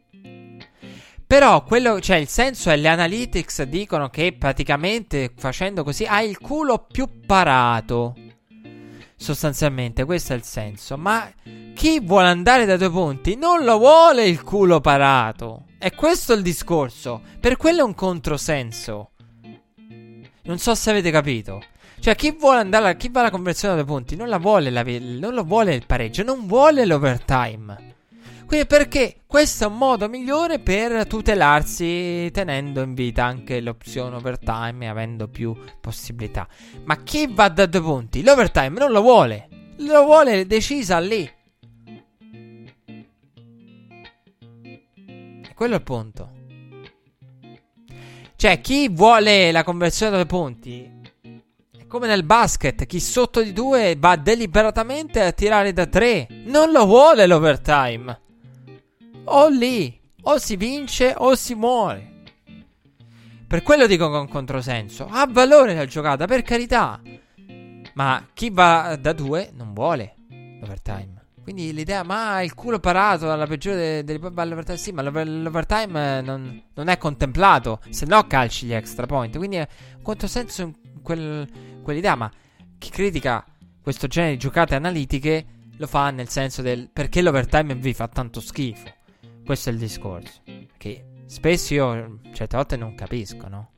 Però 1.25 1.63
quello, 1.63 2.01
cioè 2.01 2.17
il 2.17 2.27
senso 2.27 2.69
è 2.69 2.77
le 2.77 2.89
analytics 2.89 3.63
dicono 3.63 4.09
che 4.09 4.35
praticamente 4.37 5.33
facendo 5.37 5.85
così 5.85 6.05
hai 6.05 6.29
il 6.29 6.41
culo 6.41 6.85
più 6.91 7.21
parato. 7.25 8.17
Sostanzialmente 9.15 10.05
questo 10.05 10.33
è 10.33 10.37
il 10.37 10.43
senso, 10.43 10.99
ma 10.99 11.33
chi 11.75 12.01
vuole 12.01 12.27
andare 12.27 12.67
da 12.67 12.77
due 12.77 12.91
punti 12.91 13.37
non 13.37 13.63
lo 13.63 13.79
vuole 13.79 14.27
il 14.27 14.43
culo 14.43 14.81
parato. 14.81 15.67
E 15.79 15.95
questo 15.95 16.33
è 16.33 16.37
il 16.37 16.43
discorso. 16.43 17.23
Per 17.39 17.57
quello 17.57 17.79
è 17.79 17.85
un 17.85 17.95
controsenso. 17.95 19.13
Non 20.43 20.59
so 20.59 20.75
se 20.75 20.91
avete 20.91 21.13
capito. 21.13 21.63
Cioè, 22.01 22.15
chi 22.15 22.31
vuole 22.33 22.61
andare, 22.61 22.97
chi 22.97 23.11
va 23.11 23.21
alla 23.21 23.31
conversione 23.31 23.77
da 23.77 23.85
punti 23.85 24.17
non, 24.17 24.29
la 24.29 24.39
vuole 24.39 24.71
la, 24.71 24.83
non 24.83 25.35
lo 25.35 25.45
vuole 25.45 25.75
il 25.75 25.85
pareggio, 25.85 26.23
non 26.23 26.47
vuole 26.47 26.87
l'overtime. 26.87 27.89
Quindi 28.47 28.67
perché 28.67 29.17
questo 29.27 29.65
è 29.65 29.67
un 29.67 29.77
modo 29.77 30.09
migliore 30.09 30.61
per 30.61 31.07
tutelarsi 31.07 32.31
tenendo 32.33 32.81
in 32.81 32.95
vita 32.95 33.25
anche 33.25 33.61
l'opzione 33.61 34.17
overtime 34.17 34.87
e 34.87 34.89
avendo 34.89 35.29
più 35.29 35.55
possibilità. 35.79 36.49
Ma 36.85 36.97
chi 37.03 37.29
va 37.31 37.51
da 37.51 37.67
due 37.67 37.83
punti? 37.83 38.23
L'overtime 38.23 38.79
non 38.79 38.93
lo 38.93 39.03
vuole. 39.03 39.49
Lo 39.77 40.03
vuole 40.05 40.47
decisa 40.47 40.99
lì. 40.99 41.31
E 45.43 45.55
quello 45.55 45.75
è 45.75 45.79
il 45.79 45.85
punto. 45.85 46.33
Cioè, 48.37 48.61
chi 48.63 48.89
vuole 48.89 49.53
la 49.53 49.63
conversione 49.63 50.13
da 50.13 50.17
due 50.17 50.27
punti 50.27 50.99
come 51.91 52.07
nel 52.07 52.23
basket, 52.23 52.87
chi 52.87 53.01
sotto 53.01 53.43
di 53.43 53.53
due 53.53 53.97
va 53.99 54.15
deliberatamente 54.15 55.21
a 55.23 55.33
tirare 55.33 55.73
da 55.73 55.87
tre. 55.87 56.29
Non 56.45 56.71
lo 56.71 56.87
vuole 56.87 57.27
l'overtime. 57.27 58.21
O 59.25 59.49
lì, 59.49 60.01
o 60.23 60.39
si 60.39 60.55
vince 60.55 61.13
o 61.17 61.35
si 61.35 61.57
muore. 61.57 62.23
Per 63.45 63.65
quello 63.65 63.89
dico 63.89 64.09
con 64.09 64.29
controsenso. 64.29 65.09
Ha 65.11 65.27
valore 65.29 65.75
la 65.75 65.85
giocata, 65.85 66.27
per 66.27 66.43
carità. 66.43 67.01
Ma 67.95 68.25
chi 68.35 68.51
va 68.51 68.97
da 68.99 69.13
due 69.13 69.51
non 69.53 69.73
vuole 69.75 70.15
l'overtime. 70.61 71.25
Quindi 71.43 71.73
l'idea, 71.73 72.05
ma 72.05 72.41
il 72.43 72.55
culo 72.55 72.79
parato 72.79 73.33
alla 73.33 73.49
peggiore 73.49 74.05
delle 74.05 74.21
de, 74.21 74.31
all'overtime. 74.37 74.79
Sì, 74.79 74.93
ma 74.93 75.03
l'overtime 75.03 76.21
non, 76.21 76.63
non, 76.73 76.87
è 76.87 76.97
contemplato. 76.99 77.81
Se 77.89 78.07
no, 78.07 78.25
calci 78.29 78.67
gli 78.67 78.73
extra 78.73 79.07
point. 79.07 79.37
Quindi 79.37 79.57
è 79.57 79.67
un 79.97 80.03
controsenso 80.03 80.63
in 80.63 80.75
quel, 81.03 81.49
quell'idea. 81.83 82.15
Ma 82.15 82.31
chi 82.79 82.91
critica 82.91 83.45
questo 83.83 84.07
genere 84.07 84.33
di 84.33 84.39
giocate 84.39 84.75
analitiche 84.75 85.47
lo 85.77 85.87
fa 85.87 86.11
nel 86.11 86.29
senso 86.29 86.63
del 86.63 86.91
perché 86.93 87.23
l'overtime 87.23 87.75
vi 87.75 87.95
fa 87.95 88.09
tanto 88.09 88.41
schifo. 88.41 88.93
Questo 89.45 89.71
è 89.71 89.73
il 89.73 89.79
discorso. 89.79 90.41
Che 90.77 91.05
spesso 91.27 91.75
io 91.75 92.19
certe 92.33 92.57
volte 92.57 92.77
non 92.77 92.95
capisco, 92.95 93.49
no? 93.49 93.71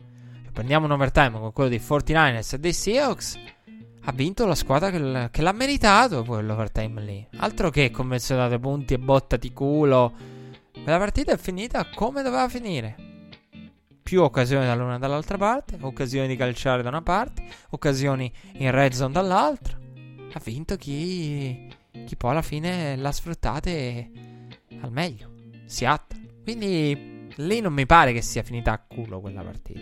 Cioè, 0.42 0.52
prendiamo 0.52 0.86
un 0.86 0.92
overtime 0.92 1.38
con 1.38 1.52
quello 1.52 1.70
dei 1.70 1.78
49ers 1.78 2.54
e 2.54 2.58
dei 2.58 2.72
Seahawks 2.72 3.38
ha 4.04 4.12
vinto 4.12 4.46
la 4.46 4.56
squadra 4.56 4.90
che, 4.90 5.28
che 5.30 5.42
l'ha 5.42 5.52
meritato 5.52 6.24
quell'overtime 6.24 7.00
lì. 7.02 7.26
Altro 7.36 7.70
che 7.70 7.90
convenzionate 7.90 8.58
punti 8.58 8.94
e 8.94 8.98
botta 8.98 9.36
di 9.36 9.52
culo. 9.52 10.12
La 10.84 10.98
partita 10.98 11.32
è 11.32 11.38
finita 11.38 11.86
come 11.94 12.22
doveva 12.22 12.48
finire. 12.48 13.11
Più 14.02 14.20
occasioni 14.22 14.66
dall'una 14.66 14.96
e 14.96 14.98
dall'altra 14.98 15.38
parte, 15.38 15.78
occasioni 15.80 16.26
di 16.26 16.36
calciare 16.36 16.82
da 16.82 16.88
una 16.88 17.02
parte, 17.02 17.44
occasioni 17.70 18.30
in 18.54 18.70
red 18.70 18.92
zone 18.92 19.12
dall'altra. 19.12 19.78
Ha 20.34 20.40
vinto 20.42 20.76
chi, 20.76 21.68
chi 22.04 22.16
poi 22.16 22.30
alla 22.30 22.42
fine 22.42 22.96
l'ha 22.96 23.12
sfruttate 23.12 24.10
al 24.80 24.90
meglio. 24.90 25.30
Seattle. 25.66 26.40
Quindi 26.42 27.28
lì 27.36 27.60
non 27.60 27.72
mi 27.72 27.86
pare 27.86 28.12
che 28.12 28.22
sia 28.22 28.42
finita 28.42 28.72
a 28.72 28.78
culo 28.78 29.20
quella 29.20 29.42
partita. 29.42 29.80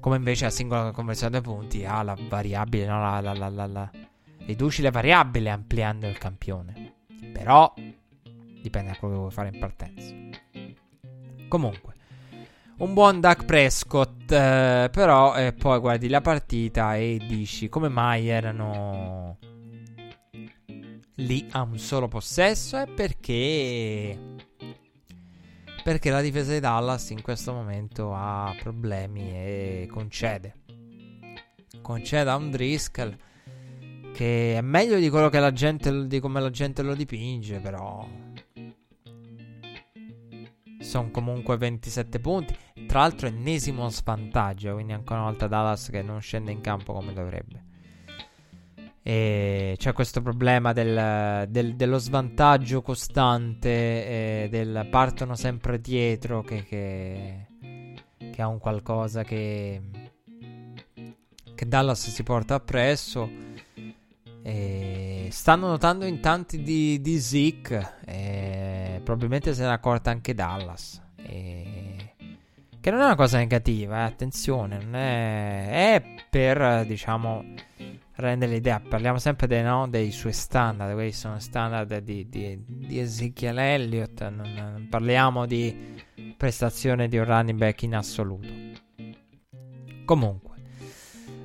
Come 0.00 0.16
invece 0.16 0.44
la 0.44 0.50
singola 0.50 0.90
conversione 0.90 1.32
dei 1.32 1.40
punti 1.40 1.84
ha 1.84 2.02
la 2.02 2.16
variabile, 2.28 2.86
no? 2.86 3.00
La, 3.00 3.20
la, 3.20 3.48
la, 3.48 3.66
la. 3.66 3.90
Riduci 4.38 4.82
le 4.82 4.90
variabili 4.90 5.48
ampliando 5.48 6.06
il 6.06 6.18
campione. 6.18 6.94
Però 7.32 7.72
dipende 8.62 8.90
da 8.90 8.96
quello 8.96 9.14
che 9.14 9.20
vuoi 9.20 9.30
fare 9.32 9.50
in 9.52 9.58
partenza. 9.58 10.14
Comunque, 11.48 11.94
un 12.78 12.94
buon 12.94 13.20
Duck 13.20 13.44
Prescott. 13.44 14.30
Eh, 14.30 14.88
però 14.90 15.36
eh, 15.36 15.52
poi 15.52 15.78
guardi 15.78 16.08
la 16.08 16.20
partita 16.20 16.96
e 16.96 17.20
dici 17.26 17.68
come 17.68 17.88
mai 17.88 18.28
erano 18.28 19.38
lì 21.16 21.46
a 21.52 21.62
un 21.62 21.78
solo 21.78 22.08
possesso. 22.08 22.80
E 22.80 22.86
perché 22.86 24.18
perché 25.82 26.10
la 26.10 26.20
difesa 26.20 26.52
di 26.52 26.58
Dallas 26.58 27.10
in 27.10 27.22
questo 27.22 27.52
momento 27.52 28.12
ha 28.12 28.52
problemi 28.60 29.30
e 29.30 29.88
concede. 29.88 30.56
Concede 31.80 32.28
a 32.28 32.34
un 32.34 32.50
Driscoll 32.50 33.16
che 34.12 34.56
è 34.56 34.60
meglio 34.62 34.98
di 34.98 35.08
quello 35.08 35.28
che 35.28 35.38
la 35.38 35.52
gente 35.52 36.08
di 36.08 36.18
come 36.18 36.40
la 36.40 36.50
gente 36.50 36.82
lo 36.82 36.94
dipinge, 36.94 37.60
però 37.60 38.04
sono 40.80 41.10
comunque 41.10 41.56
27 41.56 42.20
punti. 42.20 42.56
Tra 42.86 43.00
l'altro 43.00 43.28
ennesimo 43.28 43.88
svantaggio, 43.88 44.74
quindi 44.74 44.92
ancora 44.92 45.20
una 45.20 45.30
volta 45.30 45.46
Dallas 45.46 45.88
che 45.90 46.02
non 46.02 46.20
scende 46.20 46.52
in 46.52 46.60
campo 46.60 46.92
come 46.92 47.12
dovrebbe. 47.12 47.64
E 49.02 49.76
c'è 49.78 49.92
questo 49.92 50.20
problema 50.20 50.72
del, 50.72 51.46
del, 51.48 51.76
dello 51.76 51.98
svantaggio 51.98 52.82
costante, 52.82 53.68
eh, 53.68 54.48
del 54.50 54.88
partono 54.90 55.36
sempre 55.36 55.80
dietro, 55.80 56.42
che, 56.42 56.64
che, 56.64 57.46
che 58.32 58.42
ha 58.42 58.48
un 58.48 58.58
qualcosa 58.58 59.22
che, 59.22 59.80
che 61.54 61.68
Dallas 61.68 62.10
si 62.10 62.22
porta 62.24 62.56
appresso. 62.56 63.30
Stanno 65.30 65.68
notando 65.68 66.04
in 66.04 66.20
tanti 66.20 66.62
di, 66.62 67.00
di 67.00 67.18
Zeke, 67.18 67.94
e 68.04 69.00
probabilmente 69.02 69.54
se 69.54 69.62
ne 69.62 69.68
è 69.68 69.72
accorta 69.72 70.10
anche 70.10 70.34
Dallas. 70.34 71.02
E 71.16 71.76
che 72.86 72.92
non 72.92 73.00
è 73.00 73.04
una 73.04 73.16
cosa 73.16 73.38
negativa, 73.38 73.98
eh, 73.98 74.02
attenzione, 74.02 74.78
non 74.78 74.94
è, 74.94 75.96
è 75.96 76.02
per 76.30 76.86
diciamo 76.86 77.44
rende 78.14 78.46
l'idea. 78.46 78.80
Parliamo 78.80 79.18
sempre 79.18 79.48
dei, 79.48 79.64
no, 79.64 79.88
dei 79.88 80.12
suoi 80.12 80.32
standard. 80.32 80.92
Questi 80.92 81.18
sono 81.18 81.40
standard 81.40 81.98
di, 81.98 82.28
di, 82.28 82.62
di 82.64 83.00
Ezekiel 83.00 83.58
Elliott. 83.58 84.20
Non, 84.28 84.52
non, 84.52 84.86
parliamo 84.88 85.46
di 85.46 86.00
prestazione 86.36 87.08
di 87.08 87.18
un 87.18 87.24
running 87.24 87.58
back 87.58 87.82
in 87.82 87.96
assoluto. 87.96 88.48
Comunque. 90.04 90.55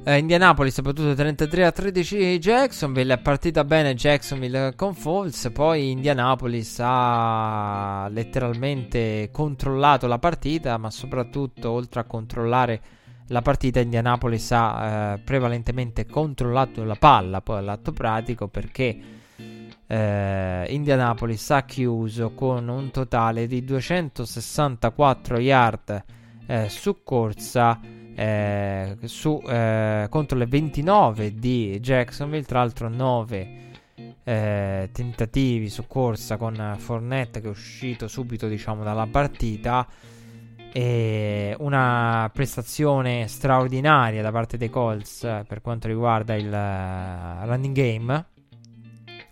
Eh, 0.03 0.17
Indianapolis 0.17 0.79
ha 0.79 0.81
battuto 0.81 1.13
33 1.13 1.63
a 1.63 1.71
13 1.71 2.39
Jacksonville. 2.39 3.13
È 3.13 3.19
partita 3.19 3.63
bene 3.63 3.93
Jacksonville 3.93 4.73
con 4.75 4.95
Falls. 4.95 5.51
Poi 5.53 5.91
Indianapolis 5.91 6.79
ha 6.81 8.07
letteralmente 8.09 9.29
controllato 9.31 10.07
la 10.07 10.17
partita. 10.17 10.77
Ma 10.79 10.89
soprattutto, 10.89 11.69
oltre 11.69 11.99
a 11.99 12.05
controllare 12.05 12.81
la 13.27 13.43
partita 13.43 13.79
Indianapolis 13.79 14.51
ha 14.51 15.13
eh, 15.13 15.19
prevalentemente 15.19 16.07
controllato 16.07 16.83
la 16.83 16.95
palla 16.95 17.39
poi 17.41 17.59
all'atto 17.59 17.93
pratico 17.93 18.47
perché 18.47 18.99
eh, 19.87 20.65
Indianapolis 20.67 21.51
ha 21.51 21.63
chiuso 21.63 22.33
con 22.33 22.67
un 22.67 22.91
totale 22.91 23.47
di 23.47 23.63
264 23.63 25.39
yard 25.39 26.03
eh, 26.47 26.67
su 26.67 27.03
corsa 27.03 27.79
eh, 28.21 28.97
su, 29.05 29.41
eh, 29.47 30.05
contro 30.11 30.37
le 30.37 30.45
29 30.45 31.33
di 31.33 31.79
Jacksonville 31.79 32.43
tra 32.43 32.59
l'altro 32.59 32.87
9 32.87 33.59
eh, 34.23 34.89
tentativi 34.91 35.69
su 35.69 35.87
corsa 35.87 36.37
con 36.37 36.75
Fournette 36.77 37.41
che 37.41 37.47
è 37.47 37.49
uscito 37.49 38.07
subito 38.07 38.47
diciamo 38.47 38.83
dalla 38.83 39.07
partita 39.07 39.87
e 40.71 41.55
una 41.57 42.29
prestazione 42.31 43.27
straordinaria 43.27 44.21
da 44.21 44.31
parte 44.31 44.55
dei 44.55 44.69
Colts 44.69 45.21
per 45.47 45.61
quanto 45.61 45.87
riguarda 45.87 46.35
il 46.35 46.45
uh, 46.45 47.47
running 47.47 47.75
game 47.75 48.25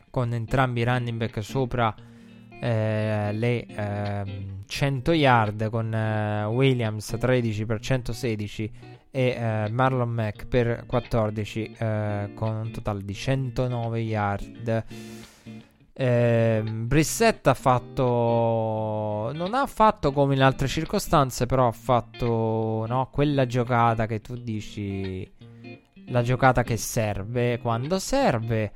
con 0.09 0.33
entrambi 0.33 0.79
i 0.81 0.83
running 0.83 1.17
back 1.17 1.43
sopra 1.43 1.93
eh, 2.59 3.31
le 3.33 3.65
eh, 3.65 4.23
100 4.65 5.11
yard 5.13 5.69
con 5.69 5.93
eh, 5.93 6.45
Williams 6.45 7.15
13 7.19 7.65
per 7.65 7.79
116 7.79 8.71
e 9.11 9.21
eh, 9.29 9.69
Marlon 9.71 10.09
Mack 10.09 10.45
per 10.45 10.83
14 10.85 11.75
eh, 11.77 12.31
con 12.35 12.55
un 12.55 12.71
totale 12.71 13.03
di 13.03 13.13
109 13.13 13.99
yard. 13.99 14.85
Eh, 15.93 16.63
Brissett 16.63 17.45
ha 17.47 17.53
fatto. 17.53 19.31
Non 19.33 19.53
ha 19.53 19.65
fatto 19.65 20.13
come 20.13 20.33
in 20.33 20.41
altre 20.41 20.67
circostanze, 20.67 21.45
però 21.45 21.67
ha 21.67 21.73
fatto 21.73 22.85
no, 22.87 23.09
quella 23.11 23.45
giocata 23.45 24.05
che 24.05 24.21
tu 24.21 24.35
dici. 24.35 25.29
La 26.07 26.21
giocata 26.21 26.63
che 26.63 26.77
serve 26.77 27.59
quando 27.59 27.99
serve. 27.99 28.71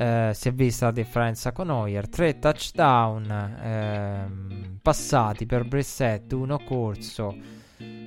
Eh, 0.00 0.30
si 0.32 0.48
è 0.48 0.52
vista 0.54 0.86
la 0.86 0.92
differenza 0.92 1.52
con 1.52 1.68
Hoyer. 1.68 2.08
Tre 2.08 2.38
touchdown 2.38 3.58
ehm, 3.62 4.78
passati 4.80 5.44
per 5.44 5.66
Brissett, 5.68 6.32
uno 6.32 6.58
corso. 6.60 7.36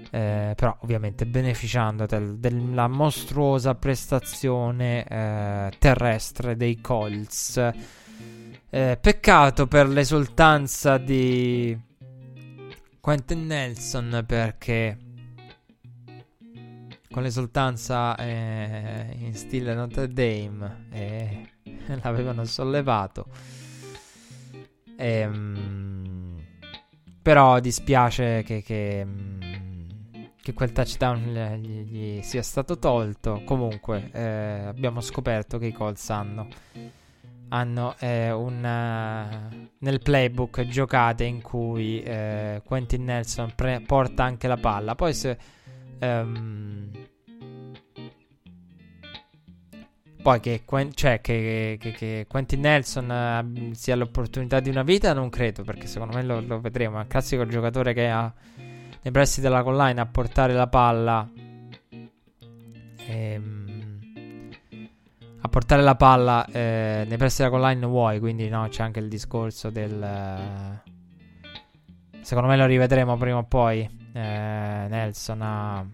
Eh, 0.09 0.53
però 0.55 0.75
ovviamente 0.81 1.27
beneficiando 1.27 2.07
del, 2.07 2.39
della 2.39 2.87
mostruosa 2.87 3.75
prestazione 3.75 5.05
eh, 5.05 5.71
terrestre 5.77 6.55
dei 6.55 6.81
Colts. 6.81 7.57
Eh, 8.71 8.97
peccato 8.99 9.67
per 9.67 9.87
l'esultanza 9.87 10.97
di 10.97 11.79
Quentin 12.99 13.45
Nelson 13.45 14.23
perché 14.25 14.97
con 17.11 17.21
l'esultanza 17.21 18.15
eh, 18.15 19.15
in 19.15 19.35
stile 19.35 19.75
Notre 19.75 20.07
Dame 20.07 20.87
eh, 20.89 21.52
l'avevano 22.01 22.45
sollevato. 22.45 23.25
Ehm, 24.95 26.41
però 27.21 27.59
dispiace 27.59 28.43
che, 28.43 28.61
che, 28.61 29.07
che 30.41 30.53
quel 30.53 30.71
touchdown 30.71 31.57
gli, 31.61 31.83
gli, 31.83 32.21
sia 32.21 32.43
stato 32.43 32.77
tolto. 32.77 33.41
Comunque 33.45 34.09
eh, 34.11 34.63
abbiamo 34.65 35.01
scoperto 35.01 35.57
che 35.57 35.67
i 35.67 35.71
Colts 35.71 36.09
hanno 36.09 36.47
hanno 37.53 37.95
eh, 37.99 38.31
un, 38.31 38.57
uh, 38.57 39.67
nel 39.77 40.01
playbook 40.01 40.63
giocate 40.63 41.23
in 41.23 41.39
cui 41.43 42.01
eh, 42.01 42.63
Quentin 42.65 43.03
Nelson 43.03 43.53
pre- 43.55 43.81
porta 43.81 44.23
anche 44.23 44.47
la 44.47 44.57
palla. 44.57 44.95
Poi 44.95 45.13
se... 45.13 45.37
Um, 46.01 46.89
poi 50.23 50.39
che, 50.39 50.63
cioè, 50.93 51.21
che, 51.21 51.77
che, 51.79 51.91
che 51.91 52.25
Quentin 52.27 52.61
Nelson 52.61 53.09
uh, 53.09 53.73
sia 53.73 53.95
l'opportunità 53.95 54.61
di 54.61 54.69
una 54.69 54.81
vita 54.81 55.13
non 55.13 55.29
credo 55.29 55.63
perché 55.63 55.85
secondo 55.85 56.15
me 56.15 56.23
lo, 56.23 56.39
lo 56.39 56.61
vedremo. 56.61 56.97
È 56.97 57.01
un 57.01 57.07
classico 57.07 57.45
giocatore 57.45 57.93
che 57.93 58.07
ha 58.07 58.33
nei 59.01 59.11
pressi 59.11 59.41
della 59.41 59.61
collina 59.61 60.01
a 60.01 60.05
portare 60.05 60.53
la 60.53 60.67
palla. 60.67 61.29
Ehm 63.05 63.63
a 65.45 65.49
portare 65.49 65.81
la 65.81 65.95
palla 65.95 66.45
eh, 66.45 67.03
nei 67.05 67.17
pressi 67.17 67.43
della 67.43 67.49
goal 67.49 67.69
line 67.69 67.85
vuoi, 67.85 68.19
quindi 68.19 68.47
no, 68.47 68.65
c'è 68.69 68.81
anche 68.81 68.99
il 68.99 69.09
discorso 69.09 69.69
del... 69.69 70.01
Eh, 70.01 70.91
secondo 72.21 72.47
me 72.47 72.55
lo 72.55 72.65
rivedremo 72.65 73.17
prima 73.17 73.39
o 73.39 73.43
poi. 73.43 73.81
Eh, 74.13 74.87
Nelson 74.87 75.41
a... 75.41 75.85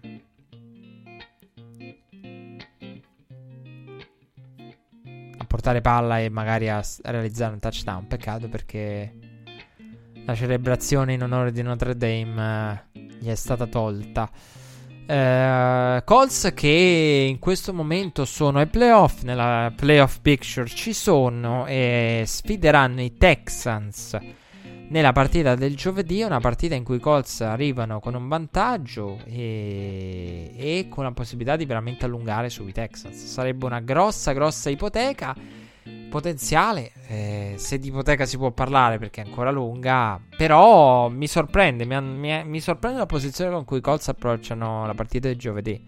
portare 5.50 5.80
palla 5.80 6.20
e 6.20 6.28
magari 6.28 6.68
a, 6.68 6.76
a 6.76 7.10
realizzare 7.10 7.54
un 7.54 7.58
touchdown. 7.58 8.06
Peccato 8.06 8.48
perché 8.48 9.12
la 10.24 10.36
celebrazione 10.36 11.14
in 11.14 11.24
onore 11.24 11.50
di 11.50 11.60
Notre 11.60 11.96
Dame 11.96 12.86
eh, 12.92 13.00
gli 13.18 13.26
è 13.26 13.34
stata 13.34 13.66
tolta. 13.66 14.30
Uh, 15.08 16.04
Colts 16.04 16.52
che 16.54 17.26
in 17.28 17.40
questo 17.40 17.74
momento 17.74 18.24
sono 18.24 18.60
ai 18.60 18.68
playoff, 18.68 19.22
nella 19.22 19.72
playoff 19.74 20.20
picture 20.22 20.68
ci 20.68 20.92
sono 20.92 21.66
e 21.66 22.22
sfideranno 22.24 23.02
i 23.02 23.16
Texans 23.16 24.16
nella 24.90 25.12
partita 25.12 25.54
del 25.54 25.76
giovedì, 25.76 26.22
una 26.22 26.40
partita 26.40 26.74
in 26.74 26.82
cui 26.82 26.96
i 26.96 27.00
Colts 27.00 27.42
arrivano 27.42 28.00
con 28.00 28.14
un 28.14 28.26
vantaggio 28.26 29.20
e, 29.24 30.52
e 30.56 30.86
con 30.88 31.04
la 31.04 31.12
possibilità 31.12 31.54
di 31.54 31.64
veramente 31.64 32.04
allungare 32.04 32.50
sui 32.50 32.72
Texans. 32.72 33.24
Sarebbe 33.24 33.66
una 33.66 33.80
grossa, 33.80 34.32
grossa 34.32 34.68
ipoteca 34.68 35.34
potenziale. 36.08 36.90
Eh, 37.06 37.54
se 37.56 37.78
di 37.78 37.88
ipoteca 37.88 38.26
si 38.26 38.36
può 38.36 38.50
parlare 38.50 38.98
perché 38.98 39.22
è 39.22 39.24
ancora 39.26 39.52
lunga. 39.52 40.20
Però 40.36 41.08
mi 41.08 41.28
sorprende. 41.28 41.84
Mi, 41.84 42.00
mi, 42.02 42.44
mi 42.44 42.60
sorprende 42.60 42.98
la 42.98 43.06
posizione 43.06 43.52
con 43.52 43.64
cui 43.64 43.78
i 43.78 43.82
Colts 43.82 44.08
approcciano 44.08 44.86
la 44.86 44.94
partita 44.94 45.28
di 45.28 45.36
giovedì. 45.36 45.84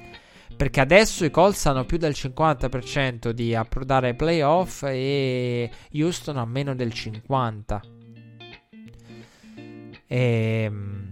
Perché 0.57 0.81
adesso 0.81 1.25
i 1.25 1.31
Colts 1.31 1.67
hanno 1.67 1.85
più 1.85 1.97
del 1.99 2.13
50% 2.15 3.31
di 3.31 3.53
approdare 3.53 4.11
ai 4.11 4.15
playoff 4.15 4.85
e 4.85 5.69
Houston 5.93 6.37
ha 6.37 6.45
meno 6.45 6.77
del 6.77 6.93
50%. 6.95 8.01
Ehm. 10.13 11.11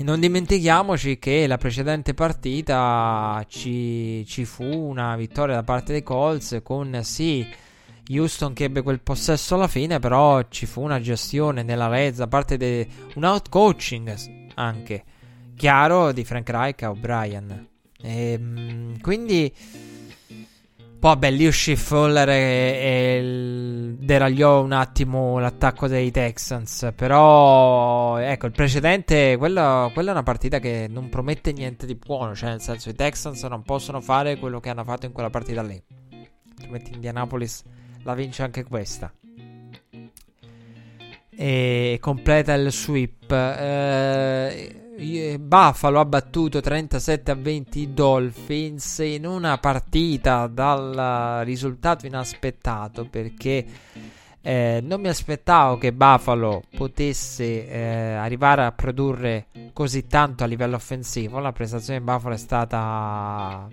E 0.00 0.04
non 0.04 0.20
dimentichiamoci 0.20 1.18
che 1.18 1.46
la 1.46 1.56
precedente 1.56 2.14
partita 2.14 3.44
ci, 3.48 4.24
ci, 4.26 4.44
fu 4.44 4.62
una 4.62 5.16
vittoria 5.16 5.56
da 5.56 5.64
parte 5.64 5.92
dei 5.92 6.04
Colts 6.04 6.60
con 6.62 7.00
sì 7.02 7.44
Houston 8.10 8.52
che 8.52 8.64
ebbe 8.64 8.82
quel 8.82 9.00
possesso 9.00 9.56
alla 9.56 9.66
fine, 9.66 9.98
però 9.98 10.44
ci 10.50 10.66
fu 10.66 10.82
una 10.82 11.00
gestione 11.00 11.64
nella 11.64 11.88
red 11.88 12.14
da 12.14 12.28
parte 12.28 12.56
di 12.56 12.86
un 13.14 13.24
outcoaching 13.24 14.14
anche 14.54 15.04
chiaro 15.56 16.12
di 16.12 16.24
Frank 16.24 16.48
Reich 16.48 16.82
a 16.82 16.90
O'Brien. 16.90 17.68
E, 18.00 18.32
ehm, 18.32 19.00
quindi 19.00 19.52
poi 20.98 21.12
vabbè, 21.12 21.30
lì 21.30 21.46
uscì 21.46 21.76
Fuller 21.76 22.28
e, 22.28 22.34
e 22.34 23.94
deragliò 23.98 24.62
un 24.62 24.72
attimo 24.72 25.38
l'attacco 25.38 25.86
dei 25.86 26.10
Texans. 26.10 26.92
Però, 26.96 28.16
ecco, 28.16 28.46
il 28.46 28.52
precedente, 28.52 29.36
quello, 29.36 29.90
quella 29.94 30.10
è 30.10 30.12
una 30.12 30.24
partita 30.24 30.58
che 30.58 30.86
non 30.90 31.08
promette 31.08 31.52
niente 31.52 31.86
di 31.86 31.94
buono. 31.94 32.34
Cioè, 32.34 32.50
nel 32.50 32.60
senso, 32.60 32.88
i 32.88 32.94
Texans 32.94 33.42
non 33.44 33.62
possono 33.62 34.00
fare 34.00 34.38
quello 34.38 34.58
che 34.58 34.70
hanno 34.70 34.82
fatto 34.82 35.06
in 35.06 35.12
quella 35.12 35.30
partita 35.30 35.62
lì. 35.62 35.80
Altrimenti 36.50 36.92
Indianapolis 36.94 37.62
la 38.02 38.14
vince 38.14 38.42
anche 38.42 38.64
questa. 38.64 39.12
E 41.30 41.98
completa 42.00 42.54
il 42.54 42.72
sweep. 42.72 43.30
Eh, 43.30 44.87
Buffalo 45.38 46.00
ha 46.00 46.04
battuto 46.04 46.60
37 46.60 47.30
a 47.30 47.34
20 47.34 47.80
i 47.80 47.94
Dolphins 47.94 48.98
in 48.98 49.26
una 49.26 49.56
partita 49.58 50.48
dal 50.48 51.42
risultato 51.44 52.04
inaspettato 52.06 53.06
perché 53.08 53.64
eh, 54.40 54.80
non 54.82 55.00
mi 55.00 55.06
aspettavo 55.06 55.78
che 55.78 55.92
Buffalo 55.92 56.62
potesse 56.74 57.68
eh, 57.68 58.14
arrivare 58.14 58.64
a 58.64 58.72
produrre 58.72 59.46
così 59.72 60.06
tanto 60.08 60.42
a 60.42 60.46
livello 60.46 60.74
offensivo. 60.74 61.38
La 61.38 61.52
prestazione 61.52 62.00
di 62.00 62.04
Buffalo 62.04 62.34
è 62.34 62.38
stata 62.38 63.68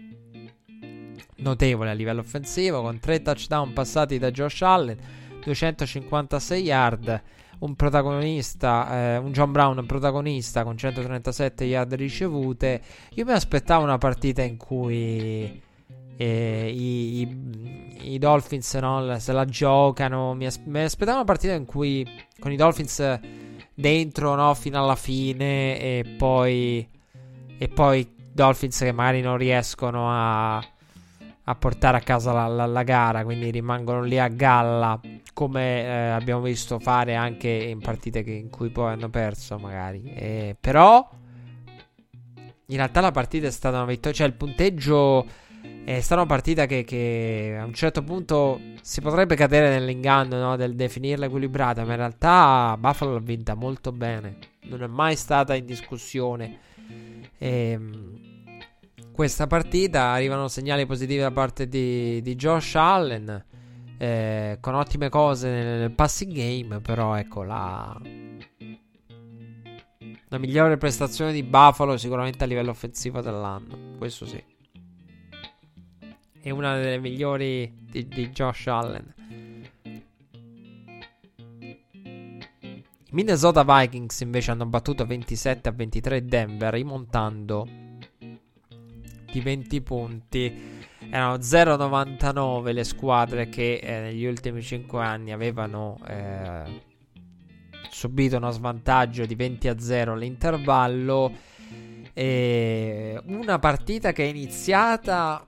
notevole 1.37 1.89
a 1.89 1.93
livello 1.93 2.21
offensivo 2.21 2.81
con 2.81 2.99
3 2.99 3.21
touchdown 3.23 3.73
passati 3.73 4.19
da 4.19 4.29
Josh 4.29 4.61
Allen, 4.61 4.97
256 5.43 6.63
yard, 6.63 7.21
un 7.65 7.75
protagonista, 7.75 9.15
eh, 9.15 9.17
un 9.17 9.31
John 9.31 9.51
Brown 9.51 9.85
protagonista 9.85 10.63
con 10.63 10.77
137 10.77 11.65
yard 11.65 11.93
ricevute. 11.95 12.81
Io 13.15 13.25
mi 13.25 13.31
aspettavo 13.31 13.83
una 13.83 13.97
partita 13.97 14.41
in 14.43 14.57
cui 14.57 15.61
eh, 16.17 16.71
i, 16.73 17.21
i, 17.21 18.13
i, 18.13 18.17
Dolphins 18.19 18.73
no, 18.75 19.19
se 19.19 19.33
la 19.33 19.45
giocano. 19.45 20.33
Mi, 20.33 20.45
as- 20.45 20.61
mi, 20.63 20.79
aspettavo 20.79 21.17
una 21.17 21.25
partita 21.25 21.53
in 21.53 21.65
cui 21.65 22.07
con 22.39 22.51
i 22.51 22.55
Dolphins 22.55 23.19
dentro 23.73 24.35
no, 24.35 24.53
fino 24.53 24.81
alla 24.81 24.95
fine 24.95 25.79
e 25.79 26.15
poi 26.17 26.87
e 27.57 27.67
poi 27.69 28.07
Dolphins 28.31 28.79
che 28.79 28.91
magari 28.91 29.21
non 29.21 29.37
riescono 29.37 30.07
a 30.09 30.63
a 31.47 31.55
portare 31.55 31.97
a 31.97 31.99
casa 32.01 32.31
la, 32.31 32.47
la, 32.47 32.65
la 32.65 32.83
gara, 32.83 33.23
quindi 33.23 33.51
rimangono 33.51 34.01
lì 34.01 34.17
a 34.17 34.27
galla, 34.27 34.99
come 35.33 35.83
eh, 35.83 35.87
abbiamo 36.09 36.41
visto 36.41 36.79
fare 36.79 37.15
anche 37.15 37.49
in 37.49 37.79
partite 37.79 38.23
che, 38.23 38.31
in 38.31 38.49
cui 38.49 38.69
poi 38.69 38.91
hanno 38.93 39.09
perso 39.09 39.57
magari. 39.57 40.03
Eh, 40.13 40.55
però 40.59 41.07
in 42.67 42.75
realtà 42.75 42.99
la 42.99 43.11
partita 43.11 43.45
è 43.47 43.51
stata 43.51 43.77
una 43.77 43.85
vittoria, 43.85 44.17
cioè 44.17 44.27
il 44.27 44.33
punteggio 44.33 45.25
È 45.83 45.99
stata 46.01 46.21
una 46.21 46.29
partita 46.29 46.65
che, 46.65 46.83
che, 46.83 47.55
a 47.59 47.63
un 47.63 47.73
certo 47.73 48.01
punto 48.03 48.59
si 48.81 49.01
potrebbe 49.01 49.35
cadere 49.35 49.69
nell'inganno 49.69 50.39
no, 50.39 50.55
del 50.55 50.75
definirla 50.75 51.25
equilibrata, 51.25 51.83
ma 51.85 51.91
in 51.91 51.97
realtà 51.97 52.75
Buffalo 52.79 53.13
l'ha 53.13 53.19
vinta 53.19 53.53
molto 53.53 53.91
bene. 53.91 54.37
Non 54.63 54.81
è 54.81 54.87
mai 54.87 55.15
stata 55.15 55.53
in 55.53 55.65
discussione. 55.65 56.57
Ehm, 57.37 58.14
questa 59.15 59.47
partita 59.47 60.09
arrivano 60.09 60.49
segnali 60.49 60.85
positivi 60.85 61.21
da 61.21 61.31
parte 61.31 61.69
di, 61.69 62.21
di 62.21 62.35
Josh 62.35 62.75
Allen. 62.75 63.45
Eh, 63.97 64.57
con 64.59 64.75
ottime 64.75 65.07
cose 65.07 65.49
nel, 65.49 65.91
passing 65.91 66.33
game, 66.33 66.81
però 66.81 67.15
ecco 67.15 67.43
la, 67.43 67.97
la 70.27 70.37
migliore 70.37 70.75
prestazione 70.75 71.31
di 71.31 71.43
Buffalo 71.43 71.95
sicuramente 71.95 72.43
a 72.43 72.47
livello 72.47 72.71
offensivo 72.71 73.21
dell'anno. 73.21 73.95
Questo 73.97 74.25
sì 74.25 74.43
è 76.41 76.49
una 76.51 76.75
delle 76.75 76.99
migliori 76.99 77.73
di, 77.89 78.07
di 78.07 78.29
Josh 78.29 78.67
Allen. 78.67 79.13
I 79.81 80.03
Minnesota 83.09 83.63
Vikings 83.63 84.19
invece 84.19 84.51
hanno 84.51 84.67
battuto 84.67 85.07
27 85.07 85.69
a 85.69 85.71
23 85.71 86.23
Denver, 86.23 86.71
rimontando 86.71 87.84
di 89.35 89.41
20 89.41 89.81
punti. 89.81 90.83
Erano 91.09 91.35
0,99 91.35 92.73
le 92.73 92.83
squadre 92.85 93.49
che 93.49 93.75
eh, 93.75 93.99
negli 93.99 94.25
ultimi 94.25 94.61
5 94.61 95.03
anni 95.03 95.33
avevano 95.33 95.97
eh, 96.07 96.63
subito 97.89 98.37
uno 98.37 98.51
svantaggio 98.51 99.25
di 99.25 99.35
20 99.35 99.67
a 99.67 99.79
0 99.79 100.13
all'intervallo. 100.13 101.31
E 102.13 103.21
una 103.25 103.59
partita 103.59 104.13
che 104.13 104.23
è 104.23 104.27
iniziata 104.27 105.45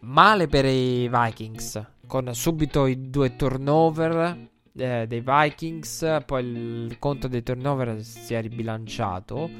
male 0.00 0.46
per 0.46 0.64
i 0.64 1.08
Vikings, 1.08 1.84
con 2.06 2.34
subito 2.34 2.86
i 2.86 3.10
due 3.10 3.36
turnover 3.36 4.48
eh, 4.76 5.04
dei 5.06 5.22
Vikings, 5.22 6.22
poi 6.24 6.44
il 6.44 6.98
conto 6.98 7.28
dei 7.28 7.42
turnover 7.42 8.02
si 8.02 8.32
è 8.32 8.40
ribilanciato. 8.40 9.50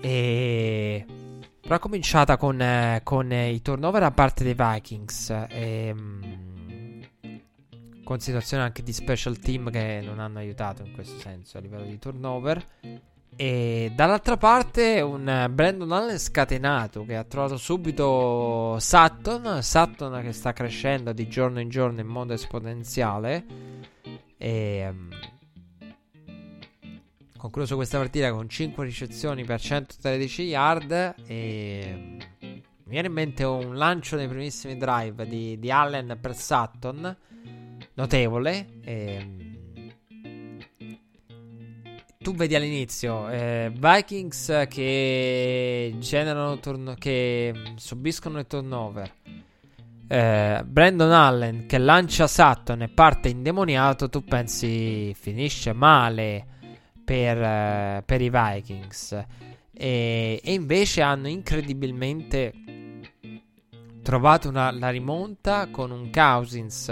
E... 0.00 1.04
Però 1.62 1.76
è 1.76 1.78
cominciata 1.78 2.36
con, 2.36 2.60
eh, 2.60 3.00
con 3.04 3.32
i 3.32 3.62
turnover 3.62 4.00
da 4.00 4.10
parte 4.10 4.42
dei 4.42 4.54
Vikings. 4.54 5.46
Ehm, 5.48 6.42
con 8.04 8.18
situazioni 8.18 8.62
anche 8.62 8.82
di 8.82 8.92
special 8.92 9.38
team 9.38 9.70
che 9.70 10.02
non 10.04 10.18
hanno 10.18 10.38
aiutato 10.38 10.82
in 10.82 10.92
questo 10.92 11.18
senso 11.18 11.56
a 11.56 11.60
livello 11.60 11.84
di 11.84 11.98
turnover. 11.98 12.62
E 13.34 13.92
dall'altra 13.94 14.36
parte 14.36 15.00
un 15.00 15.48
Brandon 15.50 15.92
Allen 15.92 16.18
scatenato 16.18 17.04
che 17.04 17.16
ha 17.16 17.24
trovato 17.24 17.56
subito 17.56 18.76
Sutton, 18.78 19.62
Sutton 19.62 20.20
che 20.20 20.32
sta 20.32 20.52
crescendo 20.52 21.12
di 21.12 21.26
giorno 21.28 21.60
in 21.60 21.68
giorno 21.68 22.00
in 22.00 22.08
modo 22.08 22.34
esponenziale. 22.34 23.44
E 24.36 24.88
um, 24.90 25.08
concluso 27.42 27.74
questa 27.74 27.98
partita 27.98 28.30
con 28.30 28.48
5 28.48 28.84
ricezioni 28.84 29.42
per 29.42 29.60
113 29.60 30.42
yard 30.42 31.14
e 31.26 32.16
mi 32.38 32.62
viene 32.84 33.08
in 33.08 33.12
mente 33.12 33.42
un 33.42 33.74
lancio 33.74 34.14
nei 34.14 34.28
primissimi 34.28 34.76
drive 34.76 35.26
di, 35.26 35.58
di 35.58 35.68
Allen 35.68 36.18
per 36.20 36.36
Sutton 36.36 37.16
notevole. 37.94 38.78
E, 38.84 39.26
tu 42.18 42.32
vedi 42.36 42.54
all'inizio 42.54 43.28
eh, 43.28 43.72
Vikings 43.76 44.66
che 44.68 45.96
generano 45.98 46.60
turno- 46.60 46.94
che 46.94 47.52
subiscono 47.74 48.38
il 48.38 48.46
turnover. 48.46 49.12
Eh, 50.06 50.62
Brandon 50.64 51.10
Allen 51.10 51.66
che 51.66 51.78
lancia 51.78 52.28
Sutton 52.28 52.82
e 52.82 52.88
parte 52.88 53.30
indemoniato. 53.30 54.08
Tu 54.08 54.22
pensi 54.22 55.12
finisce 55.14 55.72
male 55.72 56.51
per, 57.04 57.42
eh, 57.42 58.02
per 58.04 58.20
i 58.20 58.30
Vikings. 58.30 59.12
E, 59.74 60.40
e, 60.42 60.52
invece 60.52 61.02
hanno 61.02 61.28
incredibilmente 61.28 62.52
trovato 64.02 64.48
una, 64.48 64.70
la 64.70 64.90
rimonta 64.90 65.68
con 65.70 65.90
un 65.90 66.10
Cousins 66.10 66.88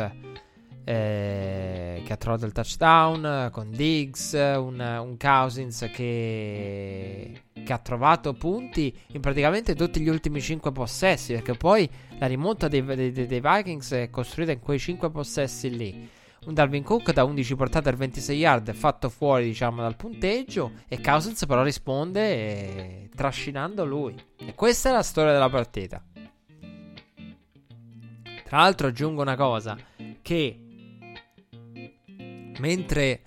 eh, 0.85 2.03
che 2.05 2.13
ha 2.13 2.17
trovato 2.17 2.47
il 2.47 2.53
touchdown 2.53 3.51
con 3.53 3.71
Diggs, 3.71 4.33
un, 4.33 4.81
un 4.81 5.17
Cousins 5.17 5.89
che, 5.93 7.43
che, 7.53 7.73
ha 7.73 7.79
trovato 7.79 8.33
punti 8.33 8.93
in 9.13 9.21
praticamente 9.21 9.75
tutti 9.75 10.01
gli 10.01 10.09
ultimi 10.09 10.41
5 10.41 10.73
possessi, 10.73 11.35
perché 11.35 11.55
poi 11.55 11.89
la 12.19 12.27
rimonta 12.27 12.67
dei, 12.67 12.83
dei, 12.83 13.13
dei 13.13 13.41
Vikings 13.41 13.93
è 13.93 14.11
costruita 14.11 14.53
in 14.53 14.61
quei 14.61 14.79
5 14.79 15.11
possessi 15.11 15.77
lì. 15.77 16.09
Un 16.47 16.55
Dalvin 16.55 16.83
Cook 16.83 17.13
da 17.13 17.25
11 17.25 17.55
portate 17.55 17.91
al 17.91 17.97
26 17.97 18.37
yard 18.37 18.73
fatto 18.73 19.11
fuori 19.11 19.45
diciamo 19.45 19.83
dal 19.83 19.97
punteggio 19.97 20.73
e 20.89 21.01
Cousins 21.01 21.45
però 21.47 21.63
risponde 21.63 22.21
eh, 22.21 23.11
trascinando 23.15 23.85
lui. 23.85 24.15
E 24.39 24.55
questa 24.55 24.89
è 24.89 24.93
la 24.93 25.03
storia 25.03 25.33
della 25.33 25.51
partita. 25.51 26.03
Tra 28.45 28.59
l'altro 28.59 28.89
aggiungo 28.89 29.23
una 29.23 29.37
cosa 29.37 29.77
che 30.23 30.65
Mentre 32.61 33.23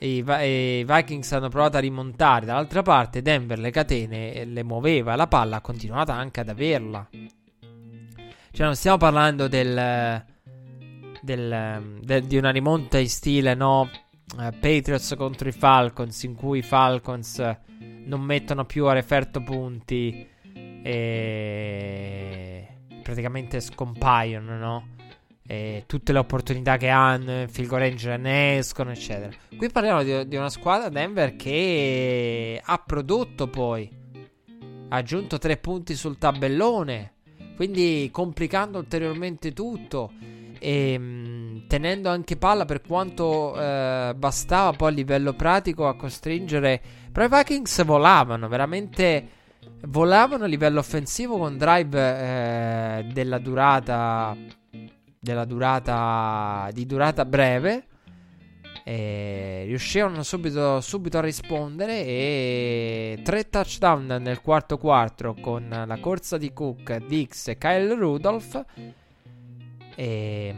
i, 0.00 0.24
i, 0.26 0.84
Vikings 0.84 1.32
hanno 1.32 1.48
provato 1.48 1.76
a 1.76 1.80
rimontare, 1.80 2.44
dall'altra 2.44 2.82
parte 2.82 3.22
Denver 3.22 3.58
le 3.58 3.70
catene 3.70 4.44
le 4.44 4.62
muoveva, 4.64 5.14
la 5.14 5.28
palla 5.28 5.56
ha 5.56 5.60
continuato 5.60 6.10
anche 6.10 6.40
ad 6.40 6.48
averla. 6.48 7.08
Cioè 7.10 8.66
non 8.66 8.74
stiamo 8.74 8.96
parlando 8.96 9.46
del, 9.46 10.24
del, 11.28 12.00
del, 12.00 12.24
di 12.24 12.38
una 12.38 12.50
rimonta 12.50 12.98
in 12.98 13.10
stile 13.10 13.54
no 13.54 13.82
uh, 14.36 14.50
Patriots 14.58 15.14
contro 15.14 15.48
i 15.48 15.52
Falcons 15.52 16.22
in 16.22 16.34
cui 16.34 16.60
i 16.60 16.62
Falcons 16.62 17.56
non 18.04 18.22
mettono 18.22 18.64
più 18.64 18.86
a 18.86 18.94
referto 18.94 19.42
punti 19.42 20.26
e 20.82 22.66
praticamente 23.02 23.60
scompaiono, 23.60 24.56
no? 24.56 24.88
eh, 25.46 25.84
tutte 25.86 26.12
le 26.12 26.18
opportunità 26.18 26.78
che 26.78 26.88
hanno, 26.88 27.42
il 27.42 27.50
field 27.50 27.72
range 27.72 28.16
ne 28.16 28.56
escono, 28.56 28.90
eccetera. 28.90 29.30
Qui 29.54 29.68
parliamo 29.70 30.02
di, 30.02 30.28
di, 30.28 30.36
una 30.36 30.48
squadra 30.48 30.88
Denver 30.88 31.36
che 31.36 32.60
ha 32.64 32.78
prodotto 32.78 33.48
poi, 33.48 33.90
ha 34.88 34.96
aggiunto 34.96 35.36
tre 35.36 35.58
punti 35.58 35.94
sul 35.94 36.16
tabellone, 36.16 37.14
quindi 37.56 38.08
complicando 38.10 38.78
ulteriormente 38.78 39.52
tutto 39.52 40.12
e 40.58 41.64
tenendo 41.66 42.08
anche 42.08 42.36
palla 42.36 42.64
per 42.64 42.80
quanto 42.80 43.58
eh, 43.58 44.14
bastava 44.16 44.72
poi 44.76 44.88
a 44.88 44.92
livello 44.92 45.34
pratico 45.34 45.88
a 45.88 45.96
costringere. 45.96 46.80
Però 47.12 47.24
i 47.24 47.28
Vikings 47.28 47.84
volavano 47.84 48.48
veramente. 48.48 49.28
Volavano 49.86 50.44
a 50.44 50.46
livello 50.46 50.80
offensivo 50.80 51.36
con 51.38 51.56
drive 51.56 52.00
eh, 52.00 53.04
della 53.12 53.38
durata 53.38 54.36
della 55.20 55.44
durata 55.44 56.68
di 56.72 56.86
durata 56.86 57.24
breve. 57.24 57.84
Riuscirono 58.84 60.22
subito, 60.22 60.80
subito, 60.80 61.18
a 61.18 61.20
rispondere 61.20 62.04
e 62.06 63.20
tre 63.22 63.50
touchdown 63.50 64.16
nel 64.20 64.40
quarto 64.40 64.78
quarto 64.78 65.34
con 65.38 65.68
la 65.86 65.98
corsa 66.00 66.38
di 66.38 66.54
Cook, 66.54 66.96
Dix 67.06 67.48
e 67.48 67.58
Kyle 67.58 67.94
Rudolph. 67.94 68.64
E 70.00 70.54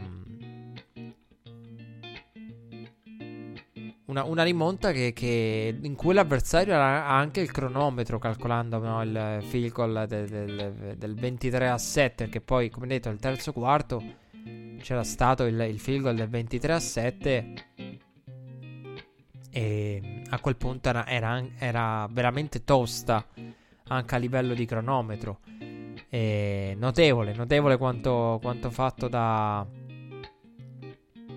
una, 4.05 4.23
una 4.23 4.43
rimonta 4.43 4.91
che, 4.91 5.13
che, 5.13 5.75
in 5.81 5.95
cui 5.95 6.13
l'avversario 6.13 6.75
ha 6.75 7.17
anche 7.17 7.41
il 7.41 7.51
cronometro 7.51 8.19
calcolando 8.19 8.77
no, 8.77 9.01
il 9.01 9.39
field 9.41 9.71
goal 9.71 10.05
del, 10.07 10.27
del, 10.27 10.95
del 10.95 11.15
23 11.15 11.69
a 11.69 11.77
7 11.79 12.29
che 12.29 12.39
poi 12.39 12.69
come 12.69 12.85
detto 12.85 13.09
il 13.09 13.17
terzo 13.17 13.51
quarto 13.51 14.03
c'era 14.79 15.03
stato 15.03 15.45
il, 15.45 15.59
il 15.59 15.79
field 15.79 16.01
goal 16.01 16.15
del 16.15 16.29
23 16.29 16.73
a 16.73 16.79
7 16.79 17.53
e 19.49 20.23
a 20.29 20.39
quel 20.39 20.55
punto 20.55 20.89
era, 20.89 21.07
era, 21.07 21.43
era 21.57 22.07
veramente 22.11 22.63
tosta 22.63 23.25
anche 23.87 24.15
a 24.15 24.17
livello 24.19 24.53
di 24.53 24.65
cronometro. 24.65 25.39
E 26.13 26.75
notevole, 26.77 27.33
notevole 27.33 27.77
quanto, 27.77 28.37
quanto 28.41 28.69
fatto 28.69 29.07
da, 29.07 29.65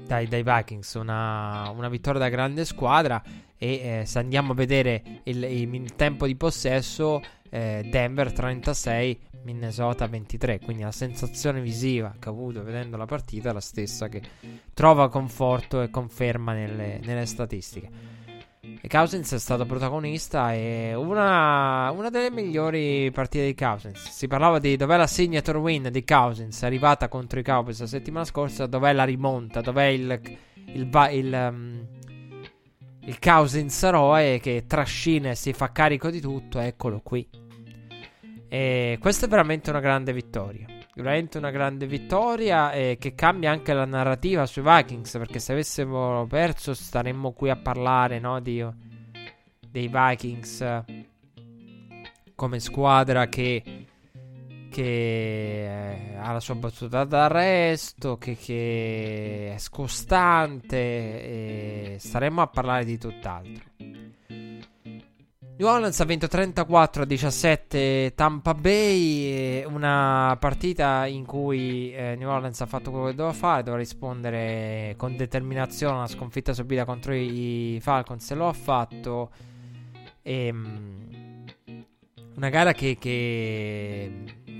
dai, 0.05 0.27
dai 0.27 0.43
Vikings. 0.43 0.95
Una, 0.95 1.71
una, 1.71 1.89
vittoria 1.89 2.19
da 2.19 2.29
grande 2.29 2.65
squadra. 2.65 3.23
E 3.57 4.01
eh, 4.01 4.03
se 4.05 4.19
andiamo 4.19 4.51
a 4.51 4.55
vedere 4.57 5.21
il, 5.23 5.45
il 5.45 5.95
tempo 5.95 6.27
di 6.27 6.35
possesso, 6.35 7.23
eh, 7.51 7.87
Denver 7.89 8.33
36, 8.33 9.21
Minnesota 9.45 10.09
23. 10.09 10.59
Quindi 10.59 10.83
la 10.83 10.91
sensazione 10.91 11.61
visiva 11.61 12.13
che 12.19 12.29
ho 12.29 12.33
avuto 12.33 12.65
vedendo 12.65 12.97
la 12.97 13.07
partita 13.07 13.51
è 13.51 13.53
la 13.53 13.61
stessa 13.61 14.09
che 14.09 14.21
trova 14.75 15.09
conforto 15.09 15.83
e 15.83 15.89
conferma 15.89 16.53
nelle, 16.53 16.99
nelle 17.05 17.27
statistiche. 17.27 18.14
E 18.81 18.89
Cousins 18.89 19.33
è 19.33 19.39
stato 19.39 19.65
protagonista 19.65 20.53
e 20.53 20.95
una, 20.95 21.91
una, 21.91 22.11
delle 22.11 22.31
migliori 22.31 23.11
partite 23.13 23.47
di 23.47 23.55
Cousins. 23.55 24.11
Si 24.11 24.27
parlava 24.27 24.59
di 24.59 24.77
dov'è 24.77 24.97
la 24.97 25.07
signature 25.07 25.59
win 25.59 25.89
di 25.91 26.05
Cousins, 26.05 26.63
arrivata 26.63 27.09
contro 27.09 27.41
i 27.41 27.43
Cowboys 27.43 27.81
la 27.81 27.87
settimana 27.87 28.25
scorsa, 28.25 28.67
dov'è 28.67 28.93
la 28.93 29.05
rimonta, 29.05 29.61
dov'è 29.61 29.87
il, 29.87 30.21
il, 30.67 30.75
il, 30.75 31.09
il, 31.13 31.49
um, 31.51 31.87
il 33.01 33.19
Cousins 33.19 33.83
eroe 33.83 34.39
che 34.41 34.65
trascina 34.67 35.31
e 35.31 35.35
si 35.35 35.53
fa 35.53 35.73
carico 35.73 36.11
di 36.11 36.21
tutto, 36.21 36.59
eccolo 36.59 37.01
qui. 37.01 37.27
E 38.49 38.99
questa 39.01 39.27
è 39.27 39.29
veramente 39.29 39.71
una 39.71 39.81
grande 39.81 40.13
vittoria. 40.13 40.67
Veramente 40.95 41.39
una 41.39 41.51
grande 41.51 41.87
vittoria 41.87 42.71
e 42.73 42.97
che 43.01 43.15
cambia 43.15 43.51
anche 43.51 43.73
la 43.73 43.85
narrativa 43.85 44.47
sui 44.47 44.63
Vikings. 44.65 45.19
Perché 45.19 45.39
se 45.39 45.53
avessimo 45.53 46.27
perso 46.27 46.73
staremmo 46.73 47.33
qui 47.33 47.51
a 47.51 47.57
parlare 47.57 48.19
no, 48.21 48.41
di, 48.41 48.65
dei 49.69 49.91
Vikings 49.93 50.85
come 52.35 52.59
squadra 52.61 53.29
che, 53.29 53.87
che 54.71 56.13
eh, 56.13 56.17
ha 56.17 56.33
la 56.33 56.41
sua 56.41 56.55
battuta 56.57 57.05
d'arresto, 57.05 58.17
che, 58.19 58.37
che 58.37 59.53
è 59.55 59.59
scostante. 59.59 60.79
Staremmo 61.99 62.41
a 62.43 62.47
parlare 62.47 62.85
di 62.85 62.99
tutt'altro. 62.99 63.65
New 65.57 65.69
Orleans 65.69 66.01
ha 66.01 66.05
vinto 66.05 66.27
34 66.27 67.03
a 67.03 67.07
17 67.07 68.13
Tampa 68.17 68.55
Bay, 68.55 69.63
una 69.63 70.37
partita 70.41 71.07
in 71.07 71.25
cui 71.25 71.95
eh, 71.95 72.17
New 72.17 72.29
Orleans 72.29 72.61
ha 72.61 72.67
fatto 72.67 72.91
quello 72.91 73.07
che 73.07 73.15
doveva 73.15 73.33
fare, 73.33 73.63
doveva 73.63 73.81
rispondere 73.81 74.95
con 74.97 75.17
determinazione 75.17 75.99
alla 75.99 76.09
sconfitta 76.09 76.53
subita 76.53 76.85
contro 76.85 77.15
i 77.15 77.79
Falcons 77.81 78.33
e 78.33 78.35
lo 78.35 78.49
ha 78.49 78.53
fatto. 78.53 79.31
E, 80.23 80.51
um, 80.51 81.45
una 82.35 82.49
gara 82.49 82.73
che, 82.73 82.97
che, 82.99 84.11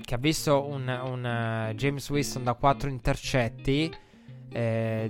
che, 0.01 0.13
ha 0.13 0.17
visto 0.17 0.65
un, 0.65 0.87
un 0.87 1.69
uh, 1.71 1.73
James 1.73 2.09
Wilson 2.09 2.45
da 2.45 2.53
4 2.53 2.87
intercetti. 2.87 3.93
Eh, 4.49 5.09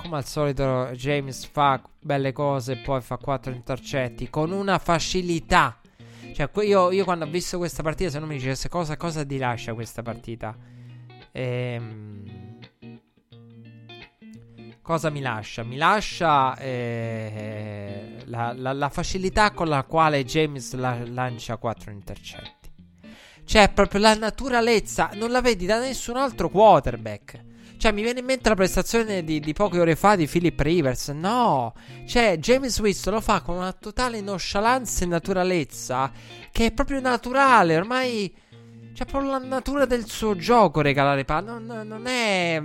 come 0.00 0.16
al 0.16 0.24
solito 0.24 0.90
James 0.92 1.44
fa 1.44 1.82
belle 2.00 2.32
cose 2.32 2.72
e 2.72 2.76
poi 2.76 3.00
fa 3.00 3.16
quattro 3.16 3.52
intercetti 3.52 4.30
con 4.30 4.52
una 4.52 4.78
facilità. 4.78 5.80
Cioè, 6.32 6.48
io, 6.64 6.92
io, 6.92 7.04
quando 7.04 7.24
ho 7.24 7.28
visto 7.28 7.58
questa 7.58 7.82
partita, 7.82 8.10
se 8.10 8.18
non 8.20 8.28
mi 8.28 8.36
dicesse 8.36 8.68
cosa, 8.68 8.96
cosa 8.96 9.24
ti 9.24 9.38
lascia 9.38 9.74
questa 9.74 10.02
partita? 10.02 10.56
Ehm, 11.32 12.58
cosa 14.80 15.10
mi 15.10 15.20
lascia? 15.20 15.64
Mi 15.64 15.76
lascia 15.76 16.56
eh, 16.56 18.22
la, 18.26 18.54
la, 18.56 18.72
la, 18.72 18.88
facilità 18.88 19.50
con 19.50 19.68
la 19.68 19.82
quale 19.82 20.24
James 20.24 20.74
la, 20.74 21.04
lancia 21.06 21.56
quattro 21.56 21.90
intercetti. 21.90 22.70
Cioè, 23.44 23.70
proprio 23.70 24.00
la 24.00 24.14
naturalezza, 24.14 25.10
non 25.14 25.30
la 25.30 25.40
vedi 25.40 25.66
da 25.66 25.80
nessun 25.80 26.16
altro 26.16 26.48
quarterback. 26.50 27.47
Cioè, 27.78 27.92
mi 27.92 28.02
viene 28.02 28.18
in 28.18 28.24
mente 28.24 28.48
la 28.48 28.56
prestazione 28.56 29.22
di, 29.22 29.38
di 29.38 29.52
poche 29.52 29.78
ore 29.78 29.94
fa 29.94 30.16
di 30.16 30.26
Philip 30.26 30.58
Rivers. 30.58 31.10
No, 31.10 31.72
cioè, 32.08 32.36
James 32.38 32.76
Winston 32.80 33.14
lo 33.14 33.20
fa 33.20 33.40
con 33.40 33.54
una 33.54 33.72
totale 33.72 34.20
nonchalance 34.20 35.04
e 35.04 35.06
naturalezza 35.06 36.10
che 36.50 36.66
è 36.66 36.72
proprio 36.72 36.98
naturale. 36.98 37.76
Ormai 37.76 38.34
c'è 38.92 39.04
proprio 39.04 39.30
la 39.30 39.38
natura 39.38 39.86
del 39.86 40.06
suo 40.08 40.34
gioco 40.34 40.80
regalare 40.80 41.24
palle. 41.24 41.58
Non, 41.60 41.86
non 41.86 42.06
è. 42.08 42.60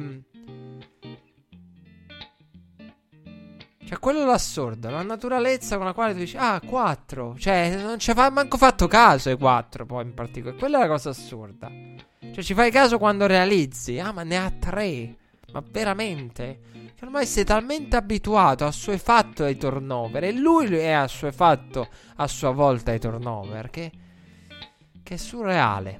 Cioè, 3.85 3.99
quello 3.99 4.23
è 4.23 4.25
l'assurdo, 4.25 4.89
la 4.89 5.03
naturalezza 5.03 5.77
con 5.77 5.85
la 5.85 5.93
quale 5.93 6.13
tu 6.13 6.19
dici, 6.19 6.37
ah, 6.37 6.59
4. 6.59 7.35
Cioè, 7.37 7.79
non 7.83 7.99
ci 7.99 8.09
ha 8.09 8.29
manco 8.31 8.57
fatto 8.57 8.87
caso 8.87 9.29
ai 9.29 9.37
4, 9.37 9.85
poi 9.85 10.05
in 10.05 10.15
particolare. 10.15 10.57
Quella 10.57 10.79
è 10.79 10.81
la 10.81 10.87
cosa 10.87 11.11
assurda. 11.11 11.69
Cioè, 12.31 12.43
ci 12.43 12.53
fai 12.53 12.71
caso 12.71 12.97
quando 12.97 13.27
realizzi, 13.27 13.99
ah, 13.99 14.11
ma 14.11 14.23
ne 14.23 14.37
ha 14.37 14.49
3. 14.49 15.15
Ma 15.51 15.63
veramente? 15.69 16.59
Che 16.95 17.05
ormai 17.05 17.27
sei 17.27 17.43
talmente 17.43 17.95
abituato, 17.95 18.65
assuefatto 18.65 19.43
ai 19.43 19.55
turnover. 19.55 20.23
E 20.23 20.31
lui 20.31 20.73
è 20.75 20.91
assuefatto 20.91 21.87
a 22.15 22.27
sua 22.27 22.51
volta 22.51 22.91
ai 22.91 22.99
turnover. 22.99 23.69
Che, 23.69 23.91
che 25.03 25.13
è 25.13 25.17
surreale. 25.17 25.97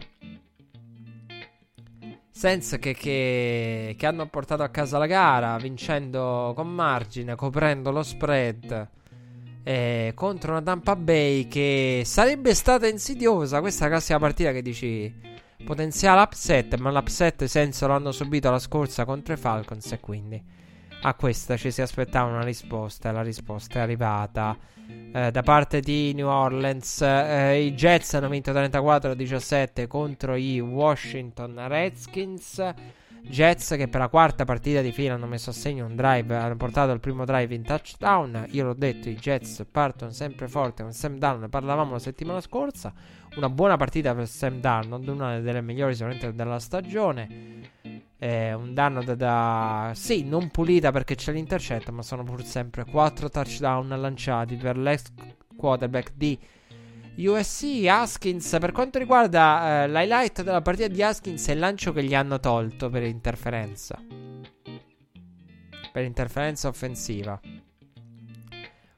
Senza 2.31 2.77
che, 2.77 2.95
che, 2.95 3.95
che, 3.95 4.05
hanno 4.07 4.25
portato 4.25 4.63
a 4.63 4.69
casa 4.69 4.97
la 4.97 5.05
gara, 5.05 5.55
vincendo 5.57 6.53
con 6.55 6.67
margine, 6.67 7.35
coprendo 7.35 7.91
lo 7.91 8.01
spread. 8.01 8.89
Eh, 9.65 10.11
contro 10.15 10.51
una 10.51 10.61
Tampa 10.61 10.95
Bay 10.95 11.47
che 11.47 12.01
sarebbe 12.05 12.55
stata 12.55 12.87
insidiosa. 12.87 13.59
Questa 13.59 13.85
è 13.85 13.87
la 13.87 13.93
classica 13.95 14.17
partita 14.17 14.51
che 14.51 14.63
dici 14.63 15.31
potenziale 15.63 16.21
upset, 16.21 16.77
ma 16.77 16.91
l'upset 16.91 17.45
senso 17.45 17.87
l'hanno 17.87 18.11
subito 18.11 18.51
la 18.51 18.59
scorsa 18.59 19.05
contro 19.05 19.33
i 19.33 19.37
Falcons 19.37 19.91
e 19.91 19.99
quindi 19.99 20.43
a 21.05 21.13
questa 21.15 21.57
ci 21.57 21.71
si 21.71 21.81
aspettava 21.81 22.29
una 22.29 22.43
risposta 22.43 23.09
e 23.09 23.11
la 23.11 23.21
risposta 23.21 23.79
è 23.79 23.81
arrivata 23.81 24.57
eh, 25.13 25.31
da 25.31 25.41
parte 25.41 25.81
di 25.81 26.13
New 26.13 26.27
Orleans. 26.27 27.01
Eh, 27.01 27.65
I 27.65 27.73
Jets 27.73 28.13
hanno 28.13 28.29
vinto 28.29 28.51
34-17 28.51 29.87
contro 29.87 30.35
i 30.35 30.59
Washington 30.59 31.67
Redskins. 31.67 32.73
Jets 33.25 33.75
che 33.77 33.87
per 33.87 34.01
la 34.01 34.09
quarta 34.09 34.45
partita 34.45 34.81
di 34.81 34.91
fila 34.91 35.13
hanno 35.13 35.25
messo 35.25 35.49
a 35.49 35.53
segno 35.53 35.85
un 35.85 35.95
drive, 35.95 36.35
hanno 36.35 36.57
portato 36.57 36.91
il 36.91 36.99
primo 36.99 37.25
drive 37.25 37.55
in 37.55 37.63
touchdown. 37.63 38.47
Io 38.51 38.65
l'ho 38.65 38.73
detto, 38.73 39.09
i 39.09 39.15
Jets 39.15 39.65
partono 39.71 40.11
sempre 40.11 40.47
forte 40.47 40.83
con 40.83 40.91
Sam 40.91 41.17
ne 41.39 41.49
parlavamo 41.49 41.93
la 41.93 41.99
settimana 41.99 42.41
scorsa. 42.41 42.93
Una 43.35 43.49
buona 43.49 43.77
partita 43.77 44.13
per 44.13 44.27
Sam 44.27 44.59
Darnold, 44.59 45.07
una 45.07 45.39
delle 45.39 45.61
migliori 45.61 45.93
sicuramente 45.93 46.33
della 46.33 46.59
stagione. 46.59 47.71
Eh, 48.17 48.53
un 48.53 48.73
danno 48.73 49.03
da, 49.03 49.15
da, 49.15 49.91
Sì, 49.95 50.23
non 50.23 50.49
pulita 50.49 50.91
perché 50.91 51.15
c'è 51.15 51.31
l'intercetto, 51.31 51.91
ma 51.91 52.03
sono 52.03 52.23
pur 52.23 52.43
sempre 52.43 52.85
4 52.85 53.29
touchdown 53.29 53.87
lanciati 53.87 54.55
per 54.55 54.77
l'ex 54.77 55.11
quarterback 55.55 56.11
di 56.15 56.37
USC. 57.15 57.85
Haskins, 57.87 58.57
per 58.59 58.71
quanto 58.71 58.99
riguarda 58.99 59.83
eh, 59.83 59.87
l'highlight 59.87 60.41
della 60.43 60.61
partita 60.61 60.87
di 60.87 61.01
Haskins, 61.01 61.47
è 61.47 61.51
il 61.51 61.59
lancio 61.59 61.93
che 61.93 62.03
gli 62.03 62.15
hanno 62.15 62.39
tolto 62.39 62.89
per 62.89 63.03
interferenza. 63.03 63.99
Per 65.91 66.03
interferenza 66.03 66.67
offensiva. 66.67 67.39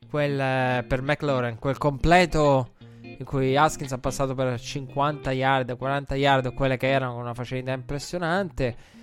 Quel 0.09 0.39
eh, 0.39 0.85
per 0.87 1.01
McLaurin, 1.01 1.57
quel 1.59 1.77
completo 1.77 2.73
in 3.17 3.25
cui 3.25 3.55
Haskins 3.55 3.91
ha 3.91 3.97
passato 3.97 4.33
per 4.33 4.59
50 4.59 5.31
yard, 5.31 5.77
40 5.77 6.15
yard, 6.15 6.53
quelle 6.53 6.77
che 6.77 6.89
erano 6.89 7.13
con 7.13 7.21
una 7.21 7.33
facilità 7.33 7.71
impressionante. 7.71 8.93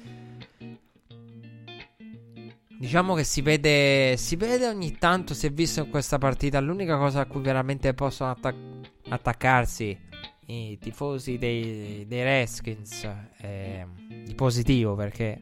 Diciamo 2.79 3.15
che 3.15 3.23
si 3.23 3.43
vede, 3.43 4.17
si 4.17 4.35
vede 4.37 4.67
ogni 4.67 4.99
tanto, 4.99 5.35
si 5.35 5.47
è 5.47 5.53
visto 5.53 5.81
in 5.81 5.89
questa 5.89 6.19
partita, 6.19 6.59
l'unica 6.59 6.97
cosa 6.97 7.21
a 7.21 7.27
cui 7.27 7.41
veramente 7.41 7.95
possono 7.95 8.33
attac- 8.33 8.82
attaccarsi 9.13 9.99
i 10.47 10.79
tifosi 10.81 11.39
dei, 11.39 12.05
dei 12.07 12.23
Redskins 12.23 13.09
eh, 13.39 13.87
di 14.25 14.35
positivo 14.35 14.95
perché 14.95 15.39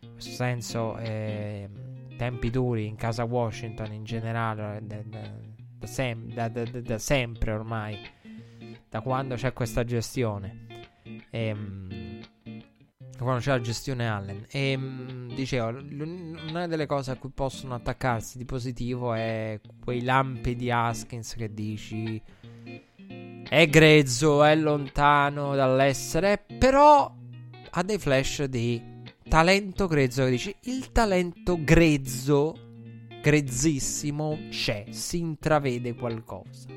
in 0.00 0.12
questo 0.12 0.32
senso 0.32 0.96
eh, 0.98 1.68
tempi 2.16 2.50
duri 2.50 2.86
in 2.86 2.96
casa 2.96 3.24
Washington 3.24 3.92
in 3.92 4.04
generale 4.04 4.80
de, 4.82 5.04
de, 5.06 5.30
da, 5.78 5.86
sem- 5.86 6.32
da, 6.32 6.48
da, 6.48 6.64
da, 6.64 6.98
sempre 6.98 7.52
ormai, 7.52 7.98
da 8.88 9.00
quando 9.00 9.34
c'è 9.34 9.52
questa 9.52 9.84
gestione. 9.84 10.64
E, 11.30 11.46
ehm, 11.46 12.20
quando 13.18 13.40
c'è 13.40 13.50
la 13.50 13.60
gestione 13.60 14.08
Allen. 14.08 14.46
E 14.50 14.70
ehm, 14.72 15.34
dicevo, 15.34 15.78
una 16.48 16.66
delle 16.66 16.86
cose 16.86 17.10
a 17.12 17.16
cui 17.16 17.30
possono 17.30 17.74
attaccarsi 17.74 18.38
di 18.38 18.44
positivo 18.44 19.12
è 19.12 19.60
quei 19.82 20.02
lampi 20.02 20.56
di 20.56 20.70
Haskins 20.70 21.34
che 21.34 21.52
dici 21.52 22.20
è 23.48 23.68
grezzo, 23.68 24.42
è 24.42 24.54
lontano 24.56 25.54
dall'essere, 25.54 26.44
però 26.58 27.12
ha 27.70 27.82
dei 27.82 27.98
flash 27.98 28.44
di 28.44 28.94
talento 29.28 29.86
grezzo 29.86 30.24
che 30.24 30.30
dici 30.30 30.54
il 30.62 30.92
talento 30.92 31.58
grezzo 31.62 32.54
grezzissimo 33.22 34.38
c'è, 34.50 34.86
si 34.90 35.18
intravede 35.18 35.94
qualcosa. 35.94 36.68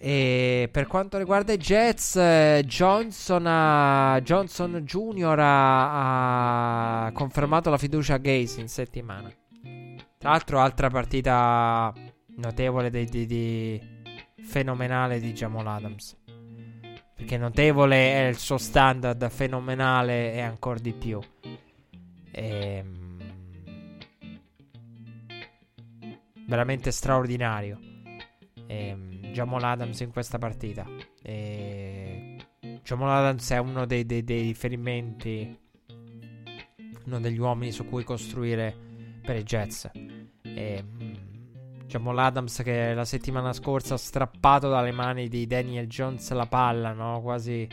E 0.00 0.68
per 0.70 0.86
quanto 0.86 1.18
riguarda 1.18 1.52
i 1.52 1.56
Jets, 1.56 2.16
Johnson, 2.64 3.44
ha, 3.46 4.20
Johnson 4.22 4.80
Jr. 4.84 5.38
Ha, 5.40 7.06
ha, 7.06 7.12
confermato 7.12 7.68
la 7.68 7.78
fiducia 7.78 8.14
a 8.14 8.18
Gaze 8.18 8.60
in 8.60 8.68
settimana. 8.68 9.28
Tra 10.18 10.30
l'altro, 10.30 10.60
altra 10.60 10.88
partita 10.88 11.92
notevole 12.36 12.90
di, 12.90 13.04
di, 13.06 13.26
di 13.26 13.97
fenomenale 14.48 15.20
di 15.20 15.32
Jamal 15.32 15.66
Adams. 15.66 16.16
Perché 17.14 17.36
notevole 17.36 18.12
è 18.12 18.28
il 18.28 18.36
suo 18.36 18.58
standard, 18.58 19.28
fenomenale 19.28 20.32
è 20.32 20.40
ancora 20.40 20.78
di 20.78 20.92
più. 20.92 21.20
Ehm 22.30 22.98
veramente 26.48 26.90
straordinario. 26.90 27.78
E, 28.66 28.96
Jamal 29.32 29.62
Adams 29.62 30.00
in 30.00 30.10
questa 30.10 30.38
partita. 30.38 30.86
E, 31.22 32.36
Jamal 32.82 33.10
Adams 33.10 33.50
è 33.50 33.58
uno 33.58 33.86
dei, 33.86 34.04
dei, 34.04 34.24
dei 34.24 34.42
riferimenti, 34.42 35.56
uno 37.04 37.20
degli 37.20 37.38
uomini 37.38 37.70
su 37.70 37.86
cui 37.86 38.02
costruire 38.02 38.74
per 39.22 39.36
i 39.36 39.42
Jets. 39.44 39.90
E, 40.42 40.84
Jamal 41.88 42.18
Adams 42.18 42.60
che 42.62 42.92
la 42.92 43.06
settimana 43.06 43.54
scorsa 43.54 43.94
ha 43.94 43.96
strappato 43.96 44.68
dalle 44.68 44.92
mani 44.92 45.26
di 45.28 45.46
Daniel 45.46 45.86
Jones 45.86 46.30
la 46.32 46.44
palla, 46.44 46.92
no? 46.92 47.22
Quasi 47.22 47.66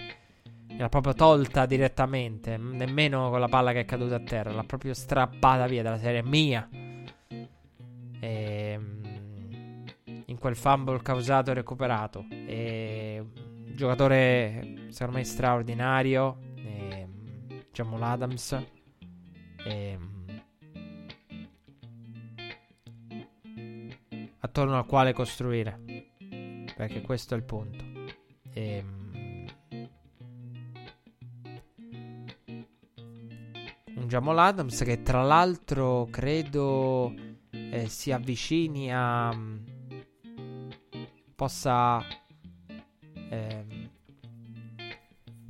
l'ha 0.77 0.87
proprio 0.87 1.13
tolta 1.13 1.65
direttamente, 1.65 2.55
nemmeno 2.55 3.29
con 3.29 3.41
la 3.41 3.49
palla 3.49 3.73
che 3.73 3.81
è 3.81 3.85
caduta 3.85 4.15
a 4.15 4.21
terra, 4.21 4.53
l'ha 4.53 4.63
proprio 4.63 4.93
strappata 4.93 5.67
via 5.67 5.83
dalla 5.83 5.99
serie 5.99 6.23
mia. 6.23 6.67
E, 8.21 8.79
in 10.27 10.37
quel 10.39 10.55
fumble 10.55 11.01
causato 11.01 11.51
e 11.51 11.53
recuperato. 11.53 12.25
E, 12.29 13.21
giocatore 13.73 14.87
secondo 14.91 15.17
me 15.17 15.25
straordinario. 15.25 16.37
E, 16.55 17.07
Jamal 17.73 18.01
Adams. 18.01 18.63
E, 19.65 19.99
attorno 24.45 24.77
al 24.77 24.85
quale 24.85 25.13
costruire. 25.13 25.79
Perché 26.75 27.01
questo 27.01 27.33
è 27.33 27.37
il 27.37 27.43
punto. 27.43 27.83
E, 28.53 28.83
un 33.95 34.07
Jamal 34.07 34.39
Adams 34.39 34.83
che 34.83 35.01
tra 35.01 35.23
l'altro 35.23 36.07
credo 36.11 37.13
eh, 37.49 37.87
si 37.87 38.11
avvicini 38.11 38.93
a 38.93 39.35
possa 41.33 42.01
eh, 43.29 43.65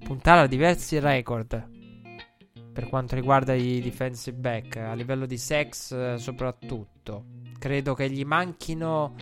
puntare 0.03 0.41
a 0.41 0.47
diversi 0.47 0.99
record 0.99 1.73
per 2.73 2.87
quanto 2.87 3.15
riguarda 3.15 3.53
i 3.53 3.79
defensive 3.81 4.37
back 4.37 4.77
a 4.77 4.93
livello 4.93 5.25
di 5.25 5.37
sex 5.37 5.91
eh, 5.91 6.17
soprattutto 6.17 7.34
credo 7.65 7.95
che 7.95 8.11
gli 8.11 8.23
manchino 8.23 9.15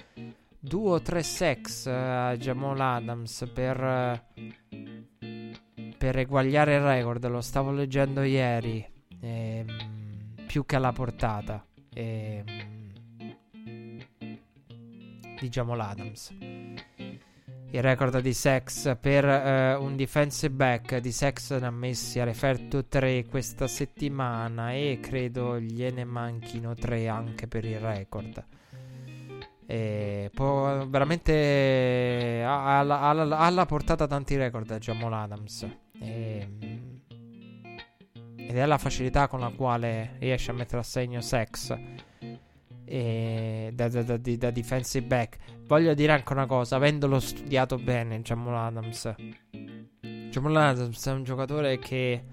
due 0.60 0.92
o 0.92 1.02
tre 1.02 1.24
sex 1.24 1.86
eh, 1.86 1.92
a 1.94 2.36
Jamal 2.36 2.78
Adams 2.78 3.50
per 3.54 3.82
eh, 3.82 4.22
per 5.98 6.18
eguagliare 6.18 6.76
il 6.76 6.82
record. 6.82 7.26
Lo 7.30 7.40
stavo 7.40 7.72
leggendo 7.72 8.22
ieri 8.22 8.86
ehm, 9.22 9.66
più 10.46 10.66
che 10.66 10.76
alla 10.76 10.92
portata 10.92 11.66
ehm, 11.94 12.44
di 15.40 15.48
Jamal 15.48 15.80
Adams 15.80 16.36
il 17.74 17.82
record 17.82 18.20
di 18.20 18.34
sex 18.34 18.96
per 19.00 19.26
uh, 19.26 19.84
un 19.84 19.96
defensive 19.96 20.54
back 20.54 20.98
di 20.98 21.12
sex 21.12 21.60
ne 21.60 21.66
ha 21.66 21.72
messi 21.72 22.20
a 22.20 22.24
referto 22.24 22.86
3 22.86 23.26
questa 23.26 23.68
settimana 23.68 24.74
e 24.74 25.00
credo 25.02 25.60
gliene 25.60 26.04
manchino 26.04 26.76
3 26.76 27.08
anche 27.08 27.48
per 27.48 27.66
il 27.66 27.80
record. 27.80 28.46
E 29.66 30.30
può 30.32 30.86
veramente 30.86 32.44
ha 32.46 32.78
alla 32.80 33.66
portata 33.66 34.06
tanti 34.06 34.36
record 34.36 34.70
a 34.70 34.78
Jamal 34.78 35.14
Adams. 35.14 35.68
E, 36.00 36.48
ed 38.36 38.56
è 38.56 38.66
la 38.68 38.78
facilità 38.78 39.28
con 39.28 39.40
la 39.40 39.50
quale 39.50 40.18
riesce 40.20 40.52
a 40.52 40.54
mettere 40.54 40.82
a 40.82 40.84
segno 40.84 41.22
sex 41.22 41.76
da, 43.74 43.88
da, 43.88 44.04
da, 44.04 44.18
da, 44.18 44.52
defensive 44.52 45.06
back. 45.06 45.38
Voglio 45.74 45.96
dire 45.96 46.12
anche 46.12 46.32
una 46.34 46.46
cosa, 46.46 46.76
avendolo 46.76 47.20
studiato 47.20 47.78
bene, 47.80 48.22
Jamal 48.22 48.68
Adams. 48.68 49.16
Jamal 50.30 50.56
Adams 50.56 51.08
è 51.08 51.12
un 51.12 51.24
giocatore 51.24 51.80
che 51.80 52.24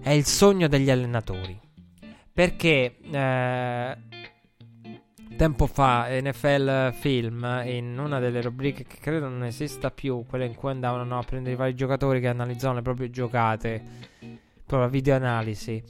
è 0.00 0.08
il 0.08 0.24
sogno 0.24 0.66
degli 0.66 0.88
allenatori. 0.88 1.60
Perché 2.32 2.96
eh, 2.98 3.96
tempo 5.36 5.66
fa 5.66 6.06
NFL 6.08 6.94
Film, 6.94 7.62
in 7.66 7.98
una 7.98 8.20
delle 8.20 8.40
rubriche 8.40 8.84
che 8.84 8.96
credo 9.00 9.28
non 9.28 9.44
esista 9.44 9.90
più, 9.90 10.24
quella 10.26 10.46
in 10.46 10.54
cui 10.54 10.70
andavano 10.70 11.18
a 11.18 11.22
prendere 11.24 11.56
i 11.56 11.58
vari 11.58 11.74
giocatori 11.74 12.20
che 12.20 12.28
analizzavano 12.28 12.78
le 12.78 12.84
proprie 12.84 13.10
giocate, 13.10 13.82
proprio 14.64 14.88
videoanalisi. 14.88 15.84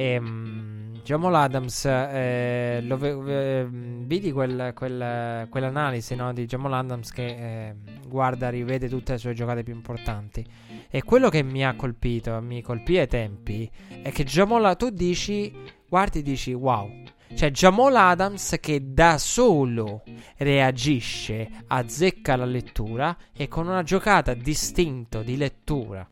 E, 0.00 0.12
ehm, 0.14 1.02
Jamal 1.02 1.34
Adams, 1.34 1.84
eh, 1.84 2.80
lo, 2.82 3.26
eh, 3.26 3.66
vidi 3.68 4.32
quel, 4.32 4.72
quel, 4.74 5.46
quell'analisi 5.50 6.14
no, 6.14 6.32
di 6.32 6.46
Jamal 6.46 6.72
Adams 6.72 7.10
che 7.10 7.26
eh, 7.68 7.74
guarda, 8.06 8.48
rivede 8.48 8.88
tutte 8.88 9.12
le 9.12 9.18
sue 9.18 9.34
giocate 9.34 9.62
più 9.62 9.74
importanti. 9.74 10.46
E 10.88 11.02
quello 11.02 11.28
che 11.28 11.42
mi 11.42 11.64
ha 11.64 11.74
colpito, 11.74 12.40
mi 12.40 12.62
colpì 12.62 12.98
ai 12.98 13.08
tempi, 13.08 13.70
è 14.02 14.10
che 14.10 14.24
Jamal, 14.24 14.74
tu 14.76 14.88
dici, 14.88 15.52
guardi, 15.86 16.22
dici 16.22 16.52
wow. 16.52 16.88
Cioè 17.34 17.50
Jamal 17.50 17.94
Adams 17.94 18.56
che 18.60 18.92
da 18.92 19.18
solo 19.18 20.02
reagisce, 20.38 21.48
azzecca 21.66 22.36
la 22.36 22.44
lettura 22.44 23.16
e 23.32 23.48
con 23.48 23.68
una 23.68 23.82
giocata 23.82 24.34
distinto 24.34 25.22
di 25.22 25.36
lettura, 25.36 26.08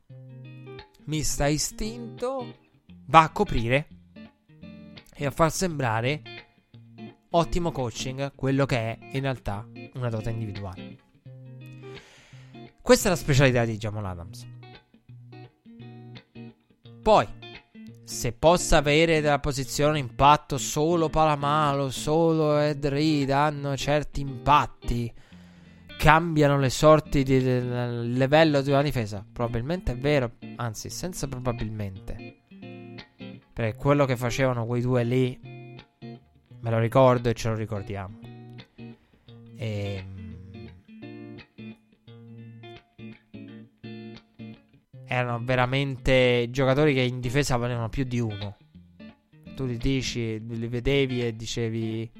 mista 1.06 1.46
istinto, 1.46 2.67
va 3.08 3.22
a 3.22 3.30
coprire 3.30 3.88
e 5.14 5.26
a 5.26 5.30
far 5.30 5.50
sembrare 5.50 6.22
ottimo 7.30 7.72
coaching 7.72 8.32
quello 8.34 8.64
che 8.66 8.76
è 8.76 8.98
in 9.12 9.20
realtà 9.20 9.66
una 9.94 10.08
dote 10.08 10.30
individuale. 10.30 10.96
Questa 12.80 13.08
è 13.08 13.10
la 13.10 13.16
specialità 13.16 13.64
di 13.64 13.76
Jamal 13.76 14.06
Adams. 14.06 14.46
Poi, 17.02 17.26
se 18.04 18.32
possa 18.32 18.78
avere 18.78 19.20
della 19.20 19.38
posizione 19.38 19.98
impatto 19.98 20.58
solo 20.58 21.08
Palamalo, 21.08 21.90
solo 21.90 22.58
Ed 22.58 22.84
Reed 22.86 23.30
hanno 23.30 23.76
certi 23.76 24.20
impatti, 24.20 25.12
cambiano 25.98 26.58
le 26.58 26.70
sorti 26.70 27.22
del 27.22 28.12
livello 28.12 28.60
una 28.66 28.82
difesa, 28.82 29.24
probabilmente 29.30 29.92
è 29.92 29.96
vero, 29.98 30.32
anzi 30.56 30.90
senza 30.90 31.26
probabilmente. 31.26 32.27
Perché 33.58 33.74
quello 33.74 34.04
che 34.04 34.16
facevano 34.16 34.66
quei 34.66 34.80
due 34.80 35.02
lì, 35.02 35.36
me 35.40 36.70
lo 36.70 36.78
ricordo 36.78 37.28
e 37.28 37.34
ce 37.34 37.48
lo 37.48 37.56
ricordiamo. 37.56 38.20
E... 39.56 40.04
Ehm, 40.06 40.70
erano 45.06 45.40
veramente 45.42 46.46
giocatori 46.50 46.94
che 46.94 47.00
in 47.00 47.18
difesa 47.18 47.56
avevano 47.56 47.88
più 47.88 48.04
di 48.04 48.20
uno. 48.20 48.56
Tu 49.56 49.66
li 49.66 49.76
dici, 49.76 50.40
li 50.40 50.68
vedevi 50.68 51.26
e 51.26 51.34
dicevi... 51.34 52.12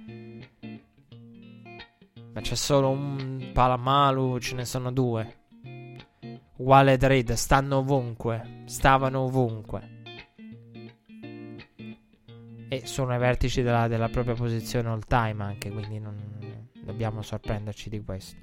Ma 2.33 2.41
c'è 2.41 2.57
solo 2.57 2.91
un 2.91 3.51
Palamalu, 3.53 4.41
ce 4.41 4.57
ne 4.57 4.65
sono 4.65 4.91
due. 4.91 5.37
Uguale 6.57 6.97
Dread, 6.97 7.31
stanno 7.35 7.77
ovunque. 7.77 8.65
Stavano 8.65 9.21
ovunque 9.21 9.98
e 12.69 12.87
sono 12.87 13.13
ai 13.13 13.19
vertici 13.19 13.63
della, 13.63 13.89
della 13.89 14.09
propria 14.09 14.35
posizione 14.35 14.89
all 14.89 15.05
time 15.07 15.43
anche, 15.43 15.71
quindi 15.71 15.99
non 15.99 16.17
dobbiamo 16.83 17.23
sorprenderci 17.23 17.89
di 17.89 18.03
questo. 18.05 18.37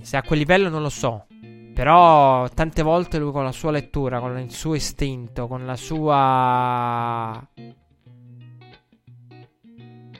Se 0.00 0.16
a 0.16 0.22
quel 0.22 0.40
livello 0.40 0.68
non 0.68 0.82
lo 0.82 0.88
so, 0.88 1.26
però 1.72 2.48
tante 2.48 2.82
volte 2.82 3.18
lui 3.18 3.30
con 3.30 3.44
la 3.44 3.52
sua 3.52 3.70
lettura, 3.70 4.18
con 4.18 4.36
il 4.38 4.50
suo 4.50 4.74
istinto, 4.74 5.46
con 5.46 5.64
la 5.64 5.76
sua 5.76 7.48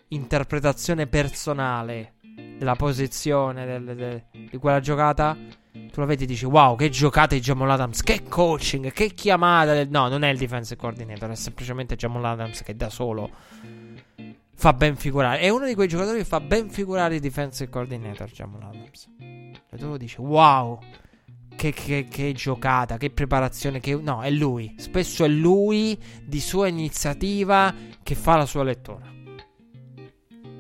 interpretazione 0.09 1.07
personale 1.07 2.15
della 2.59 2.77
posizione 2.77 3.67
del, 3.67 3.85
del, 3.97 4.25
di 4.31 4.57
quella 4.59 4.81
giocata 4.81 5.37
tu 5.73 6.01
lo 6.01 6.07
vedi 6.07 6.25
e 6.25 6.27
dici 6.27 6.45
wow 6.45 6.77
che 6.77 6.91
giocata 6.91 7.35
di 7.35 7.41
Jamal 7.41 7.71
Adams 7.71 8.03
Che 8.03 8.25
coaching 8.25 8.93
Che 8.93 9.15
chiamata 9.15 9.73
del... 9.73 9.89
No 9.89 10.09
non 10.09 10.23
è 10.23 10.29
il 10.29 10.37
defensive 10.37 10.79
coordinator 10.79 11.31
È 11.31 11.35
semplicemente 11.35 11.97
Jamal 11.97 12.25
Adams 12.27 12.63
che 12.63 12.77
da 12.77 12.91
solo 12.91 13.31
Fa 14.55 14.75
ben 14.75 14.97
figurare 14.97 15.39
È 15.39 15.49
uno 15.49 15.65
di 15.65 15.75
quei 15.75 15.89
giocatori 15.89 16.19
che 16.19 16.25
fa 16.27 16.41
ben 16.41 16.69
figurare 16.69 17.15
il 17.15 17.21
defensive 17.23 17.71
coordinator 17.71 18.31
Jamal 18.31 18.63
Adams 18.65 19.09
E 19.19 19.79
tu 19.79 19.89
lo 19.89 19.97
dici 19.97 20.21
wow 20.21 20.79
che, 21.57 21.73
che, 21.73 22.07
che, 22.11 22.33
giocata, 22.33 22.97
che 22.97 23.11
preparazione. 23.11 23.79
Che... 23.79 23.95
No, 23.95 24.23
è 24.23 24.31
lui. 24.31 24.75
Spesso 24.79 25.25
è 25.25 25.29
lui 25.29 25.97
di 26.25 26.41
sua 26.41 26.67
iniziativa 26.67 27.73
che 28.03 28.15
fa 28.15 28.37
la 28.37 28.47
sua 28.47 28.65
lettura. 28.65 29.11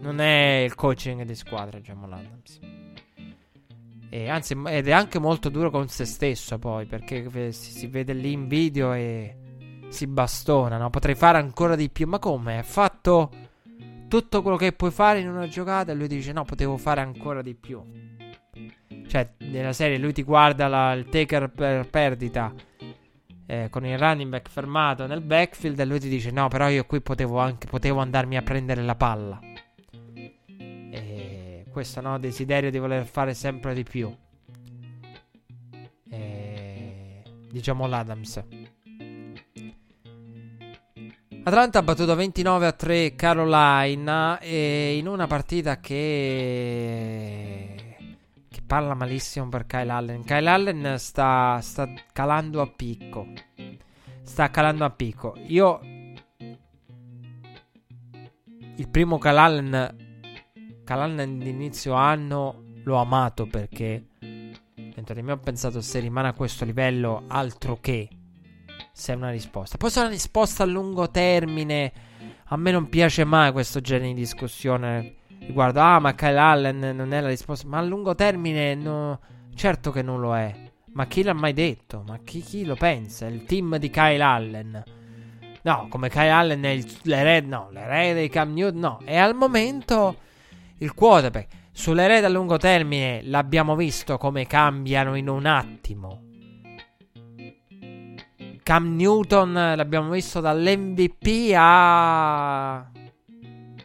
Non 0.01 0.21
è 0.21 0.63
il 0.65 0.75
coaching 0.75 1.23
di 1.23 1.35
squadra, 1.35 1.81
Jamal 1.81 2.13
Adams. 2.13 2.72
E 4.15 4.29
anzi, 4.29 4.55
ed 4.67 4.89
è 4.89 4.93
anche 4.93 5.19
molto 5.19 5.49
duro 5.49 5.71
con 5.71 5.89
se 5.89 6.05
stesso 6.05 6.59
poi, 6.59 6.85
perché 6.85 7.51
si, 7.51 7.71
si 7.71 7.87
vede 7.87 8.13
lì 8.13 8.33
in 8.33 8.47
video 8.47 8.93
e 8.93 9.37
si 9.89 10.07
bastona, 10.07 10.77
no? 10.77 10.91
Potrei 10.91 11.15
fare 11.15 11.39
ancora 11.39 11.77
di 11.77 11.89
più, 11.89 12.07
ma 12.07 12.19
come? 12.19 12.59
Ha 12.59 12.63
fatto 12.63 13.31
tutto 14.09 14.43
quello 14.43 14.59
che 14.59 14.75
puoi 14.75 14.91
fare 14.91 15.21
in 15.21 15.31
una 15.31 15.49
giocata 15.49 15.93
e 15.93 15.95
lui 15.95 16.09
dice 16.09 16.31
no, 16.33 16.45
potevo 16.45 16.77
fare 16.77 17.01
ancora 17.01 17.41
di 17.41 17.55
più. 17.55 17.83
Cioè, 19.09 19.31
nella 19.39 19.73
serie 19.73 19.97
lui 19.97 20.13
ti 20.13 20.23
guarda 20.23 20.69
la, 20.69 20.93
il 20.93 21.07
taker 21.07 21.49
per 21.49 21.89
perdita 21.89 22.53
eh, 23.47 23.69
con 23.71 23.87
il 23.87 23.97
running 23.97 24.29
back 24.29 24.51
fermato 24.51 25.07
nel 25.07 25.23
backfield 25.23 25.81
e 25.81 25.87
lui 25.87 26.01
ti 26.01 26.11
dice 26.11 26.31
no, 26.31 26.49
però 26.49 26.69
io 26.69 26.85
qui 26.85 27.01
potevo 27.01 27.39
anche 27.39 27.67
potevo 27.67 28.01
andarmi 28.01 28.37
a 28.37 28.43
prendere 28.43 28.83
la 28.83 28.95
palla. 28.95 29.41
Questo 31.73 32.03
no, 32.03 32.19
desiderio 32.19 32.71
di 32.71 32.79
voler 32.79 33.07
fare 33.07 33.33
sempre 33.33 33.73
di 33.73 33.83
più. 33.83 34.15
E, 36.11 37.23
diciamo 37.51 37.87
l'Adams. 37.87 38.45
Atlanta 41.45 41.79
ha 41.79 41.83
battuto 41.83 42.15
29 42.15 42.67
a 42.67 42.73
3 42.73 43.15
Carolina 43.17 44.39
e 44.39 44.97
in 44.97 45.09
una 45.09 45.27
partita 45.27 45.81
che 45.81 47.73
che 48.49 48.63
parla 48.65 48.95
malissimo 48.95 49.49
per 49.49 49.67
Kyle 49.67 49.91
Allen. 49.91 50.25
Kyle 50.25 50.49
Allen 50.49 50.99
sta, 50.99 51.59
sta 51.63 51.89
calando 52.13 52.61
a 52.61 52.69
picco. 52.69 53.27
Sta 54.23 54.51
calando 54.51 54.85
a 54.85 54.91
picco. 54.91 55.35
Io 55.47 55.81
il 58.77 58.89
primo 58.89 59.19
Kyle 59.19 59.39
Allen 59.39 60.02
Kyle 60.85 61.01
Allen 61.01 61.39
di 61.39 61.49
inizio 61.49 61.95
anno 61.95 62.65
l'ho 62.85 62.97
amato 62.97 63.47
perché 63.47 64.07
dentro 64.19 65.15
di 65.15 65.23
me 65.23 65.33
ho 65.33 65.39
pensato 65.39 65.81
se 65.81 66.01
rimane 66.01 66.29
a 66.29 66.33
questo 66.33 66.65
livello 66.65 67.25
altro 67.29 67.79
che 67.81 68.09
se 68.93 69.13
è 69.13 69.17
una 69.17 69.31
risposta. 69.31 69.77
Poi 69.79 69.91
se 69.91 70.01
è 70.01 70.03
una 70.03 70.13
risposta 70.13 70.63
a 70.65 70.67
lungo 70.67 71.11
termine, 71.11 71.93
a 72.47 72.57
me 72.57 72.71
non 72.71 72.89
piace 72.89 73.25
mai 73.25 73.53
questo 73.53 73.81
genere 73.81 74.09
di 74.09 74.15
discussione 74.15 75.17
riguardo, 75.41 75.81
ah, 75.81 75.99
ma 75.99 76.15
Kyle 76.15 76.39
Allen 76.39 76.79
non 76.95 77.13
è 77.13 77.21
la 77.21 77.29
risposta. 77.29 77.67
Ma 77.69 77.79
a 77.79 77.83
lungo 77.83 78.15
termine, 78.15 78.75
no, 78.75 79.21
certo 79.55 79.91
che 79.91 80.03
non 80.03 80.21
lo 80.21 80.37
è. 80.37 80.71
Ma 80.93 81.07
chi 81.07 81.23
l'ha 81.23 81.33
mai 81.33 81.53
detto? 81.55 82.05
Ma 82.07 82.19
chi, 82.19 82.41
chi 82.41 82.65
lo 82.65 82.75
pensa? 82.75 83.27
Il 83.27 83.45
team 83.45 83.79
di 83.79 83.89
Kyle 83.89 84.23
Allen. 84.23 84.85
No, 85.63 85.87
come 85.89 86.11
Kyle 86.11 86.29
Allen 86.31 86.63
è 86.63 86.71
il, 86.71 86.87
l'erede, 87.03 87.47
no, 87.47 87.69
l'erede 87.71 88.23
di 88.23 88.29
Cam 88.29 88.53
Newton, 88.53 88.81
no. 88.81 89.01
E 89.05 89.17
al 89.17 89.35
momento 89.35 90.17
il 90.83 90.95
quarterback. 90.95 91.61
Sull'erede 91.73 92.27
a 92.27 92.29
lungo 92.29 92.59
termine 92.59 93.23
l'abbiamo 93.25 93.75
visto 93.77 94.19
come 94.19 94.47
cambiano 94.47 95.15
in 95.15 95.29
un 95.29 95.47
attimo. 95.47 96.31
Cam 98.63 98.95
Newton 98.95 99.53
l'abbiamo 99.53 100.11
visto 100.11 100.41
dall'MVP 100.41 101.53
a 101.57 102.91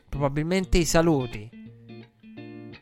probabilmente 0.09 0.77
i 0.79 0.85
saluti 0.85 1.49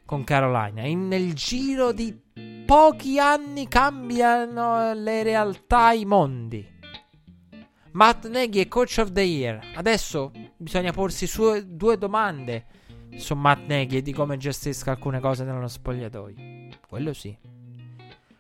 con 0.06 0.24
Carolina. 0.24 0.82
E 0.82 0.96
nel 0.96 1.34
giro 1.34 1.92
di 1.92 2.18
pochi 2.66 3.20
anni 3.20 3.68
cambiano 3.68 4.94
le 4.94 5.24
realtà, 5.24 5.92
i 5.92 6.06
mondi. 6.06 6.74
Matt 7.92 8.28
Nagy 8.28 8.60
è 8.60 8.68
coach 8.68 8.98
of 8.98 9.12
the 9.12 9.22
year. 9.22 9.60
Adesso 9.76 10.32
bisogna 10.58 10.92
porsi 10.92 11.30
due 11.66 11.98
domande 11.98 12.66
su 13.18 13.36
Matt 13.36 13.68
Nagy 13.68 13.98
e 13.98 14.02
di 14.02 14.14
come 14.14 14.38
gestisca 14.38 14.92
alcune 14.92 15.20
cose 15.20 15.44
nello 15.44 15.68
spogliatoio. 15.68 16.36
Quello 16.88 17.14
sì. 17.14 17.36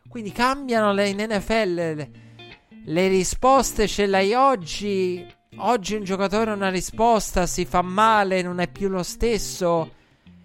Quindi 0.08 0.32
cambiano 0.32 0.94
le, 0.94 1.10
in 1.10 1.18
NFL 1.18 1.74
le, 1.74 2.12
le 2.86 3.08
risposte 3.08 3.88
ce 3.88 4.06
l'hai 4.06 4.34
oggi. 4.34 5.26
Oggi 5.58 5.96
un 5.96 6.04
giocatore 6.04 6.52
ha 6.52 6.54
una 6.54 6.70
risposta, 6.70 7.46
si 7.46 7.66
fa 7.66 7.82
male, 7.82 8.42
non 8.42 8.60
è 8.60 8.70
più 8.70 8.90
lo 8.90 9.04
stesso. 9.04 9.92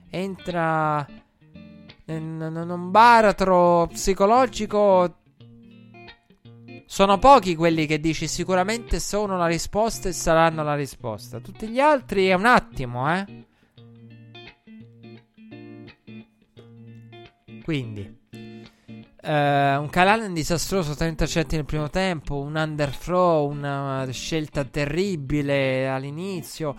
Entra 0.09 1.07
in 2.07 2.41
un 2.41 2.91
baratro 2.91 3.89
psicologico. 3.93 5.17
Sono 6.87 7.19
pochi 7.19 7.55
quelli 7.55 7.87
che 7.87 8.01
dici 8.01 8.27
sicuramente 8.27 8.99
sono 8.99 9.37
la 9.37 9.47
risposta 9.47 10.09
e 10.09 10.13
saranno 10.13 10.65
la 10.65 10.75
risposta. 10.75 11.39
Tutti 11.39 11.69
gli 11.69 11.79
altri 11.79 12.27
è 12.27 12.35
un 12.35 12.47
attimo, 12.47 13.13
eh. 13.15 13.49
Quindi, 17.71 18.19
Uh, 19.23 19.79
un 19.79 19.89
Kalanen 19.91 20.33
disastroso, 20.33 20.95
30 20.95 21.05
intercetti 21.09 21.55
nel 21.55 21.67
primo 21.67 21.91
tempo, 21.91 22.41
un 22.41 22.57
underthrow, 22.57 23.51
una 23.51 24.09
scelta 24.11 24.65
terribile 24.65 25.87
all'inizio. 25.87 26.75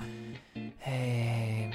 Eh... 0.80 1.70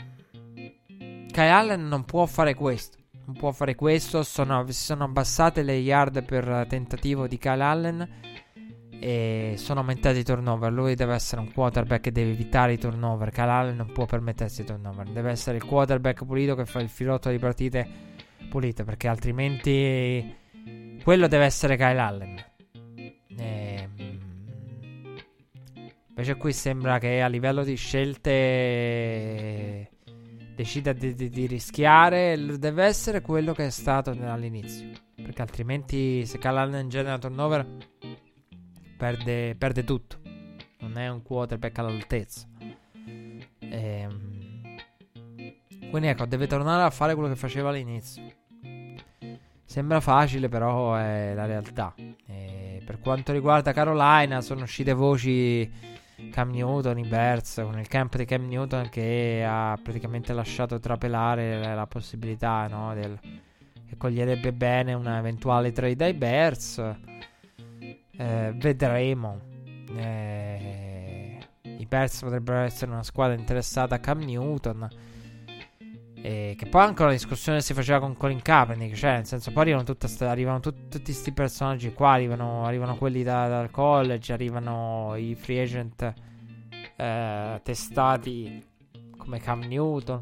Kyle 1.30 1.76
non 1.76 2.04
può 2.04 2.26
fare 2.26 2.54
questo. 2.54 2.98
Non 3.24 3.36
può 3.36 3.52
fare 3.52 3.76
questo. 3.76 4.24
Sono, 4.24 4.66
si 4.66 4.72
sono 4.72 5.04
abbassate 5.04 5.62
le 5.62 5.76
yard 5.76 6.24
per 6.24 6.66
tentativo 6.68 7.28
di 7.28 7.38
Kyle. 7.38 8.08
E 8.98 9.54
sono 9.56 9.80
aumentati 9.80 10.18
i 10.18 10.24
turnover. 10.24 10.72
Lui 10.72 10.96
deve 10.96 11.14
essere 11.14 11.40
un 11.40 11.52
quarterback 11.52 12.02
che 12.02 12.12
deve 12.12 12.32
evitare 12.32 12.72
i 12.72 12.78
turnover. 12.78 13.30
Kyle 13.30 13.72
non 13.72 13.92
può 13.92 14.04
permettersi 14.04 14.62
i 14.62 14.64
turnover. 14.64 15.08
Deve 15.08 15.30
essere 15.30 15.56
il 15.56 15.64
quarterback 15.64 16.24
pulito 16.24 16.56
che 16.56 16.66
fa 16.66 16.80
il 16.80 16.88
filotto 16.88 17.30
di 17.30 17.38
partite 17.38 18.14
pulite. 18.46 18.84
Perché 18.84 19.08
altrimenti 19.08 20.34
quello 21.02 21.26
deve 21.28 21.44
essere 21.44 21.76
Kyle 21.76 21.98
Allen. 21.98 22.44
E, 22.94 23.16
ehm, 23.36 23.90
invece 26.08 26.36
qui 26.36 26.52
sembra 26.52 26.98
che 26.98 27.20
a 27.20 27.28
livello 27.28 27.62
di 27.62 27.76
scelte 27.76 28.66
decida 30.56 30.92
di, 30.92 31.14
di, 31.14 31.28
di, 31.28 31.46
rischiare. 31.46 32.36
Deve 32.58 32.84
essere 32.84 33.20
quello 33.20 33.52
che 33.52 33.66
è 33.66 33.70
stato 33.70 34.10
all'inizio. 34.10 34.88
Perché 35.14 35.42
altrimenti 35.42 36.24
se 36.26 36.38
Kyle 36.38 36.58
Allen 36.58 36.88
genera 36.88 37.18
turnover 37.18 37.66
perde, 38.96 39.54
perde 39.56 39.84
tutto. 39.84 40.18
Non 40.80 40.98
è 40.98 41.08
un 41.08 41.22
quarterback 41.22 41.78
all'altezza. 41.78 42.48
Ehm, 43.58 44.35
quindi 45.90 46.08
ecco, 46.08 46.26
deve 46.26 46.46
tornare 46.46 46.82
a 46.82 46.90
fare 46.90 47.14
quello 47.14 47.28
che 47.28 47.36
faceva 47.36 47.70
all'inizio. 47.70 48.22
Sembra 49.64 50.00
facile, 50.00 50.48
però 50.48 50.94
è 50.94 51.32
la 51.34 51.46
realtà. 51.46 51.94
E 52.26 52.80
per 52.84 53.00
quanto 53.00 53.32
riguarda 53.32 53.72
Carolina, 53.72 54.40
sono 54.40 54.62
uscite 54.62 54.92
voci 54.92 55.70
Cam 56.30 56.50
Newton, 56.50 56.98
i 56.98 57.06
Bears, 57.06 57.60
con 57.62 57.78
il 57.78 57.88
camp 57.88 58.16
di 58.16 58.24
Cam 58.24 58.46
Newton 58.46 58.88
che 58.88 59.44
ha 59.46 59.78
praticamente 59.82 60.32
lasciato 60.32 60.78
trapelare 60.78 61.74
la 61.74 61.86
possibilità 61.86 62.66
no, 62.68 62.94
del, 62.94 63.18
che 63.86 63.96
coglierebbe 63.96 64.52
bene 64.52 64.94
una 64.94 65.18
eventuale 65.18 65.72
trade 65.72 66.04
ai 66.04 66.14
Bears. 66.14 66.78
Eh, 68.18 68.54
vedremo. 68.56 69.40
Eh, 69.94 71.38
I 71.62 71.86
Bears 71.86 72.20
potrebbero 72.22 72.60
essere 72.60 72.90
una 72.90 73.02
squadra 73.02 73.36
interessata 73.36 73.96
a 73.96 73.98
Cam 73.98 74.20
Newton. 74.20 74.88
E 76.26 76.56
che 76.58 76.66
poi 76.66 76.82
anche 76.82 77.04
la 77.04 77.12
discussione 77.12 77.60
si 77.60 77.72
faceva 77.72 78.00
con 78.00 78.16
Colin 78.16 78.42
Kaepernick, 78.42 78.96
cioè 78.96 79.12
nel 79.12 79.26
senso 79.26 79.52
poi 79.52 79.62
arrivano, 79.62 79.84
sta, 79.96 80.28
arrivano 80.28 80.58
tut, 80.58 80.88
tutti 80.88 81.04
questi 81.04 81.30
personaggi 81.30 81.92
qua, 81.92 82.14
arrivano, 82.14 82.64
arrivano 82.64 82.96
quelli 82.96 83.22
da, 83.22 83.46
dal 83.46 83.70
college, 83.70 84.32
arrivano 84.32 85.14
i 85.14 85.36
free 85.36 85.62
agent 85.62 86.14
eh, 86.96 87.60
testati 87.62 88.60
come 89.16 89.38
Cam 89.38 89.60
Newton, 89.68 90.18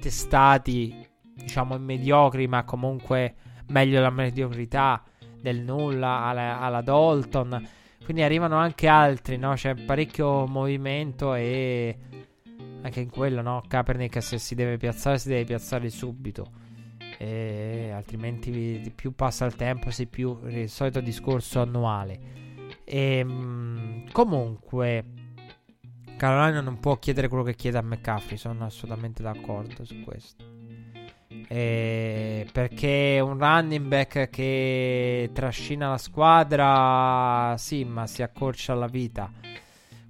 testati 0.00 1.06
diciamo 1.34 1.76
mediocri 1.76 2.46
ma 2.46 2.64
comunque 2.64 3.34
meglio 3.66 4.00
la 4.00 4.08
mediocrità 4.08 5.04
del 5.42 5.60
nulla 5.60 6.22
alla, 6.22 6.58
alla 6.60 6.80
Dalton. 6.80 7.68
Quindi 8.02 8.22
arrivano 8.22 8.56
anche 8.56 8.86
altri, 8.86 9.36
no? 9.36 9.52
C'è 9.52 9.74
parecchio 9.74 10.46
movimento 10.46 11.34
e 11.34 11.98
anche 12.86 13.00
in 13.00 13.10
quello, 13.10 13.42
no? 13.42 13.62
Kaepernick 13.66 14.22
se 14.22 14.38
si 14.38 14.54
deve 14.54 14.76
piazzare, 14.76 15.18
si 15.18 15.28
deve 15.28 15.44
piazzare 15.44 15.88
subito. 15.90 16.64
E 17.18 17.90
altrimenti 17.94 18.92
più 18.94 19.14
passa 19.14 19.44
il 19.46 19.54
tempo, 19.54 19.90
sì, 19.90 20.06
più 20.06 20.38
il 20.46 20.68
solito 20.68 21.00
discorso 21.00 21.60
annuale. 21.60 22.18
E, 22.84 23.18
ehm, 23.18 24.10
comunque, 24.12 25.04
Carolina 26.16 26.60
non 26.60 26.78
può 26.78 26.96
chiedere 26.98 27.28
quello 27.28 27.42
che 27.42 27.54
chiede 27.54 27.78
a 27.78 27.82
McCaffrey. 27.82 28.36
Sono 28.36 28.64
assolutamente 28.64 29.22
d'accordo 29.22 29.84
su 29.84 30.02
questo. 30.02 30.44
E 31.48 32.46
perché 32.52 33.20
un 33.22 33.38
running 33.38 33.86
back 33.86 34.30
che 34.30 35.30
trascina 35.32 35.90
la 35.90 35.98
squadra, 35.98 37.54
sì, 37.56 37.84
ma 37.84 38.06
si 38.06 38.22
accorcia 38.22 38.74
la 38.74 38.86
vita. 38.86 39.30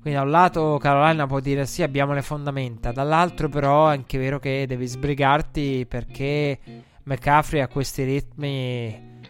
Quindi 0.06 0.22
da 0.22 0.26
un 0.30 0.32
lato 0.32 0.78
Carolina 0.78 1.26
può 1.26 1.40
dire 1.40 1.66
sì 1.66 1.82
abbiamo 1.82 2.12
le 2.14 2.22
fondamenta, 2.22 2.92
dall'altro 2.92 3.48
però 3.48 3.88
è 3.88 3.94
anche 3.94 4.18
vero 4.18 4.38
che 4.38 4.64
devi 4.64 4.86
sbrigarti 4.86 5.84
perché 5.84 6.60
McCaffrey 7.02 7.60
a 7.60 7.66
questi 7.66 8.04
ritmi 8.04 9.20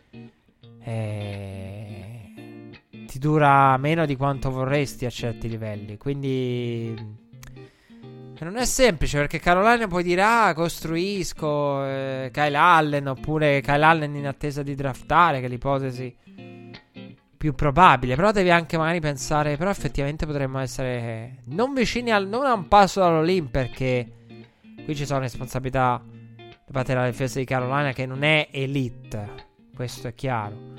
eh, 0.85 2.31
ti 3.07 3.19
dura 3.19 3.75
meno 3.79 4.05
di 4.05 4.17
quanto 4.17 4.51
vorresti 4.51 5.07
a 5.07 5.11
certi 5.11 5.49
livelli. 5.49 5.97
Quindi 5.97 6.95
non 8.41 8.57
è 8.59 8.67
semplice 8.67 9.17
perché 9.17 9.39
Carolina 9.39 9.87
puoi 9.87 10.03
dire 10.03 10.21
ah 10.21 10.53
costruisco 10.53 11.87
eh, 11.87 12.29
Kyle 12.31 12.55
Allen 12.55 13.07
oppure 13.07 13.63
Kyle 13.63 13.83
Allen 13.83 14.15
in 14.15 14.27
attesa 14.27 14.63
di 14.63 14.75
draftare 14.75 15.41
che 15.41 15.47
è 15.47 15.49
l'ipotesi 15.49 16.15
più 17.47 17.55
probabile. 17.55 18.17
Però 18.17 18.33
devi 18.33 18.51
anche 18.51 18.77
magari 18.77 19.01
pensare 19.01 19.57
però 19.57 19.71
effettivamente 19.71 20.27
potremmo 20.27 20.59
essere 20.59 21.39
non 21.47 21.73
vicini 21.75 22.11
al 22.11 22.27
non 22.27 22.45
a 22.45 22.53
un 22.53 22.67
passo 22.67 23.01
dall'Olim 23.01 23.47
perché 23.47 24.11
qui 24.85 24.97
ci 24.97 25.07
sono 25.07 25.21
responsabilità 25.21 26.03
da 26.05 26.73
parte 26.73 26.95
della 26.95 27.09
difesa 27.09 27.39
di 27.39 27.45
Carolina 27.45 27.93
che 27.93 28.07
non 28.07 28.25
è 28.25 28.49
elite. 28.51 29.45
Questo 29.75 30.09
è 30.09 30.15
chiaro. 30.15 30.75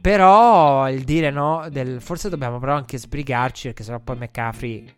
Però 0.00 0.88
il 0.90 1.02
dire 1.02 1.30
no, 1.30 1.66
del, 1.70 2.00
forse 2.00 2.28
dobbiamo 2.28 2.58
però 2.58 2.74
anche 2.74 2.98
sbrigarci 2.98 3.68
perché 3.68 3.82
sennò 3.82 3.98
poi 4.00 4.16
McCaffrey 4.16 4.94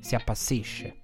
si 0.00 0.14
appassisce. 0.14 0.99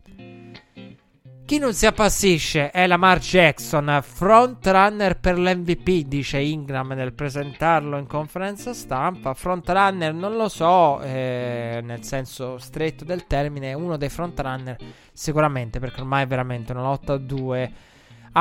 Chi 1.47 1.59
non 1.59 1.75
si 1.75 1.87
appassisce 1.87 2.73
è 2.73 2.89
Lamar 2.89 3.21
Jackson, 3.21 4.01
frontrunner 4.03 5.21
per 5.21 5.39
l'MVP, 5.39 6.05
dice 6.09 6.39
Ingram 6.39 6.89
nel 6.89 7.13
presentarlo 7.13 7.99
in 7.99 8.09
conferenza 8.09 8.75
stampa. 8.75 9.33
Frontrunner 9.33 10.13
non 10.13 10.35
lo 10.35 10.49
so, 10.49 11.01
eh, 11.03 11.81
nel 11.85 12.03
senso 12.03 12.59
stretto 12.59 13.05
del 13.05 13.29
termine, 13.29 13.75
uno 13.75 13.97
dei 13.97 14.09
frontrunner 14.09 14.77
sicuramente, 15.13 15.79
perché 15.79 16.01
ormai 16.01 16.25
è 16.25 16.27
veramente 16.27 16.73
una 16.73 16.83
lotta 16.83 17.13
a 17.13 17.19
due. 17.19 17.73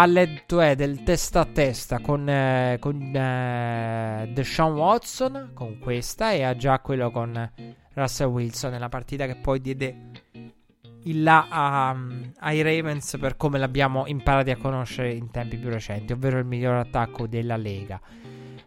Letto 0.08 0.60
è 0.60 0.76
del 0.76 1.04
testa 1.04 1.42
a 1.42 1.46
testa 1.46 2.00
con, 2.00 2.28
eh, 2.28 2.78
con 2.80 3.00
eh, 3.16 4.32
Deshaun 4.34 4.74
Watson, 4.74 5.52
con 5.54 5.78
questa, 5.78 6.32
e 6.32 6.42
ha 6.42 6.56
già 6.56 6.80
quello 6.80 7.12
con 7.12 7.52
Russell 7.94 8.30
Wilson 8.30 8.72
nella 8.72 8.90
partita 8.90 9.28
che 9.28 9.36
poi 9.36 9.62
diede 9.62 10.24
il 11.06 11.24
là 11.24 11.48
a, 11.50 11.96
ai 12.40 12.62
Ravens 12.62 13.18
per 13.20 13.38
come 13.38 13.58
l'abbiamo 13.58 14.06
imparati 14.08 14.52
a 14.52 14.58
conoscere 14.58 15.14
in 15.14 15.30
tempi 15.32 15.58
più 15.58 15.70
recenti, 15.70 16.14
ovvero 16.14 16.38
il 16.38 16.46
miglior 16.46 16.76
attacco 16.76 17.28
della 17.28 17.58
Lega. 17.58 18.00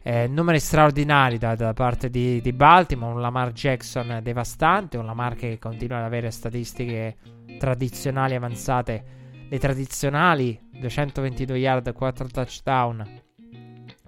Eh, 0.03 0.27
numeri 0.27 0.61
straordinari 0.61 1.39
da, 1.39 1.55
da 1.55 1.73
parte 1.73 2.09
di, 2.09 2.41
di, 2.41 2.53
Baltimore, 2.53 3.15
un 3.15 3.21
Lamar 3.21 3.53
Jackson 3.53 4.21
devastante, 4.23 4.97
un 4.97 5.05
Lamar 5.05 5.35
che 5.35 5.59
continua 5.59 5.99
ad 5.99 6.05
avere 6.05 6.31
statistiche 6.31 7.17
tradizionali 7.59 8.35
avanzate, 8.35 9.05
le 9.49 9.59
tradizionali 9.59 10.59
222 10.71 11.59
yard, 11.59 11.93
4 11.93 12.27
touchdown 12.29 13.23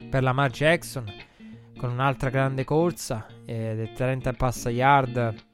per 0.08 0.22
Lamar 0.22 0.50
Jackson, 0.50 1.04
con 1.76 1.90
un'altra 1.90 2.30
grande 2.30 2.64
corsa, 2.64 3.26
eh, 3.44 3.90
30 3.94 4.32
pass 4.34 4.66
yard 4.66 5.48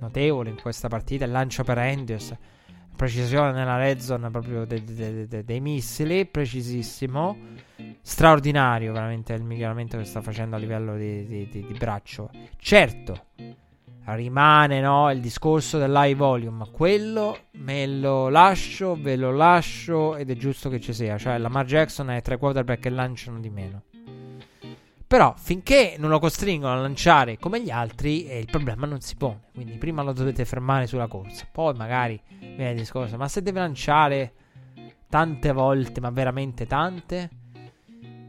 notevole 0.00 0.50
in 0.50 0.60
questa 0.60 0.88
partita. 0.88 1.24
Il 1.24 1.30
lancio 1.30 1.64
per 1.64 1.78
Andrews, 1.78 2.34
precisione 2.96 3.52
nella 3.52 3.76
red 3.76 3.98
zone 3.98 4.30
proprio 4.30 4.64
de- 4.64 4.84
de- 4.84 5.26
de- 5.26 5.44
dei 5.44 5.60
missili, 5.60 6.26
precisissimo. 6.26 7.36
Straordinario, 8.00 8.92
veramente 8.92 9.32
il 9.32 9.42
miglioramento 9.42 9.96
che 9.96 10.04
sta 10.04 10.20
facendo 10.20 10.56
a 10.56 10.58
livello 10.58 10.96
di, 10.96 11.26
di, 11.26 11.48
di, 11.48 11.66
di 11.66 11.72
braccio. 11.74 12.30
Certo, 12.56 13.26
rimane 14.04 14.80
no, 14.80 15.10
il 15.10 15.20
discorso 15.20 15.78
dell'high 15.78 16.14
volume. 16.14 16.68
Quello 16.70 17.38
me 17.52 17.86
lo 17.86 18.28
lascio, 18.28 18.94
ve 18.94 19.16
lo 19.16 19.32
lascio 19.32 20.16
ed 20.16 20.30
è 20.30 20.34
giusto 20.34 20.68
che 20.68 20.80
ci 20.80 20.92
sia. 20.92 21.16
Cioè, 21.16 21.38
Lamar 21.38 21.64
Jackson 21.64 22.10
è 22.10 22.20
tre 22.20 22.36
quarterback 22.36 22.82
che 22.82 22.90
lanciano 22.90 23.40
di 23.40 23.50
meno. 23.50 23.82
Però 25.14 25.32
finché 25.38 25.94
non 25.96 26.10
lo 26.10 26.18
costringono 26.18 26.72
a 26.72 26.80
lanciare 26.80 27.38
come 27.38 27.62
gli 27.62 27.70
altri, 27.70 28.26
eh, 28.26 28.40
il 28.40 28.46
problema 28.50 28.84
non 28.84 29.00
si 29.00 29.14
pone. 29.14 29.42
Quindi 29.54 29.78
prima 29.78 30.02
lo 30.02 30.12
dovete 30.12 30.44
fermare 30.44 30.88
sulla 30.88 31.06
corsa. 31.06 31.46
Poi 31.52 31.72
magari 31.74 32.20
viene 32.40 32.72
il 32.72 32.78
discorso, 32.78 33.16
ma 33.16 33.28
se 33.28 33.40
deve 33.40 33.60
lanciare 33.60 34.32
tante 35.08 35.52
volte, 35.52 36.00
ma 36.00 36.10
veramente 36.10 36.66
tante... 36.66 37.30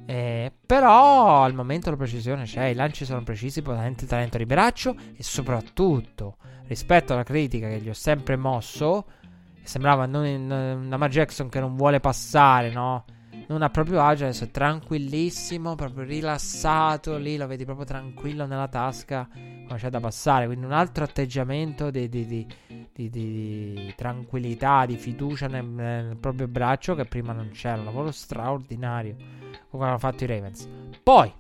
Eh, 0.06 0.52
però 0.64 1.42
al 1.42 1.56
momento 1.56 1.90
la 1.90 1.96
precisione 1.96 2.44
c'è, 2.44 2.66
i 2.66 2.76
lanci 2.76 3.04
sono 3.04 3.24
precisi, 3.24 3.64
potente 3.64 4.06
talento 4.06 4.38
di 4.38 4.46
braccio 4.46 4.96
e 5.16 5.24
soprattutto 5.24 6.38
rispetto 6.68 7.14
alla 7.14 7.24
critica 7.24 7.68
che 7.68 7.80
gli 7.80 7.90
ho 7.90 7.94
sempre 7.94 8.36
mosso, 8.36 9.08
sembrava 9.64 10.06
non 10.06 10.24
in, 10.28 10.52
una 10.86 11.08
Jackson 11.08 11.50
che 11.50 11.60
non 11.60 11.76
vuole 11.76 12.00
passare, 12.00 12.70
no? 12.70 13.06
Non 13.48 13.62
ha 13.62 13.70
proprio 13.70 14.02
agio, 14.02 14.24
adesso 14.24 14.46
è 14.46 14.52
tranquillissimo, 14.52 15.76
proprio 15.76 16.04
rilassato, 16.04 17.18
lì 17.18 17.38
lo 17.38 17.48
vedi 17.48 17.66
proprio 17.66 17.86
tranquillo 17.86 18.46
nella 18.46 18.68
tasca 18.68 19.28
quando 19.30 19.76
c'è 19.76 19.90
da 19.90 20.00
passare, 20.00 20.46
quindi 20.46 20.66
un 20.66 20.72
altro 20.72 21.04
atteggiamento 21.04 21.90
di, 21.92 22.08
di, 22.10 22.26
di, 22.26 23.10
di 23.10 23.94
tranquillità, 23.96 24.86
di 24.86 24.98
fiducia 24.98 25.48
nel, 25.48 25.66
nel, 25.66 26.18
proprio 26.18 26.48
braccio 26.48 26.96
che 26.96 27.06
prima 27.06 27.34
non 27.34 27.50
c'era, 27.52 27.78
un 27.78 27.86
lavoro 27.86 28.12
straordinario 28.12 29.16
come 29.70 29.86
hanno 29.86 29.98
fatto 29.98 30.24
i 30.24 30.28
Ravens. 30.28 30.68
Poi, 31.04 31.32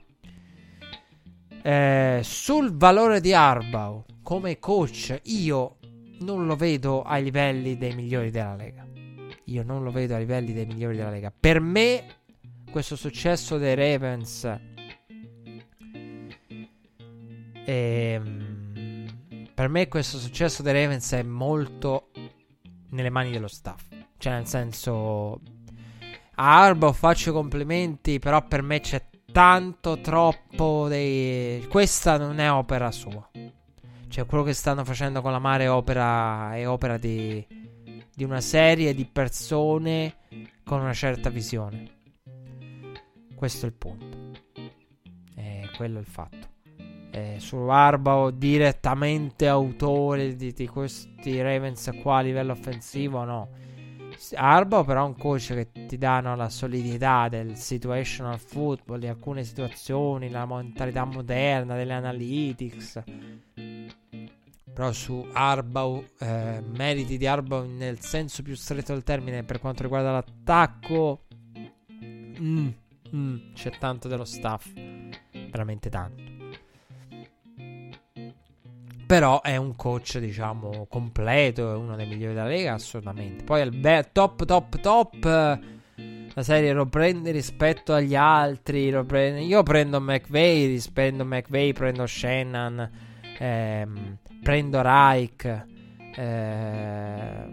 eh, 1.61 2.19
sul 2.23 2.76
valore 2.76 3.22
di 3.22 3.34
Arbau 3.34 4.06
come 4.22 4.60
coach, 4.60 5.19
io 5.23 5.77
non 6.22 6.45
lo 6.45 6.56
vedo 6.56 7.03
ai 7.03 7.23
livelli 7.23 7.77
dei 7.77 7.94
migliori 7.94 8.32
della 8.32 8.56
Lega 8.56 8.86
io 9.46 9.64
non 9.64 9.84
lo 9.84 9.92
vedo 9.92 10.16
a 10.16 10.18
livelli 10.18 10.54
dei 10.54 10.66
migliori 10.66 10.96
della 10.98 11.10
Lega. 11.10 11.32
Per 11.38 11.60
me, 11.60 12.06
questo 12.72 12.96
successo 12.96 13.58
dei 13.58 13.76
Ravens. 13.76 14.60
Ehm, 17.66 19.48
per 19.54 19.70
me, 19.70 19.88
questo 19.88 20.18
successo 20.18 20.64
dei 20.64 20.74
Ravens 20.74 21.12
è 21.14 21.22
molto 21.24 22.10
nelle 22.90 23.10
mani 23.10 23.32
dello 23.32 23.48
staff. 23.48 23.84
Cioè, 24.18 24.34
nel 24.34 24.48
senso. 24.48 25.42
A 26.38 26.64
Arbo 26.64 26.92
faccio 26.92 27.32
complimenti, 27.32 28.20
però 28.20 28.46
per 28.46 28.62
me 28.62 28.82
c'è 28.82 29.06
tanto, 29.32 30.02
troppo 30.02 30.88
dei... 30.90 31.66
Questa 31.68 32.18
non 32.18 32.40
è 32.40 32.52
opera 32.52 32.92
sua. 32.92 33.30
Cioè, 34.08 34.26
quello 34.26 34.44
che 34.44 34.54
stanno 34.54 34.84
facendo 34.84 35.22
con 35.22 35.32
la 35.32 35.40
mare 35.40 35.68
opera, 35.68 36.56
è 36.56 36.68
opera 36.68 36.98
di 36.98 37.46
di 38.16 38.24
una 38.24 38.40
serie 38.40 38.94
di 38.94 39.06
persone 39.06 40.16
con 40.64 40.80
una 40.80 40.94
certa 40.94 41.30
visione. 41.30 41.90
Questo 43.36 43.66
è 43.66 43.70
il 43.70 43.76
punto. 43.76 44.18
E 45.36 45.70
quello 45.76 45.98
è 45.98 46.00
il 46.00 46.08
fatto. 46.08 46.54
E 47.12 47.36
su 47.40 47.58
Arbao 47.58 48.32
direttamente 48.32 49.48
autore 49.48 50.36
di, 50.36 50.54
di, 50.54 50.68
questi 50.68 51.42
Ravens 51.42 51.92
qua 52.02 52.18
a 52.18 52.22
livello 52.22 52.54
offensivo 52.54 53.24
no. 53.24 53.50
Arbao 54.34 54.86
però 54.86 55.04
è 55.04 55.08
un 55.08 55.18
coach 55.18 55.48
che 55.48 55.88
ti 55.88 55.98
dà 55.98 56.22
la 56.22 56.50
solidità 56.50 57.28
del 57.28 57.58
situational 57.58 58.40
football, 58.40 59.00
di 59.00 59.08
alcune 59.08 59.44
situazioni, 59.44 60.30
la 60.30 60.46
mentalità 60.46 61.04
moderna, 61.04 61.76
delle 61.76 61.94
analytics 61.94 63.04
però 64.76 64.91
su 64.91 65.26
Arbau, 65.31 66.03
eh, 66.19 66.61
meriti 66.61 67.18
di 67.18 67.26
Arbau 67.26 67.65
nel 67.65 68.02
senso 68.02 68.43
più 68.43 68.56
stretto 68.56 68.91
del 68.91 69.03
termine 69.03 69.43
per 69.43 69.61
quanto 69.61 69.84
riguarda 69.84 70.11
l'attacco, 70.11 71.22
mm, 72.38 72.68
mm, 73.15 73.38
c'è 73.53 73.72
tanto 73.80 74.10
dello 74.10 74.26
staff, 74.26 74.69
veramente 75.49 75.89
tanto. 75.89 76.23
Però 79.07 79.41
è 79.41 79.56
un 79.56 79.77
coach, 79.77 80.18
diciamo, 80.18 80.88
completo, 80.89 81.72
è 81.72 81.76
uno 81.76 81.95
dei 81.95 82.06
migliori 82.06 82.34
della 82.34 82.47
Lega, 82.47 82.73
assolutamente. 82.73 83.45
Poi 83.45 83.61
al 83.61 83.72
be- 83.72 84.10
top, 84.11 84.43
top, 84.43 84.80
top, 84.81 85.23
la 86.34 86.43
serie 86.43 86.73
lo 86.73 86.85
prende 86.88 87.31
rispetto 87.31 87.93
agli 87.93 88.15
altri, 88.15 88.91
prende... 89.06 89.39
io 89.39 89.64
prendo 89.64 90.02
McVeigh, 90.02 90.84
a 90.93 91.23
McVeigh, 91.23 91.73
prendo 91.73 92.06
Shannon, 92.06 92.91
ehm, 93.38 94.18
prendo 94.46 94.80
Reich, 94.80 95.66
eh, 96.16 97.50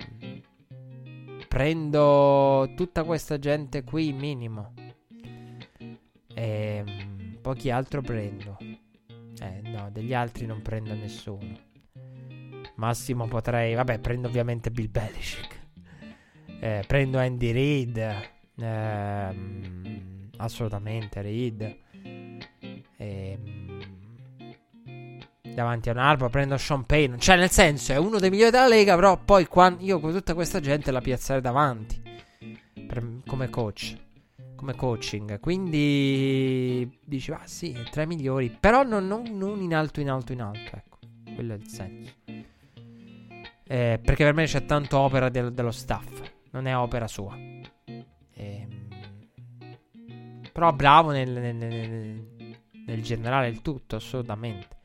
prendo 1.48 2.70
tutta 2.76 3.02
questa 3.04 3.38
gente 3.38 3.82
qui 3.82 4.12
minimo. 4.12 4.74
E 6.34 6.84
um, 6.86 7.38
pochi 7.40 7.70
altro 7.70 8.02
prendo. 8.02 8.58
Eh, 9.40 9.62
no, 9.70 9.90
degli 9.90 10.12
altri 10.12 10.44
non 10.44 10.60
prendo 10.60 10.92
nessuno. 10.92 11.58
Massimo 12.74 13.26
potrei, 13.26 13.72
vabbè, 13.72 13.98
prendo 13.98 14.28
ovviamente 14.28 14.70
Bill 14.70 14.90
Belichick. 14.90 15.60
Eh, 16.60 16.84
prendo 16.86 17.18
Andy 17.18 17.52
Reid. 17.52 17.96
Eh, 18.54 19.36
assolutamente 20.36 21.22
Reid. 21.22 21.76
Eh, 22.98 23.61
davanti 25.54 25.88
a 25.88 25.92
un 25.92 25.98
Arbo, 25.98 26.28
prendo 26.28 26.56
Sean 26.56 26.84
Payne. 26.84 27.18
Cioè, 27.18 27.36
nel 27.36 27.50
senso, 27.50 27.92
è 27.92 27.96
uno 27.96 28.18
dei 28.18 28.30
migliori 28.30 28.50
della 28.50 28.68
Lega, 28.68 28.94
però 28.94 29.18
poi 29.18 29.46
quando, 29.46 29.82
io 29.82 30.00
con 30.00 30.12
tutta 30.12 30.34
questa 30.34 30.60
gente 30.60 30.90
la 30.90 31.00
piazzare 31.00 31.40
davanti. 31.40 32.00
Per, 32.86 33.20
come 33.26 33.48
coach. 33.48 33.96
Come 34.56 34.74
coaching. 34.74 35.40
Quindi 35.40 36.98
dici, 37.04 37.30
ah 37.32 37.42
sì, 37.44 37.76
tra 37.90 38.02
i 38.02 38.06
migliori. 38.06 38.56
Però 38.58 38.82
non, 38.82 39.06
non, 39.06 39.22
non, 39.32 39.60
in 39.60 39.74
alto, 39.74 40.00
in 40.00 40.10
alto, 40.10 40.32
in 40.32 40.42
alto. 40.42 40.76
Ecco, 40.76 40.98
quello 41.34 41.54
è 41.54 41.56
il 41.56 41.68
senso. 41.68 42.12
Eh, 43.64 43.98
perché 44.02 44.24
per 44.24 44.34
me 44.34 44.44
c'è 44.44 44.66
tanto 44.66 44.98
opera 44.98 45.30
del, 45.30 45.52
dello 45.52 45.70
staff, 45.70 46.20
non 46.50 46.66
è 46.66 46.76
opera 46.76 47.08
sua. 47.08 47.34
Eh, 48.34 48.66
però 50.52 50.72
bravo 50.72 51.10
nel, 51.10 51.30
nel, 51.30 51.56
nel, 51.56 52.26
nel 52.86 53.02
generale 53.02 53.48
il 53.48 53.62
tutto, 53.62 53.96
assolutamente. 53.96 54.76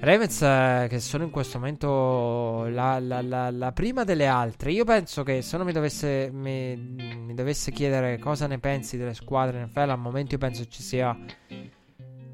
Ravens 0.00 0.42
eh, 0.42 0.86
che 0.88 1.00
sono 1.00 1.24
in 1.24 1.30
questo 1.30 1.58
momento 1.58 2.66
la, 2.68 2.98
la, 3.00 3.22
la, 3.22 3.50
la, 3.50 3.72
prima 3.72 4.04
delle 4.04 4.26
altre. 4.26 4.70
Io 4.70 4.84
penso 4.84 5.22
che 5.22 5.42
se 5.42 5.56
uno 5.56 5.64
mi 5.64 5.72
dovesse, 5.72 6.30
mi, 6.30 6.76
mi 6.76 7.34
dovesse 7.34 7.72
chiedere 7.72 8.18
cosa 8.18 8.46
ne 8.46 8.58
pensi 8.58 8.96
delle 8.96 9.14
squadre 9.14 9.64
NFL, 9.64 9.90
al 9.90 9.98
momento 9.98 10.34
io 10.34 10.38
penso 10.38 10.66
ci 10.66 10.82
sia 10.82 11.16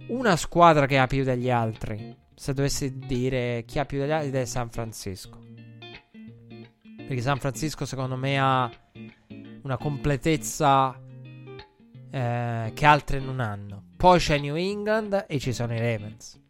una 0.09 0.37
squadra 0.37 0.87
che 0.87 0.99
ha 0.99 1.07
più 1.07 1.25
degli 1.25 1.51
altri. 1.51 2.17
Se 2.35 2.53
dovessi 2.53 2.99
dire 2.99 3.65
chi 3.67 3.79
ha 3.79 3.85
più 3.85 3.99
degli 3.99 4.11
altri 4.11 4.33
è 4.33 4.45
San 4.45 4.69
Francisco. 4.69 5.39
Perché 6.97 7.21
San 7.21 7.39
Francisco 7.39 7.85
secondo 7.85 8.17
me 8.17 8.39
ha 8.39 8.71
una 9.63 9.77
completezza 9.77 10.99
eh, 12.11 12.71
che 12.75 12.87
altre 12.87 13.21
non 13.21 13.41
hanno. 13.41 13.85
Poi 13.97 14.19
c'è 14.19 14.39
New 14.39 14.57
England 14.57 15.27
e 15.29 15.39
ci 15.39 15.53
sono 15.53 15.75
i 15.75 15.79
Ravens. 15.79 16.42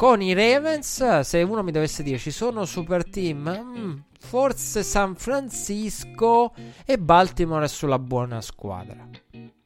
Con 0.00 0.22
i 0.22 0.32
Ravens, 0.32 1.20
se 1.20 1.42
uno 1.42 1.62
mi 1.62 1.72
dovesse 1.72 2.02
dire 2.02 2.16
ci 2.16 2.30
sono 2.30 2.64
super 2.64 3.06
team, 3.06 3.50
mm, 3.62 3.98
forse 4.18 4.82
San 4.82 5.14
Francisco 5.14 6.54
e 6.86 6.98
Baltimore 6.98 7.66
è 7.66 7.68
sulla 7.68 7.98
buona 7.98 8.40
squadra. 8.40 9.06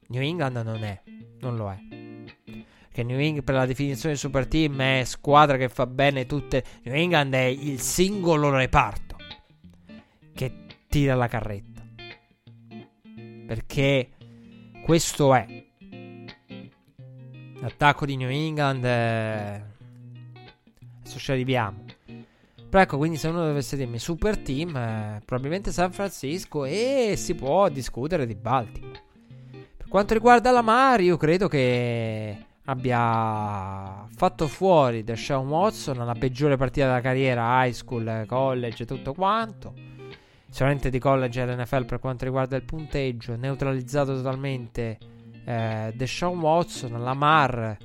New 0.08 0.20
England 0.20 0.56
non 0.56 0.82
è, 0.82 1.00
non 1.38 1.54
lo 1.54 1.70
è. 1.70 1.78
Che 2.90 3.02
New 3.04 3.16
England 3.16 3.44
per 3.44 3.54
la 3.54 3.64
definizione 3.64 4.14
di 4.14 4.20
super 4.20 4.48
team 4.48 4.76
è 4.82 5.04
squadra 5.04 5.56
che 5.56 5.68
fa 5.68 5.86
bene 5.86 6.26
tutte. 6.26 6.64
New 6.82 6.96
England 6.96 7.32
è 7.34 7.44
il 7.44 7.78
singolo 7.78 8.50
reparto 8.50 9.14
che 10.34 10.52
tira 10.88 11.14
la 11.14 11.28
carretta. 11.28 11.86
Perché 13.46 14.10
questo 14.84 15.32
è. 15.32 15.46
L'attacco 17.60 18.04
di 18.04 18.16
New 18.16 18.28
England 18.28 18.84
è 18.84 19.72
Adesso 21.04 21.18
ci 21.18 21.32
arriviamo. 21.32 21.84
Però 22.74 22.82
ecco, 22.82 22.96
quindi 22.96 23.18
se 23.18 23.28
uno 23.28 23.44
dovesse 23.44 23.76
dirmi 23.76 23.98
super 23.98 24.38
team, 24.38 24.74
eh, 24.74 25.22
probabilmente 25.24 25.70
San 25.70 25.92
Francisco 25.92 26.64
e 26.64 27.12
si 27.16 27.34
può 27.34 27.68
discutere 27.68 28.26
di 28.26 28.34
Baltimore. 28.34 29.02
Per 29.76 29.86
quanto 29.86 30.14
riguarda 30.14 30.50
la 30.50 30.62
Mari, 30.62 31.04
io 31.04 31.16
credo 31.16 31.46
che 31.46 32.36
abbia 32.64 34.06
fatto 34.16 34.48
fuori 34.48 35.04
Deshaun 35.04 35.46
Watson 35.46 35.98
la 35.98 36.14
peggiore 36.14 36.56
partita 36.56 36.86
della 36.86 37.00
carriera, 37.00 37.64
high 37.64 37.72
school, 37.72 38.24
college, 38.26 38.86
tutto 38.86 39.12
quanto. 39.12 39.74
Sicuramente 40.48 40.88
di 40.88 40.98
college 40.98 41.42
all'NFL 41.42 41.84
per 41.84 41.98
quanto 42.00 42.24
riguarda 42.24 42.56
il 42.56 42.64
punteggio, 42.64 43.36
neutralizzato 43.36 44.14
totalmente 44.14 44.98
eh, 45.44 45.92
Deshaun 45.94 46.40
Watson, 46.40 47.00
Lamar 47.00 47.76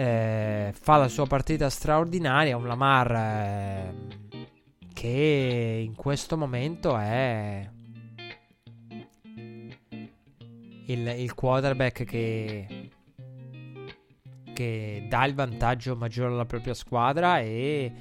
eh, 0.00 0.72
fa 0.72 0.96
la 0.96 1.08
sua 1.08 1.26
partita 1.26 1.68
straordinaria, 1.68 2.56
un 2.56 2.66
Lamar 2.66 3.12
eh, 3.12 3.94
che 4.94 5.82
in 5.84 5.94
questo 5.94 6.38
momento 6.38 6.96
è 6.96 7.68
il, 10.86 11.06
il 11.06 11.34
quarterback 11.34 12.04
che, 12.04 12.90
che 14.54 15.06
dà 15.06 15.26
il 15.26 15.34
vantaggio 15.34 15.94
maggiore 15.96 16.32
alla 16.32 16.46
propria 16.46 16.72
squadra 16.72 17.40
e 17.40 17.92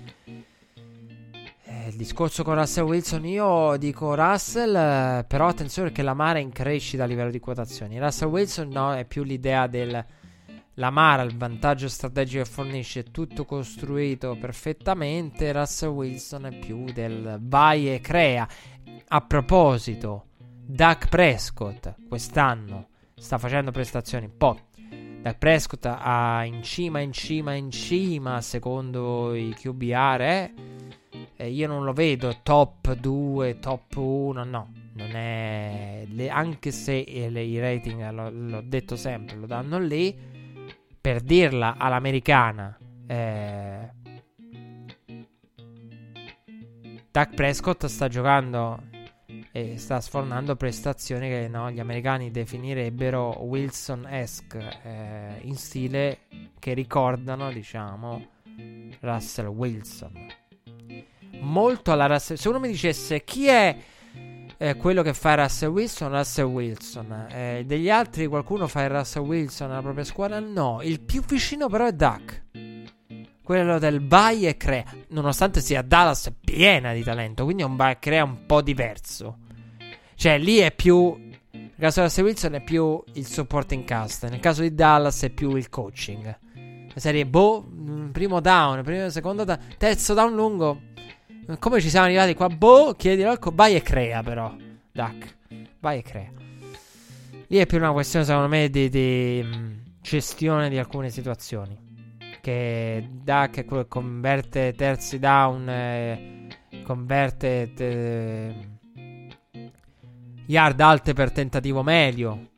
eh, 1.65 1.87
il 1.89 1.97
discorso 1.97 2.45
con 2.45 2.55
Russell 2.55 2.85
Wilson, 2.85 3.25
io 3.25 3.75
dico 3.75 4.15
Russell, 4.15 4.73
eh, 4.73 5.25
però 5.27 5.47
attenzione 5.47 5.89
perché 5.89 6.01
Lamar 6.01 6.37
è 6.37 6.39
in 6.39 6.53
crescita 6.53 7.03
a 7.03 7.07
livello 7.07 7.29
di 7.29 7.41
quotazioni. 7.41 7.99
Russell 7.99 8.29
Wilson 8.29 8.69
no, 8.69 8.93
è 8.93 9.03
più 9.03 9.23
l'idea 9.23 9.67
del 9.67 10.05
la 10.79 10.89
Mara, 10.89 11.23
il 11.23 11.35
vantaggio 11.35 11.89
strategico 11.89 12.41
che 12.41 12.49
fornisce, 12.49 12.99
è 13.01 13.11
tutto 13.11 13.43
costruito 13.43 14.37
perfettamente. 14.39 15.51
Russell 15.51 15.89
Wilson 15.89 16.45
è 16.45 16.57
più 16.57 16.85
del 16.85 17.37
vai 17.41 17.93
e 17.93 17.99
crea. 17.99 18.47
A 19.09 19.21
proposito, 19.21 20.27
Doug 20.37 21.09
Prescott 21.09 21.95
quest'anno 22.07 22.87
sta 23.13 23.37
facendo 23.37 23.71
prestazioni 23.71 24.29
po'. 24.29 24.57
Doug 25.21 25.37
Prescott 25.37 25.85
ha 25.85 26.45
in 26.45 26.63
cima, 26.63 27.01
in 27.01 27.11
cima, 27.11 27.53
in 27.55 27.71
cima, 27.71 28.39
secondo 28.39 29.35
i 29.35 29.53
QBR. 29.53 30.21
Eh? 30.21 30.53
Eh, 31.35 31.49
io 31.49 31.67
non 31.67 31.83
lo 31.83 31.91
vedo 31.91 32.37
top 32.41 32.93
2, 32.93 33.59
top 33.59 33.97
1, 33.97 34.43
no. 34.45 34.71
Non 34.93 35.09
è. 35.09 36.05
Le, 36.07 36.29
anche 36.29 36.71
se 36.71 37.01
eh, 37.01 37.29
le, 37.29 37.43
i 37.43 37.59
rating, 37.59 38.09
lo, 38.11 38.29
l'ho 38.29 38.61
detto 38.61 38.95
sempre, 38.95 39.35
lo 39.35 39.45
danno 39.45 39.77
lì 39.77 40.37
per 41.01 41.21
dirla 41.21 41.75
all'americana, 41.77 42.77
eh, 43.07 43.91
Dak 47.11 47.33
Prescott 47.33 47.85
sta 47.87 48.07
giocando 48.07 48.83
e 49.51 49.77
sta 49.77 49.99
sfornando 49.99 50.55
prestazioni 50.55 51.27
che 51.27 51.47
no, 51.47 51.71
gli 51.71 51.79
americani 51.79 52.29
definirebbero 52.29 53.43
Wilson-esque 53.43 54.79
eh, 54.83 55.39
in 55.41 55.55
stile 55.55 56.19
che 56.59 56.73
ricordano, 56.73 57.51
diciamo, 57.51 58.27
Russell 58.99 59.47
Wilson. 59.47 60.27
Molto 61.39 61.91
alla 61.91 62.05
Russell. 62.05 62.37
Se 62.37 62.49
uno 62.49 62.59
mi 62.59 62.67
dicesse 62.67 63.23
chi 63.23 63.47
è 63.47 63.75
eh, 64.61 64.75
quello 64.75 65.01
che 65.03 65.13
fa 65.13 65.35
Russell 65.35 65.69
Wilson, 65.69 66.09
Russell 66.11 66.45
Wilson. 66.45 67.27
Eh, 67.31 67.63
degli 67.65 67.89
altri 67.89 68.27
qualcuno 68.27 68.67
fa 68.67 68.83
il 68.83 68.89
Russell 68.89 69.23
Wilson 69.23 69.69
nella 69.69 69.81
propria 69.81 70.03
squadra? 70.03 70.39
No, 70.41 70.81
il 70.83 70.99
più 70.99 71.23
vicino 71.23 71.69
però 71.69 71.85
è 71.85 71.93
Duck. 71.93 72.43
Quello 73.41 73.79
del 73.79 74.05
vai 74.05 74.45
e 74.45 74.57
crea. 74.57 74.83
Nonostante 75.11 75.61
sia 75.61 75.81
Dallas 75.81 76.33
piena 76.43 76.91
di 76.91 77.03
talento, 77.03 77.45
quindi 77.45 77.63
è 77.63 77.65
un 77.65 77.77
vai 77.77 77.93
e 77.93 77.99
crea 77.99 78.25
un 78.25 78.45
po' 78.45 78.61
diverso. 78.61 79.37
Cioè, 80.15 80.37
lì 80.37 80.57
è 80.57 80.73
più. 80.73 81.17
Nel 81.51 81.71
caso 81.79 82.01
di 82.01 82.05
Russell 82.07 82.25
Wilson 82.25 82.53
è 82.55 82.61
più 82.61 83.01
il 83.13 83.25
supporting 83.25 83.85
cast. 83.85 84.27
Nel 84.27 84.41
caso 84.41 84.61
di 84.61 84.75
Dallas 84.75 85.23
è 85.23 85.29
più 85.29 85.55
il 85.55 85.69
coaching. 85.69 86.37
La 86.93 86.99
serie, 86.99 87.25
boh, 87.25 87.65
mm, 87.65 88.09
primo 88.09 88.41
down, 88.41 88.83
primo, 88.83 89.09
secondo 89.09 89.45
down, 89.45 89.57
terzo 89.77 90.13
down 90.13 90.35
lungo. 90.35 90.81
Come 91.57 91.81
ci 91.81 91.89
siamo 91.89 92.05
arrivati 92.05 92.35
qua? 92.35 92.47
Boh, 92.47 92.93
chiedi 92.93 93.23
l'alco. 93.23 93.51
Vai 93.51 93.75
e 93.75 93.81
crea, 93.81 94.21
però. 94.21 94.55
Duck. 94.91 95.37
Vai 95.79 95.97
e 95.97 96.01
crea. 96.03 96.31
Lì 97.47 97.57
è 97.57 97.65
più 97.65 97.77
una 97.77 97.91
questione, 97.91 98.23
secondo 98.23 98.47
me, 98.47 98.69
di, 98.69 98.87
di 98.89 99.41
mm, 99.43 99.77
gestione 99.99 100.69
di 100.69 100.77
alcune 100.77 101.09
situazioni. 101.09 101.75
Che 102.39 103.09
Duck 103.23 103.57
è 103.57 103.65
quello 103.65 103.81
che 103.81 103.87
converte 103.87 104.73
terzi 104.73 105.17
down. 105.17 105.67
Eh, 105.67 106.47
converte. 106.83 107.73
Eh, 107.75 108.53
yard 110.45 110.79
alte 110.79 111.13
per 111.13 111.31
tentativo 111.31 111.81
medio. 111.81 112.49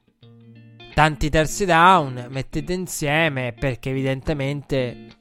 Tanti 0.94 1.30
terzi 1.30 1.64
down. 1.64 2.28
Mettete 2.30 2.74
insieme 2.74 3.54
perché, 3.58 3.90
evidentemente 3.90 5.20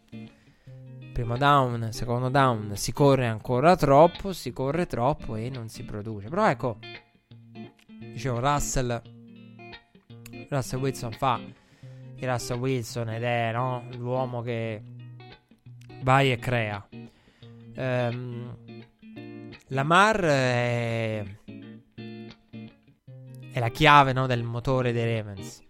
primo 1.21 1.37
down, 1.37 1.93
secondo 1.93 2.31
down, 2.31 2.77
si 2.77 2.95
corre 2.95 3.27
ancora 3.27 3.77
troppo, 3.77 4.33
si 4.33 4.53
corre 4.53 4.87
troppo 4.87 5.37
e 5.37 5.51
non 5.51 5.69
si 5.69 5.85
produce. 5.85 6.31
Però 6.31 6.49
ecco, 6.49 6.79
dicevo, 7.99 8.41
Russell, 8.41 9.03
Russell 10.49 10.81
Wilson 10.81 11.13
fa 11.13 11.39
il 12.17 12.27
Russell 12.27 12.59
Wilson 12.59 13.11
ed 13.11 13.23
è 13.23 13.53
no, 13.53 13.85
l'uomo 13.99 14.41
che 14.41 14.83
vai 16.03 16.33
e 16.33 16.39
crea. 16.39 16.89
Um, 17.77 18.57
Lamar 19.69 20.21
è, 20.21 21.25
è 23.53 23.59
la 23.59 23.69
chiave 23.69 24.15
no, 24.15 24.27
del 24.27 24.43
motore 24.43 24.93
dei 24.93 25.17
Ravens 25.17 25.69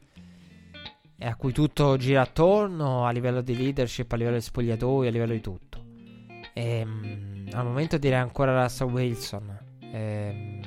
e 1.22 1.26
a 1.26 1.36
cui 1.36 1.52
tutto 1.52 1.98
gira 1.98 2.22
attorno 2.22 3.04
a 3.04 3.10
livello 3.10 3.42
di 3.42 3.54
leadership, 3.54 4.10
a 4.10 4.16
livello 4.16 4.36
di 4.36 4.42
spogliatoi, 4.42 5.06
a 5.06 5.10
livello 5.10 5.34
di 5.34 5.40
tutto. 5.42 5.84
E, 6.54 6.80
um, 6.82 7.46
al 7.52 7.66
momento 7.66 7.98
direi 7.98 8.18
ancora 8.18 8.62
Russell 8.62 8.88
Wilson. 8.88 9.58
E, 9.80 10.60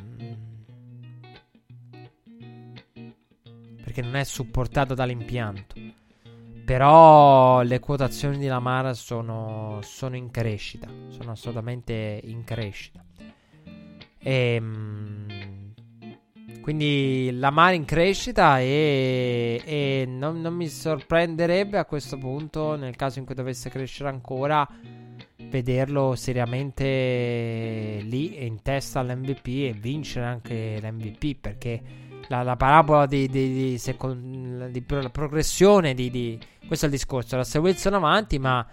perché 3.83 4.03
non 4.03 4.15
è 4.15 4.23
supportato 4.23 4.93
dall'impianto. 4.93 5.73
Però 6.63 7.63
le 7.63 7.79
quotazioni 7.79 8.37
di 8.37 8.45
Lamar 8.45 8.95
sono, 8.95 9.79
sono 9.81 10.15
in 10.15 10.29
crescita. 10.29 10.87
Sono 11.07 11.31
assolutamente 11.31 12.21
in 12.25 12.43
crescita. 12.43 13.03
E, 14.19 14.57
um, 14.61 15.25
quindi 16.63 17.29
la 17.33 17.49
Mare 17.49 17.75
in 17.75 17.83
crescita 17.83 18.57
e, 18.61 19.61
e 19.65 20.05
non, 20.07 20.39
non, 20.39 20.55
mi 20.55 20.69
sorprenderebbe 20.69 21.77
a 21.77 21.83
questo 21.83 22.17
punto, 22.17 22.77
nel 22.77 22.95
caso 22.95 23.19
in 23.19 23.25
cui 23.25 23.35
dovesse 23.35 23.69
crescere 23.69 24.07
ancora, 24.07 24.65
vederlo 25.49 26.15
seriamente 26.15 27.99
lì 28.01 28.45
in 28.45 28.61
testa 28.61 29.01
all'MVP 29.01 29.47
e 29.47 29.75
vincere 29.77 30.25
anche 30.25 30.79
l'MVP 30.81 31.35
perché 31.37 31.81
la, 32.27 32.43
la 32.43 32.55
parabola 32.55 33.07
di, 33.07 33.27
di, 33.27 33.53
di, 33.53 33.77
second, 33.77 34.69
di 34.69 34.81
pro, 34.81 35.09
progressione 35.09 35.93
di, 35.93 36.39
questo 36.65 36.85
è 36.85 36.87
il 36.87 36.95
discorso 36.95 37.35
Russell 37.35 37.61
Wilson 37.61 37.93
avanti 37.95 38.39
ma 38.39 38.65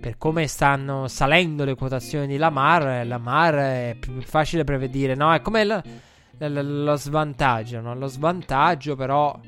per 0.00 0.16
come 0.16 0.46
stanno 0.46 1.08
salendo 1.08 1.64
le 1.64 1.74
quotazioni 1.74 2.26
di 2.26 2.38
Lamar 2.38 3.06
Lamar 3.06 3.54
è 3.54 3.96
più 4.00 4.18
facile 4.22 4.64
prevedere 4.64 5.14
no? 5.14 5.32
È 5.32 5.42
come 5.42 5.60
lo, 6.38 6.96
svantaggio 6.96 7.80
no? 7.80 7.94
lo 7.94 8.06
svantaggio 8.06 8.96
però 8.96 9.38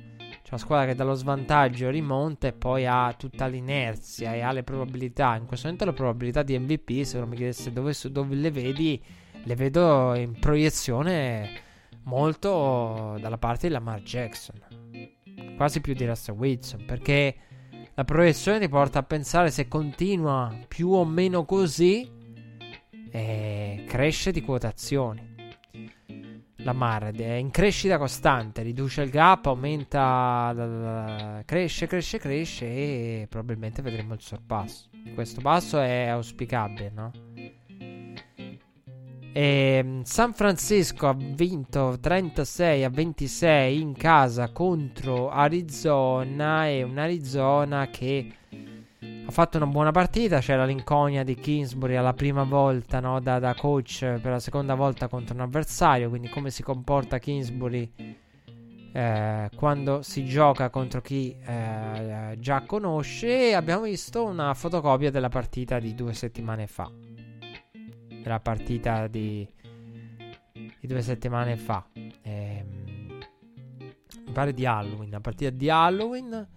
c'è 0.47 0.53
una 0.53 0.63
squadra 0.63 0.87
che 0.87 0.95
dallo 0.95 1.15
svantaggio 1.15 1.91
rimonta 1.91 2.47
e 2.47 2.53
poi 2.53 2.87
ha 2.87 3.13
tutta 3.19 3.49
l'inerzia 3.49 4.33
e 4.33 4.43
ha 4.43 4.53
le 4.53 4.63
probabilità. 4.63 5.35
In 5.35 5.45
questo 5.45 5.67
momento 5.67 5.87
le 5.87 5.93
probabilità 5.93 6.45
di 6.45 6.57
MVP, 6.57 7.03
se 7.03 7.19
non 7.19 7.29
mi 7.29 7.35
chiedesse 7.35 7.73
dove, 7.73 7.93
dove 8.11 8.37
le 8.37 8.53
vedi, 8.53 9.03
le 9.43 9.55
vedo 9.57 10.15
in 10.15 10.39
proiezione 10.39 11.51
molto 12.05 13.17
dalla 13.21 13.39
parte 13.39 13.67
di 13.67 13.73
Lamar 13.73 14.03
Jackson. 14.03 14.61
Quasi 15.57 15.81
più 15.81 15.95
di 15.95 16.07
Russell 16.07 16.37
Wilson. 16.37 16.85
Perché 16.87 17.35
la 17.95 18.05
proiezione 18.05 18.61
ti 18.61 18.69
porta 18.69 19.01
a 19.01 19.03
pensare 19.03 19.51
se 19.51 19.67
continua 19.67 20.57
più 20.69 20.91
o 20.91 21.05
meno 21.05 21.45
così, 21.45 22.09
eh, 23.11 23.85
cresce 23.89 24.31
di 24.31 24.43
quotazioni. 24.43 25.36
Lamar 26.67 27.13
è 27.13 27.35
in 27.35 27.53
crescita 27.53 27.97
costante, 27.97 28.63
riduce 28.63 29.03
il 29.03 29.11
gap, 29.11 29.47
aumenta, 29.47 30.53
cresce, 31.45 31.87
cresce, 31.87 32.19
cresce 32.19 32.67
e 32.67 33.27
probabilmente 33.31 33.83
vedremo 33.83 34.15
il 34.15 34.21
sorpasso. 34.21 34.89
Questo 35.15 35.41
passo 35.41 35.79
è 35.79 36.09
auspicabile, 36.09 36.91
no? 36.93 37.13
E 39.33 39.77
ehm, 39.79 40.03
San 40.03 40.33
Francisco 40.33 41.07
ha 41.07 41.17
vinto 41.17 41.99
36 42.01 42.83
a 42.83 42.89
26 42.89 43.81
in 43.81 43.93
casa 43.93 44.51
contro 44.51 45.31
Arizona 45.31 46.67
e 46.67 46.83
un 46.83 46.99
Arizona 46.99 47.87
che 47.91 48.33
ha 49.01 49.31
fatto 49.31 49.56
una 49.56 49.66
buona 49.66 49.90
partita. 49.90 50.39
C'era 50.40 50.64
l'inconia 50.64 51.23
di 51.23 51.35
Kingsbury 51.35 51.97
alla 51.97 52.14
prima 52.14 52.44
volta 52.44 53.01
no, 53.01 53.20
da, 53.20 53.39
da, 53.39 53.55
coach 53.55 53.98
per 54.01 54.31
la 54.31 54.40
seconda 54.40 54.74
volta 54.74 55.09
contro 55.09 55.35
un 55.35 55.40
avversario. 55.40 56.09
Quindi, 56.09 56.28
come 56.28 56.51
si 56.51 56.62
comporta 56.62 57.18
Kingsbury 57.18 57.93
eh, 58.93 59.51
quando 59.55 60.01
si 60.02 60.24
gioca 60.24 60.70
contro 60.70 61.01
chi 61.01 61.36
eh, 61.44 62.36
già 62.39 62.62
conosce. 62.62 63.51
E 63.51 63.52
abbiamo 63.52 63.82
visto 63.82 64.24
una 64.24 64.55
fotocopia 64.55 65.10
della 65.10 65.28
partita 65.28 65.78
di 65.78 65.94
due 65.94 66.14
settimane 66.14 66.66
fa. 66.66 66.90
Della 68.23 68.40
partita 68.40 69.06
di, 69.09 69.47
di 70.52 70.86
due 70.86 71.02
settimane 71.02 71.56
fa. 71.56 71.86
Eh, 72.23 72.64
mi 74.24 74.32
pare 74.32 74.55
di 74.55 74.64
Halloween. 74.64 75.10
La 75.10 75.20
partita 75.20 75.51
di 75.51 75.68
Halloween 75.68 76.56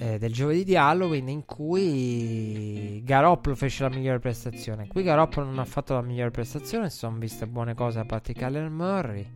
eh, 0.00 0.18
del 0.18 0.32
giovedì 0.32 0.64
di 0.64 0.76
Halloween 0.76 1.28
in 1.28 1.44
cui 1.44 3.02
Garoppolo 3.04 3.54
fece 3.54 3.82
la 3.82 3.90
migliore 3.90 4.18
prestazione. 4.18 4.86
Qui 4.86 5.02
Garoppolo 5.02 5.44
non 5.44 5.58
ha 5.58 5.64
fatto 5.66 5.92
la 5.92 6.00
migliore 6.00 6.30
prestazione, 6.30 6.88
si 6.88 6.96
sono 6.96 7.18
viste 7.18 7.46
buone 7.46 7.74
cose 7.74 7.98
a 7.98 8.06
parte 8.06 8.32
Kyler 8.32 8.70
Murray. 8.70 9.26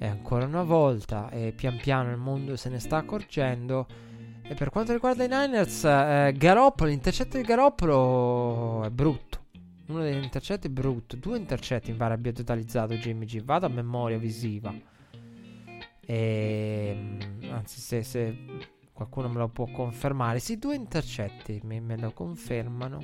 E 0.00 0.06
ancora 0.06 0.44
una 0.44 0.64
volta, 0.64 1.30
e 1.30 1.52
pian 1.56 1.78
piano 1.78 2.10
il 2.10 2.18
mondo 2.18 2.56
se 2.56 2.68
ne 2.68 2.78
sta 2.78 2.98
accorgendo. 2.98 3.86
E 4.42 4.54
per 4.54 4.68
quanto 4.68 4.92
riguarda 4.92 5.24
i 5.24 5.28
Niners, 5.28 5.82
eh, 5.84 6.34
Garoppolo, 6.36 6.90
l'intercetto 6.90 7.38
di 7.38 7.42
Garoppolo 7.42 8.84
è 8.84 8.90
brutto. 8.90 9.46
Uno 9.86 10.02
degli 10.02 10.22
intercetti 10.22 10.66
è 10.66 10.70
brutto. 10.70 11.16
Due 11.16 11.38
intercetti 11.38 11.90
mi 11.90 11.96
pare 11.96 12.12
abbia 12.12 12.32
totalizzato 12.32 12.94
Jimmy 12.96 13.24
G. 13.24 13.42
Vado 13.42 13.64
a 13.64 13.70
memoria 13.70 14.18
visiva. 14.18 14.74
E, 16.04 16.96
ehm, 17.40 17.50
anzi, 17.50 17.80
se, 17.80 18.02
se 18.02 18.76
qualcuno 18.98 19.28
me 19.28 19.38
lo 19.38 19.48
può 19.48 19.66
confermare. 19.66 20.40
Sì, 20.40 20.58
due 20.58 20.74
intercetti 20.74 21.60
me, 21.62 21.78
me 21.78 21.96
lo 21.96 22.10
confermano. 22.10 22.98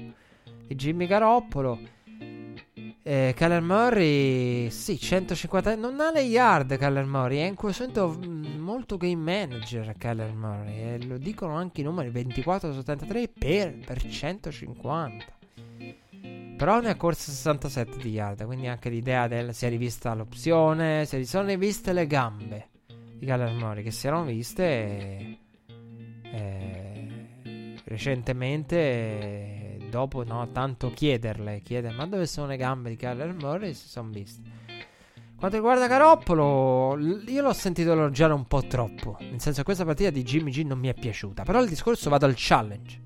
E 0.66 0.75
Jimmy 0.75 1.07
Garoppolo. 1.07 1.79
Eh, 3.07 3.33
Kyler 3.37 3.61
Murray, 3.61 4.71
sì, 4.71 4.99
150. 4.99 5.77
Non 5.77 6.01
ha 6.01 6.11
le 6.11 6.23
yard. 6.23 6.77
Kyler 6.77 7.05
Murray 7.05 7.39
è 7.39 7.47
in 7.47 7.55
questo 7.55 7.87
momento 7.87 8.27
mm, 8.27 8.59
molto 8.59 8.97
game 8.97 9.15
manager. 9.15 9.95
Kyler 9.97 10.33
Murray, 10.33 10.95
e 10.95 11.05
lo 11.05 11.16
dicono 11.16 11.55
anche 11.55 11.83
i 11.83 11.85
numeri: 11.85 12.11
24 12.11 12.73
su 12.73 12.79
73 12.79 13.29
per, 13.29 13.79
per 13.79 14.05
150. 14.05 15.25
Però 16.57 16.81
ne 16.81 16.91
ha 16.91 16.97
corso 16.97 17.31
67 17.31 17.99
di 17.99 18.11
yard. 18.11 18.45
Quindi 18.45 18.66
anche 18.66 18.89
l'idea 18.89 19.29
del 19.29 19.55
si 19.55 19.65
è 19.65 19.69
rivista 19.69 20.12
l'opzione. 20.15 21.05
Si 21.05 21.25
sono 21.25 21.47
riviste 21.47 21.93
le 21.93 22.09
gambe 22.09 22.69
di 23.16 23.27
Kyler 23.27 23.53
Murray 23.53 23.85
che 23.85 23.93
si 23.93 24.09
erano 24.09 24.25
viste. 24.25 24.65
E 24.65 25.39
eh, 26.35 27.74
recentemente, 27.85 29.78
dopo 29.89 30.24
no, 30.24 30.48
tanto 30.51 30.90
chiederle, 30.90 31.61
chiedere 31.62 31.94
ma 31.94 32.06
dove 32.06 32.27
sono 32.27 32.48
le 32.48 32.56
gambe 32.56 32.90
di 32.90 32.97
Kyler 32.97 33.32
Murray, 33.35 33.73
si 33.74 33.89
sono 33.89 34.11
viste. 34.11 34.62
Quanto 35.36 35.56
riguarda 35.56 35.89
Caroppolo, 35.89 36.97
io 37.27 37.43
l'ho 37.43 37.52
sentito 37.52 37.93
elogiare 37.93 38.32
un 38.32 38.47
po' 38.47 38.66
troppo. 38.66 39.19
Nel 39.20 39.40
senso 39.40 39.62
questa 39.62 39.85
partita 39.85 40.09
di 40.11 40.23
Jimmy 40.23 40.51
G 40.51 40.65
non 40.65 40.78
mi 40.78 40.89
è 40.89 40.94
piaciuta. 40.94 41.43
Però 41.43 41.61
il 41.61 41.69
discorso 41.69 42.09
vado 42.09 42.24
al 42.24 42.35
challenge. 42.35 43.01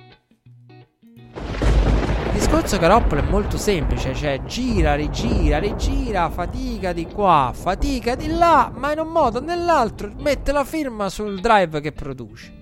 Il 1.34 2.44
discorso 2.44 2.78
Caroppolo 2.78 3.22
è 3.22 3.28
molto 3.28 3.56
semplice, 3.56 4.14
cioè 4.14 4.40
gira, 4.44 4.94
rigira, 4.94 5.58
rigira, 5.58 6.30
fatica 6.30 6.92
di 6.92 7.06
qua, 7.06 7.50
fatica 7.52 8.14
di 8.14 8.28
là, 8.28 8.70
ma 8.72 8.92
in 8.92 9.00
un 9.00 9.08
modo 9.08 9.38
o 9.38 9.42
nell'altro 9.42 10.12
mette 10.18 10.52
la 10.52 10.64
firma 10.64 11.08
sul 11.08 11.40
drive 11.40 11.80
che 11.80 11.90
produce. 11.90 12.57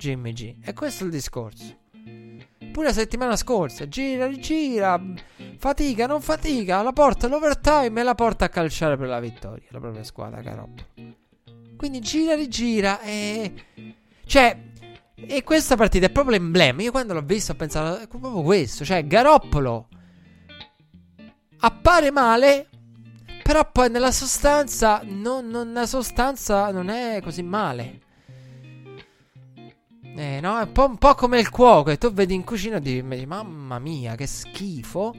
Jimmy 0.00 0.32
G. 0.32 0.54
E 0.64 0.72
questo 0.72 1.02
è 1.02 1.06
il 1.06 1.12
discorso. 1.12 1.76
Pure 2.72 2.86
la 2.86 2.92
settimana 2.92 3.36
scorsa, 3.36 3.86
gira, 3.86 4.26
rigira, 4.26 4.98
fatica, 5.58 6.06
non 6.06 6.22
fatica, 6.22 6.80
la 6.80 6.92
porta 6.92 7.26
all'overtime 7.26 8.00
e 8.00 8.04
la 8.04 8.14
porta 8.14 8.46
a 8.46 8.48
calciare 8.48 8.96
per 8.96 9.08
la 9.08 9.20
vittoria, 9.20 9.66
la 9.68 9.78
propria 9.78 10.02
squadra, 10.04 10.40
Garoppolo. 10.40 10.86
Quindi 11.76 12.00
gira, 12.00 12.34
rigira 12.34 13.00
e... 13.02 13.52
Cioè, 14.24 14.56
e 15.14 15.42
questa 15.42 15.76
partita 15.76 16.06
è 16.06 16.10
proprio 16.10 16.38
l'emblema. 16.38 16.80
Io 16.82 16.92
quando 16.92 17.12
l'ho 17.12 17.22
visto 17.22 17.52
ho 17.52 17.56
pensato 17.56 18.06
proprio 18.06 18.42
questo, 18.42 18.84
cioè 18.84 19.06
Garoppolo 19.06 19.88
appare 21.58 22.10
male, 22.10 22.68
però 23.42 23.68
poi 23.70 23.90
nella 23.90 24.12
sostanza, 24.12 25.02
non, 25.04 25.48
non, 25.48 25.82
sostanza 25.86 26.70
non 26.70 26.88
è 26.88 27.20
così 27.22 27.42
male. 27.42 28.08
Eh, 30.20 30.38
no, 30.38 30.58
è 30.58 30.64
un 30.64 30.72
po', 30.72 30.84
un 30.84 30.98
po', 30.98 31.14
come 31.14 31.38
il 31.38 31.48
cuoco. 31.48 31.88
E 31.88 31.96
tu 31.96 32.12
vedi 32.12 32.34
in 32.34 32.44
cucina 32.44 32.76
e 32.76 32.80
dici, 32.80 33.02
mamma 33.24 33.78
mia, 33.78 34.16
che 34.16 34.26
schifo. 34.26 35.14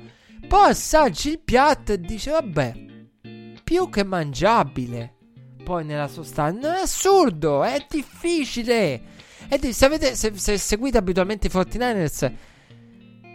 Poi 0.48 0.70
assaggi 0.70 1.30
il 1.30 1.40
piatto 1.40 1.94
e 1.94 2.00
dici, 2.00 2.30
vabbè, 2.30 2.74
più 3.64 3.90
che 3.90 4.04
mangiabile. 4.04 5.16
Poi 5.64 5.86
nella 5.86 6.08
sostanza, 6.08 6.78
è 6.78 6.82
assurdo, 6.82 7.64
è 7.64 7.84
difficile. 7.90 9.02
E 9.50 9.58
di- 9.58 9.74
se, 9.74 9.86
avete, 9.86 10.14
se, 10.14 10.38
se, 10.38 10.60
seguite 10.60 11.00
abitualmente 11.00 11.48
i 11.48 11.50
49ers, 11.50 12.32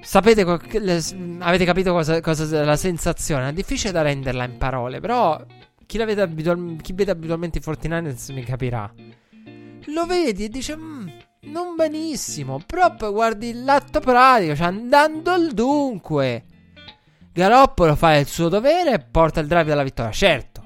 sapete, 0.03 0.43
avete 0.43 1.65
capito 1.65 1.91
cosa, 1.91 2.21
cosa 2.21 2.65
la 2.65 2.77
sensazione. 2.77 3.49
È 3.49 3.53
difficile 3.53 3.91
da 3.91 4.03
renderla 4.03 4.45
in 4.45 4.57
parole, 4.57 5.01
però 5.01 5.45
chi, 5.85 6.01
abitual- 6.01 6.77
chi 6.81 6.93
vede 6.93 7.11
abitualmente 7.11 7.59
i 7.59 7.63
49ers 7.65 8.33
mi 8.33 8.45
capirà. 8.45 8.89
Lo 9.87 10.07
vedi 10.07 10.45
e 10.45 10.49
dice, 10.49 10.77
mmm 10.77 11.25
non 11.47 11.74
benissimo. 11.77 12.60
Però 12.64 12.94
guardi 13.12 13.48
il 13.48 13.64
lato 13.64 14.01
pratico, 14.01 14.55
cioè 14.55 14.66
andando 14.66 15.31
al 15.31 15.52
dunque. 15.52 16.44
Garoppolo 17.32 17.97
fa 17.97 18.16
il 18.16 18.27
suo 18.27 18.48
dovere 18.48 18.94
e 18.94 18.98
porta 18.98 19.40
il 19.40 19.47
drive 19.47 19.64
della 19.64 19.82
vittoria. 19.82 20.12
Certo. 20.12 20.64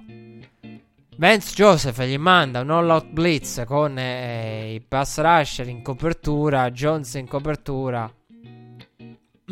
Vance 1.21 1.53
Joseph 1.55 2.01
gli 2.05 2.17
manda 2.17 2.61
un 2.61 2.71
all-out 2.71 3.09
blitz 3.09 3.63
con 3.67 3.99
eh, 3.99 4.73
i 4.73 4.81
pass 4.81 5.21
rusher 5.21 5.69
in 5.69 5.83
copertura, 5.83 6.71
Jones 6.71 7.13
in 7.15 7.29
copertura. 7.29 8.11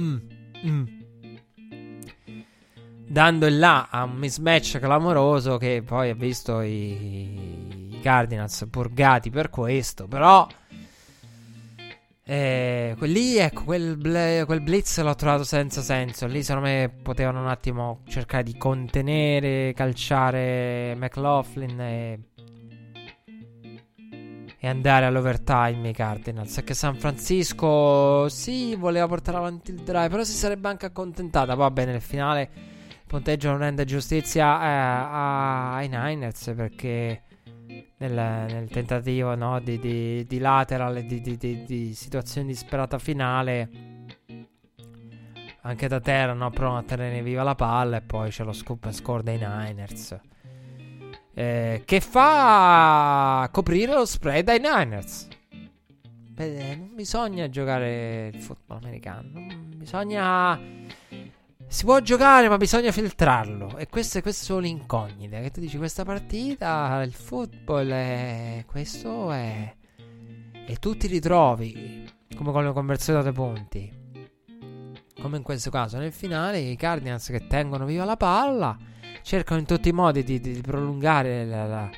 Mm, 0.01 0.17
mm. 0.65 0.85
Dando 3.07 3.47
il 3.47 3.59
là 3.59 3.89
a 3.91 4.05
un 4.05 4.17
mismatch 4.17 4.79
clamoroso 4.79 5.59
che 5.59 5.83
poi 5.85 6.09
ha 6.09 6.15
visto 6.15 6.63
i, 6.63 7.91
i 7.91 7.99
Cardinals 8.01 8.67
purgati 8.71 9.29
per 9.29 9.51
questo. 9.51 10.07
Però 10.07 10.47
eh, 12.31 12.95
lì, 13.07 13.39
ecco, 13.39 13.65
quel, 13.65 13.97
ble- 13.97 14.45
quel, 14.45 14.61
blitz 14.61 15.01
l'ho 15.01 15.15
trovato 15.15 15.45
senza 15.45 15.81
senso. 15.81 16.27
Lì, 16.27 16.43
secondo 16.43 16.69
me, 16.69 16.93
potevano 17.03 17.41
un 17.41 17.49
attimo 17.49 18.03
cercare 18.07 18.43
di 18.43 18.55
contenere, 18.59 19.73
calciare 19.73 20.95
McLaughlin 20.95 21.81
e... 21.81 22.19
e 24.59 24.69
andare 24.69 25.07
all'overtime 25.07 25.89
i 25.89 25.93
Cardinals. 25.95 26.61
Che 26.63 26.75
San 26.75 26.97
Francisco 26.97 28.29
sì, 28.29 28.75
voleva 28.75 29.07
portare 29.07 29.39
avanti 29.39 29.71
il 29.71 29.79
drive, 29.79 30.11
però 30.11 30.23
si 30.23 30.33
sarebbe 30.33 30.69
anche 30.69 30.85
accontentata. 30.85 31.55
Va 31.55 31.71
bene, 31.71 31.93
nel 31.93 32.03
finale 32.03 32.51
il 32.91 33.07
punteggio 33.07 33.49
non 33.49 33.61
rende 33.61 33.87
giustizia 33.87 34.61
eh, 34.61 35.79
ai 35.79 35.89
Niners 35.89 36.53
perché 36.55 37.23
nel, 37.99 38.13
nel 38.13 38.69
tentativo 38.69 39.35
no, 39.35 39.61
di, 39.61 39.79
di, 39.79 40.27
di, 40.27 40.39
lateral 40.39 41.03
di, 41.03 41.21
di, 41.21 41.95
situazione 41.95 42.47
disperata 42.47 42.99
finale 42.99 43.71
anche 45.63 45.89
da 45.89 46.01
terra 46.01 46.33
no, 46.33 46.51
provano 46.51 46.79
a 46.79 46.83
tenere 46.83 47.23
viva 47.23 47.43
la 47.43 47.55
palla 47.55 47.99
e 47.99 48.03
poi 48.03 48.31
c'è 48.31 48.45
lo 48.45 48.53
scoop 48.53 48.85
and 48.85 48.95
score 48.95 49.23
dei 49.23 49.39
Niners 49.39 50.19
eh, 51.39 51.83
che 51.85 52.01
fa 52.01 53.49
coprire 53.53 53.95
lo 53.95 54.05
spread 54.05 54.49
ai 54.49 54.59
Niners. 54.59 55.29
Beh, 56.33 56.75
non 56.75 56.97
bisogna 56.97 57.49
giocare 57.49 58.31
il 58.35 58.41
football 58.41 58.79
americano, 58.79 59.47
bisogna... 59.77 60.59
Si 61.69 61.85
può 61.85 62.01
giocare, 62.01 62.49
ma 62.49 62.57
bisogna 62.57 62.91
filtrarlo. 62.91 63.77
E 63.77 63.89
queste, 63.89 64.23
queste 64.23 64.45
sono 64.45 64.61
le 64.61 64.69
incognite. 64.69 65.41
Che 65.43 65.51
tu 65.51 65.61
dici, 65.61 65.77
questa 65.77 66.05
partita, 66.05 67.03
il 67.03 67.13
football 67.13 67.91
è... 67.91 68.65
Questo 68.67 69.31
è... 69.31 69.75
E 70.67 70.77
tu 70.77 70.97
ti 70.97 71.07
ritrovi, 71.07 72.11
come 72.35 72.53
con 72.53 72.65
le 72.65 72.73
conversioni 72.73 73.23
da 73.23 73.33
punti. 73.33 73.91
Come 75.21 75.37
in 75.37 75.43
questo 75.43 75.71
caso, 75.71 75.99
nel 75.99 76.13
finale, 76.13 76.59
i 76.59 76.77
Cardinals 76.77 77.27
che 77.29 77.47
tengono 77.47 77.85
viva 77.85 78.05
la 78.05 78.17
palla 78.17 78.77
cercano 79.23 79.61
in 79.61 79.67
tutti 79.67 79.91
i 79.91 79.93
modi 79.93 80.25
di, 80.25 80.41
di 80.41 80.61
prolungare 80.63 81.45
la, 81.45 81.67
la, 81.67 81.91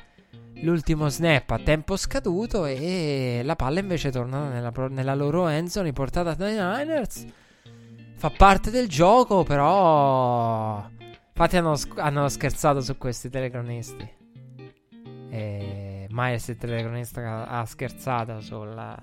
l'ultimo 0.63 1.07
snap 1.07 1.49
a 1.51 1.59
tempo 1.59 1.95
scaduto 1.95 2.65
e 2.65 3.41
la 3.43 3.55
palla 3.55 3.79
invece 3.79 4.11
torna 4.11 4.49
nella, 4.49 4.71
nella 4.89 5.15
loro 5.15 5.47
endzone 5.47 5.93
portata 5.93 6.33
dai 6.33 6.55
Niners. 6.55 7.25
Fa 8.21 8.29
parte 8.29 8.69
del 8.69 8.87
gioco, 8.87 9.41
però... 9.41 10.87
Infatti 11.29 11.57
hanno, 11.57 11.75
hanno 11.95 12.29
scherzato 12.29 12.79
su 12.79 12.95
questi 12.95 13.31
telecronisti. 13.31 14.07
E 15.31 16.07
Myers, 16.07 16.49
il 16.49 16.57
telecronista, 16.57 17.47
ha 17.47 17.65
scherzato 17.65 18.39
sulla... 18.39 18.95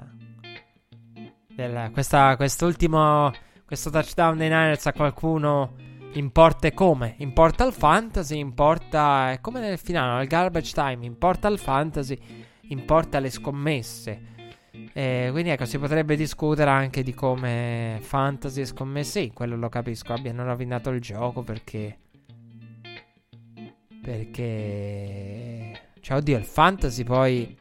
Della, 1.49 1.91
questa, 1.91 2.37
quest'ultimo... 2.37 3.33
Questo 3.67 3.91
touchdown 3.91 4.37
dei 4.37 4.51
Niners 4.51 4.87
a 4.87 4.93
qualcuno 4.93 5.75
Importa 6.13 6.71
come? 6.71 7.17
Importa 7.19 7.67
il 7.67 7.73
fantasy, 7.73 8.39
importa... 8.39 9.33
È 9.33 9.41
come 9.41 9.59
nel 9.59 9.79
finale, 9.79 10.21
al 10.21 10.29
garbage 10.29 10.73
time, 10.73 11.05
importa 11.05 11.49
il 11.49 11.59
fantasy, 11.59 12.17
importa 12.69 13.19
le 13.19 13.31
scommesse. 13.31 14.37
Eh, 14.93 15.29
quindi 15.31 15.51
ecco, 15.51 15.65
si 15.65 15.79
potrebbe 15.79 16.17
discutere 16.17 16.71
anche 16.71 17.03
di 17.03 17.15
come 17.15 17.99
fantasy 18.01 18.63
e 18.63 18.65
scommesse, 18.67 19.21
sì, 19.23 19.31
quello 19.33 19.57
lo 19.57 19.69
capisco, 19.69 20.13
abbiano 20.13 20.45
rovinato 20.45 20.91
il 20.91 21.01
gioco 21.01 21.43
perché... 21.43 21.99
Perché... 24.03 25.81
Cioè, 26.01 26.17
oddio, 26.17 26.39
il 26.39 26.45
fantasy 26.45 27.05
poi... 27.05 27.57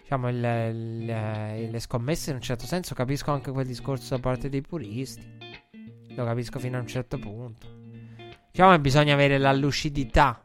Diciamo, 0.00 0.28
il, 0.30 0.36
il, 0.36 1.70
le 1.70 1.80
scommesse 1.80 2.30
in 2.30 2.36
un 2.36 2.42
certo 2.42 2.64
senso 2.64 2.94
capisco 2.94 3.30
anche 3.30 3.50
quel 3.50 3.66
discorso 3.66 4.14
da 4.14 4.20
parte 4.20 4.48
dei 4.48 4.62
puristi. 4.62 5.36
Lo 6.14 6.24
capisco 6.24 6.58
fino 6.58 6.78
a 6.78 6.80
un 6.80 6.86
certo 6.86 7.18
punto. 7.18 7.66
Diciamo 8.50 8.72
che 8.72 8.80
bisogna 8.80 9.12
avere 9.12 9.36
la 9.36 9.52
lucidità. 9.52 10.42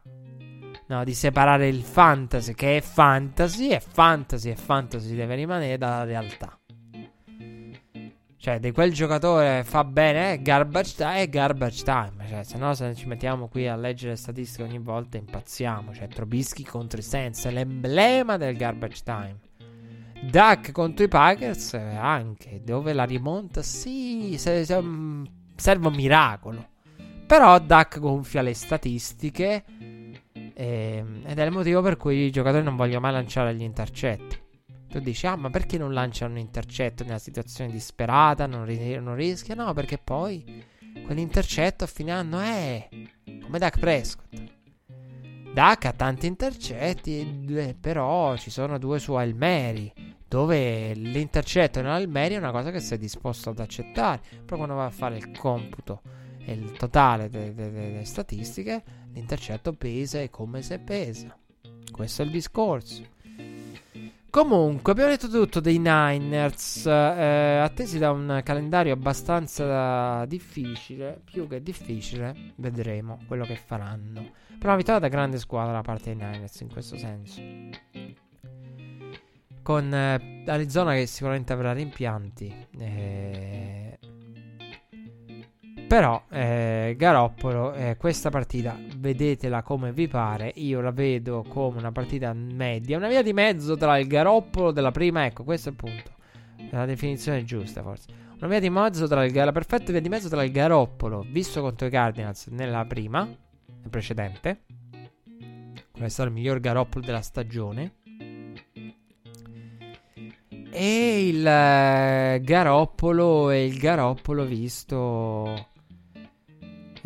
No, 0.86 1.02
di 1.02 1.14
separare 1.14 1.68
il 1.68 1.82
fantasy, 1.82 2.52
che 2.52 2.76
è 2.76 2.80
fantasy, 2.80 3.68
e 3.68 3.80
fantasy, 3.80 4.50
e 4.50 4.56
fantasy 4.56 5.14
deve 5.14 5.34
rimanere 5.34 5.78
dalla 5.78 6.04
realtà. 6.04 6.58
Cioè, 8.36 8.60
di 8.60 8.72
quel 8.72 8.92
giocatore 8.92 9.64
fa 9.64 9.84
bene, 9.84 10.34
è 10.34 10.42
garbage 10.42 10.94
time, 10.96 11.22
è 11.22 11.28
garbage 11.30 11.82
time. 11.82 12.26
Cioè, 12.28 12.44
se 12.44 12.58
no, 12.58 12.74
se 12.74 12.94
ci 12.94 13.06
mettiamo 13.06 13.48
qui 13.48 13.66
a 13.66 13.74
leggere 13.74 14.10
le 14.10 14.18
statistiche 14.18 14.64
ogni 14.64 14.78
volta 14.78 15.16
impazziamo. 15.16 15.94
Cioè, 15.94 16.08
Trobischi 16.08 16.62
contro 16.62 16.98
i 16.98 17.02
Saints 17.02 17.48
l'emblema 17.48 18.36
del 18.36 18.54
garbage 18.54 19.00
time. 19.02 19.38
Duck 20.30 20.72
contro 20.72 21.06
i 21.06 21.08
Packers 21.08 21.72
anche, 21.72 22.60
dove 22.62 22.92
la 22.92 23.04
rimonta, 23.04 23.62
sì, 23.62 24.36
se, 24.36 24.66
se, 24.66 24.82
serve 25.56 25.86
un 25.86 25.94
miracolo. 25.94 26.68
Però 27.26 27.58
Duck 27.58 27.98
gonfia 27.98 28.42
le 28.42 28.52
statistiche 28.52 29.64
eh, 30.54 31.04
ed 31.24 31.38
è 31.38 31.44
il 31.44 31.50
motivo 31.50 31.82
per 31.82 31.96
cui 31.96 32.26
i 32.26 32.30
giocatori 32.30 32.62
non 32.62 32.76
vogliono 32.76 33.00
mai 33.00 33.12
lanciare 33.12 33.54
gli 33.54 33.62
intercetti. 33.62 34.42
Tu 34.88 35.00
dici, 35.00 35.26
ah, 35.26 35.34
ma 35.34 35.50
perché 35.50 35.76
non 35.76 35.92
lanciano 35.92 36.34
un 36.34 36.38
intercetto 36.38 37.02
nella 37.02 37.18
situazione 37.18 37.72
disperata? 37.72 38.46
Non, 38.46 38.64
ri- 38.64 39.00
non 39.00 39.16
rischia? 39.16 39.56
No, 39.56 39.72
perché 39.72 39.98
poi 39.98 40.64
quell'intercetto 41.04 41.84
a 41.84 41.88
fine 41.88 42.12
anno 42.12 42.38
è 42.38 42.88
come 43.42 43.58
Duck 43.58 43.78
Prescott. 43.80 44.32
Duck 45.52 45.84
ha 45.84 45.92
tanti 45.92 46.26
intercetti, 46.26 47.74
però 47.80 48.36
ci 48.36 48.50
sono 48.50 48.78
due 48.78 48.98
su 48.98 49.14
Almeri 49.14 49.92
dove 50.26 50.94
l'intercetto 50.94 51.80
nell'Almeria 51.80 52.38
è 52.38 52.40
una 52.40 52.50
cosa 52.50 52.72
che 52.72 52.80
sei 52.80 52.98
disposto 52.98 53.50
ad 53.50 53.60
accettare. 53.60 54.20
Però 54.44 54.56
quando 54.56 54.74
vai 54.74 54.86
a 54.86 54.90
fare 54.90 55.16
il 55.16 55.30
computo 55.36 56.02
e 56.44 56.52
il 56.52 56.72
totale 56.72 57.28
delle, 57.28 57.54
delle, 57.54 57.70
delle 57.70 58.04
statistiche, 58.04 58.82
l'intercetto 59.12 59.72
pesa 59.72 60.20
e 60.20 60.30
come 60.30 60.62
se 60.62 60.78
pesa. 60.78 61.36
Questo 61.90 62.22
è 62.22 62.24
il 62.24 62.30
discorso. 62.30 63.12
Comunque, 64.30 64.90
abbiamo 64.90 65.10
detto 65.10 65.28
tutto 65.28 65.60
dei 65.60 65.78
Niners, 65.78 66.86
eh, 66.86 66.90
attesi 66.90 67.98
da 67.98 68.10
un 68.10 68.40
calendario 68.42 68.92
abbastanza 68.92 70.24
difficile, 70.26 71.20
più 71.24 71.46
che 71.46 71.62
difficile, 71.62 72.52
vedremo 72.56 73.20
quello 73.28 73.44
che 73.44 73.54
faranno. 73.54 74.32
Però 74.58 74.70
una 74.70 74.76
vittoria 74.76 75.00
da 75.00 75.08
grande 75.08 75.38
squadra 75.38 75.72
da 75.74 75.82
parte 75.82 76.14
dei 76.14 76.26
Niners 76.26 76.60
in 76.60 76.68
questo 76.68 76.96
senso 76.96 77.40
con 79.64 79.92
eh, 79.92 80.44
Arizona 80.46 80.92
che 80.92 81.06
sicuramente 81.06 81.52
avrà 81.54 81.72
rimpianti. 81.72 82.54
Eh, 82.78 83.83
però 85.94 86.24
eh, 86.28 86.96
Garoppolo, 86.98 87.72
eh, 87.72 87.96
questa 87.96 88.28
partita 88.28 88.76
vedetela 88.96 89.62
come 89.62 89.92
vi 89.92 90.08
pare. 90.08 90.50
Io 90.56 90.80
la 90.80 90.90
vedo 90.90 91.44
come 91.48 91.78
una 91.78 91.92
partita 91.92 92.32
media, 92.32 92.96
una 92.96 93.06
via 93.06 93.22
di 93.22 93.32
mezzo 93.32 93.76
tra 93.76 93.96
il 93.98 94.08
Garoppolo 94.08 94.72
della 94.72 94.90
prima. 94.90 95.24
Ecco, 95.24 95.44
questo 95.44 95.68
è 95.68 95.70
il 95.70 95.76
punto. 95.76 96.10
La 96.72 96.84
definizione 96.84 97.44
giusta, 97.44 97.80
forse. 97.82 98.08
Una 98.38 98.48
via 98.48 98.58
di 98.58 98.70
mezzo 98.70 99.06
tra 99.06 99.24
il 99.24 99.32
la 99.32 99.52
perfetta 99.52 99.92
via 99.92 100.00
di 100.00 100.08
mezzo 100.08 100.28
tra 100.28 100.42
il 100.42 100.50
Garoppolo 100.50 101.24
visto 101.30 101.60
contro 101.60 101.86
i 101.86 101.90
Cardinals 101.90 102.48
nella 102.48 102.84
prima, 102.86 103.22
nel 103.22 103.88
precedente. 103.88 104.62
Quello 105.92 106.06
è 106.06 106.08
stato 106.08 106.28
il 106.28 106.34
miglior 106.34 106.58
Garoppolo 106.58 107.04
della 107.04 107.22
stagione 107.22 107.98
e 110.72 111.28
il 111.28 111.46
eh, 111.46 112.40
Garoppolo 112.42 113.50
e 113.50 113.64
il 113.64 113.78
Garoppolo 113.78 114.44
visto 114.44 115.68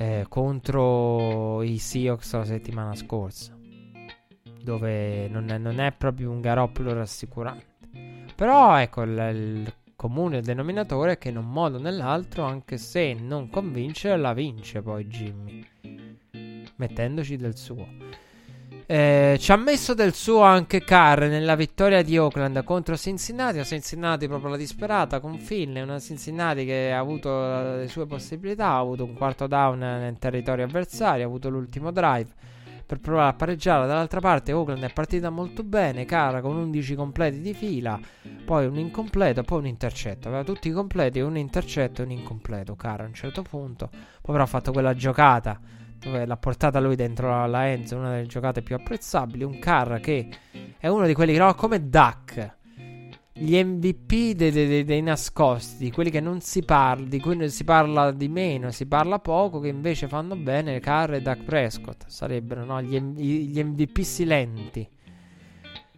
eh, 0.01 0.27
contro 0.29 1.61
i 1.63 1.77
Seahawks 1.77 2.33
la 2.35 2.45
settimana 2.45 2.95
scorsa 2.95 3.57
dove 4.63 5.29
non 5.29 5.51
è, 5.51 5.59
non 5.59 5.81
è, 5.81 5.93
proprio 5.93 6.31
un 6.31 6.41
Garoppolo 6.41 6.93
rassicurante. 6.93 7.65
Però 8.35 8.77
ecco 8.79 9.03
il, 9.03 9.11
il 9.11 9.75
comune 9.97 10.41
denominatore 10.41 11.19
che 11.19 11.31
in 11.31 11.39
un 11.39 11.51
modo 11.51 11.79
o 11.79 11.81
nell'altro 11.81 12.45
anche 12.45 12.77
se 12.77 13.15
non 13.15 13.51
convince 13.51 14.15
la 14.17 14.33
vince 14.35 14.81
poi 14.83 15.07
Jimmy 15.07 15.67
mettendoci 16.77 17.37
del 17.37 17.57
suo 17.57 17.89
eh, 18.91 19.37
ci 19.39 19.53
ha 19.53 19.57
messo 19.57 19.93
del 19.93 20.15
suo 20.15 20.41
anche 20.41 20.83
Carr 20.83 21.25
nella 21.25 21.57
vittoria 21.57 22.03
di 22.03 22.17
Oakland 22.17 22.65
contro 22.65 22.97
Cincinnati. 22.97 23.59
A 23.59 23.65
Cincinnati 23.65 24.27
proprio 24.27 24.49
la 24.49 24.57
disperata 24.57 25.21
con 25.21 25.39
Finley. 25.39 25.83
Una 25.83 26.01
Cincinnati 26.01 26.65
che 26.65 26.91
ha 26.91 26.99
avuto 26.99 27.29
le 27.77 27.87
sue 27.89 28.07
possibilità. 28.07 28.69
Ha 28.69 28.79
avuto 28.79 29.05
un 29.05 29.13
quarto 29.13 29.47
down 29.47 29.81
nel 29.81 30.17
territorio 30.19 30.65
avversario. 30.65 31.23
Ha 31.23 31.27
avuto 31.27 31.51
l'ultimo 31.51 31.91
drive 31.91 32.31
per 32.87 32.99
provare 32.99 33.29
a 33.29 33.35
pareggiare. 33.35 33.87
Dall'altra 33.87 34.21
parte, 34.21 34.55
Oakland 34.55 34.83
è 34.83 34.91
partita 34.91 35.29
molto 35.29 35.65
bene. 35.65 36.07
Carr 36.07 36.41
con 36.41 36.57
11 36.57 36.95
completi 36.95 37.43
di 37.43 37.53
fila. 37.53 38.01
Poi 38.43 38.65
un 38.65 38.79
incompleto, 38.79 39.43
poi 39.43 39.59
un 39.59 39.67
intercetto. 39.67 40.29
Aveva 40.29 40.45
tutti 40.45 40.69
i 40.69 40.73
completi, 40.73 41.21
un 41.21 41.37
intercetto 41.37 42.01
e 42.01 42.07
un 42.07 42.13
incompleto. 42.13 42.75
Carr 42.75 43.03
a 43.03 43.05
un 43.05 43.13
certo 43.13 43.43
punto. 43.43 43.91
Poi 43.91 44.33
però 44.33 44.45
ha 44.45 44.47
fatto 44.47 44.73
quella 44.73 44.95
giocata 44.95 45.77
dove 45.99 46.25
l'ha 46.27 46.37
portata 46.37 46.81
lui 46.81 46.97
dentro 46.97 47.47
la 47.47 47.69
Enzo, 47.69 47.97
una 47.97 48.11
delle 48.11 48.27
giocate 48.27 48.63
più 48.63 48.75
apprezzabili. 48.75 49.45
Un 49.45 49.59
Carr 49.59 49.99
che 49.99 50.29
è 50.79 50.89
uno 50.89 51.07
di 51.07 51.15
quelli 51.15 51.33
che 51.33 51.39
no, 51.39 51.55
come 51.55 51.89
Duck. 51.89 52.57
Gli 53.33 53.63
MVP 53.63 54.33
dei, 54.33 54.51
dei, 54.51 54.85
dei, 54.85 55.01
nascosti, 55.01 55.93
quelli 55.93 56.11
che 56.11 56.19
non 56.19 56.41
si 56.41 56.65
parla, 56.65 57.07
di 57.07 57.21
cui 57.21 57.49
si 57.51 57.63
parla 57.63 58.11
di 58.11 58.27
meno, 58.27 58.73
si 58.73 58.87
parla 58.87 59.21
poco, 59.21 59.61
che 59.61 59.69
invece 59.69 60.09
fanno 60.09 60.35
bene 60.35 60.81
Carr 60.81 61.15
e 61.15 61.23
Duck 61.23 61.45
Prescott. 61.45 62.07
Sarebbero 62.09 62.65
no? 62.65 62.83
gli, 62.83 62.99
gli 62.99 63.63
MVP 63.63 64.01
silenti. 64.01 64.89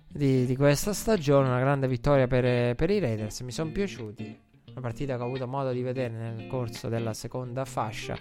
di, 0.06 0.44
di, 0.44 0.56
questa 0.56 0.92
stagione. 0.92 1.48
Una 1.48 1.60
grande 1.60 1.88
vittoria 1.88 2.26
per, 2.26 2.74
per 2.74 2.90
i 2.90 2.98
Raiders. 2.98 3.40
Mi 3.40 3.52
sono 3.52 3.70
piaciuti. 3.70 4.38
Una 4.72 4.80
partita 4.80 5.16
che 5.16 5.22
ho 5.22 5.26
avuto 5.26 5.46
modo 5.46 5.72
di 5.72 5.80
vedere 5.80 6.12
nel 6.12 6.46
corso 6.46 6.88
della 6.88 7.14
seconda 7.14 7.64
fascia. 7.64 8.18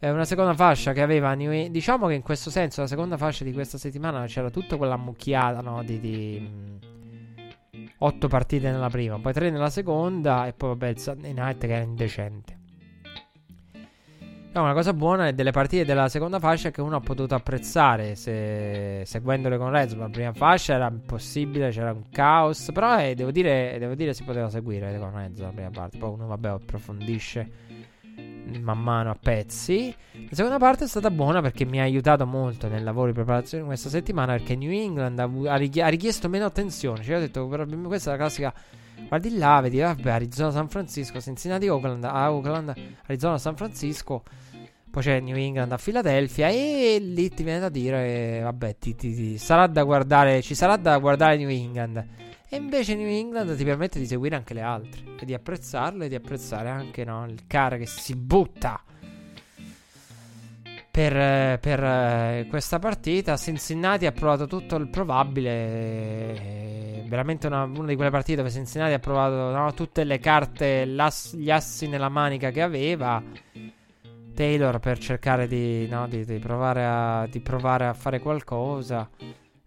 È 0.00 0.08
una 0.08 0.24
seconda 0.24 0.54
fascia 0.54 0.92
che 0.92 1.02
aveva. 1.02 1.34
New... 1.34 1.70
Diciamo 1.70 2.06
che 2.06 2.14
in 2.14 2.22
questo 2.22 2.50
senso, 2.50 2.82
la 2.82 2.86
seconda 2.86 3.16
fascia 3.16 3.42
di 3.42 3.52
questa 3.52 3.78
settimana 3.78 4.24
c'era 4.26 4.48
tutta 4.48 4.76
quella 4.76 4.96
mucchiata 4.96 5.60
no, 5.60 5.82
di, 5.82 5.98
di 5.98 6.78
8 7.98 8.28
partite 8.28 8.70
nella 8.70 8.90
prima, 8.90 9.18
poi 9.18 9.32
3 9.32 9.50
nella 9.50 9.70
seconda 9.70 10.46
e 10.46 10.52
poi 10.52 10.68
vabbè 10.70 10.86
il 10.86 10.98
Sunday 11.00 11.32
Night 11.32 11.66
che 11.66 11.72
era 11.72 11.82
indecente. 11.82 12.56
No, 14.52 14.62
una 14.62 14.72
cosa 14.72 14.92
buona 14.92 15.32
delle 15.32 15.50
partite 15.50 15.84
della 15.84 16.08
seconda 16.08 16.38
fascia 16.38 16.68
è 16.68 16.70
che 16.70 16.80
uno 16.80 16.96
ha 16.96 17.00
potuto 17.00 17.34
apprezzare 17.34 18.14
se, 18.14 19.02
seguendole 19.04 19.58
con 19.58 19.70
Reds. 19.70 19.94
La 19.94 20.08
prima 20.08 20.32
fascia 20.32 20.74
era 20.74 20.88
impossibile, 20.88 21.70
c'era 21.70 21.92
un 21.92 22.04
caos. 22.10 22.70
Però 22.72 22.98
eh, 22.98 23.14
devo, 23.14 23.30
dire, 23.30 23.76
devo 23.78 23.94
dire 23.94 24.14
si 24.14 24.22
poteva 24.22 24.48
seguire 24.48 24.96
con 24.98 25.12
Reds 25.14 25.40
la 25.40 25.50
prima 25.50 25.70
parte. 25.70 25.98
Poi 25.98 26.10
uno, 26.10 26.26
vabbè, 26.28 26.48
approfondisce 26.48 27.50
man 28.60 28.78
mano 28.78 29.10
a 29.10 29.16
pezzi. 29.20 29.94
La 30.12 30.34
seconda 30.34 30.58
parte 30.58 30.84
è 30.84 30.88
stata 30.88 31.10
buona 31.10 31.40
perché 31.40 31.64
mi 31.64 31.80
ha 31.80 31.82
aiutato 31.82 32.26
molto 32.26 32.68
nel 32.68 32.82
lavoro 32.82 33.08
di 33.08 33.12
preparazione 33.12 33.64
questa 33.64 33.88
settimana 33.88 34.32
perché 34.32 34.56
New 34.56 34.70
England 34.70 35.18
ha, 35.18 35.56
richiesto 35.56 36.28
meno 36.28 36.46
attenzione. 36.46 37.02
Cioè, 37.02 37.16
ho 37.16 37.20
detto, 37.20 37.46
questa 37.46 38.10
è 38.10 38.12
la 38.12 38.18
classica. 38.18 38.54
Guardi 39.06 39.36
là, 39.36 39.60
vedi, 39.60 39.78
vabbè, 39.78 40.10
Arizona, 40.10 40.50
San 40.50 40.68
Francisco, 40.68 41.20
Cincinnati, 41.20 41.68
Oakland, 41.68 42.04
Oakland, 42.04 42.74
Arizona, 43.06 43.38
San 43.38 43.56
Francisco. 43.56 44.22
Poi 44.90 45.02
c'è 45.02 45.20
New 45.20 45.36
England 45.36 45.70
a 45.72 45.76
Filadelfia 45.76 46.48
e 46.48 46.98
lì 47.00 47.28
ti 47.28 47.42
viene 47.42 47.60
da 47.60 47.68
dire, 47.68 48.40
vabbè, 48.42 48.76
ti, 48.78 48.94
ti, 48.94 49.14
ti, 49.14 49.38
sarà 49.38 49.66
da 49.66 49.84
guardare, 49.84 50.42
ci 50.42 50.54
sarà 50.54 50.76
da 50.76 50.98
guardare 50.98 51.36
New 51.36 51.48
England. 51.48 52.04
E 52.48 52.56
invece 52.56 52.94
New 52.94 53.08
England 53.08 53.56
ti 53.56 53.64
permette 53.64 53.98
di 53.98 54.06
seguire 54.06 54.36
anche 54.36 54.54
le 54.54 54.62
altre 54.62 55.02
e 55.20 55.26
di 55.26 55.34
apprezzarle 55.34 56.06
e 56.06 56.08
di 56.08 56.14
apprezzare 56.14 56.68
anche 56.68 57.04
no, 57.04 57.26
il 57.26 57.46
car 57.46 57.76
che 57.76 57.86
si 57.86 58.14
butta 58.14 58.82
per, 60.98 61.58
per 61.60 61.84
eh, 61.84 62.46
questa 62.48 62.80
partita. 62.80 63.36
Cincinnati 63.36 64.04
ha 64.06 64.10
provato 64.12 64.48
tutto 64.48 64.74
il 64.74 64.88
probabile. 64.88 65.50
Eh, 65.50 67.04
veramente 67.06 67.46
una, 67.46 67.62
una, 67.62 67.86
di 67.86 67.94
quelle 67.94 68.10
partite 68.10 68.38
dove 68.38 68.50
Cincinnati 68.50 68.94
ha 68.94 68.98
provato 68.98 69.56
no, 69.56 69.72
tutte 69.74 70.02
le 70.02 70.18
carte, 70.18 70.86
gli 70.88 71.50
assi 71.50 71.86
nella 71.86 72.08
manica 72.08 72.50
che 72.50 72.62
aveva. 72.62 73.22
Taylor 74.34 74.78
per 74.80 74.98
cercare 74.98 75.46
di, 75.46 75.86
no, 75.88 76.08
di, 76.08 76.24
di, 76.24 76.38
provare 76.38 76.84
a, 76.84 77.26
di 77.30 77.40
provare 77.40 77.86
a 77.86 77.94
fare 77.94 78.18
qualcosa. 78.18 79.08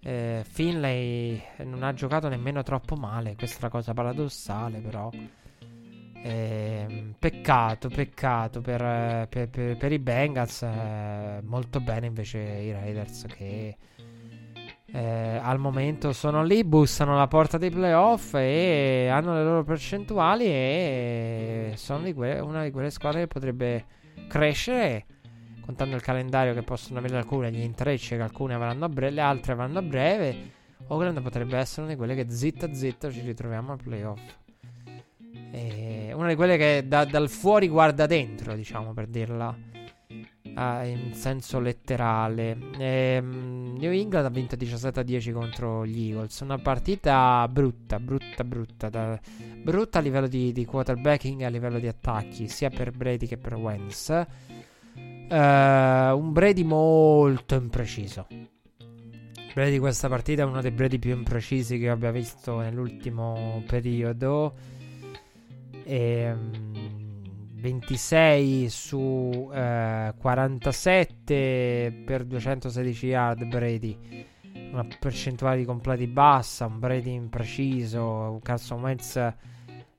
Eh, 0.04 0.44
Finlay 0.48 1.42
non 1.64 1.84
ha 1.84 1.94
giocato 1.94 2.28
nemmeno 2.28 2.64
troppo 2.64 2.96
male, 2.96 3.36
questa 3.36 3.60
è 3.60 3.62
la 3.62 3.70
cosa 3.70 3.94
paradossale 3.94 4.80
però. 4.80 5.10
Eh, 6.24 7.14
peccato, 7.18 7.90
peccato 7.90 8.62
per, 8.62 9.28
per, 9.28 9.50
per, 9.50 9.78
per 9.78 9.92
i 9.92 10.00
Bengals. 10.00 10.64
Eh, 10.64 11.42
molto 11.44 11.80
bene 11.80 12.08
invece 12.08 12.40
i 12.40 12.72
Raiders 12.72 13.26
che 13.28 13.78
eh, 14.94 15.40
al 15.42 15.58
momento 15.58 16.12
sono 16.12 16.44
lì, 16.44 16.64
bussano 16.64 17.14
alla 17.14 17.28
porta 17.28 17.58
dei 17.58 17.70
playoff 17.70 18.34
e 18.34 19.08
hanno 19.10 19.34
le 19.36 19.44
loro 19.44 19.64
percentuali 19.64 20.46
e 20.46 21.74
sono 21.76 22.04
di 22.04 22.14
que- 22.14 22.40
una 22.40 22.64
di 22.64 22.72
quelle 22.72 22.90
squadre 22.90 23.22
che 23.22 23.28
potrebbe 23.28 23.86
crescere 24.28 25.06
contando 25.62 25.96
il 25.96 26.02
calendario 26.02 26.54
che 26.54 26.64
possono 26.64 27.00
avere 27.00 27.18
alcune, 27.18 27.52
gli 27.52 27.62
intrecci 27.62 28.16
che 28.16 28.22
alcune 28.22 28.54
avranno 28.54 28.86
a 28.86 28.90
breve, 28.90 29.14
le 29.14 29.22
altre 29.22 29.54
avranno 29.54 29.80
a 29.80 29.82
breve. 29.82 30.60
Oakland 30.88 31.22
potrebbe 31.22 31.58
essere 31.58 31.84
una 31.84 31.92
di 31.92 31.98
quelle 31.98 32.16
che 32.16 32.30
zitta 32.30 32.74
zitta 32.74 33.10
ci 33.12 33.22
ritroviamo 33.22 33.72
al 33.72 33.82
playoff. 33.82 34.22
E 35.52 36.12
una 36.14 36.28
di 36.28 36.36
quelle 36.36 36.58
che 36.58 36.86
da, 36.88 37.06
dal 37.06 37.30
fuori 37.30 37.68
guarda 37.68 38.06
dentro, 38.06 38.56
diciamo 38.56 38.94
per 38.94 39.08
dirla 39.08 39.56
ah, 40.56 40.86
in 40.86 41.14
senso 41.14 41.60
letterale. 41.60 42.58
E, 42.78 43.20
um, 43.22 43.76
New 43.78 43.92
England 43.92 44.26
ha 44.26 44.30
vinto 44.30 44.56
17-10 44.56 45.32
contro 45.32 45.86
gli 45.86 46.10
Eagles. 46.10 46.40
Una 46.42 46.58
partita 46.58 47.48
brutta, 47.48 48.00
brutta, 48.00 48.44
brutta. 48.44 48.90
Da, 48.90 49.20
brutta 49.62 50.00
a 50.00 50.02
livello 50.02 50.28
di, 50.28 50.52
di 50.52 50.66
quarterbacking 50.66 51.42
e 51.42 51.46
a 51.46 51.50
livello 51.50 51.80
di 51.80 51.88
attacchi, 51.88 52.48
sia 52.48 52.70
per 52.70 52.92
Brady 52.92 53.28
che 53.28 53.38
per 53.38 53.56
Wentz. 53.56 54.26
Uh, 55.32 56.14
un 56.18 56.34
Brady 56.34 56.64
molto 56.64 57.56
impreciso. 57.56 58.28
Brady 59.54 59.78
questa 59.78 60.10
partita 60.10 60.42
è 60.42 60.46
uno 60.46 60.60
dei 60.60 60.72
Brady 60.72 61.00
più 61.00 61.16
imprecisi 61.16 61.80
che 61.80 61.90
abbia 61.90 62.12
visto 62.12 62.60
nell'ultimo 62.60 63.64
periodo. 63.66 64.54
E, 65.86 66.32
um, 66.32 67.00
26 67.54 68.68
su 68.68 68.98
uh, 68.98 69.52
eh, 69.54 70.14
47 70.18 72.02
per 72.06 72.26
216 72.26 73.06
yard 73.06 73.46
Brady. 73.46 73.98
Una 74.74 74.86
percentuale 75.00 75.60
di 75.60 75.64
completi 75.64 76.08
bassa, 76.08 76.66
un 76.66 76.78
Brady 76.78 77.14
impreciso, 77.14 78.38
Carson 78.44 78.82
Wentz 78.82 79.34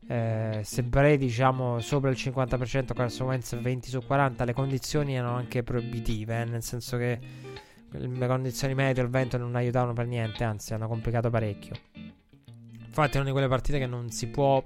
eh, 0.08 0.60
se 0.64 0.82
Brady 0.82 1.26
diciamo 1.26 1.78
sopra 1.78 2.10
il 2.10 2.16
50% 2.18 2.92
Carson 2.92 3.28
Wentz 3.28 3.58
20 3.58 3.88
su 3.88 4.00
40 4.04 4.44
le 4.44 4.52
condizioni 4.52 5.14
erano 5.14 5.36
anche 5.36 5.62
proibitive 5.62 6.40
eh, 6.40 6.44
nel 6.44 6.62
senso 6.62 6.96
che 6.96 7.20
le 7.90 8.26
condizioni 8.26 8.74
medie 8.74 9.02
il 9.02 9.08
vento 9.08 9.36
non 9.36 9.54
aiutavano 9.54 9.92
per 9.92 10.06
niente 10.06 10.44
anzi 10.44 10.72
hanno 10.74 10.88
complicato 10.88 11.30
parecchio. 11.30 11.74
Infatti 12.84 13.12
è 13.12 13.16
una 13.16 13.26
di 13.26 13.32
quelle 13.32 13.48
partite 13.48 13.78
che 13.78 13.86
non 13.86 14.10
si 14.10 14.28
può 14.28 14.62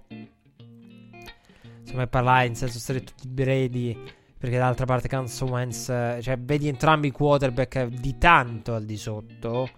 insomma 1.81 2.07
parlare 2.07 2.47
in 2.47 2.55
senso 2.55 2.79
stretto 2.79 3.13
di 3.21 3.29
Brady 3.29 3.99
perché 4.39 4.59
d'altra 4.59 4.85
parte 4.85 5.09
Carson 5.09 5.49
Wentz 5.49 5.85
cioè 5.87 6.39
vedi 6.39 6.69
entrambi 6.69 7.09
i 7.09 7.11
quarterback 7.11 7.87
di 7.87 8.17
tanto 8.19 8.75
al 8.75 8.85
di 8.85 8.97
sotto 8.97 9.69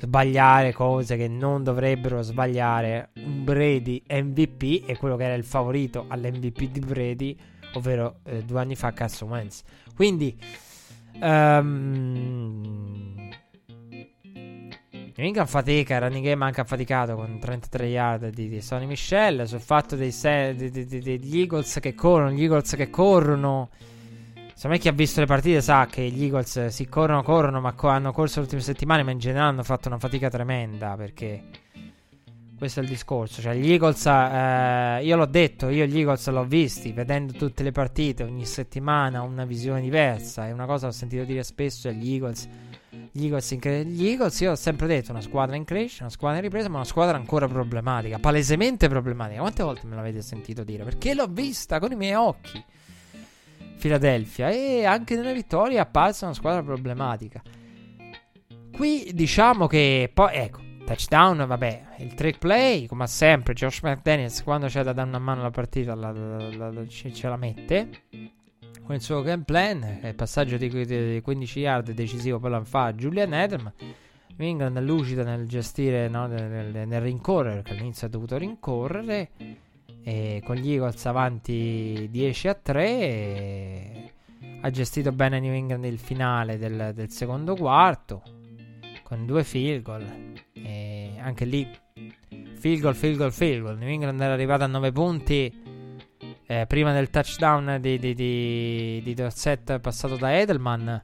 sbagliare 0.00 0.72
cose 0.72 1.16
che 1.16 1.28
non 1.28 1.62
dovrebbero 1.62 2.22
sbagliare. 2.22 3.10
Un 3.16 3.44
Brady 3.44 4.02
MVP 4.08 4.86
è 4.86 4.96
quello 4.96 5.16
che 5.16 5.24
era 5.24 5.34
il 5.34 5.44
favorito 5.44 6.06
all'MVP 6.08 6.62
di 6.70 6.80
Brady, 6.80 7.36
ovvero 7.74 8.20
eh, 8.24 8.42
due 8.42 8.60
anni 8.60 8.76
fa 8.76 8.92
Carson 8.92 9.28
Wentz. 9.28 9.62
Quindi, 9.94 10.36
um, 11.20 12.90
New 15.20 15.26
England 15.26 15.48
fatica, 15.48 15.98
Running 15.98 16.24
Game 16.24 16.44
anche 16.44 16.62
affaticato 16.62 17.14
con 17.14 17.38
33 17.38 17.86
yard 17.86 18.28
di, 18.30 18.48
di 18.48 18.62
Sonny 18.62 18.86
Michel. 18.86 19.46
Sul 19.46 19.60
fatto 19.60 19.94
dei 19.94 20.12
se- 20.12 20.54
di, 20.54 20.70
degli 20.70 21.38
Eagles 21.40 21.78
che 21.78 21.94
corrono, 21.94 22.30
gli 22.30 22.42
Eagles 22.42 22.74
che 22.74 22.88
corrono 22.88 23.68
Secondo 24.60 24.76
me 24.76 24.82
chi 24.82 24.88
ha 24.88 24.92
visto 24.94 25.20
le 25.20 25.26
partite 25.26 25.62
sa 25.62 25.86
che 25.86 26.02
gli 26.10 26.24
Eagles 26.24 26.66
si 26.66 26.86
corrono, 26.86 27.22
corrono, 27.22 27.62
ma 27.62 27.72
co- 27.72 27.88
hanno 27.88 28.12
corso 28.12 28.40
le 28.40 28.42
ultime 28.42 28.60
settimane, 28.60 29.02
ma 29.02 29.10
in 29.10 29.18
generale 29.18 29.48
hanno 29.48 29.62
fatto 29.62 29.88
una 29.88 29.98
fatica 29.98 30.28
tremenda 30.28 30.96
perché 30.96 31.44
questo 32.58 32.80
è 32.80 32.82
il 32.82 32.88
discorso. 32.90 33.40
Cioè, 33.40 33.54
gli 33.54 33.70
Eagles, 33.72 34.04
eh, 34.04 35.00
io 35.02 35.16
l'ho 35.16 35.24
detto, 35.24 35.70
io 35.70 35.86
gli 35.86 35.98
Eagles 35.98 36.28
l'ho 36.28 36.44
visti, 36.44 36.92
vedendo 36.92 37.32
tutte 37.32 37.62
le 37.62 37.72
partite 37.72 38.22
ogni 38.22 38.44
settimana, 38.44 39.22
una 39.22 39.46
visione 39.46 39.80
diversa. 39.80 40.46
È 40.46 40.52
una 40.52 40.66
cosa 40.66 40.88
che 40.88 40.92
ho 40.92 40.94
sentito 40.94 41.24
dire 41.24 41.42
spesso 41.42 41.88
agli 41.88 42.12
Eagles. 42.12 42.46
Gli 43.12 43.24
Eagles, 43.24 43.56
cre- 43.58 43.86
gli 43.86 44.08
Eagles, 44.08 44.38
io 44.40 44.50
ho 44.50 44.56
sempre 44.56 44.86
detto, 44.86 45.10
una 45.10 45.22
squadra 45.22 45.56
in 45.56 45.64
crescita, 45.64 46.02
una 46.02 46.12
squadra 46.12 46.36
in 46.36 46.44
ripresa, 46.44 46.68
ma 46.68 46.76
una 46.76 46.84
squadra 46.84 47.16
ancora 47.16 47.48
problematica, 47.48 48.18
palesemente 48.18 48.90
problematica. 48.90 49.40
Quante 49.40 49.62
volte 49.62 49.86
me 49.86 49.96
l'avete 49.96 50.20
sentito 50.20 50.64
dire? 50.64 50.84
Perché 50.84 51.14
l'ho 51.14 51.28
vista 51.28 51.78
con 51.78 51.92
i 51.92 51.96
miei 51.96 52.12
occhi. 52.12 52.62
Philadelphia 53.80 54.50
e 54.50 54.84
anche 54.84 55.16
nella 55.16 55.32
vittoria 55.32 55.78
è 55.78 55.80
apparsa 55.80 56.26
una 56.26 56.34
squadra 56.34 56.62
problematica. 56.62 57.42
Qui 58.72 59.10
diciamo 59.12 59.66
che 59.66 60.10
poi 60.12 60.34
ecco, 60.34 60.60
touchdown, 60.84 61.44
vabbè, 61.46 61.82
il 61.98 62.14
trick 62.14 62.38
play, 62.38 62.86
come 62.86 63.06
sempre, 63.06 63.54
Josh 63.54 63.80
McDaniels 63.82 64.42
quando 64.42 64.66
c'è 64.66 64.82
da 64.82 64.92
dare 64.92 65.08
una 65.08 65.18
mano 65.18 65.40
alla 65.40 65.50
partita 65.50 65.94
la, 65.94 66.12
la, 66.12 66.70
la, 66.70 66.86
ce 66.86 67.28
la 67.28 67.36
mette 67.36 67.88
con 68.90 68.98
il 68.98 69.04
suo 69.04 69.22
game 69.22 69.44
plan, 69.44 70.00
il 70.02 70.14
passaggio 70.16 70.56
di, 70.56 70.68
di 70.84 71.20
15 71.22 71.58
yard 71.60 71.92
decisivo 71.92 72.40
poi 72.40 72.50
lo 72.50 72.64
fa 72.64 72.92
Julian 72.92 73.32
Edelman. 73.32 73.72
New 74.36 74.48
England 74.48 74.80
lucida 74.80 75.22
nel 75.22 75.46
gestire, 75.46 76.08
no, 76.08 76.26
nel, 76.26 76.50
nel, 76.50 76.88
nel 76.88 77.00
rincorrere, 77.00 77.56
perché 77.56 77.72
all'inizio 77.72 78.08
ha 78.08 78.10
dovuto 78.10 78.36
rincorrere 78.36 79.30
e 80.02 80.42
con 80.44 80.56
gli 80.56 80.72
Eagles 80.72 81.04
avanti 81.06 82.08
10 82.10 82.48
a 82.48 82.54
3 82.54 84.12
ha 84.62 84.70
gestito 84.70 85.12
bene 85.12 85.40
New 85.40 85.52
England 85.52 85.84
il 85.84 85.98
finale 85.98 86.58
del, 86.58 86.92
del 86.94 87.10
secondo 87.10 87.54
quarto 87.54 88.22
con 89.02 89.26
due 89.26 89.42
field 89.44 89.82
goal. 89.82 90.04
E 90.52 91.14
anche 91.18 91.44
lì 91.44 91.68
field 92.54 92.80
goal, 92.80 92.94
field 92.94 93.16
goal, 93.16 93.32
field 93.32 93.62
goal. 93.62 93.78
New 93.78 93.88
England 93.88 94.20
era 94.20 94.32
arrivata 94.32 94.64
a 94.64 94.68
9 94.68 94.92
punti 94.92 95.62
eh, 96.46 96.66
prima 96.66 96.92
del 96.92 97.10
touchdown 97.10 97.78
di, 97.80 97.98
di, 97.98 98.14
di, 98.14 99.00
di 99.02 99.14
Dorset 99.14 99.78
passato 99.80 100.16
da 100.16 100.38
Edelman 100.38 101.02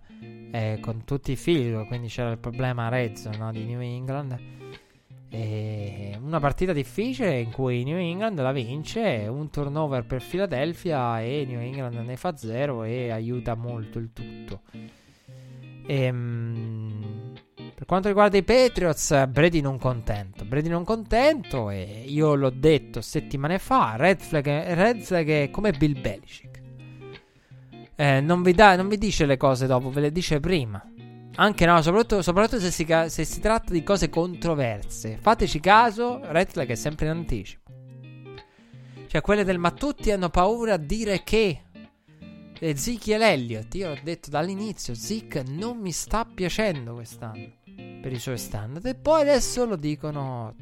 eh, 0.52 0.78
con 0.80 1.04
tutti 1.04 1.32
i 1.32 1.36
field 1.36 1.72
goal. 1.72 1.86
Quindi 1.86 2.08
c'era 2.08 2.30
il 2.30 2.38
problema 2.38 2.88
Reds 2.88 3.26
no, 3.38 3.50
di 3.50 3.64
New 3.64 3.80
England 3.80 4.38
E 5.28 6.18
una 6.20 6.40
partita 6.40 6.72
difficile 6.72 7.38
in 7.38 7.50
cui 7.50 7.82
New 7.84 7.98
England 7.98 8.40
la 8.40 8.52
vince, 8.52 9.26
un 9.28 9.50
turnover 9.50 10.04
per 10.04 10.22
Philadelphia 10.22 11.20
e 11.20 11.44
New 11.46 11.60
England 11.60 11.96
ne 11.96 12.16
fa 12.16 12.36
zero 12.36 12.84
e 12.84 13.10
aiuta 13.10 13.54
molto 13.54 13.98
il 13.98 14.12
tutto. 14.12 14.62
Ehm, 15.86 17.32
per 17.74 17.86
quanto 17.86 18.08
riguarda 18.08 18.36
i 18.36 18.42
Patriots, 18.42 19.26
Brady 19.26 19.60
non 19.60 19.78
contento. 19.78 20.44
Brady 20.44 20.68
non 20.68 20.84
contento 20.84 21.70
e 21.70 22.04
io 22.06 22.34
l'ho 22.34 22.50
detto 22.50 23.00
settimane 23.00 23.58
fa, 23.58 23.96
Red 23.96 24.20
Flag, 24.20 24.46
Red 24.46 25.00
Flag 25.00 25.28
è 25.28 25.50
come 25.50 25.72
Bill 25.72 26.00
Belichick. 26.00 26.62
Eh, 27.94 28.20
non, 28.20 28.42
vi 28.42 28.52
da, 28.52 28.76
non 28.76 28.88
vi 28.88 28.98
dice 28.98 29.26
le 29.26 29.36
cose 29.36 29.66
dopo, 29.66 29.90
ve 29.90 30.00
le 30.00 30.12
dice 30.12 30.40
prima. 30.40 30.82
Anche 31.38 31.66
no, 31.66 31.82
soprattutto, 31.82 32.22
soprattutto 32.22 32.60
se, 32.60 32.70
si, 32.70 32.86
se, 33.08 33.24
si, 33.24 33.40
tratta 33.40 33.72
di 33.72 33.82
cose 33.82 34.08
controverse. 34.08 35.18
Fateci 35.20 35.60
caso, 35.60 36.20
Red 36.22 36.50
Flag 36.50 36.68
è 36.70 36.74
sempre 36.74 37.06
in 37.06 37.12
anticipo. 37.12 37.70
Cioè, 39.06 39.20
quelle 39.20 39.44
del 39.44 39.58
ma 39.58 39.70
tutti 39.70 40.10
hanno 40.10 40.30
paura 40.30 40.74
a 40.74 40.78
dire 40.78 41.22
che. 41.22 41.60
Ezekiel 42.58 43.20
Elliott, 43.20 43.74
io 43.74 43.88
l'ho 43.88 43.98
detto 44.02 44.30
dall'inizio, 44.30 44.94
Zeke 44.94 45.44
non 45.46 45.76
mi 45.76 45.92
sta 45.92 46.24
piacendo 46.24 46.94
quest'anno 46.94 47.52
per 48.00 48.12
i 48.12 48.18
suoi 48.18 48.38
standard. 48.38 48.86
E 48.86 48.94
poi 48.94 49.20
adesso 49.20 49.66
lo 49.66 49.76
dicono 49.76 50.54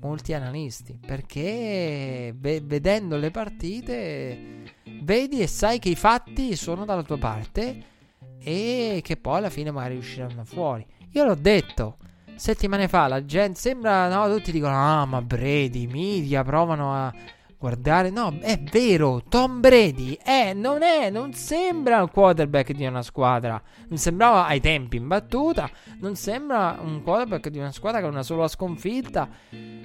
molti 0.00 0.34
analisti. 0.34 0.98
Perché 1.04 2.34
ve- 2.36 2.60
vedendo 2.62 3.16
le 3.16 3.30
partite, 3.30 4.74
vedi 5.00 5.40
e 5.40 5.46
sai 5.46 5.78
che 5.78 5.88
i 5.88 5.96
fatti 5.96 6.54
sono 6.54 6.84
dalla 6.84 7.02
tua 7.02 7.16
parte 7.16 7.96
e 8.42 9.00
che 9.02 9.16
poi 9.16 9.38
alla 9.38 9.50
fine 9.50 9.70
magari 9.70 9.96
usciranno 9.96 10.44
fuori. 10.44 10.86
Io 11.12 11.24
l'ho 11.24 11.34
detto 11.34 11.96
settimane 12.38 12.88
fa, 12.88 13.08
la 13.08 13.24
gente 13.24 13.58
sembra, 13.58 14.08
no, 14.08 14.32
tutti 14.34 14.52
dicono, 14.52 14.74
ah, 14.74 15.04
ma 15.04 15.20
Brady, 15.20 15.86
media, 15.86 16.42
provano 16.44 16.94
a 16.94 17.12
guardare. 17.58 18.10
No, 18.10 18.38
è 18.40 18.58
vero, 18.60 19.22
Tom 19.28 19.60
Brady 19.60 20.16
è, 20.22 20.54
non 20.54 20.82
è, 20.82 21.10
non 21.10 21.32
sembra 21.34 22.00
un 22.00 22.10
quarterback 22.10 22.72
di 22.72 22.86
una 22.86 23.02
squadra. 23.02 23.60
Non 23.88 23.98
sembrava 23.98 24.46
ai 24.46 24.60
tempi 24.60 24.96
in 24.96 25.08
battuta, 25.08 25.68
non 25.98 26.14
sembra 26.14 26.78
un 26.80 27.02
quarterback 27.02 27.48
di 27.48 27.58
una 27.58 27.72
squadra 27.72 28.00
ha 28.00 28.06
una 28.06 28.22
sola 28.22 28.48
sconfitta. 28.48 29.28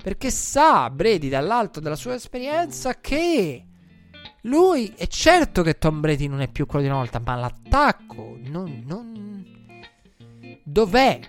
Perché 0.01 0.30
sa 0.30 0.89
Brady 0.89 1.30
dall'alto 1.30 1.80
della 1.80 1.95
sua 1.95 2.13
esperienza 2.13 2.99
che 2.99 3.65
lui 4.44 4.94
è 4.95 5.07
certo 5.07 5.61
che 5.61 5.78
Tom 5.78 5.99
Brady 5.99 6.28
non 6.28 6.41
è 6.41 6.48
più 6.48 6.65
quello 6.65 6.84
di 6.84 6.90
una 6.90 6.99
volta, 6.99 7.20
ma 7.20 7.36
l'attacco 7.36 8.38
non, 8.45 8.84
non... 8.86 9.45
Dov'è? 10.64 11.20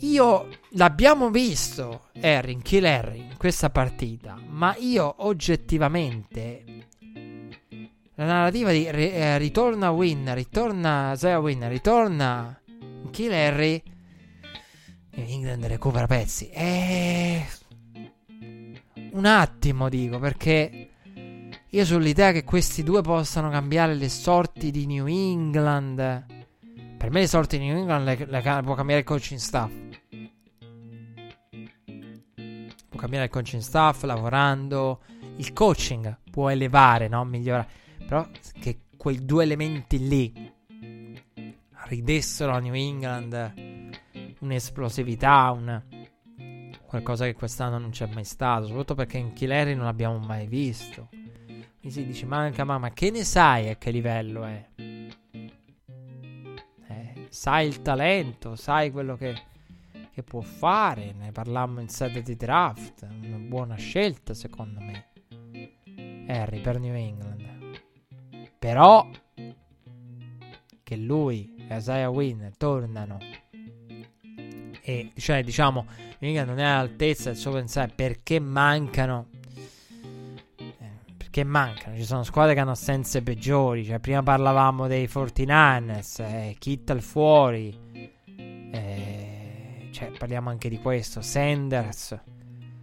Io 0.00 0.48
l'abbiamo 0.70 1.30
visto, 1.30 2.08
Harry, 2.20 2.58
Kill 2.58 2.84
Harry, 2.84 3.20
in 3.20 3.36
questa 3.36 3.70
partita, 3.70 4.38
ma 4.48 4.74
io 4.78 5.14
oggettivamente 5.18 6.64
la 8.14 8.24
narrativa 8.24 8.70
di 8.72 8.84
eh, 8.84 9.38
ritorna 9.38 9.90
Win, 9.90 10.34
ritorna 10.34 11.14
Zaya 11.16 11.38
Win, 11.38 11.68
ritorna 11.68 12.60
Kill 13.10 13.32
Harry 13.32 13.82
England 15.14 15.64
recupera 15.66 16.06
pezzi. 16.06 16.48
E... 16.50 17.46
Un 19.12 19.26
attimo 19.26 19.88
dico, 19.88 20.18
perché 20.18 20.91
io 21.74 21.86
sull'idea 21.86 22.32
che 22.32 22.44
questi 22.44 22.82
due 22.82 23.00
possano 23.00 23.48
cambiare 23.48 23.94
le 23.94 24.10
sorti 24.10 24.70
di 24.70 24.84
New 24.84 25.06
England. 25.06 25.96
Per 26.98 27.10
me 27.10 27.20
le 27.20 27.26
sorti 27.26 27.58
di 27.58 27.64
New 27.64 27.78
England 27.78 28.04
le, 28.04 28.26
le, 28.26 28.60
può 28.62 28.74
cambiare 28.74 29.00
il 29.00 29.06
coaching 29.06 29.40
staff. 29.40 29.72
Può 32.90 33.00
cambiare 33.00 33.24
il 33.24 33.30
coaching 33.30 33.62
staff 33.62 34.02
lavorando. 34.02 35.00
Il 35.36 35.54
coaching 35.54 36.18
può 36.30 36.50
elevare, 36.50 37.08
no? 37.08 37.24
Migliorare. 37.24 37.68
Però 38.06 38.28
che 38.60 38.80
quei 38.98 39.24
due 39.24 39.44
elementi 39.44 40.06
lì 40.06 40.52
ridessero 41.86 42.52
a 42.52 42.58
New 42.58 42.74
England 42.74 43.54
un'esplosività, 44.40 45.50
un 45.52 45.82
qualcosa 46.84 47.24
che 47.24 47.32
quest'anno 47.32 47.78
non 47.78 47.88
c'è 47.88 48.06
mai 48.12 48.24
stato. 48.24 48.66
Soprattutto 48.66 48.94
perché 48.94 49.16
in 49.16 49.32
Killeri 49.32 49.74
non 49.74 49.86
l'abbiamo 49.86 50.18
mai 50.18 50.46
visto. 50.46 51.08
Mi 51.84 51.90
si 51.90 52.06
dice, 52.06 52.26
manca 52.26 52.62
mamma, 52.64 52.92
che 52.92 53.10
ne 53.10 53.24
sai 53.24 53.68
a 53.68 53.76
che 53.76 53.90
livello 53.90 54.44
è? 54.44 54.68
Eh, 56.86 57.26
sai 57.28 57.66
il 57.66 57.82
talento, 57.82 58.54
sai 58.54 58.92
quello 58.92 59.16
che, 59.16 59.34
che 60.12 60.22
può 60.22 60.42
fare. 60.42 61.12
Ne 61.12 61.32
parlammo 61.32 61.80
in 61.80 61.88
sede 61.88 62.22
di 62.22 62.36
draft. 62.36 63.04
Una 63.22 63.38
buona 63.38 63.74
scelta, 63.74 64.32
secondo 64.32 64.78
me. 64.78 65.06
Harry 66.28 66.60
per 66.60 66.78
New 66.78 66.94
England. 66.94 67.80
Però 68.60 69.10
che 70.84 70.96
lui 70.96 71.52
e 71.68 71.76
Isaiah 71.76 72.10
Wynn 72.10 72.50
tornano 72.56 73.18
e 74.84 75.12
cioè 75.16 75.42
diciamo 75.42 75.86
non 76.18 76.58
è 76.58 76.64
all'altezza 76.64 77.30
del 77.30 77.38
suo 77.38 77.52
pensare 77.52 77.92
perché 77.94 78.38
mancano 78.40 79.28
che 81.32 81.42
mancano. 81.44 81.96
Ci 81.96 82.04
sono 82.04 82.22
squadre 82.22 82.54
che 82.54 82.60
hanno 82.60 82.72
assenze 82.72 83.22
peggiori. 83.22 83.84
Cioè, 83.86 83.98
prima 83.98 84.22
parlavamo 84.22 84.86
dei 84.86 85.06
49ers, 85.06 86.20
eh, 86.20 86.56
Kittel 86.58 87.00
fuori. 87.00 87.76
Eh, 88.36 89.88
cioè, 89.90 90.12
parliamo 90.16 90.50
anche 90.50 90.68
di 90.68 90.78
questo. 90.78 91.22
Sanders 91.22 92.20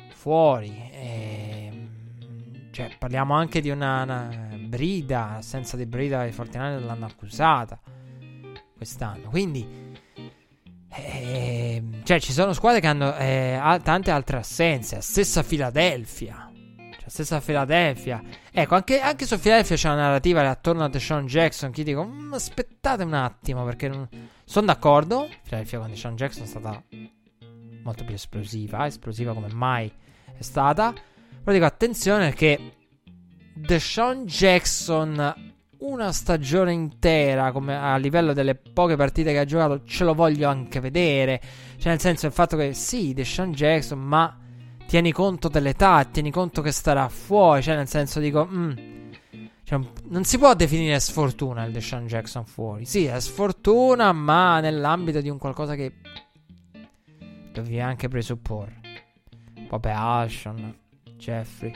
fuori. 0.09 0.89
Eh, 0.91 1.87
cioè, 2.71 2.89
parliamo 2.97 3.35
anche 3.35 3.61
di 3.61 3.69
una, 3.69 4.01
una 4.01 4.29
brida. 4.59 5.35
Assenza 5.35 5.77
di 5.77 5.85
brida 5.85 6.25
i 6.25 6.31
49ers 6.31 6.83
l'hanno 6.83 7.05
accusata 7.05 7.79
quest'anno. 8.75 9.29
Quindi. 9.29 9.87
Eh, 10.91 11.83
cioè, 12.01 12.19
ci 12.19 12.33
sono 12.33 12.51
squadre 12.53 12.79
che 12.79 12.87
hanno 12.87 13.15
eh, 13.15 13.79
tante 13.83 14.09
altre 14.09 14.37
assenze. 14.37 15.01
Stessa 15.01 15.43
Philadelphia 15.43 16.48
stessa 17.09 17.41
Philadelphia. 17.41 18.21
Ecco, 18.51 18.75
anche, 18.75 18.99
anche 18.99 19.25
su 19.25 19.39
Philadelphia 19.39 19.75
c'è 19.75 19.89
una 19.89 20.03
narrativa 20.03 20.47
attorno 20.49 20.83
a 20.83 20.89
Deshaun 20.89 21.25
Jackson. 21.25 21.71
Che 21.71 21.83
dico, 21.83 22.05
mm, 22.05 22.33
aspettate 22.33 23.03
un 23.03 23.13
attimo, 23.13 23.65
perché 23.65 23.87
non... 23.87 24.07
sono 24.45 24.67
d'accordo. 24.67 25.27
Philadelphia 25.43 25.79
con 25.79 25.89
Deshaun 25.89 26.15
Jackson 26.15 26.43
è 26.43 26.47
stata 26.47 26.83
molto 27.83 28.03
più 28.03 28.13
esplosiva, 28.13 28.85
esplosiva 28.85 29.33
come 29.33 29.51
mai 29.51 29.91
è 30.37 30.41
stata. 30.41 30.93
Però 30.93 31.51
dico, 31.51 31.65
attenzione 31.65 32.29
perché 32.29 32.73
Deshaun 33.53 34.25
Jackson 34.25 35.47
una 35.79 36.11
stagione 36.11 36.73
intera 36.73 37.51
come 37.51 37.77
a 37.77 37.95
livello 37.97 38.33
delle 38.33 38.55
poche 38.55 38.97
partite 38.97 39.31
che 39.31 39.39
ha 39.39 39.45
giocato 39.45 39.83
ce 39.85 40.03
lo 40.03 40.13
voglio 40.13 40.49
anche 40.49 40.81
vedere 40.81 41.39
cioè 41.77 41.91
nel 41.91 42.01
senso 42.01 42.25
il 42.25 42.33
fatto 42.33 42.57
che 42.57 42.73
sì 42.73 43.13
Deshaun 43.13 43.53
Jackson 43.53 43.97
ma 43.97 44.37
tieni 44.89 45.11
conto 45.11 45.49
dell'età, 45.49 46.03
tieni 46.03 46.31
conto 46.31 46.63
che 46.63 46.71
starà 46.71 47.07
fuori, 47.09 47.61
cioè 47.61 47.75
nel 47.75 47.87
senso 47.87 48.19
dico, 48.19 48.47
mm, 48.51 48.71
cioè, 49.63 49.79
non 50.05 50.23
si 50.23 50.39
può 50.39 50.55
definire 50.55 50.99
sfortuna 50.99 51.63
il 51.65 51.71
Deshaun 51.71 52.07
Jackson 52.07 52.43
fuori. 52.43 52.85
Sì, 52.85 53.05
è 53.05 53.19
sfortuna, 53.19 54.11
ma 54.13 54.59
nell'ambito 54.59 55.21
di 55.21 55.29
un 55.29 55.37
qualcosa 55.37 55.75
che 55.75 55.93
dovevi 57.53 57.79
anche 57.79 58.07
presupporre. 58.07 58.81
Vabbè, 59.69 59.91
Alshon, 59.91 60.75
Jeffrey. 61.17 61.71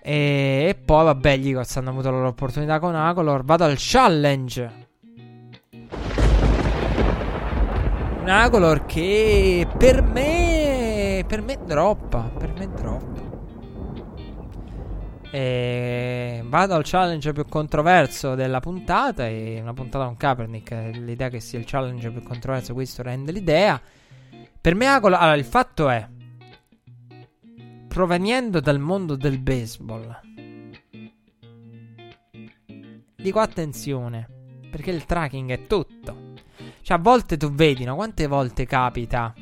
E, 0.00 0.80
poi, 0.82 1.04
vabbè, 1.04 1.36
gli 1.36 1.48
Eagles 1.48 1.76
hanno 1.76 1.90
avuto 1.90 2.10
la 2.10 2.16
loro 2.16 2.28
opportunità 2.28 2.78
con 2.78 2.94
Acolor. 2.94 3.44
Vado 3.44 3.64
al 3.64 3.76
challenge. 3.76 4.86
Un 8.20 8.26
Acolor 8.26 8.86
che 8.86 9.68
per 9.76 10.00
me 10.00 10.67
per 11.28 11.42
me 11.42 11.58
droppa. 11.64 12.22
Per 12.22 12.52
me 12.54 12.68
droppa. 12.70 13.36
E 15.30 16.42
vado 16.46 16.74
al 16.74 16.84
challenge 16.84 17.32
più 17.34 17.44
controverso 17.46 18.34
della 18.34 18.60
puntata. 18.60 19.28
E 19.28 19.58
una 19.60 19.74
puntata 19.74 20.06
con 20.06 20.16
Kaepernick. 20.16 20.70
L'idea 20.94 21.28
che 21.28 21.40
sia 21.40 21.58
il 21.58 21.66
challenge 21.66 22.10
più 22.10 22.22
controverso, 22.22 22.72
questo 22.72 23.02
rende 23.02 23.30
l'idea. 23.30 23.78
Per 24.60 24.74
me, 24.74 24.86
allora, 24.86 25.34
il 25.34 25.44
fatto 25.44 25.90
è. 25.90 26.08
Provenendo 27.86 28.60
dal 28.60 28.78
mondo 28.78 29.14
del 29.16 29.38
baseball, 29.38 30.20
dico 33.16 33.38
attenzione. 33.38 34.28
Perché 34.70 34.90
il 34.90 35.04
tracking 35.04 35.50
è 35.50 35.66
tutto. 35.66 36.34
Cioè, 36.80 36.96
a 36.96 37.00
volte 37.00 37.36
tu 37.36 37.50
vedi, 37.52 37.84
no? 37.84 37.96
Quante 37.96 38.26
volte 38.26 38.64
capita 38.64 39.34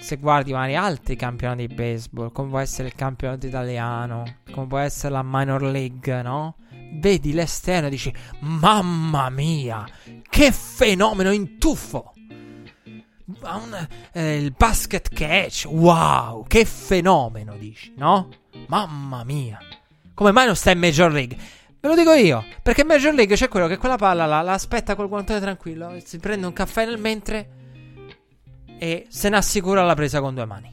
se 0.00 0.16
guardi 0.16 0.52
magari 0.52 0.76
altri 0.76 1.14
campionati 1.14 1.66
di 1.66 1.74
baseball, 1.74 2.32
come 2.32 2.48
può 2.48 2.58
essere 2.58 2.88
il 2.88 2.94
campionato 2.94 3.46
italiano, 3.46 4.38
come 4.50 4.66
può 4.66 4.78
essere 4.78 5.12
la 5.12 5.22
minor 5.22 5.62
league, 5.62 6.22
no? 6.22 6.56
Vedi 6.92 7.32
l'esterno 7.32 7.86
e 7.86 7.90
dici: 7.90 8.12
Mamma 8.40 9.28
mia, 9.30 9.86
che 10.28 10.50
fenomeno 10.50 11.30
in 11.30 11.58
tuffo! 11.58 12.14
un, 13.42 13.88
eh, 14.12 14.36
il 14.36 14.52
basket 14.56 15.08
catch, 15.10 15.66
wow, 15.66 16.44
che 16.46 16.64
fenomeno, 16.64 17.56
dici, 17.56 17.92
no? 17.96 18.28
Mamma 18.66 19.22
mia, 19.24 19.58
come 20.14 20.32
mai 20.32 20.46
non 20.46 20.56
sta 20.56 20.72
in 20.72 20.78
Major 20.78 21.12
League? 21.12 21.36
Ve 21.80 21.88
lo 21.88 21.94
dico 21.94 22.12
io, 22.12 22.44
perché 22.62 22.82
in 22.82 22.88
Major 22.88 23.14
League 23.14 23.36
c'è 23.36 23.48
quello 23.48 23.66
che 23.66 23.76
quella 23.76 23.96
palla 23.96 24.26
la, 24.26 24.42
la 24.42 24.52
aspetta 24.52 24.94
col 24.94 25.08
guantone 25.08 25.40
tranquillo, 25.40 25.96
si 26.04 26.18
prende 26.18 26.46
un 26.46 26.52
caffè 26.52 26.84
nel 26.84 26.98
mentre 26.98 27.59
e 28.82 29.04
se 29.10 29.28
ne 29.28 29.36
assicura 29.36 29.84
la 29.84 29.94
presa 29.94 30.22
con 30.22 30.34
due 30.34 30.46
mani. 30.46 30.72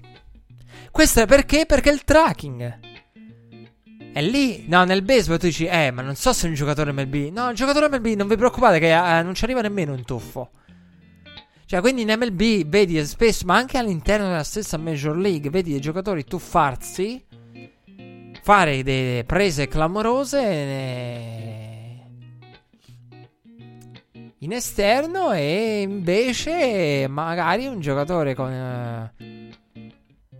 Questo 0.92 1.20
è 1.20 1.26
perché? 1.26 1.66
Perché 1.66 1.90
il 1.90 2.06
tracking. 2.06 2.80
E 4.14 4.22
lì, 4.22 4.64
no, 4.70 4.86
nel 4.86 5.02
baseball 5.02 5.38
tu 5.38 5.48
dici, 5.48 5.66
eh, 5.66 5.92
ma 5.92 6.02
non 6.02 6.16
so 6.16 6.32
se 6.32 6.46
è 6.46 6.50
un 6.50 6.56
giocatore 6.56 6.94
MLB. 6.94 7.34
No, 7.34 7.50
il 7.50 7.56
giocatore 7.58 7.90
MLB, 7.90 8.06
non 8.16 8.30
vi 8.30 8.38
preoccupate 8.38 8.80
che 8.80 8.96
eh, 8.96 9.22
non 9.24 9.36
ci 9.36 9.44
arriva 9.44 9.60
nemmeno 9.60 9.92
un 9.92 10.06
tuffo. 10.06 10.52
Cioè, 11.66 11.82
quindi 11.82 12.04
in 12.04 12.16
MLB 12.18 12.70
vedi 12.70 13.06
spesso, 13.06 13.46
ma 13.46 13.58
anche 13.58 13.78
all'interno 13.78 14.28
della 14.28 14.44
stessa 14.44 14.78
Major 14.78 15.18
League, 15.18 15.50
vedi 15.50 15.72
dei 15.72 15.82
giocatori 15.82 16.24
tuffarsi, 16.24 17.22
fare 18.42 18.84
delle 18.84 19.26
prese 19.26 19.68
clamorose 19.68 20.42
eh, 20.42 21.57
in 24.40 24.52
esterno 24.52 25.32
e 25.32 25.82
invece 25.82 27.08
magari 27.08 27.66
un 27.68 27.80
giocatore 27.80 28.36
con... 28.36 28.52
Eh, 28.52 29.46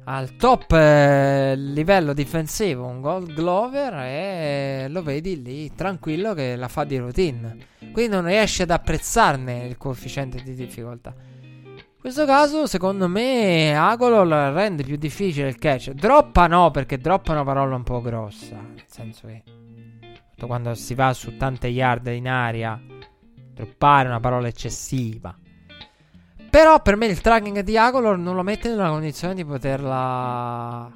al 0.10 0.38
top 0.38 0.72
eh, 0.72 1.54
livello 1.58 2.14
difensivo 2.14 2.86
un 2.86 3.02
Gold 3.02 3.34
Glover 3.34 3.94
e 3.96 4.88
lo 4.88 5.04
vedi 5.04 5.42
lì 5.42 5.74
tranquillo 5.76 6.34
che 6.34 6.56
la 6.56 6.70
fa 6.70 6.86
di 6.86 6.98
routine. 6.98 7.58
Quindi 7.92 8.16
non 8.16 8.26
riesci 8.26 8.62
ad 8.62 8.70
apprezzarne 8.70 9.66
il 9.66 9.78
coefficiente 9.78 10.42
di 10.42 10.56
difficoltà. 10.56 11.14
In 11.18 12.14
questo 12.14 12.26
caso, 12.26 12.68
secondo 12.68 13.10
me, 13.10 13.76
Agolol 13.76 14.30
rende 14.54 14.84
più 14.84 14.96
difficile 14.96 15.50
il 15.50 15.58
catch. 15.58 15.92
Droppa 15.92 16.48
no, 16.48 16.72
perché 16.72 16.98
droppa 17.00 17.32
è 17.32 17.36
una 17.36 17.44
parola 17.44 17.76
un 17.76 17.84
po' 17.84 18.00
grossa. 18.00 18.56
Nel 18.56 18.86
senso 18.86 19.28
che 19.28 19.44
quando 20.46 20.74
si 20.74 20.94
va 20.94 21.12
su 21.14 21.36
tante 21.36 21.68
yard 21.68 22.08
in 22.08 22.30
aria, 22.30 22.80
droppare 23.58 24.06
è 24.06 24.10
una 24.10 24.20
parola 24.20 24.48
eccessiva. 24.48 25.36
Però 26.50 26.82
per 26.82 26.96
me 26.96 27.08
il 27.08 27.20
tracking 27.20 27.60
di 27.60 27.78
Agolor 27.78 28.18
non 28.18 28.36
lo 28.36 28.44
mette 28.44 28.70
nella 28.70 28.90
condizione 28.90 29.34
di 29.34 29.44
poterla 29.44 30.92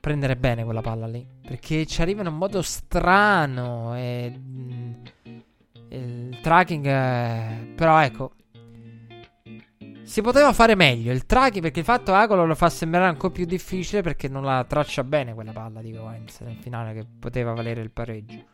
prendere 0.00 0.36
bene 0.36 0.64
quella 0.64 0.82
palla 0.82 1.06
lì. 1.06 1.26
Perché 1.40 1.86
ci 1.86 2.02
arriva 2.02 2.22
in 2.22 2.26
un 2.26 2.36
modo 2.36 2.60
strano. 2.60 3.96
E, 3.96 4.32
mm, 4.36 4.92
il 5.88 6.38
tracking. 6.42 6.86
È... 6.86 7.66
Però 7.74 7.98
ecco. 8.02 8.32
Si 10.02 10.20
poteva 10.20 10.52
fare 10.52 10.74
meglio 10.74 11.12
il 11.12 11.24
tracking 11.24 11.62
perché 11.62 11.78
il 11.78 11.86
fatto 11.86 12.12
Agolor 12.12 12.46
lo 12.46 12.54
fa 12.54 12.68
sembrare 12.68 13.06
ancora 13.06 13.32
più 13.32 13.46
difficile 13.46 14.02
perché 14.02 14.28
non 14.28 14.44
la 14.44 14.62
traccia 14.68 15.02
bene 15.02 15.32
quella 15.32 15.52
palla 15.52 15.80
di 15.80 15.92
Goenz 15.92 16.40
nel 16.40 16.56
finale 16.60 16.92
che 16.92 17.06
poteva 17.18 17.54
valere 17.54 17.80
il 17.80 17.90
pareggio. 17.90 18.53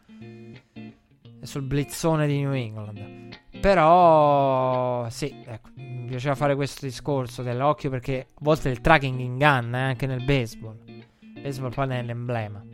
E 1.41 1.47
sul 1.47 1.63
blizzone 1.63 2.27
di 2.27 2.41
New 2.41 2.53
England. 2.53 3.39
Però, 3.61 5.09
sì, 5.11 5.43
ecco, 5.45 5.71
mi 5.75 6.07
piaceva 6.07 6.35
fare 6.35 6.55
questo 6.55 6.87
discorso 6.87 7.43
dell'occhio 7.43 7.91
perché 7.91 8.27
a 8.33 8.39
volte 8.41 8.69
il 8.69 8.81
tracking 8.81 9.19
inganna 9.19 9.79
eh, 9.79 9.83
anche 9.83 10.07
nel 10.07 10.25
baseball. 10.25 10.79
Il 10.87 11.41
baseball 11.43 11.71
poi 11.71 11.89
è 11.91 12.03
l'emblema. 12.03 12.65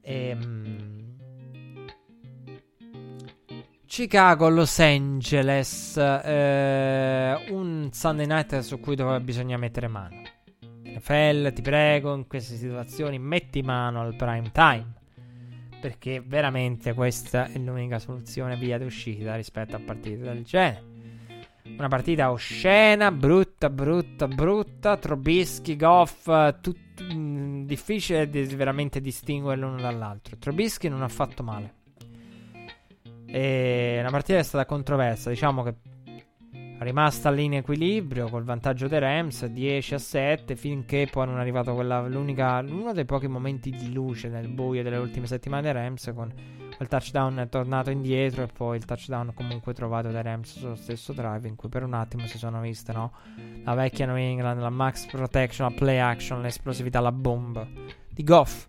Ehm... 0.00 0.70
Chicago, 3.86 4.48
Los 4.48 4.78
Angeles, 4.78 5.98
eh, 5.98 7.46
un 7.50 7.90
Sunday 7.92 8.26
night 8.26 8.58
su 8.60 8.80
cui 8.80 8.96
dove 8.96 9.20
bisogna 9.20 9.58
mettere 9.58 9.86
mano. 9.86 10.22
NFL, 10.82 11.52
ti 11.52 11.60
prego, 11.60 12.14
in 12.14 12.26
queste 12.26 12.56
situazioni 12.56 13.18
metti 13.18 13.60
mano 13.60 14.00
al 14.00 14.16
prime 14.16 14.50
time 14.50 15.00
perché 15.82 16.22
veramente 16.24 16.94
questa 16.94 17.46
è 17.50 17.58
l'unica 17.58 17.98
soluzione 17.98 18.56
via 18.56 18.78
d'uscita 18.78 19.34
rispetto 19.34 19.74
a 19.74 19.80
partite 19.80 20.16
del 20.18 20.44
genere. 20.44 20.90
Una 21.76 21.88
partita 21.88 22.30
oscena, 22.30 23.10
brutta, 23.10 23.68
brutta, 23.68 24.28
brutta. 24.28 24.96
Trobischi, 24.96 25.74
Goff, 25.74 26.26
tut, 26.60 27.02
mm, 27.12 27.64
difficile 27.64 28.30
di, 28.30 28.44
veramente 28.54 29.00
distinguere 29.00 29.60
l'uno 29.60 29.80
dall'altro. 29.80 30.36
Trobischi 30.38 30.88
non 30.88 31.02
ha 31.02 31.08
fatto 31.08 31.42
male. 31.42 31.74
E 33.26 33.96
una 33.98 34.10
partita 34.10 34.38
è 34.38 34.44
stata 34.44 34.64
controversa. 34.64 35.30
Diciamo 35.30 35.64
che 35.64 35.74
rimasta 36.82 37.30
lì 37.30 37.44
in 37.44 37.54
equilibrio 37.54 38.28
col 38.28 38.44
vantaggio 38.44 38.88
dei 38.88 38.98
Rams 38.98 39.46
10 39.46 39.94
a 39.94 39.98
7 39.98 40.56
finché 40.56 41.08
poi 41.10 41.26
non 41.26 41.38
è 41.38 41.40
arrivato 41.40 41.74
quella, 41.74 42.00
uno 42.00 42.92
dei 42.92 43.04
pochi 43.04 43.28
momenti 43.28 43.70
di 43.70 43.92
luce 43.92 44.28
nel 44.28 44.48
buio 44.48 44.82
delle 44.82 44.96
ultime 44.96 45.26
settimane 45.26 45.62
dei 45.62 45.72
Rams 45.72 46.10
con 46.14 46.32
quel 46.76 46.88
touchdown 46.88 47.46
tornato 47.50 47.90
indietro 47.90 48.42
e 48.42 48.46
poi 48.46 48.76
il 48.76 48.84
touchdown 48.84 49.32
comunque 49.34 49.72
trovato 49.74 50.10
dai 50.10 50.22
Rams 50.22 50.58
sullo 50.58 50.74
stesso 50.74 51.12
drive 51.12 51.46
in 51.46 51.56
cui 51.56 51.68
per 51.68 51.82
un 51.84 51.94
attimo 51.94 52.26
si 52.26 52.38
sono 52.38 52.60
viste 52.60 52.92
no? 52.92 53.12
la 53.64 53.74
vecchia 53.74 54.06
New 54.06 54.16
England, 54.16 54.60
la 54.60 54.70
max 54.70 55.06
protection, 55.06 55.68
la 55.68 55.74
play 55.74 55.98
action, 55.98 56.40
l'esplosività, 56.40 57.00
la 57.00 57.12
bomba 57.12 57.66
di 58.08 58.24
Goff 58.24 58.68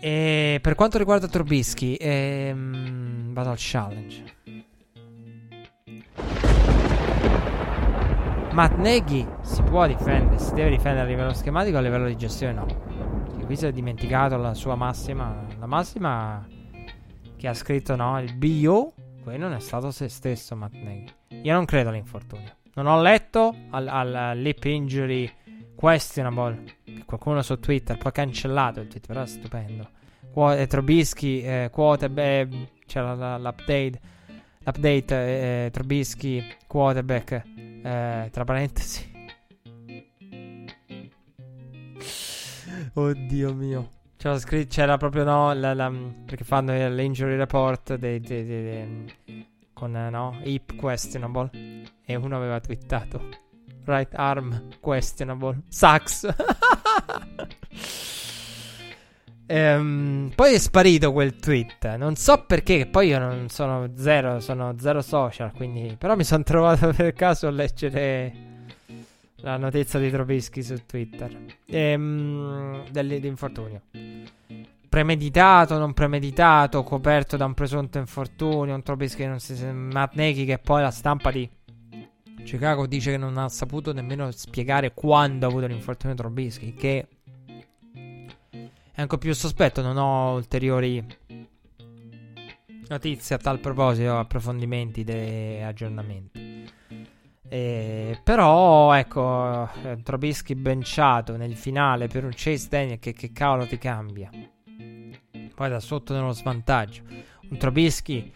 e 0.00 0.58
per 0.62 0.74
quanto 0.74 0.96
riguarda 0.96 1.28
Trubisky 1.28 1.94
ehm, 1.94 3.32
vado 3.34 3.50
al 3.50 3.56
challenge 3.58 4.24
Matt 8.52 8.78
Nagy 8.78 9.24
si 9.42 9.62
può 9.62 9.86
difendere, 9.86 10.38
si 10.38 10.52
deve 10.54 10.70
difendere 10.70 11.06
a 11.06 11.08
livello 11.08 11.32
schematico, 11.32 11.76
a 11.76 11.80
livello 11.80 12.08
di 12.08 12.16
gestione 12.16 12.52
no. 12.52 12.66
Perché 12.66 13.44
qui 13.46 13.56
si 13.56 13.64
è 13.66 13.72
dimenticato 13.72 14.36
la 14.36 14.54
sua 14.54 14.74
massima, 14.74 15.46
la 15.56 15.66
massima 15.66 16.44
che 17.36 17.46
ha 17.46 17.54
scritto 17.54 17.94
no, 17.94 18.20
il 18.20 18.34
BO, 18.34 18.92
poi 19.22 19.38
non 19.38 19.52
è 19.52 19.60
stato 19.60 19.92
se 19.92 20.08
stesso 20.08 20.56
Matt 20.56 20.74
Nagy. 20.74 21.14
Io 21.42 21.54
non 21.54 21.64
credo 21.64 21.90
all'infortunio. 21.90 22.56
Non 22.74 22.86
ho 22.86 23.00
letto 23.00 23.54
al, 23.70 23.86
al 23.86 24.38
lip 24.38 24.64
injury 24.64 25.30
questionable, 25.76 26.64
qualcuno 27.06 27.42
su 27.42 27.58
Twitter, 27.60 27.96
poi 27.96 28.08
ha 28.08 28.12
cancellato 28.12 28.80
il 28.80 28.88
tweet, 28.88 29.06
però 29.06 29.22
è 29.22 29.26
stupendo. 29.26 29.88
Qu- 30.32 30.58
eh, 30.58 30.66
Trubisky, 30.66 31.40
eh, 31.40 31.70
quote, 31.70 32.10
beh, 32.10 32.48
c'era 32.84 33.38
l'update, 33.38 34.00
l'update, 34.58 35.14
eh, 35.66 35.70
Trubisky, 35.70 36.44
quarterback 36.66 37.68
eh, 37.82 38.28
tra 38.30 38.44
parentesi. 38.44 39.08
Oddio 42.94 43.54
mio. 43.54 43.88
C'era, 44.16 44.38
scritto, 44.38 44.74
c'era 44.74 44.96
proprio 44.96 45.24
no, 45.24 45.52
la, 45.54 45.72
la, 45.72 45.90
perché 46.26 46.44
fanno 46.44 46.72
l'injury 46.88 47.36
report 47.36 47.94
dei, 47.94 48.20
dei, 48.20 48.44
dei, 48.44 49.16
con 49.72 49.92
no, 49.92 50.38
hip 50.42 50.76
questionable 50.76 51.50
e 52.04 52.14
uno 52.16 52.36
aveva 52.36 52.60
twittato 52.60 53.48
right 53.84 54.14
arm 54.14 54.68
questionable 54.80 55.62
sucks. 55.68 56.26
ehm, 59.50 60.32
poi 60.34 60.54
è 60.54 60.58
sparito 60.58 61.12
quel 61.12 61.36
tweet. 61.36 61.96
Non 61.96 62.14
so 62.14 62.44
perché, 62.46 62.86
poi 62.86 63.08
io 63.08 63.18
non 63.18 63.48
sono 63.48 63.90
zero, 63.96 64.40
sono 64.40 64.74
zero 64.78 65.02
social, 65.02 65.52
quindi 65.52 65.96
però 65.98 66.14
mi 66.14 66.24
sono 66.24 66.42
trovato 66.44 66.92
per 66.94 67.12
caso 67.12 67.48
a 67.48 67.50
leggere 67.50 68.48
la 69.42 69.56
notizia 69.56 69.98
di 69.98 70.10
Trubisky 70.10 70.62
su 70.62 70.74
Twitter 70.86 71.36
ehm, 71.66 72.90
dell'infortunio. 72.90 73.82
Premeditato, 74.88 75.78
non 75.78 75.94
premeditato, 75.94 76.82
coperto 76.82 77.36
da 77.36 77.44
un 77.44 77.54
presunto 77.54 77.98
infortunio, 77.98 78.74
un 78.74 78.82
Trubisky 78.82 79.26
non 79.26 79.40
si 79.40 79.54
Matt 79.64 80.14
che 80.14 80.60
poi 80.62 80.82
la 80.82 80.90
stampa 80.90 81.30
di 81.30 81.48
Chicago 82.44 82.86
dice 82.86 83.12
che 83.12 83.16
non 83.16 83.36
ha 83.38 83.48
saputo 83.48 83.92
nemmeno 83.92 84.30
spiegare 84.30 84.92
quando 84.94 85.46
ha 85.46 85.48
avuto 85.48 85.66
l'infortunio 85.66 86.16
Trubisky, 86.16 86.74
che 86.74 87.06
è 89.00 89.02
ancora 89.02 89.20
più 89.20 89.32
sospetto, 89.32 89.80
non 89.80 89.96
ho 89.96 90.34
ulteriori 90.34 91.02
notizie 92.88 93.34
a 93.34 93.38
tal 93.38 93.58
proposito, 93.58 94.18
approfondimenti 94.18 95.04
e 95.04 95.62
aggiornamenti. 95.62 96.68
Eh, 97.48 98.20
però 98.22 98.92
ecco 98.92 99.68
eh, 99.82 100.02
Trubisky 100.02 100.54
benciato 100.54 101.36
nel 101.36 101.56
finale 101.56 102.06
per 102.08 102.24
un 102.24 102.30
Chase 102.32 102.68
Daniel 102.68 102.98
che, 103.00 103.12
che 103.12 103.32
cavolo 103.32 103.66
ti 103.66 103.76
cambia 103.76 104.30
poi 105.52 105.68
da 105.68 105.80
sotto 105.80 106.12
nello 106.12 106.30
svantaggio 106.30 107.02
un 107.48 107.56
Trubisky 107.56 108.32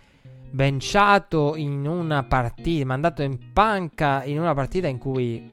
benciato 0.51 1.55
in 1.55 1.87
una 1.87 2.25
partita 2.25 2.85
mandato 2.87 3.23
in 3.23 3.53
panca 3.53 4.25
in 4.25 4.41
una 4.41 4.53
partita 4.53 4.89
in 4.89 4.99
cui 4.99 5.49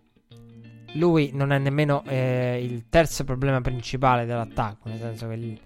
lui 0.93 1.31
non 1.33 1.51
è 1.51 1.57
nemmeno 1.57 2.03
eh, 2.05 2.59
il 2.61 2.85
terzo 2.89 3.23
problema 3.23 3.61
principale 3.61 4.25
dell'attacco 4.25 4.89
nel 4.89 4.99
senso 4.99 5.27
che 5.27 5.59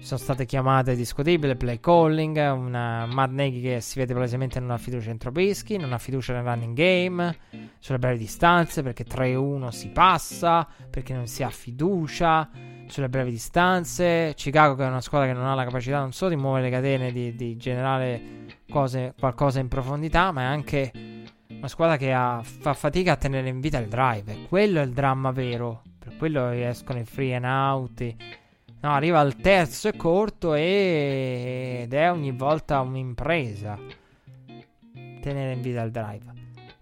sono 0.00 0.20
state 0.20 0.46
chiamate 0.46 0.94
discutibili, 0.94 1.56
play 1.56 1.80
calling, 1.80 2.36
una 2.36 3.04
Matt 3.06 3.32
Nagy 3.32 3.60
che 3.60 3.80
si 3.80 3.98
vede 3.98 4.14
palesemente 4.14 4.60
non 4.60 4.70
ha 4.70 4.78
fiducia 4.78 5.10
in 5.10 5.18
Trubisky, 5.18 5.76
non 5.76 5.92
ha 5.92 5.98
fiducia 5.98 6.32
nel 6.34 6.44
running 6.44 6.74
game, 6.74 7.36
sulle 7.78 7.98
brevi 7.98 8.18
distanze, 8.18 8.82
perché 8.82 9.04
3-1 9.04 9.68
si 9.68 9.88
passa, 9.88 10.66
perché 10.88 11.14
non 11.14 11.26
si 11.26 11.42
ha 11.42 11.50
fiducia 11.50 12.48
sulle 12.86 13.08
brevi 13.08 13.30
distanze. 13.30 14.32
Chicago 14.36 14.76
che 14.76 14.84
è 14.84 14.86
una 14.86 15.00
squadra 15.00 15.26
che 15.26 15.34
non 15.34 15.46
ha 15.46 15.54
la 15.54 15.64
capacità 15.64 15.98
non 15.98 16.12
solo 16.12 16.30
di 16.30 16.40
muovere 16.40 16.64
le 16.64 16.70
catene, 16.70 17.12
di, 17.12 17.34
di 17.34 17.56
generare 17.56 18.46
cose, 18.70 19.14
qualcosa 19.18 19.58
in 19.58 19.68
profondità, 19.68 20.30
ma 20.30 20.42
è 20.42 20.44
anche 20.44 20.92
una 21.58 21.68
squadra 21.68 21.96
che 21.96 22.12
ha, 22.12 22.40
fa 22.42 22.72
fatica 22.72 23.12
a 23.12 23.16
tenere 23.16 23.48
in 23.48 23.60
vita 23.60 23.78
il 23.78 23.88
drive. 23.88 24.46
Quello 24.48 24.80
è 24.80 24.84
il 24.84 24.92
dramma 24.92 25.32
vero. 25.32 25.82
Per 25.98 26.16
quello 26.16 26.48
escono 26.50 27.00
i 27.00 27.04
free 27.04 27.34
and 27.34 27.44
out. 27.44 28.14
No, 28.80 28.92
arriva 28.92 29.18
al 29.18 29.34
terzo 29.36 29.88
e 29.88 29.96
corto 29.96 30.54
e... 30.54 31.80
ed 31.82 31.92
è 31.92 32.10
ogni 32.10 32.30
volta 32.30 32.80
un'impresa 32.80 33.76
tenere 35.20 35.52
in 35.52 35.60
vita 35.60 35.82
il 35.82 35.90
drive. 35.90 36.32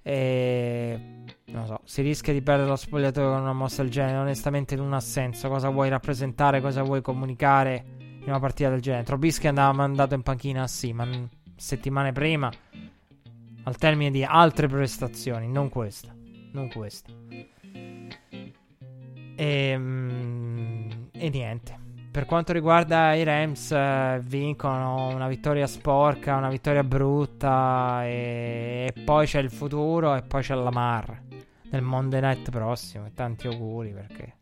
E 0.03 1.01
non 1.47 1.67
so, 1.67 1.81
si 1.85 2.03
rischia 2.03 2.35
di 2.35 2.43
perdere 2.43 2.69
lo 2.69 2.77
spogliatoio 2.77 3.31
con 3.31 3.41
una 3.41 3.55
mossa 3.55 3.81
del 3.81 3.91
genere. 3.91 4.19
Onestamente 4.19 4.77
non 4.77 4.93
ha 4.93 5.01
senso. 5.01 5.49
Cosa 5.49 5.71
vuoi 5.71 5.89
rappresentare, 5.89 6.61
cosa 6.61 6.83
vuoi 6.83 7.01
comunicare 7.01 7.85
in 7.99 8.25
una 8.27 8.41
partita 8.41 8.69
del 8.69 8.83
genere? 8.83 9.05
Trobischi 9.05 9.47
andava 9.47 9.73
mandato 9.73 10.15
in 10.15 10.21
panchina, 10.21 10.67
sì, 10.67 10.93
ma 10.93 11.09
settimane 11.57 12.13
prima, 12.13 12.53
al 13.67 13.77
termine 13.79 14.11
di 14.11 14.25
altre 14.25 14.69
prestazioni, 14.69 15.49
non 15.49 15.69
questa. 15.69 16.15
Non 16.53 16.69
questa. 16.69 17.13
E, 19.35 19.75
mm, 19.77 20.91
e 21.13 21.29
niente. 21.29 21.85
Per 22.13 22.25
quanto 22.25 22.53
riguarda 22.53 23.13
i 23.15 23.25
Rams, 23.25 23.73
eh, 23.73 24.21
vincono 24.25 25.09
una 25.09 25.29
vittoria 25.29 25.67
sporca, 25.67 26.37
una 26.37 26.49
vittoria 26.49 26.85
brutta. 26.85 28.05
E, 28.05 28.93
e, 28.95 29.03
poi 29.03 29.27
c'è 29.27 29.41
il 29.41 29.51
futuro, 29.51 30.15
e 30.15 30.23
poi 30.23 30.43
c'è 30.43 30.55
Lamar 30.55 31.23
nel 31.71 31.83
Monday 31.83 32.21
Night 32.21 32.49
prossimo. 32.51 33.07
E 33.07 33.13
tanti 33.13 33.49
auguri 33.49 33.91
perché. 33.91 34.35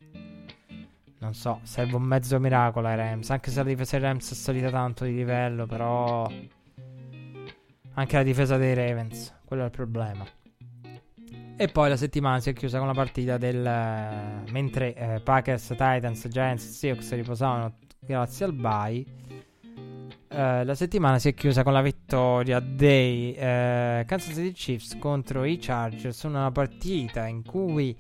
Non 1.19 1.33
so, 1.33 1.61
serve 1.63 1.97
un 1.97 2.03
mezzo 2.03 2.39
miracolo 2.39 2.89
ai 2.89 2.97
Rams. 2.97 3.31
Anche 3.31 3.51
se 3.51 3.57
la 3.57 3.65
difesa 3.65 3.99
dei 3.99 4.07
Rams 4.07 4.31
è 4.31 4.35
salita 4.35 4.71
tanto 4.71 5.05
di 5.05 5.15
livello, 5.15 5.65
però. 5.67 6.31
Anche 7.95 8.17
la 8.17 8.23
difesa 8.23 8.57
dei 8.57 8.75
Ravens, 8.75 9.33
quello 9.45 9.63
è 9.63 9.67
il 9.67 9.71
problema. 9.71 10.27
E 11.57 11.69
poi 11.69 11.89
la 11.89 11.97
settimana 11.97 12.41
si 12.41 12.51
è 12.51 12.53
chiusa 12.53 12.79
con 12.79 12.89
la 12.89 12.95
partita 12.95 13.39
del... 13.39 13.65
Eh, 13.65 14.51
mentre 14.51 14.95
eh, 14.95 15.21
Packers, 15.21 15.69
Titans, 15.69 16.27
Giants 16.27 16.65
e 16.65 16.69
Seahawks 16.69 17.15
riposavano 17.15 17.77
grazie 18.01 18.47
al 18.47 18.53
bye. 18.53 19.05
Eh, 20.29 20.65
la 20.65 20.75
settimana 20.75 21.21
si 21.21 21.29
è 21.29 21.35
chiusa 21.35 21.63
con 21.63 21.73
la 21.73 21.83
vittoria 21.83 22.59
dei 22.59 23.33
eh, 23.35 24.03
Kansas 24.05 24.35
City 24.35 24.51
Chiefs 24.51 24.99
contro 24.99 25.45
i 25.45 25.59
Chargers. 25.61 26.25
Una 26.25 26.51
partita 26.51 27.29
in 27.29 27.45
cui 27.45 27.97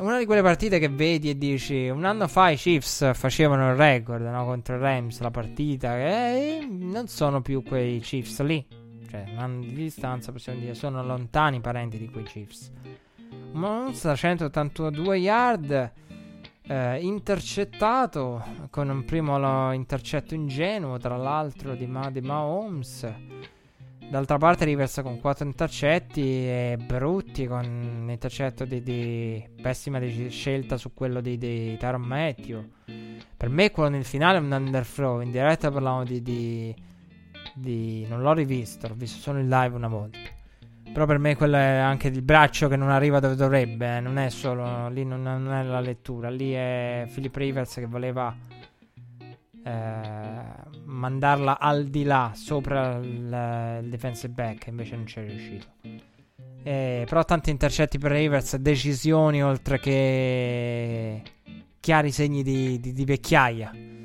una 0.00 0.18
di 0.18 0.26
quelle 0.26 0.42
partite 0.42 0.78
che 0.78 0.90
vedi 0.90 1.30
e 1.30 1.38
dici 1.38 1.88
un 1.88 2.04
anno 2.04 2.28
fa 2.28 2.50
i 2.50 2.56
Chiefs 2.56 3.14
facevano 3.14 3.70
il 3.70 3.76
record 3.76 4.22
no? 4.22 4.44
contro 4.44 4.76
i 4.76 4.78
Rams 4.78 5.20
la 5.20 5.30
partita 5.30 5.98
e 5.98 6.66
non 6.68 7.06
sono 7.08 7.40
più 7.40 7.62
quei 7.62 8.00
Chiefs 8.00 8.42
lì 8.42 8.64
cioè 9.08 9.24
un 9.36 9.60
di 9.60 9.74
distanza 9.74 10.32
possiamo 10.32 10.60
dire 10.60 10.74
sono 10.74 11.02
lontani 11.02 11.60
parenti 11.60 11.98
di 11.98 12.08
quei 12.10 12.24
Chiefs. 12.24 12.70
Monza 13.52 14.14
182 14.14 15.16
yard 15.16 15.92
eh, 16.68 16.98
intercettato 17.00 18.44
con 18.70 18.88
un 18.88 19.04
primo 19.04 19.72
intercetto 19.72 20.34
ingenuo 20.34 20.98
tra 20.98 21.16
l'altro 21.16 21.74
di, 21.74 21.86
Ma- 21.86 22.10
di 22.10 22.20
Mahomes. 22.20 23.12
D'altra 24.10 24.38
parte 24.38 24.64
riversa 24.64 25.02
con 25.02 25.20
4 25.20 25.44
intercetti 25.44 26.22
e 26.22 26.78
brutti 26.82 27.46
con 27.46 27.64
un 27.64 28.08
intercetto 28.08 28.64
di, 28.64 28.82
di 28.82 29.46
pessima 29.60 29.98
di 29.98 30.30
scelta 30.30 30.78
su 30.78 30.94
quello 30.94 31.20
di, 31.20 31.36
di 31.36 31.76
Tyron 31.76 32.00
Matthew. 32.00 32.66
Per 33.36 33.48
me 33.50 33.70
quello 33.70 33.90
nel 33.90 34.04
finale 34.04 34.38
è 34.38 34.40
un 34.40 34.50
underthrow. 34.50 35.20
In 35.20 35.30
diretta 35.30 35.70
parlavamo 35.70 36.04
di, 36.04 36.22
di 36.22 36.74
di... 37.58 38.06
non 38.08 38.22
l'ho 38.22 38.32
rivisto, 38.32 38.88
l'ho 38.88 38.94
visto 38.94 39.18
solo 39.18 39.38
in 39.38 39.48
live 39.48 39.74
una 39.74 39.88
volta. 39.88 40.18
Però 40.92 41.06
per 41.06 41.18
me 41.18 41.36
quello 41.36 41.56
è 41.56 41.76
anche 41.76 42.08
il 42.08 42.22
braccio 42.22 42.68
che 42.68 42.76
non 42.76 42.90
arriva 42.90 43.20
dove 43.20 43.34
dovrebbe, 43.34 43.96
eh. 43.96 44.00
non 44.00 44.18
è 44.18 44.30
solo 44.30 44.88
lì, 44.88 45.04
non, 45.04 45.22
non, 45.22 45.52
è 45.52 45.62
la 45.62 45.80
lettura, 45.80 46.30
lì 46.30 46.52
è 46.52 47.06
Philip 47.12 47.36
Rivers 47.36 47.74
che 47.74 47.86
voleva 47.86 48.34
eh, 49.64 50.40
mandarla 50.84 51.58
al 51.58 51.84
di 51.86 52.04
là, 52.04 52.32
sopra 52.34 52.96
il, 52.96 53.80
il 53.82 53.88
defensive 53.90 54.32
back, 54.32 54.66
invece 54.68 54.96
non 54.96 55.06
ci 55.06 55.18
è 55.18 55.26
riuscito. 55.26 55.66
Eh, 56.62 57.04
però 57.08 57.24
tanti 57.24 57.50
intercetti 57.50 57.98
per 57.98 58.12
Rivers, 58.12 58.56
decisioni 58.56 59.42
oltre 59.42 59.78
che 59.78 61.22
chiari 61.80 62.10
segni 62.10 62.42
di, 62.42 62.80
di, 62.80 62.92
di 62.92 63.04
vecchiaia. 63.04 63.97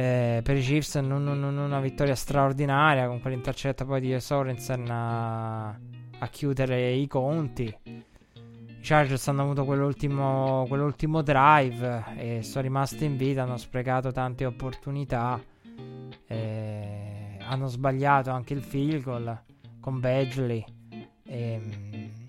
Eh, 0.00 0.40
per 0.42 0.56
i 0.56 0.62
Chiefs 0.62 0.94
non, 0.94 1.22
non, 1.22 1.38
non, 1.38 1.58
una 1.58 1.78
vittoria 1.78 2.14
straordinaria 2.14 3.06
con 3.06 3.20
quell'intercetto 3.20 3.84
poi 3.84 4.00
di 4.00 4.18
Sorensen 4.18 4.90
a, 4.90 5.68
a, 5.68 6.28
chiudere 6.30 6.92
i 6.92 7.06
conti. 7.06 7.64
I 7.84 8.78
Chargers 8.80 9.28
hanno 9.28 9.42
avuto 9.42 9.66
quell'ultimo, 9.66 10.64
quell'ultimo 10.68 11.20
drive 11.20 12.02
e 12.16 12.42
sono 12.42 12.62
rimasti 12.62 13.04
in 13.04 13.18
vita, 13.18 13.42
hanno 13.42 13.58
sprecato 13.58 14.10
tante 14.10 14.46
opportunità. 14.46 15.38
Eh, 16.26 17.36
hanno 17.42 17.66
sbagliato 17.66 18.30
anche 18.30 18.54
il 18.54 18.62
field 18.62 19.02
goal 19.02 19.38
con 19.80 20.00
Badgley. 20.00 20.64
E, 21.24 21.52
ehm, 21.52 22.19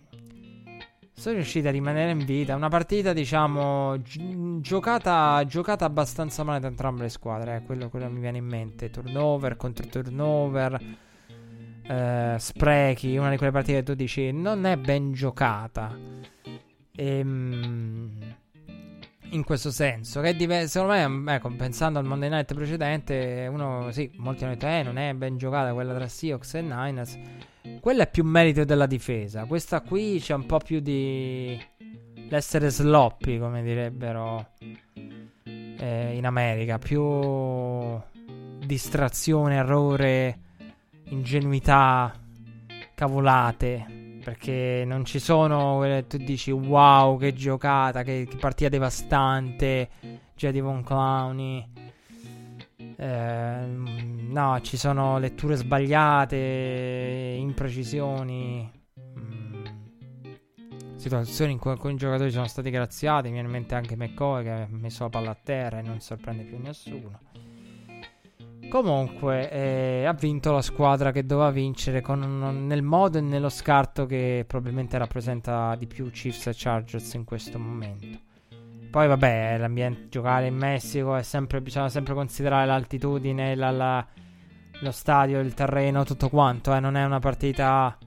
sono 1.21 1.35
riusciti 1.35 1.67
a 1.67 1.71
rimanere 1.71 2.09
in 2.09 2.25
vita. 2.25 2.55
Una 2.55 2.67
partita, 2.67 3.13
diciamo, 3.13 4.01
gi- 4.01 4.59
giocata, 4.59 5.45
giocata 5.45 5.85
abbastanza 5.85 6.43
male 6.43 6.59
da 6.59 6.67
entrambe 6.67 7.03
le 7.03 7.09
squadre. 7.09 7.57
Eh. 7.57 7.61
Quello, 7.61 7.89
quello 7.89 8.09
mi 8.09 8.19
viene 8.19 8.39
in 8.39 8.45
mente. 8.45 8.89
Turnover 8.89 9.55
contro 9.55 9.85
turnover. 9.85 10.81
Eh, 11.83 12.35
sprechi. 12.39 13.17
Una 13.17 13.29
di 13.29 13.37
quelle 13.37 13.51
partite 13.51 13.77
che 13.77 13.83
tu 13.83 13.93
dici 13.93 14.31
non 14.31 14.65
è 14.65 14.77
ben 14.77 15.11
giocata. 15.11 15.95
Ehm, 16.95 18.09
in 19.29 19.43
questo 19.43 19.69
senso, 19.69 20.21
che 20.21 20.35
diverso. 20.35 20.79
Secondo 20.79 21.07
me, 21.07 21.35
ecco, 21.35 21.49
pensando 21.51 21.99
al 21.99 22.05
Monday 22.05 22.29
night 22.29 22.51
precedente, 22.51 23.47
uno, 23.47 23.91
sì, 23.91 24.09
molti 24.15 24.43
hanno 24.43 24.53
detto, 24.53 24.65
eh, 24.65 24.81
non 24.81 24.97
è 24.97 25.13
ben 25.13 25.37
giocata 25.37 25.71
quella 25.71 25.93
tra 25.93 26.07
Seahawks 26.07 26.55
e 26.55 26.61
Niners. 26.61 27.19
Quella 27.79 28.03
è 28.03 28.09
più 28.09 28.23
merito 28.23 28.63
della 28.63 28.85
difesa. 28.85 29.45
Questa 29.45 29.81
qui 29.81 30.19
c'è 30.19 30.33
un 30.33 30.45
po' 30.45 30.59
più 30.59 30.79
di. 30.79 31.59
L'essere 32.29 32.69
sloppy, 32.69 33.39
come 33.39 33.61
direbbero 33.61 34.51
eh, 35.43 36.15
in 36.15 36.25
America. 36.25 36.77
Più 36.77 37.99
distrazione, 38.65 39.55
errore, 39.55 40.39
ingenuità, 41.09 42.13
cavolate. 42.95 44.19
Perché 44.23 44.83
non 44.85 45.03
ci 45.05 45.19
sono. 45.19 45.83
Tu 46.07 46.17
dici 46.17 46.51
wow, 46.51 47.17
che 47.17 47.33
giocata, 47.33 48.03
che, 48.03 48.27
che 48.29 48.37
partita 48.37 48.69
devastante. 48.69 49.89
Già 50.35 50.51
di 50.51 50.59
Von 50.61 50.83
Clowny. 50.83 51.70
Eh, 53.01 53.65
no, 53.65 54.61
ci 54.61 54.77
sono 54.77 55.17
letture 55.17 55.55
sbagliate, 55.55 57.35
imprecisioni, 57.35 58.71
mm, 59.17 59.63
situazioni 60.97 61.53
in 61.53 61.57
cui 61.57 61.71
alcuni 61.71 61.95
giocatori 61.95 62.29
sono 62.29 62.45
stati 62.45 62.69
graziati. 62.69 63.29
Mi 63.29 63.33
viene 63.33 63.47
in 63.47 63.53
mente 63.53 63.73
anche 63.73 63.95
McCoy 63.95 64.43
che 64.43 64.51
ha 64.51 64.67
messo 64.69 65.01
la 65.01 65.09
palla 65.09 65.31
a 65.31 65.37
terra 65.43 65.79
e 65.79 65.81
non 65.81 65.99
sorprende 65.99 66.43
più 66.43 66.59
nessuno. 66.59 67.19
Comunque, 68.69 69.51
eh, 69.51 70.05
ha 70.05 70.13
vinto 70.13 70.51
la 70.51 70.61
squadra 70.61 71.11
che 71.11 71.25
doveva 71.25 71.49
vincere 71.49 72.01
con, 72.01 72.67
nel 72.67 72.83
modo 72.83 73.17
e 73.17 73.21
nello 73.21 73.49
scarto 73.49 74.05
che 74.05 74.45
probabilmente 74.47 74.99
rappresenta 74.99 75.73
di 75.75 75.87
più 75.87 76.11
Chiefs 76.11 76.45
e 76.45 76.53
Chargers 76.55 77.15
in 77.15 77.23
questo 77.23 77.57
momento. 77.57 78.29
Poi 78.91 79.07
vabbè, 79.07 79.57
l'ambiente, 79.57 80.09
giocare 80.09 80.47
in 80.47 80.55
Messico 80.55 81.15
è 81.15 81.23
sempre, 81.23 81.61
bisogna 81.61 81.89
sempre 81.89 82.13
considerare 82.13 82.65
l'altitudine, 82.65 83.55
la, 83.55 83.71
la, 83.71 84.05
lo 84.81 84.91
stadio, 84.91 85.39
il 85.39 85.53
terreno, 85.53 86.03
tutto 86.03 86.27
quanto, 86.27 86.75
eh. 86.75 86.81
non 86.81 86.97
è 86.97 87.05
una 87.05 87.19
partita 87.19 87.97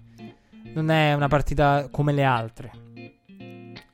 non 0.75 0.91
è 0.91 1.15
una 1.15 1.29
partita 1.29 1.89
come 1.91 2.13
le 2.13 2.25
altre. 2.25 2.73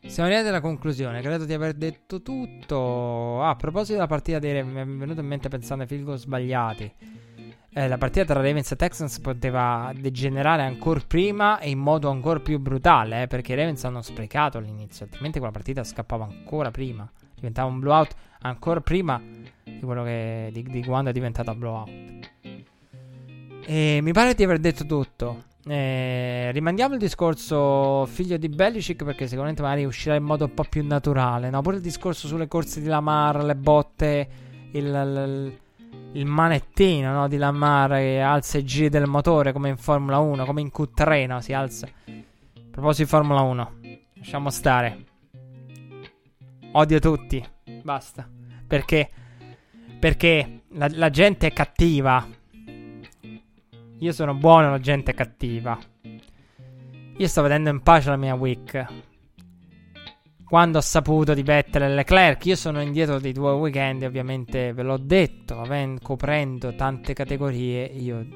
Siamo 0.06 0.28
arrivati 0.28 0.48
alla 0.48 0.60
conclusione, 0.60 1.20
credo 1.20 1.44
di 1.44 1.52
aver 1.52 1.74
detto 1.74 2.22
tutto. 2.22 3.42
Ah, 3.42 3.50
a 3.50 3.56
proposito 3.56 3.92
della 3.92 4.06
partita 4.08 4.38
dei 4.40 4.64
mi 4.64 4.80
è 4.80 4.84
venuto 4.84 5.20
in 5.20 5.26
mente 5.26 5.48
pensando 5.48 5.84
ai 5.84 5.88
field 5.88 6.14
sbagliati 6.14 6.92
eh, 7.72 7.86
la 7.86 7.98
partita 7.98 8.24
tra 8.24 8.42
Ravens 8.42 8.72
e 8.72 8.76
Texans 8.76 9.20
poteva 9.20 9.92
degenerare 9.96 10.62
ancora 10.62 11.00
prima 11.06 11.60
e 11.60 11.70
in 11.70 11.78
modo 11.78 12.10
ancora 12.10 12.40
più 12.40 12.58
brutale, 12.58 13.22
eh, 13.22 13.26
perché 13.28 13.52
i 13.52 13.56
Ravens 13.56 13.84
hanno 13.84 14.02
sprecato 14.02 14.58
all'inizio, 14.58 15.04
altrimenti 15.04 15.38
quella 15.38 15.52
partita 15.52 15.84
scappava 15.84 16.24
ancora 16.24 16.70
prima. 16.70 17.08
Diventava 17.34 17.68
un 17.68 17.78
blowout 17.78 18.14
ancora 18.40 18.80
prima 18.80 19.22
di 19.64 19.80
quello 19.80 20.02
che 20.02 20.50
di, 20.52 20.62
di 20.62 20.84
quando 20.84 21.10
è 21.10 21.12
diventata 21.12 21.54
blowout. 21.54 21.90
E 23.66 24.00
mi 24.02 24.12
pare 24.12 24.34
di 24.34 24.42
aver 24.42 24.58
detto 24.58 24.84
tutto. 24.84 25.44
Eh, 25.64 26.50
rimandiamo 26.52 26.94
il 26.94 27.00
discorso 27.00 28.04
figlio 28.06 28.36
di 28.36 28.48
Belichick 28.48 29.04
perché 29.04 29.28
sicuramente 29.28 29.62
magari 29.62 29.84
uscirà 29.84 30.16
in 30.16 30.24
modo 30.24 30.46
un 30.46 30.54
po' 30.54 30.64
più 30.68 30.84
naturale. 30.84 31.50
No? 31.50 31.62
Pure 31.62 31.76
il 31.76 31.82
discorso 31.82 32.26
sulle 32.26 32.48
corse 32.48 32.80
di 32.80 32.88
Lamar, 32.88 33.44
le 33.44 33.54
botte, 33.54 34.28
il, 34.72 34.86
il, 34.86 35.58
il 36.12 36.26
manettino 36.26 37.12
no? 37.12 37.28
di 37.28 37.36
Lamar 37.36 37.92
che 37.92 38.20
alza 38.20 38.58
i 38.58 38.64
giri 38.64 38.88
del 38.88 39.06
motore 39.06 39.52
come 39.52 39.68
in 39.68 39.76
Formula 39.76 40.18
1, 40.18 40.44
come 40.44 40.60
in 40.60 40.70
Q3, 40.74 41.26
no? 41.26 41.40
si 41.40 41.52
alza. 41.52 41.86
A 41.86 42.62
proposito 42.70 43.02
di 43.04 43.08
Formula 43.08 43.40
1, 43.40 43.72
lasciamo 44.14 44.50
stare. 44.50 45.04
Odio 46.72 46.98
tutti, 46.98 47.44
basta. 47.82 48.28
Perché? 48.66 49.10
Perché 49.98 50.62
la, 50.72 50.88
la 50.92 51.10
gente 51.10 51.48
è 51.48 51.52
cattiva. 51.52 52.26
Io 53.98 54.12
sono 54.12 54.34
buono, 54.34 54.70
la 54.70 54.78
gente 54.78 55.10
è 55.10 55.14
cattiva. 55.14 55.78
Io 57.16 57.28
sto 57.28 57.42
vedendo 57.42 57.70
in 57.70 57.82
pace 57.82 58.08
la 58.08 58.16
mia 58.16 58.34
week. 58.34 59.09
Quando 60.50 60.78
ho 60.78 60.80
saputo 60.80 61.32
di 61.32 61.44
Vettel 61.44 61.82
e 61.82 61.88
Leclerc, 61.90 62.44
io 62.46 62.56
sono 62.56 62.82
indietro 62.82 63.20
dei 63.20 63.30
due 63.30 63.52
weekend, 63.52 64.02
ovviamente 64.02 64.72
ve 64.72 64.82
l'ho 64.82 64.96
detto, 64.96 65.60
avendo, 65.60 66.00
coprendo 66.02 66.74
tante 66.74 67.12
categorie, 67.12 67.84
io 67.84 68.26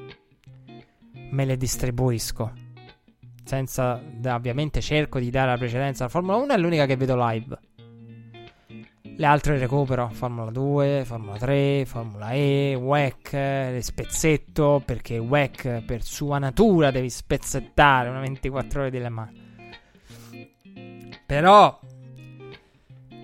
me 1.31 1.43
le 1.43 1.57
distribuisco. 1.57 2.53
Senza, 3.43 4.01
ovviamente 4.27 4.79
cerco 4.79 5.19
di 5.19 5.29
dare 5.29 5.49
la 5.51 5.57
precedenza 5.57 6.03
alla 6.03 6.11
Formula 6.13 6.37
1, 6.37 6.53
è 6.53 6.57
l'unica 6.57 6.85
che 6.85 6.95
vedo 6.95 7.17
live. 7.17 7.59
Le 9.17 9.25
altre 9.25 9.57
recupero 9.57 10.07
Formula 10.13 10.51
2, 10.51 11.03
Formula 11.03 11.35
3, 11.35 11.83
Formula 11.85 12.31
E, 12.31 12.75
WEC, 12.81 13.77
spezzetto 13.81 14.81
perché 14.85 15.17
WEC 15.17 15.83
per 15.83 16.01
sua 16.01 16.39
natura 16.39 16.91
devi 16.91 17.09
spezzettare 17.09 18.07
una 18.07 18.21
24 18.21 18.79
ore 18.79 18.89
di 18.89 18.99
Le 18.99 19.09
Mans. 19.09 19.43
Però 21.25 21.79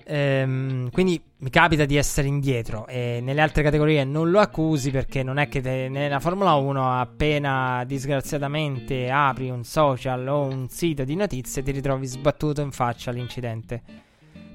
ehm, 0.04 0.90
quindi 0.90 1.20
mi 1.38 1.50
capita 1.50 1.84
di 1.84 1.96
essere 1.96 2.28
indietro 2.28 2.86
e 2.86 3.20
nelle 3.22 3.40
altre 3.40 3.62
categorie 3.62 4.04
non 4.04 4.30
lo 4.30 4.40
accusi 4.40 4.90
perché 4.90 5.22
non 5.22 5.38
è 5.38 5.48
che 5.48 5.60
te, 5.60 5.88
nella 5.88 6.20
Formula 6.20 6.54
1 6.54 7.00
appena 7.00 7.84
disgraziatamente 7.84 9.10
apri 9.10 9.50
un 9.50 9.64
social 9.64 10.26
o 10.28 10.42
un 10.44 10.68
sito 10.68 11.04
di 11.04 11.16
notizie 11.16 11.62
ti 11.62 11.70
ritrovi 11.70 12.06
sbattuto 12.06 12.60
in 12.60 12.70
faccia 12.70 13.10
l'incidente 13.10 13.82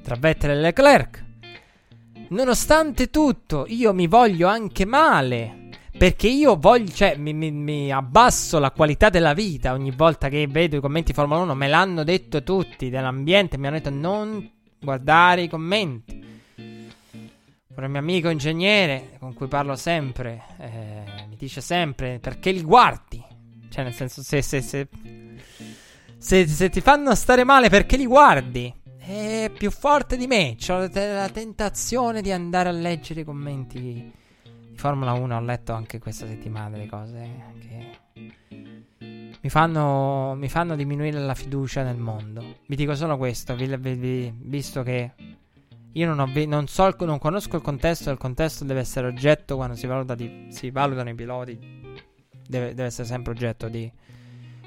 tra 0.01 0.15
Vettel 0.15 0.51
e 0.51 0.55
Leclerc 0.55 1.25
Nonostante 2.29 3.09
tutto, 3.09 3.63
io 3.69 3.93
mi 3.93 4.07
voglio 4.07 4.47
anche 4.47 4.85
male. 4.85 5.69
Perché 5.97 6.27
io 6.27 6.57
voglio, 6.57 6.91
cioè, 6.91 7.15
mi, 7.17 7.33
mi, 7.33 7.51
mi, 7.51 7.91
abbasso 7.91 8.59
la 8.59 8.71
qualità 8.71 9.09
della 9.09 9.33
vita 9.33 9.71
ogni 9.73 9.91
volta 9.91 10.29
che 10.29 10.45
vedo 10.47 10.75
i 10.75 10.81
commenti 10.81 11.13
Formula 11.13 11.39
1. 11.41 11.55
Me 11.55 11.67
l'hanno 11.67 12.03
detto 12.03 12.43
tutti 12.43 12.89
dell'ambiente. 12.89 13.57
Mi 13.57 13.67
hanno 13.67 13.77
detto 13.77 13.89
non 13.89 14.47
guardare 14.79 15.43
i 15.43 15.47
commenti. 15.47 16.25
Un 16.55 17.91
mio 17.91 17.99
amico 17.99 18.29
ingegnere 18.29 19.17
con 19.19 19.35
cui 19.35 19.47
parlo 19.47 19.75
sempre 19.75 20.43
eh, 20.57 21.03
mi 21.29 21.35
dice 21.35 21.61
sempre 21.61 22.19
perché 22.19 22.51
li 22.51 22.63
guardi. 22.63 23.23
Cioè, 23.69 23.83
nel 23.83 23.93
senso, 23.93 24.23
se, 24.23 24.41
se, 24.41 24.61
se, 24.61 24.87
se 26.47 26.69
ti 26.69 26.81
fanno 26.81 27.13
stare 27.13 27.43
male, 27.43 27.69
perché 27.69 27.97
li 27.97 28.07
guardi? 28.07 28.73
è 29.07 29.49
più 29.55 29.71
forte 29.71 30.17
di 30.17 30.27
me. 30.27 30.57
Ho 30.69 30.89
la 30.93 31.29
tentazione 31.29 32.21
di 32.21 32.31
andare 32.31 32.69
a 32.69 32.73
leggere 32.73 33.21
i 33.21 33.23
commenti 33.23 33.79
di 33.79 34.11
Formula 34.75 35.13
1. 35.13 35.35
Ho 35.35 35.41
letto 35.41 35.71
anche 35.71 35.97
questa 35.99 36.27
settimana 36.27 36.71
delle 36.71 36.87
cose 36.87 37.29
che 37.59 37.99
mi 39.41 39.49
fanno, 39.49 40.35
mi 40.35 40.49
fanno 40.49 40.75
diminuire 40.75 41.19
la 41.19 41.35
fiducia 41.35 41.83
nel 41.83 41.97
mondo. 41.97 42.59
Vi 42.65 42.75
dico 42.75 42.95
solo 42.95 43.17
questo, 43.17 43.55
vi, 43.55 43.67
vi, 43.77 43.93
vi, 43.95 44.33
visto 44.35 44.83
che 44.83 45.11
io 45.91 46.13
non, 46.13 46.19
ho, 46.19 46.45
non, 46.45 46.67
so, 46.67 46.95
non 46.99 47.19
conosco 47.19 47.55
il 47.55 47.61
contesto. 47.61 48.11
Il 48.11 48.17
contesto 48.17 48.63
deve 48.63 48.81
essere 48.81 49.07
oggetto 49.07 49.55
quando 49.55 49.75
si, 49.75 49.87
valuta 49.87 50.15
di, 50.15 50.47
si 50.49 50.69
valutano 50.69 51.09
i 51.09 51.15
piloti. 51.15 51.57
Deve, 52.47 52.67
deve 52.69 52.85
essere 52.85 53.07
sempre 53.07 53.31
oggetto 53.31 53.67
di 53.67 53.91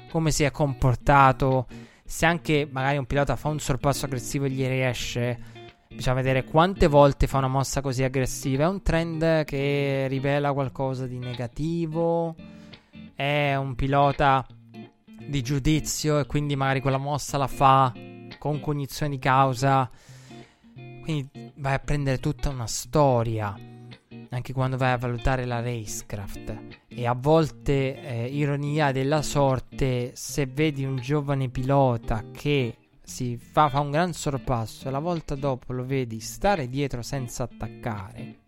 come 0.09 0.31
si 0.31 0.43
è 0.43 0.51
comportato 0.51 1.67
se 2.11 2.25
anche 2.25 2.67
magari 2.69 2.97
un 2.97 3.05
pilota 3.05 3.37
fa 3.37 3.47
un 3.47 3.59
sorpasso 3.59 4.03
aggressivo 4.03 4.43
e 4.43 4.49
gli 4.49 4.67
riesce, 4.67 5.39
bisogna 5.87 6.17
vedere 6.17 6.43
quante 6.43 6.87
volte 6.87 7.25
fa 7.25 7.37
una 7.37 7.47
mossa 7.47 7.79
così 7.79 8.03
aggressiva. 8.03 8.65
È 8.65 8.67
un 8.67 8.81
trend 8.81 9.45
che 9.45 10.07
rivela 10.09 10.51
qualcosa 10.51 11.07
di 11.07 11.17
negativo. 11.17 12.35
È 13.15 13.55
un 13.55 13.75
pilota 13.75 14.45
di 15.27 15.41
giudizio 15.41 16.19
e 16.19 16.25
quindi 16.25 16.55
magari 16.55 16.81
quella 16.81 16.97
mossa 16.97 17.37
la 17.37 17.47
fa 17.47 17.93
con 18.37 18.59
cognizione 18.59 19.13
di 19.13 19.19
causa. 19.19 19.89
Quindi 20.73 21.29
vai 21.55 21.73
a 21.73 21.79
prendere 21.79 22.19
tutta 22.19 22.49
una 22.49 22.67
storia 22.67 23.55
anche 24.33 24.53
quando 24.53 24.77
vai 24.77 24.91
a 24.91 24.97
valutare 24.97 25.45
la 25.45 25.61
racecraft. 25.61 26.59
E 26.87 27.05
a 27.05 27.13
volte, 27.13 28.01
eh, 28.01 28.25
ironia 28.27 28.91
della 28.91 29.21
sorte, 29.21 30.11
se 30.15 30.45
vedi 30.45 30.85
un 30.85 30.97
giovane 30.97 31.49
pilota 31.49 32.23
che 32.31 32.75
si 33.03 33.37
fa, 33.37 33.67
fa 33.67 33.81
un 33.81 33.91
gran 33.91 34.13
sorpasso 34.13 34.87
e 34.87 34.91
la 34.91 34.99
volta 34.99 35.35
dopo 35.35 35.73
lo 35.73 35.83
vedi 35.83 36.19
stare 36.19 36.69
dietro 36.69 37.01
senza 37.01 37.43
attaccare, 37.43 38.39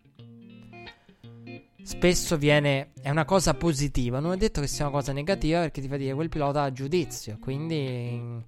spesso 1.84 2.38
viene. 2.38 2.92
è 3.02 3.10
una 3.10 3.26
cosa 3.26 3.54
positiva. 3.54 4.20
Non 4.20 4.34
è 4.34 4.38
detto 4.38 4.62
che 4.62 4.68
sia 4.68 4.86
una 4.86 4.94
cosa 4.94 5.12
negativa 5.12 5.60
perché 5.60 5.82
ti 5.82 5.88
fa 5.88 5.98
dire 5.98 6.14
quel 6.14 6.30
pilota 6.30 6.64
ha 6.64 6.72
giudizio. 6.72 7.38
Quindi 7.40 8.42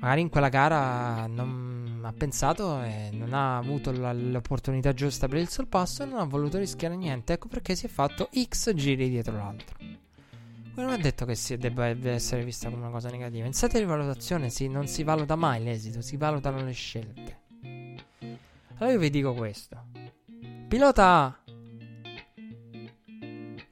magari 0.00 0.20
in 0.20 0.28
quella 0.28 0.48
gara 0.48 1.26
non 1.26 2.02
ha 2.02 2.12
pensato 2.12 2.82
e 2.82 3.08
non 3.12 3.32
ha 3.32 3.56
avuto 3.56 3.90
la, 3.92 4.12
l'opportunità 4.12 4.92
giusta 4.92 5.28
per 5.28 5.38
il 5.38 5.48
sorpasso 5.48 6.02
e 6.02 6.06
non 6.06 6.20
ha 6.20 6.24
voluto 6.24 6.58
rischiare 6.58 6.96
niente. 6.96 7.32
Ecco 7.32 7.48
perché 7.48 7.74
si 7.74 7.86
è 7.86 7.88
fatto 7.88 8.28
X 8.32 8.74
giri 8.74 9.08
dietro 9.08 9.36
l'altro. 9.36 9.76
Quello 10.74 10.88
non 10.88 10.98
è 10.98 11.02
detto 11.02 11.24
che 11.24 11.36
si 11.36 11.56
debba 11.56 11.86
essere 11.86 12.42
vista 12.42 12.68
come 12.68 12.82
una 12.82 12.90
cosa 12.90 13.08
negativa. 13.08 13.46
In 13.46 13.52
sede 13.52 13.78
di 13.78 13.84
valutazione 13.84 14.50
sì, 14.50 14.66
non 14.66 14.88
si 14.88 15.04
valuta 15.04 15.36
mai 15.36 15.62
l'esito, 15.62 16.02
si 16.02 16.16
valutano 16.16 16.64
le 16.64 16.72
scelte. 16.72 17.38
Allora 18.78 18.92
io 18.92 18.98
vi 18.98 19.10
dico 19.10 19.34
questo. 19.34 19.84
Pilota 20.66 21.04
A 21.04 21.43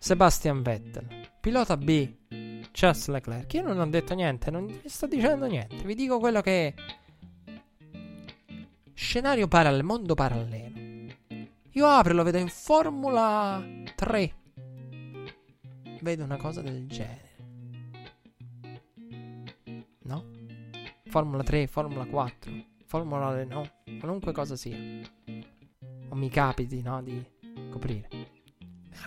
Sebastian 0.03 0.63
Vettel. 0.63 1.07
Pilota 1.41 1.77
B 1.77 2.13
Charles 2.73 3.07
Leclerc. 3.07 3.55
Io 3.55 3.63
non 3.63 3.79
ho 3.79 3.87
detto 3.87 4.15
niente, 4.15 4.51
non 4.51 4.67
vi 4.67 4.81
sto 4.87 5.07
dicendo 5.07 5.47
niente. 5.47 5.77
Vi 5.85 5.95
dico 5.95 6.19
quello 6.19 6.41
che 6.41 6.67
è. 6.67 6.75
Scenario 8.95 9.47
parallelo, 9.47 9.85
mondo 9.85 10.15
parallelo. 10.15 11.13
Io 11.71 11.87
apro 11.87 12.11
e 12.11 12.15
lo 12.17 12.25
vedo 12.25 12.39
in 12.39 12.49
Formula 12.49 13.65
3. 13.95 14.35
Vedo 16.01 16.25
una 16.25 16.37
cosa 16.37 16.63
del 16.63 16.89
genere. 16.89 17.31
No? 20.01 20.25
Formula 21.05 21.45
3, 21.45 21.69
Formula 21.69 22.05
4, 22.07 22.53
Formula 22.87 23.33
Renault, 23.33 23.73
qualunque 24.01 24.33
cosa 24.33 24.57
sia. 24.57 24.77
O 26.09 26.15
mi 26.17 26.29
capiti, 26.29 26.83
no, 26.83 27.01
di 27.05 27.25
coprire. 27.71 28.41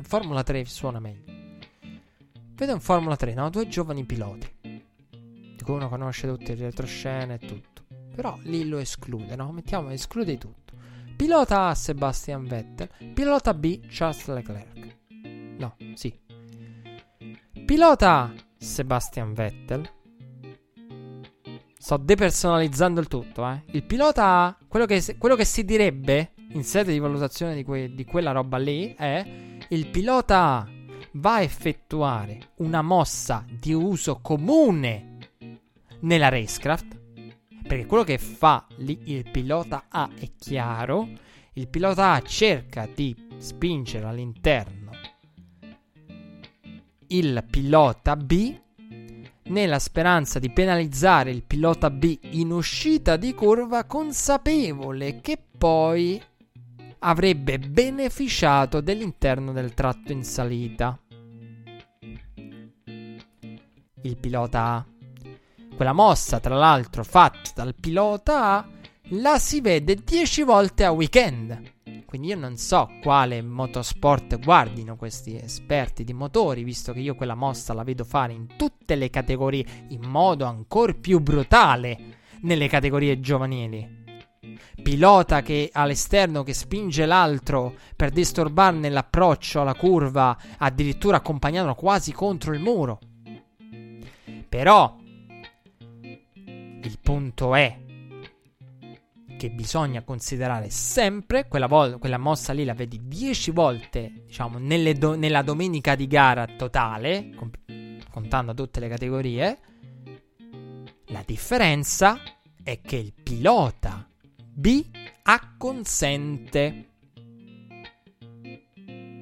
Formula 0.04 0.44
3 0.44 0.66
suona 0.66 1.00
meglio. 1.00 1.34
Vedo 2.56 2.72
in 2.72 2.80
Formula 2.80 3.16
3, 3.16 3.34
no? 3.34 3.50
Due 3.50 3.68
giovani 3.68 4.06
piloti. 4.06 4.50
Di 4.62 5.64
cui 5.64 5.74
uno 5.74 5.90
conosce 5.90 6.28
tutte 6.28 6.56
le 6.56 6.66
retroscene 6.66 7.36
e 7.36 7.40
tutto. 7.40 7.84
Però 8.16 8.38
lì 8.44 8.68
lo 8.68 8.78
esclude, 8.78 9.36
no? 9.36 9.52
Mettiamo, 9.52 9.90
esclude 9.90 10.38
tutto. 10.38 10.74
Pilota 11.16 11.68
A 11.68 11.76
Sebastian 11.76 12.46
Vettel. 12.46 12.90
Pilota 13.14 13.54
B 13.54 13.82
Charles 13.90 14.26
Leclerc. 14.28 14.98
No, 15.58 15.76
sì. 15.96 16.18
Pilota 17.66 18.12
A 18.12 18.34
Sebastian 18.58 19.34
Vettel. 19.34 19.90
Sto 21.78 21.98
depersonalizzando 21.98 23.00
il 23.00 23.08
tutto, 23.08 23.48
eh. 23.48 23.64
Il 23.72 23.84
pilota 23.84 24.26
A, 24.26 24.58
quello 24.68 24.86
che, 24.86 25.18
quello 25.18 25.36
che 25.36 25.46
si 25.46 25.64
direbbe 25.66 26.32
in 26.54 26.64
sede 26.64 26.92
di 26.92 27.00
valutazione 27.00 27.54
di, 27.54 27.64
que, 27.64 27.94
di 27.94 28.06
quella 28.06 28.32
roba 28.32 28.58
lì 28.58 28.96
è 28.98 29.55
il 29.70 29.88
pilota 29.88 30.58
A 30.58 30.68
va 31.14 31.36
a 31.36 31.42
effettuare 31.42 32.52
una 32.58 32.82
mossa 32.82 33.46
di 33.50 33.74
uso 33.74 34.20
comune 34.22 35.18
nella 36.02 36.30
racecraft, 36.30 37.00
perché 37.68 37.86
quello 37.86 38.04
che 38.04 38.18
fa 38.18 38.66
lì 38.78 39.00
il 39.06 39.30
pilota 39.30 39.86
A 39.90 40.10
è 40.14 40.30
chiaro, 40.38 41.08
il 41.54 41.68
pilota 41.68 42.12
A 42.12 42.22
cerca 42.22 42.88
di 42.94 43.16
spingere 43.38 44.06
all'interno 44.06 44.86
il 47.08 47.46
pilota 47.50 48.16
B 48.16 48.60
nella 49.44 49.78
speranza 49.78 50.40
di 50.40 50.50
penalizzare 50.50 51.30
il 51.30 51.44
pilota 51.44 51.92
B 51.92 52.18
in 52.32 52.52
uscita 52.52 53.16
di 53.16 53.34
curva 53.36 53.84
consapevole 53.84 55.22
che 55.22 55.38
poi 55.58 56.22
avrebbe 57.06 57.60
beneficiato 57.60 58.82
dell'interno 58.82 59.52
del 59.52 59.76
tratto 59.76 60.12
in 60.12 60.24
salita. 60.24 61.00
Il 64.02 64.18
pilota 64.18 64.62
A. 64.64 64.86
Quella 65.76 65.94
mossa, 65.94 66.40
tra 66.40 66.56
l'altro, 66.56 67.04
fatta 67.04 67.52
dal 67.54 67.76
pilota 67.76 68.44
A, 68.44 68.68
la 69.10 69.38
si 69.38 69.62
vede 69.62 69.96
10 69.96 70.44
volte 70.44 70.84
a 70.84 70.92
weekend. 70.92 71.74
Quindi 72.06 72.30
io 72.30 72.38
non 72.38 72.58
so 72.58 72.90
quale 73.02 73.42
motorsport 73.42 74.40
guardino 74.40 74.96
questi 74.96 75.36
esperti 75.38 76.04
di 76.04 76.14
motori, 76.14 76.64
visto 76.64 76.92
che 76.92 77.02
io 77.02 77.14
quella 77.14 77.36
mossa 77.36 77.74
la 77.74 77.84
vedo 77.84 78.04
fare 78.04 78.34
in 78.34 78.48
tutte 78.56 78.96
le 78.96 79.12
categorie 79.12 79.66
in 79.90 80.02
modo 80.08 80.46
ancora 80.46 80.94
più 80.94 81.20
brutale 81.20 82.18
nelle 82.42 82.68
categorie 82.68 83.20
giovanili. 83.20 84.05
Pilota 84.86 85.42
che 85.42 85.72
all'esterno 85.74 86.44
che 86.44 86.54
spinge 86.54 87.08
l'altro 87.08 87.74
per 87.96 88.12
disturbarne 88.12 88.88
l'approccio 88.88 89.62
alla 89.62 89.74
curva, 89.74 90.38
addirittura 90.60 91.18
accompagnandolo 91.18 91.74
quasi 91.74 92.12
contro 92.12 92.54
il 92.54 92.60
muro. 92.60 93.00
Però 94.48 94.96
il 96.84 97.00
punto 97.02 97.56
è 97.56 97.80
che 99.36 99.50
bisogna 99.50 100.04
considerare 100.04 100.70
sempre 100.70 101.48
quella, 101.48 101.66
vol- 101.66 101.98
quella 101.98 102.20
mossa 102.20 102.54
lì 102.54 102.64
la 102.64 102.76
vedi 102.76 103.08
10 103.08 103.50
volte 103.50 104.26
diciamo 104.28 104.60
do- 104.60 105.16
nella 105.16 105.42
domenica 105.42 105.96
di 105.96 106.06
gara 106.06 106.46
totale 106.46 107.32
comp- 107.36 107.58
contando 108.12 108.54
tutte 108.54 108.80
le 108.80 108.88
categorie 108.88 109.60
la 111.06 111.24
differenza 111.26 112.18
è 112.64 112.80
che 112.82 112.96
il 112.96 113.14
pilota 113.14 114.08
B 114.58 114.90
acconsente 115.24 116.90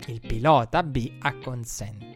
il 0.05 0.19
pilota 0.19 0.83
B 0.83 1.13
acconsente 1.19 2.13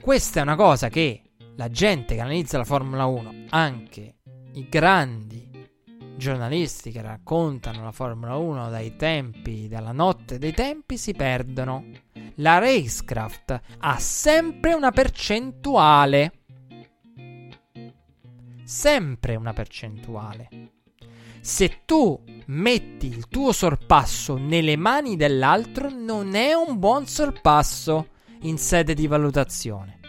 questa 0.00 0.40
è 0.40 0.42
una 0.42 0.56
cosa 0.56 0.88
che 0.88 1.22
la 1.54 1.68
gente 1.68 2.16
che 2.16 2.20
analizza 2.20 2.58
la 2.58 2.64
Formula 2.64 3.06
1, 3.06 3.44
anche 3.50 4.16
i 4.54 4.68
grandi 4.68 5.48
giornalisti 6.16 6.90
che 6.90 7.00
raccontano 7.00 7.84
la 7.84 7.92
Formula 7.92 8.34
1 8.36 8.70
dai 8.70 8.96
tempi, 8.96 9.68
dalla 9.68 9.92
notte 9.92 10.38
dei 10.38 10.52
tempi, 10.52 10.96
si 10.96 11.12
perdono. 11.12 11.84
La 12.36 12.58
Racecraft 12.58 13.60
ha 13.78 13.98
sempre 13.98 14.74
una 14.74 14.90
percentuale. 14.90 16.41
Sempre 18.72 19.36
una 19.36 19.52
percentuale. 19.52 20.48
Se 21.42 21.82
tu 21.84 22.18
metti 22.46 23.06
il 23.06 23.28
tuo 23.28 23.52
sorpasso 23.52 24.38
nelle 24.38 24.76
mani 24.76 25.14
dell'altro, 25.14 25.90
non 25.90 26.34
è 26.34 26.54
un 26.54 26.78
buon 26.78 27.06
sorpasso 27.06 28.08
in 28.40 28.56
sede 28.56 28.94
di 28.94 29.06
valutazione 29.06 30.00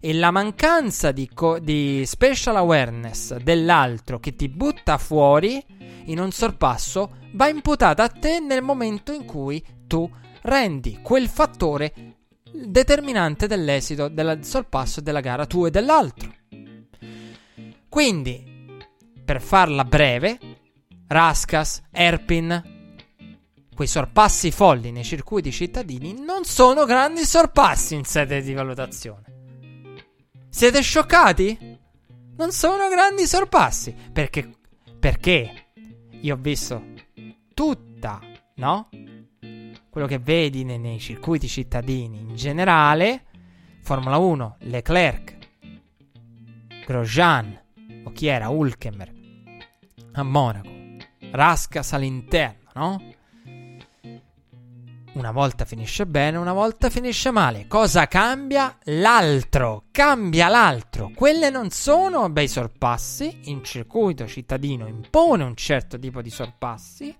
e 0.00 0.14
la 0.14 0.30
mancanza 0.30 1.12
di, 1.12 1.28
co- 1.32 1.58
di 1.58 2.02
special 2.06 2.56
awareness 2.56 3.36
dell'altro 3.36 4.20
che 4.20 4.34
ti 4.34 4.48
butta 4.48 4.96
fuori 4.96 5.62
in 6.06 6.18
un 6.18 6.32
sorpasso 6.32 7.18
va 7.32 7.48
imputata 7.48 8.04
a 8.04 8.08
te 8.08 8.40
nel 8.40 8.62
momento 8.62 9.12
in 9.12 9.26
cui 9.26 9.62
tu 9.86 10.10
rendi 10.42 11.00
quel 11.02 11.28
fattore 11.28 11.92
determinante 12.50 13.46
dell'esito 13.46 14.08
del 14.08 14.42
sorpasso 14.42 15.02
della 15.02 15.20
gara 15.20 15.44
tu 15.44 15.66
e 15.66 15.70
dell'altro. 15.70 16.32
Quindi, 17.96 18.44
per 19.24 19.40
farla 19.40 19.82
breve, 19.82 20.38
Rascas, 21.06 21.80
Erpin, 21.90 22.62
quei 23.74 23.88
sorpassi 23.88 24.50
folli 24.50 24.90
nei 24.90 25.02
circuiti 25.02 25.50
cittadini 25.50 26.12
non 26.12 26.44
sono 26.44 26.84
grandi 26.84 27.24
sorpassi 27.24 27.94
in 27.94 28.04
sede 28.04 28.42
di 28.42 28.52
valutazione. 28.52 29.22
Siete 30.50 30.82
scioccati? 30.82 31.78
Non 32.36 32.52
sono 32.52 32.90
grandi 32.90 33.26
sorpassi. 33.26 33.96
Perché? 34.12 34.58
Perché 35.00 35.68
io 36.20 36.34
ho 36.34 36.38
visto 36.38 36.84
tutta, 37.54 38.20
no? 38.56 38.90
Quello 39.88 40.06
che 40.06 40.18
vedi 40.18 40.64
nei, 40.64 40.78
nei 40.78 41.00
circuiti 41.00 41.48
cittadini 41.48 42.18
in 42.18 42.36
generale. 42.36 43.24
Formula 43.80 44.18
1, 44.18 44.56
Leclerc, 44.64 45.38
Grosjean, 46.84 47.64
o 48.06 48.12
chi 48.12 48.26
era? 48.28 48.48
Hulkenberg, 48.48 49.14
a 50.12 50.22
Monaco, 50.22 50.70
Rascas 51.30 51.92
all'interno, 51.92 52.70
no? 52.74 53.14
Una 55.14 55.32
volta 55.32 55.64
finisce 55.64 56.06
bene, 56.06 56.36
una 56.36 56.52
volta 56.52 56.90
finisce 56.90 57.30
male. 57.30 57.66
Cosa 57.66 58.06
cambia? 58.06 58.76
L'altro. 58.84 59.84
Cambia 59.90 60.48
l'altro. 60.48 61.10
Quelle 61.14 61.48
non 61.48 61.70
sono 61.70 62.28
bei 62.28 62.46
sorpassi. 62.46 63.40
In 63.44 63.64
circuito 63.64 64.26
cittadino 64.26 64.86
impone 64.86 65.42
un 65.42 65.56
certo 65.56 65.98
tipo 65.98 66.20
di 66.20 66.28
sorpassi. 66.28 67.16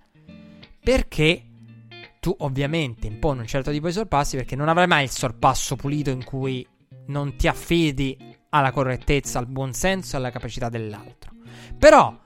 Perché 0.78 1.46
tu 2.20 2.36
ovviamente 2.40 3.06
imponi 3.06 3.40
un 3.40 3.46
certo 3.46 3.70
tipo 3.70 3.86
di 3.86 3.94
sorpassi 3.94 4.36
perché 4.36 4.56
non 4.56 4.68
avrai 4.68 4.86
mai 4.86 5.04
il 5.04 5.10
sorpasso 5.10 5.74
pulito 5.74 6.10
in 6.10 6.22
cui 6.22 6.66
non 7.06 7.36
ti 7.36 7.48
affidi 7.48 8.35
alla 8.56 8.72
correttezza, 8.72 9.38
al 9.38 9.46
buonsenso 9.46 10.14
e 10.14 10.18
alla 10.18 10.30
capacità 10.30 10.68
dell'altro. 10.68 11.32
Però 11.78 12.18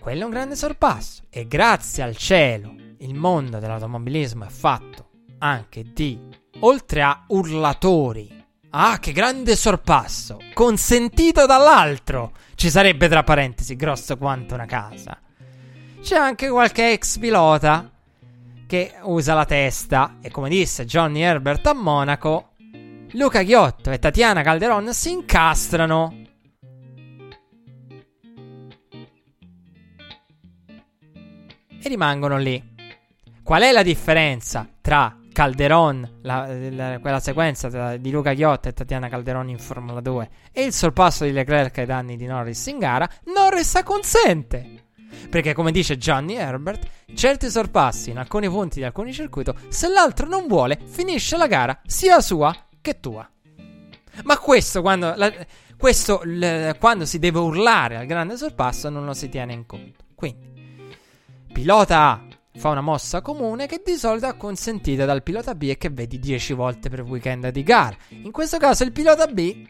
quello 0.00 0.20
è 0.20 0.24
un 0.24 0.30
grande 0.30 0.56
sorpasso 0.56 1.22
e 1.30 1.46
grazie 1.46 2.02
al 2.02 2.16
cielo 2.16 2.74
il 2.98 3.14
mondo 3.14 3.58
dell'automobilismo 3.58 4.44
è 4.44 4.50
fatto 4.50 5.10
anche 5.38 5.92
di, 5.92 6.18
oltre 6.60 7.02
a 7.02 7.24
urlatori, 7.28 8.44
ah 8.70 8.98
che 8.98 9.12
grande 9.12 9.56
sorpasso, 9.56 10.38
consentito 10.54 11.46
dall'altro, 11.46 12.32
ci 12.54 12.70
sarebbe 12.70 13.08
tra 13.08 13.22
parentesi 13.22 13.76
grosso 13.76 14.16
quanto 14.16 14.54
una 14.54 14.66
casa. 14.66 15.18
C'è 16.00 16.16
anche 16.16 16.48
qualche 16.48 16.92
ex 16.92 17.18
pilota 17.18 17.90
che 18.66 18.94
usa 19.02 19.34
la 19.34 19.44
testa 19.44 20.16
e 20.20 20.30
come 20.30 20.48
disse 20.48 20.86
Johnny 20.86 21.20
Herbert 21.20 21.66
a 21.66 21.74
Monaco, 21.74 22.53
Luca 23.14 23.44
Ghiotto 23.44 23.92
e 23.92 24.00
Tatiana 24.00 24.42
Calderon 24.42 24.92
si 24.92 25.12
incastrano. 25.12 26.22
E 31.80 31.88
rimangono 31.88 32.38
lì. 32.38 32.72
Qual 33.44 33.62
è 33.62 33.70
la 33.70 33.84
differenza 33.84 34.68
tra 34.80 35.16
Calderon, 35.32 36.20
la, 36.22 36.48
la, 36.70 36.98
quella 36.98 37.20
sequenza 37.20 37.68
tra, 37.68 37.96
di 37.96 38.10
Luca 38.10 38.34
Ghiotta 38.34 38.70
e 38.70 38.72
Tatiana 38.72 39.08
Calderon 39.08 39.48
in 39.48 39.58
Formula 39.58 40.00
2 40.00 40.30
e 40.50 40.64
il 40.64 40.72
sorpasso 40.72 41.24
di 41.24 41.30
Leclerc 41.30 41.78
ai 41.78 41.86
danni 41.86 42.16
di 42.16 42.26
Norris 42.26 42.66
in 42.66 42.78
gara? 42.78 43.08
Norris 43.32 43.76
acconsente! 43.76 44.82
Perché 45.30 45.52
come 45.52 45.70
dice 45.70 45.96
Johnny 45.96 46.34
Herbert, 46.34 46.86
certi 47.14 47.48
sorpassi 47.48 48.10
in 48.10 48.18
alcuni 48.18 48.48
punti 48.48 48.80
di 48.80 48.84
alcuni 48.84 49.12
circuiti, 49.12 49.52
se 49.68 49.88
l'altro 49.88 50.26
non 50.26 50.48
vuole, 50.48 50.80
finisce 50.84 51.36
la 51.36 51.46
gara 51.46 51.80
sia 51.86 52.20
sua 52.20 52.63
che 52.84 53.00
tua. 53.00 53.26
Ma 54.24 54.38
questo 54.38 54.82
quando, 54.82 55.14
la, 55.16 55.32
questo, 55.78 56.20
l, 56.22 56.76
quando 56.78 57.06
si 57.06 57.18
deve 57.18 57.38
urlare 57.38 57.96
al 57.96 58.04
grande 58.04 58.36
sorpasso 58.36 58.90
non 58.90 59.06
lo 59.06 59.14
si 59.14 59.30
tiene 59.30 59.54
in 59.54 59.64
conto. 59.64 60.04
Quindi, 60.14 60.94
pilota 61.50 62.10
A 62.10 62.26
fa 62.56 62.68
una 62.68 62.82
mossa 62.82 63.22
comune 63.22 63.66
che 63.66 63.80
di 63.82 63.94
solito 63.94 64.28
è 64.28 64.36
consentita 64.36 65.06
dal 65.06 65.22
pilota 65.22 65.54
B 65.54 65.62
e 65.62 65.78
che 65.78 65.88
vedi 65.88 66.18
10 66.18 66.52
volte 66.52 66.90
per 66.90 67.00
weekend 67.00 67.48
di 67.48 67.62
gara. 67.62 67.96
In 68.10 68.30
questo 68.30 68.58
caso 68.58 68.84
il 68.84 68.92
pilota 68.92 69.26
B 69.28 69.66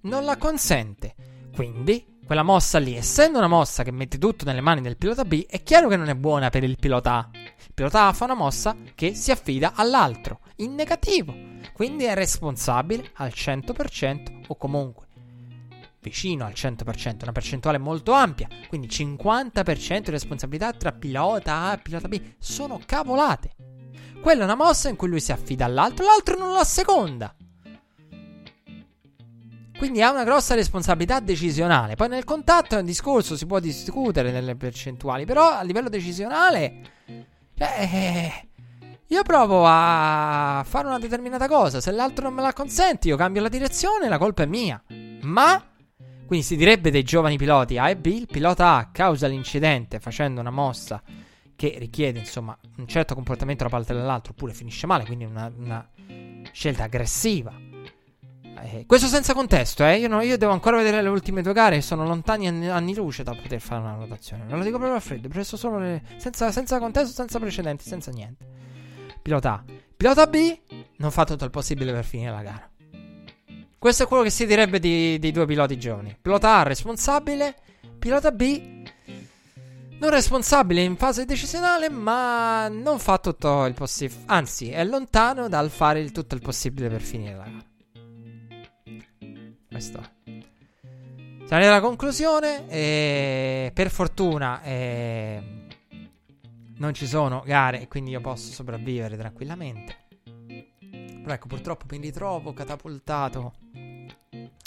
non 0.00 0.24
la 0.24 0.38
consente. 0.38 1.14
Quindi, 1.54 2.18
quella 2.24 2.42
mossa 2.42 2.78
lì, 2.78 2.96
essendo 2.96 3.36
una 3.36 3.48
mossa 3.48 3.82
che 3.82 3.92
mette 3.92 4.16
tutto 4.16 4.46
nelle 4.46 4.62
mani 4.62 4.80
del 4.80 4.96
pilota 4.96 5.24
B, 5.24 5.44
è 5.46 5.62
chiaro 5.62 5.88
che 5.88 5.96
non 5.96 6.08
è 6.08 6.14
buona 6.14 6.48
per 6.48 6.64
il 6.64 6.78
pilota 6.78 7.12
A. 7.12 7.28
Il 7.32 7.72
pilota 7.74 8.08
A 8.08 8.12
fa 8.14 8.24
una 8.24 8.34
mossa 8.34 8.74
che 8.94 9.14
si 9.14 9.30
affida 9.30 9.72
all'altro, 9.74 10.40
in 10.56 10.74
negativo. 10.74 11.34
Quindi 11.72 12.04
è 12.04 12.14
responsabile 12.14 13.10
al 13.14 13.32
100% 13.34 14.42
o 14.46 14.56
comunque 14.56 15.06
vicino 16.06 16.44
al 16.44 16.52
100%, 16.52 17.22
una 17.22 17.32
percentuale 17.32 17.78
molto 17.78 18.12
ampia, 18.12 18.46
quindi 18.68 18.86
50% 18.86 19.98
di 19.98 20.10
responsabilità 20.12 20.72
tra 20.72 20.92
pilota 20.92 21.62
A 21.62 21.72
e 21.72 21.78
pilota 21.78 22.06
B, 22.06 22.20
sono 22.38 22.80
cavolate. 22.86 23.50
Quella 24.20 24.42
è 24.42 24.44
una 24.44 24.54
mossa 24.54 24.88
in 24.88 24.94
cui 24.94 25.08
lui 25.08 25.18
si 25.18 25.32
affida 25.32 25.64
all'altro, 25.64 26.04
l'altro 26.04 26.38
non 26.38 26.52
la 26.52 26.62
seconda. 26.62 27.34
Quindi 29.76 30.00
ha 30.00 30.12
una 30.12 30.22
grossa 30.22 30.54
responsabilità 30.54 31.18
decisionale. 31.18 31.96
Poi 31.96 32.08
nel 32.08 32.24
contatto, 32.24 32.76
nel 32.76 32.84
discorso, 32.84 33.36
si 33.36 33.44
può 33.44 33.58
discutere 33.58 34.30
delle 34.30 34.54
percentuali, 34.54 35.24
però 35.24 35.50
a 35.50 35.62
livello 35.62 35.88
decisionale... 35.88 36.94
Cioè, 37.58 38.45
io 39.08 39.22
provo 39.22 39.62
a 39.64 40.64
fare 40.66 40.88
una 40.88 40.98
determinata 40.98 41.46
cosa, 41.46 41.80
se 41.80 41.92
l'altro 41.92 42.24
non 42.24 42.34
me 42.34 42.42
la 42.42 42.52
consente, 42.52 43.06
io 43.08 43.16
cambio 43.16 43.40
la 43.40 43.48
direzione, 43.48 44.08
la 44.08 44.18
colpa 44.18 44.42
è 44.42 44.46
mia. 44.46 44.82
Ma 45.22 45.62
Quindi 46.26 46.44
si 46.44 46.56
direbbe 46.56 46.90
dei 46.90 47.04
giovani 47.04 47.36
piloti 47.36 47.78
A 47.78 47.88
e 47.88 47.96
B, 47.96 48.06
il 48.06 48.26
pilota 48.26 48.74
A 48.74 48.90
causa 48.90 49.28
l'incidente 49.28 50.00
facendo 50.00 50.40
una 50.40 50.50
mossa 50.50 51.00
che 51.54 51.76
richiede 51.78 52.18
insomma 52.18 52.56
un 52.78 52.86
certo 52.86 53.14
comportamento 53.14 53.62
da 53.62 53.70
parte 53.70 53.94
dell'altro 53.94 54.32
oppure 54.32 54.52
finisce 54.52 54.86
male, 54.86 55.04
quindi 55.04 55.24
una, 55.24 55.52
una 55.56 55.88
scelta 56.50 56.84
aggressiva. 56.84 57.52
Eh, 58.58 58.86
questo 58.86 59.06
senza 59.06 59.34
contesto, 59.34 59.84
eh? 59.84 59.98
io, 59.98 60.08
no, 60.08 60.20
io, 60.22 60.36
devo 60.36 60.50
ancora 60.50 60.78
vedere 60.78 61.00
le 61.00 61.08
ultime 61.08 61.42
due 61.42 61.52
gare, 61.52 61.80
sono 61.80 62.04
lontani 62.04 62.48
anni, 62.48 62.68
anni 62.68 62.94
luce 62.94 63.22
da 63.22 63.34
poter 63.34 63.60
fare 63.60 63.82
una 63.82 63.94
valutazione. 63.94 64.44
Ve 64.46 64.56
lo 64.56 64.64
dico 64.64 64.78
proprio 64.78 64.96
a 64.96 65.00
freddo, 65.00 65.28
preso 65.28 65.56
solo 65.56 65.78
le, 65.78 66.02
senza, 66.16 66.50
senza 66.50 66.78
contesto, 66.78 67.12
senza 67.12 67.38
precedenti, 67.38 67.84
senza 67.84 68.10
niente. 68.10 68.65
Pilota 69.26 69.54
A. 69.54 69.64
Pilota 69.96 70.28
B 70.28 70.56
non 70.98 71.10
fa 71.10 71.24
tutto 71.24 71.44
il 71.44 71.50
possibile 71.50 71.90
per 71.90 72.04
finire 72.04 72.30
la 72.30 72.42
gara. 72.42 72.70
Questo 73.76 74.04
è 74.04 74.06
quello 74.06 74.22
che 74.22 74.30
si 74.30 74.46
direbbe 74.46 74.78
di, 74.78 75.18
di 75.18 75.32
due 75.32 75.46
piloti 75.46 75.76
giovani. 75.76 76.16
Pilota 76.22 76.58
A 76.58 76.62
responsabile, 76.62 77.56
pilota 77.98 78.30
B 78.30 78.84
non 79.98 80.10
responsabile 80.10 80.82
in 80.82 80.96
fase 80.96 81.24
decisionale, 81.24 81.90
ma 81.90 82.68
non 82.68 83.00
fa 83.00 83.18
tutto 83.18 83.64
il 83.64 83.74
possibile. 83.74 84.20
Anzi, 84.26 84.70
è 84.70 84.84
lontano 84.84 85.48
dal 85.48 85.70
fare 85.70 85.98
il 85.98 86.12
tutto 86.12 86.36
il 86.36 86.40
possibile 86.40 86.88
per 86.88 87.00
finire 87.00 87.34
la 87.34 87.42
gara. 87.42 87.64
Questo 89.68 89.98
è. 89.98 90.40
Siamo 91.48 91.64
alla 91.64 91.80
conclusione. 91.80 92.68
E 92.68 93.72
per 93.74 93.90
fortuna 93.90 94.62
eh, 94.62 95.65
non 96.78 96.94
ci 96.94 97.06
sono 97.06 97.42
gare 97.44 97.80
e 97.80 97.88
quindi 97.88 98.10
io 98.10 98.20
posso 98.20 98.52
sopravvivere 98.52 99.16
tranquillamente. 99.16 100.04
Però 101.22 101.32
ecco, 101.32 101.46
purtroppo 101.48 101.84
mi 101.90 101.98
ritrovo 101.98 102.52
catapultato 102.52 103.54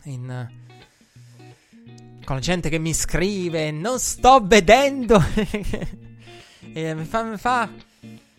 in 0.05 0.57
con 2.29 2.37
la 2.37 2.43
gente 2.43 2.69
che 2.69 2.77
mi 2.77 2.93
scrive, 2.93 3.71
non 3.71 3.97
sto 3.97 4.39
vedendo. 4.43 5.19
e 6.73 6.93
mi 6.93 7.05
fa, 7.05 7.23
mi 7.23 7.37
fa, 7.37 7.67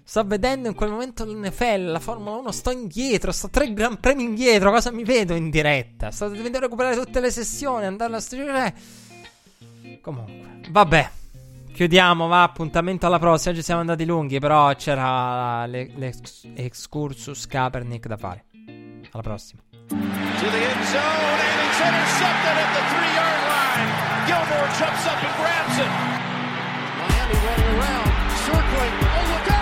sto 0.05 0.25
vedendo 0.25 0.69
in 0.69 0.75
quel 0.75 0.91
momento 0.91 1.25
l'NFL, 1.25 1.91
la 1.91 1.99
Formula 1.99 2.37
1, 2.37 2.53
sto 2.53 2.71
indietro, 2.71 3.33
sto 3.33 3.49
tre 3.51 3.73
gran 3.73 3.99
premi 3.99 4.23
indietro, 4.23 4.71
cosa 4.71 4.93
mi 4.93 5.03
vedo 5.03 5.35
in 5.35 5.51
diretta? 5.51 6.13
Sto 6.13 6.29
devo 6.29 6.61
recuperare 6.61 6.95
tutte 6.95 7.19
le 7.19 7.33
sessioni, 7.33 7.87
andare 7.87 8.11
alla 8.11 8.21
stagione. 8.21 8.75
Comunque, 10.01 10.61
vabbè. 10.71 11.11
Chiudiamo, 11.73 12.27
va, 12.27 12.43
appuntamento 12.43 13.07
alla 13.07 13.19
prossima. 13.19 13.53
Oggi 13.55 13.63
siamo 13.63 13.81
andati 13.81 14.05
lunghi, 14.05 14.39
però 14.39 14.75
c'era 14.75 15.65
l'excursus 15.67 17.47
Kaepernick 17.47 18.07
da 18.07 18.17
fare. 18.17 18.45
Alla 19.13 19.23
prossima. 19.23 19.63
To 19.89 19.97
the 19.97 20.03
end 20.03 20.85
zone, 20.85 21.41
and 21.41 21.61
it's 21.67 21.81
intercepted 21.81 22.57
at 22.57 22.71
the 22.75 22.83
three-yard 22.91 23.43
line. 23.49 23.91
Gilmore 24.27 24.69
jumps 24.79 25.05
up 25.07 25.23
and 25.23 25.35
grabs 25.37 25.79
it. 25.79 25.91
Miami 27.01 27.37
running 27.47 27.71
around, 27.79 28.11
circling. 28.45 28.95
Oh, 29.01 29.25
look 29.33 29.49
out! 29.51 29.61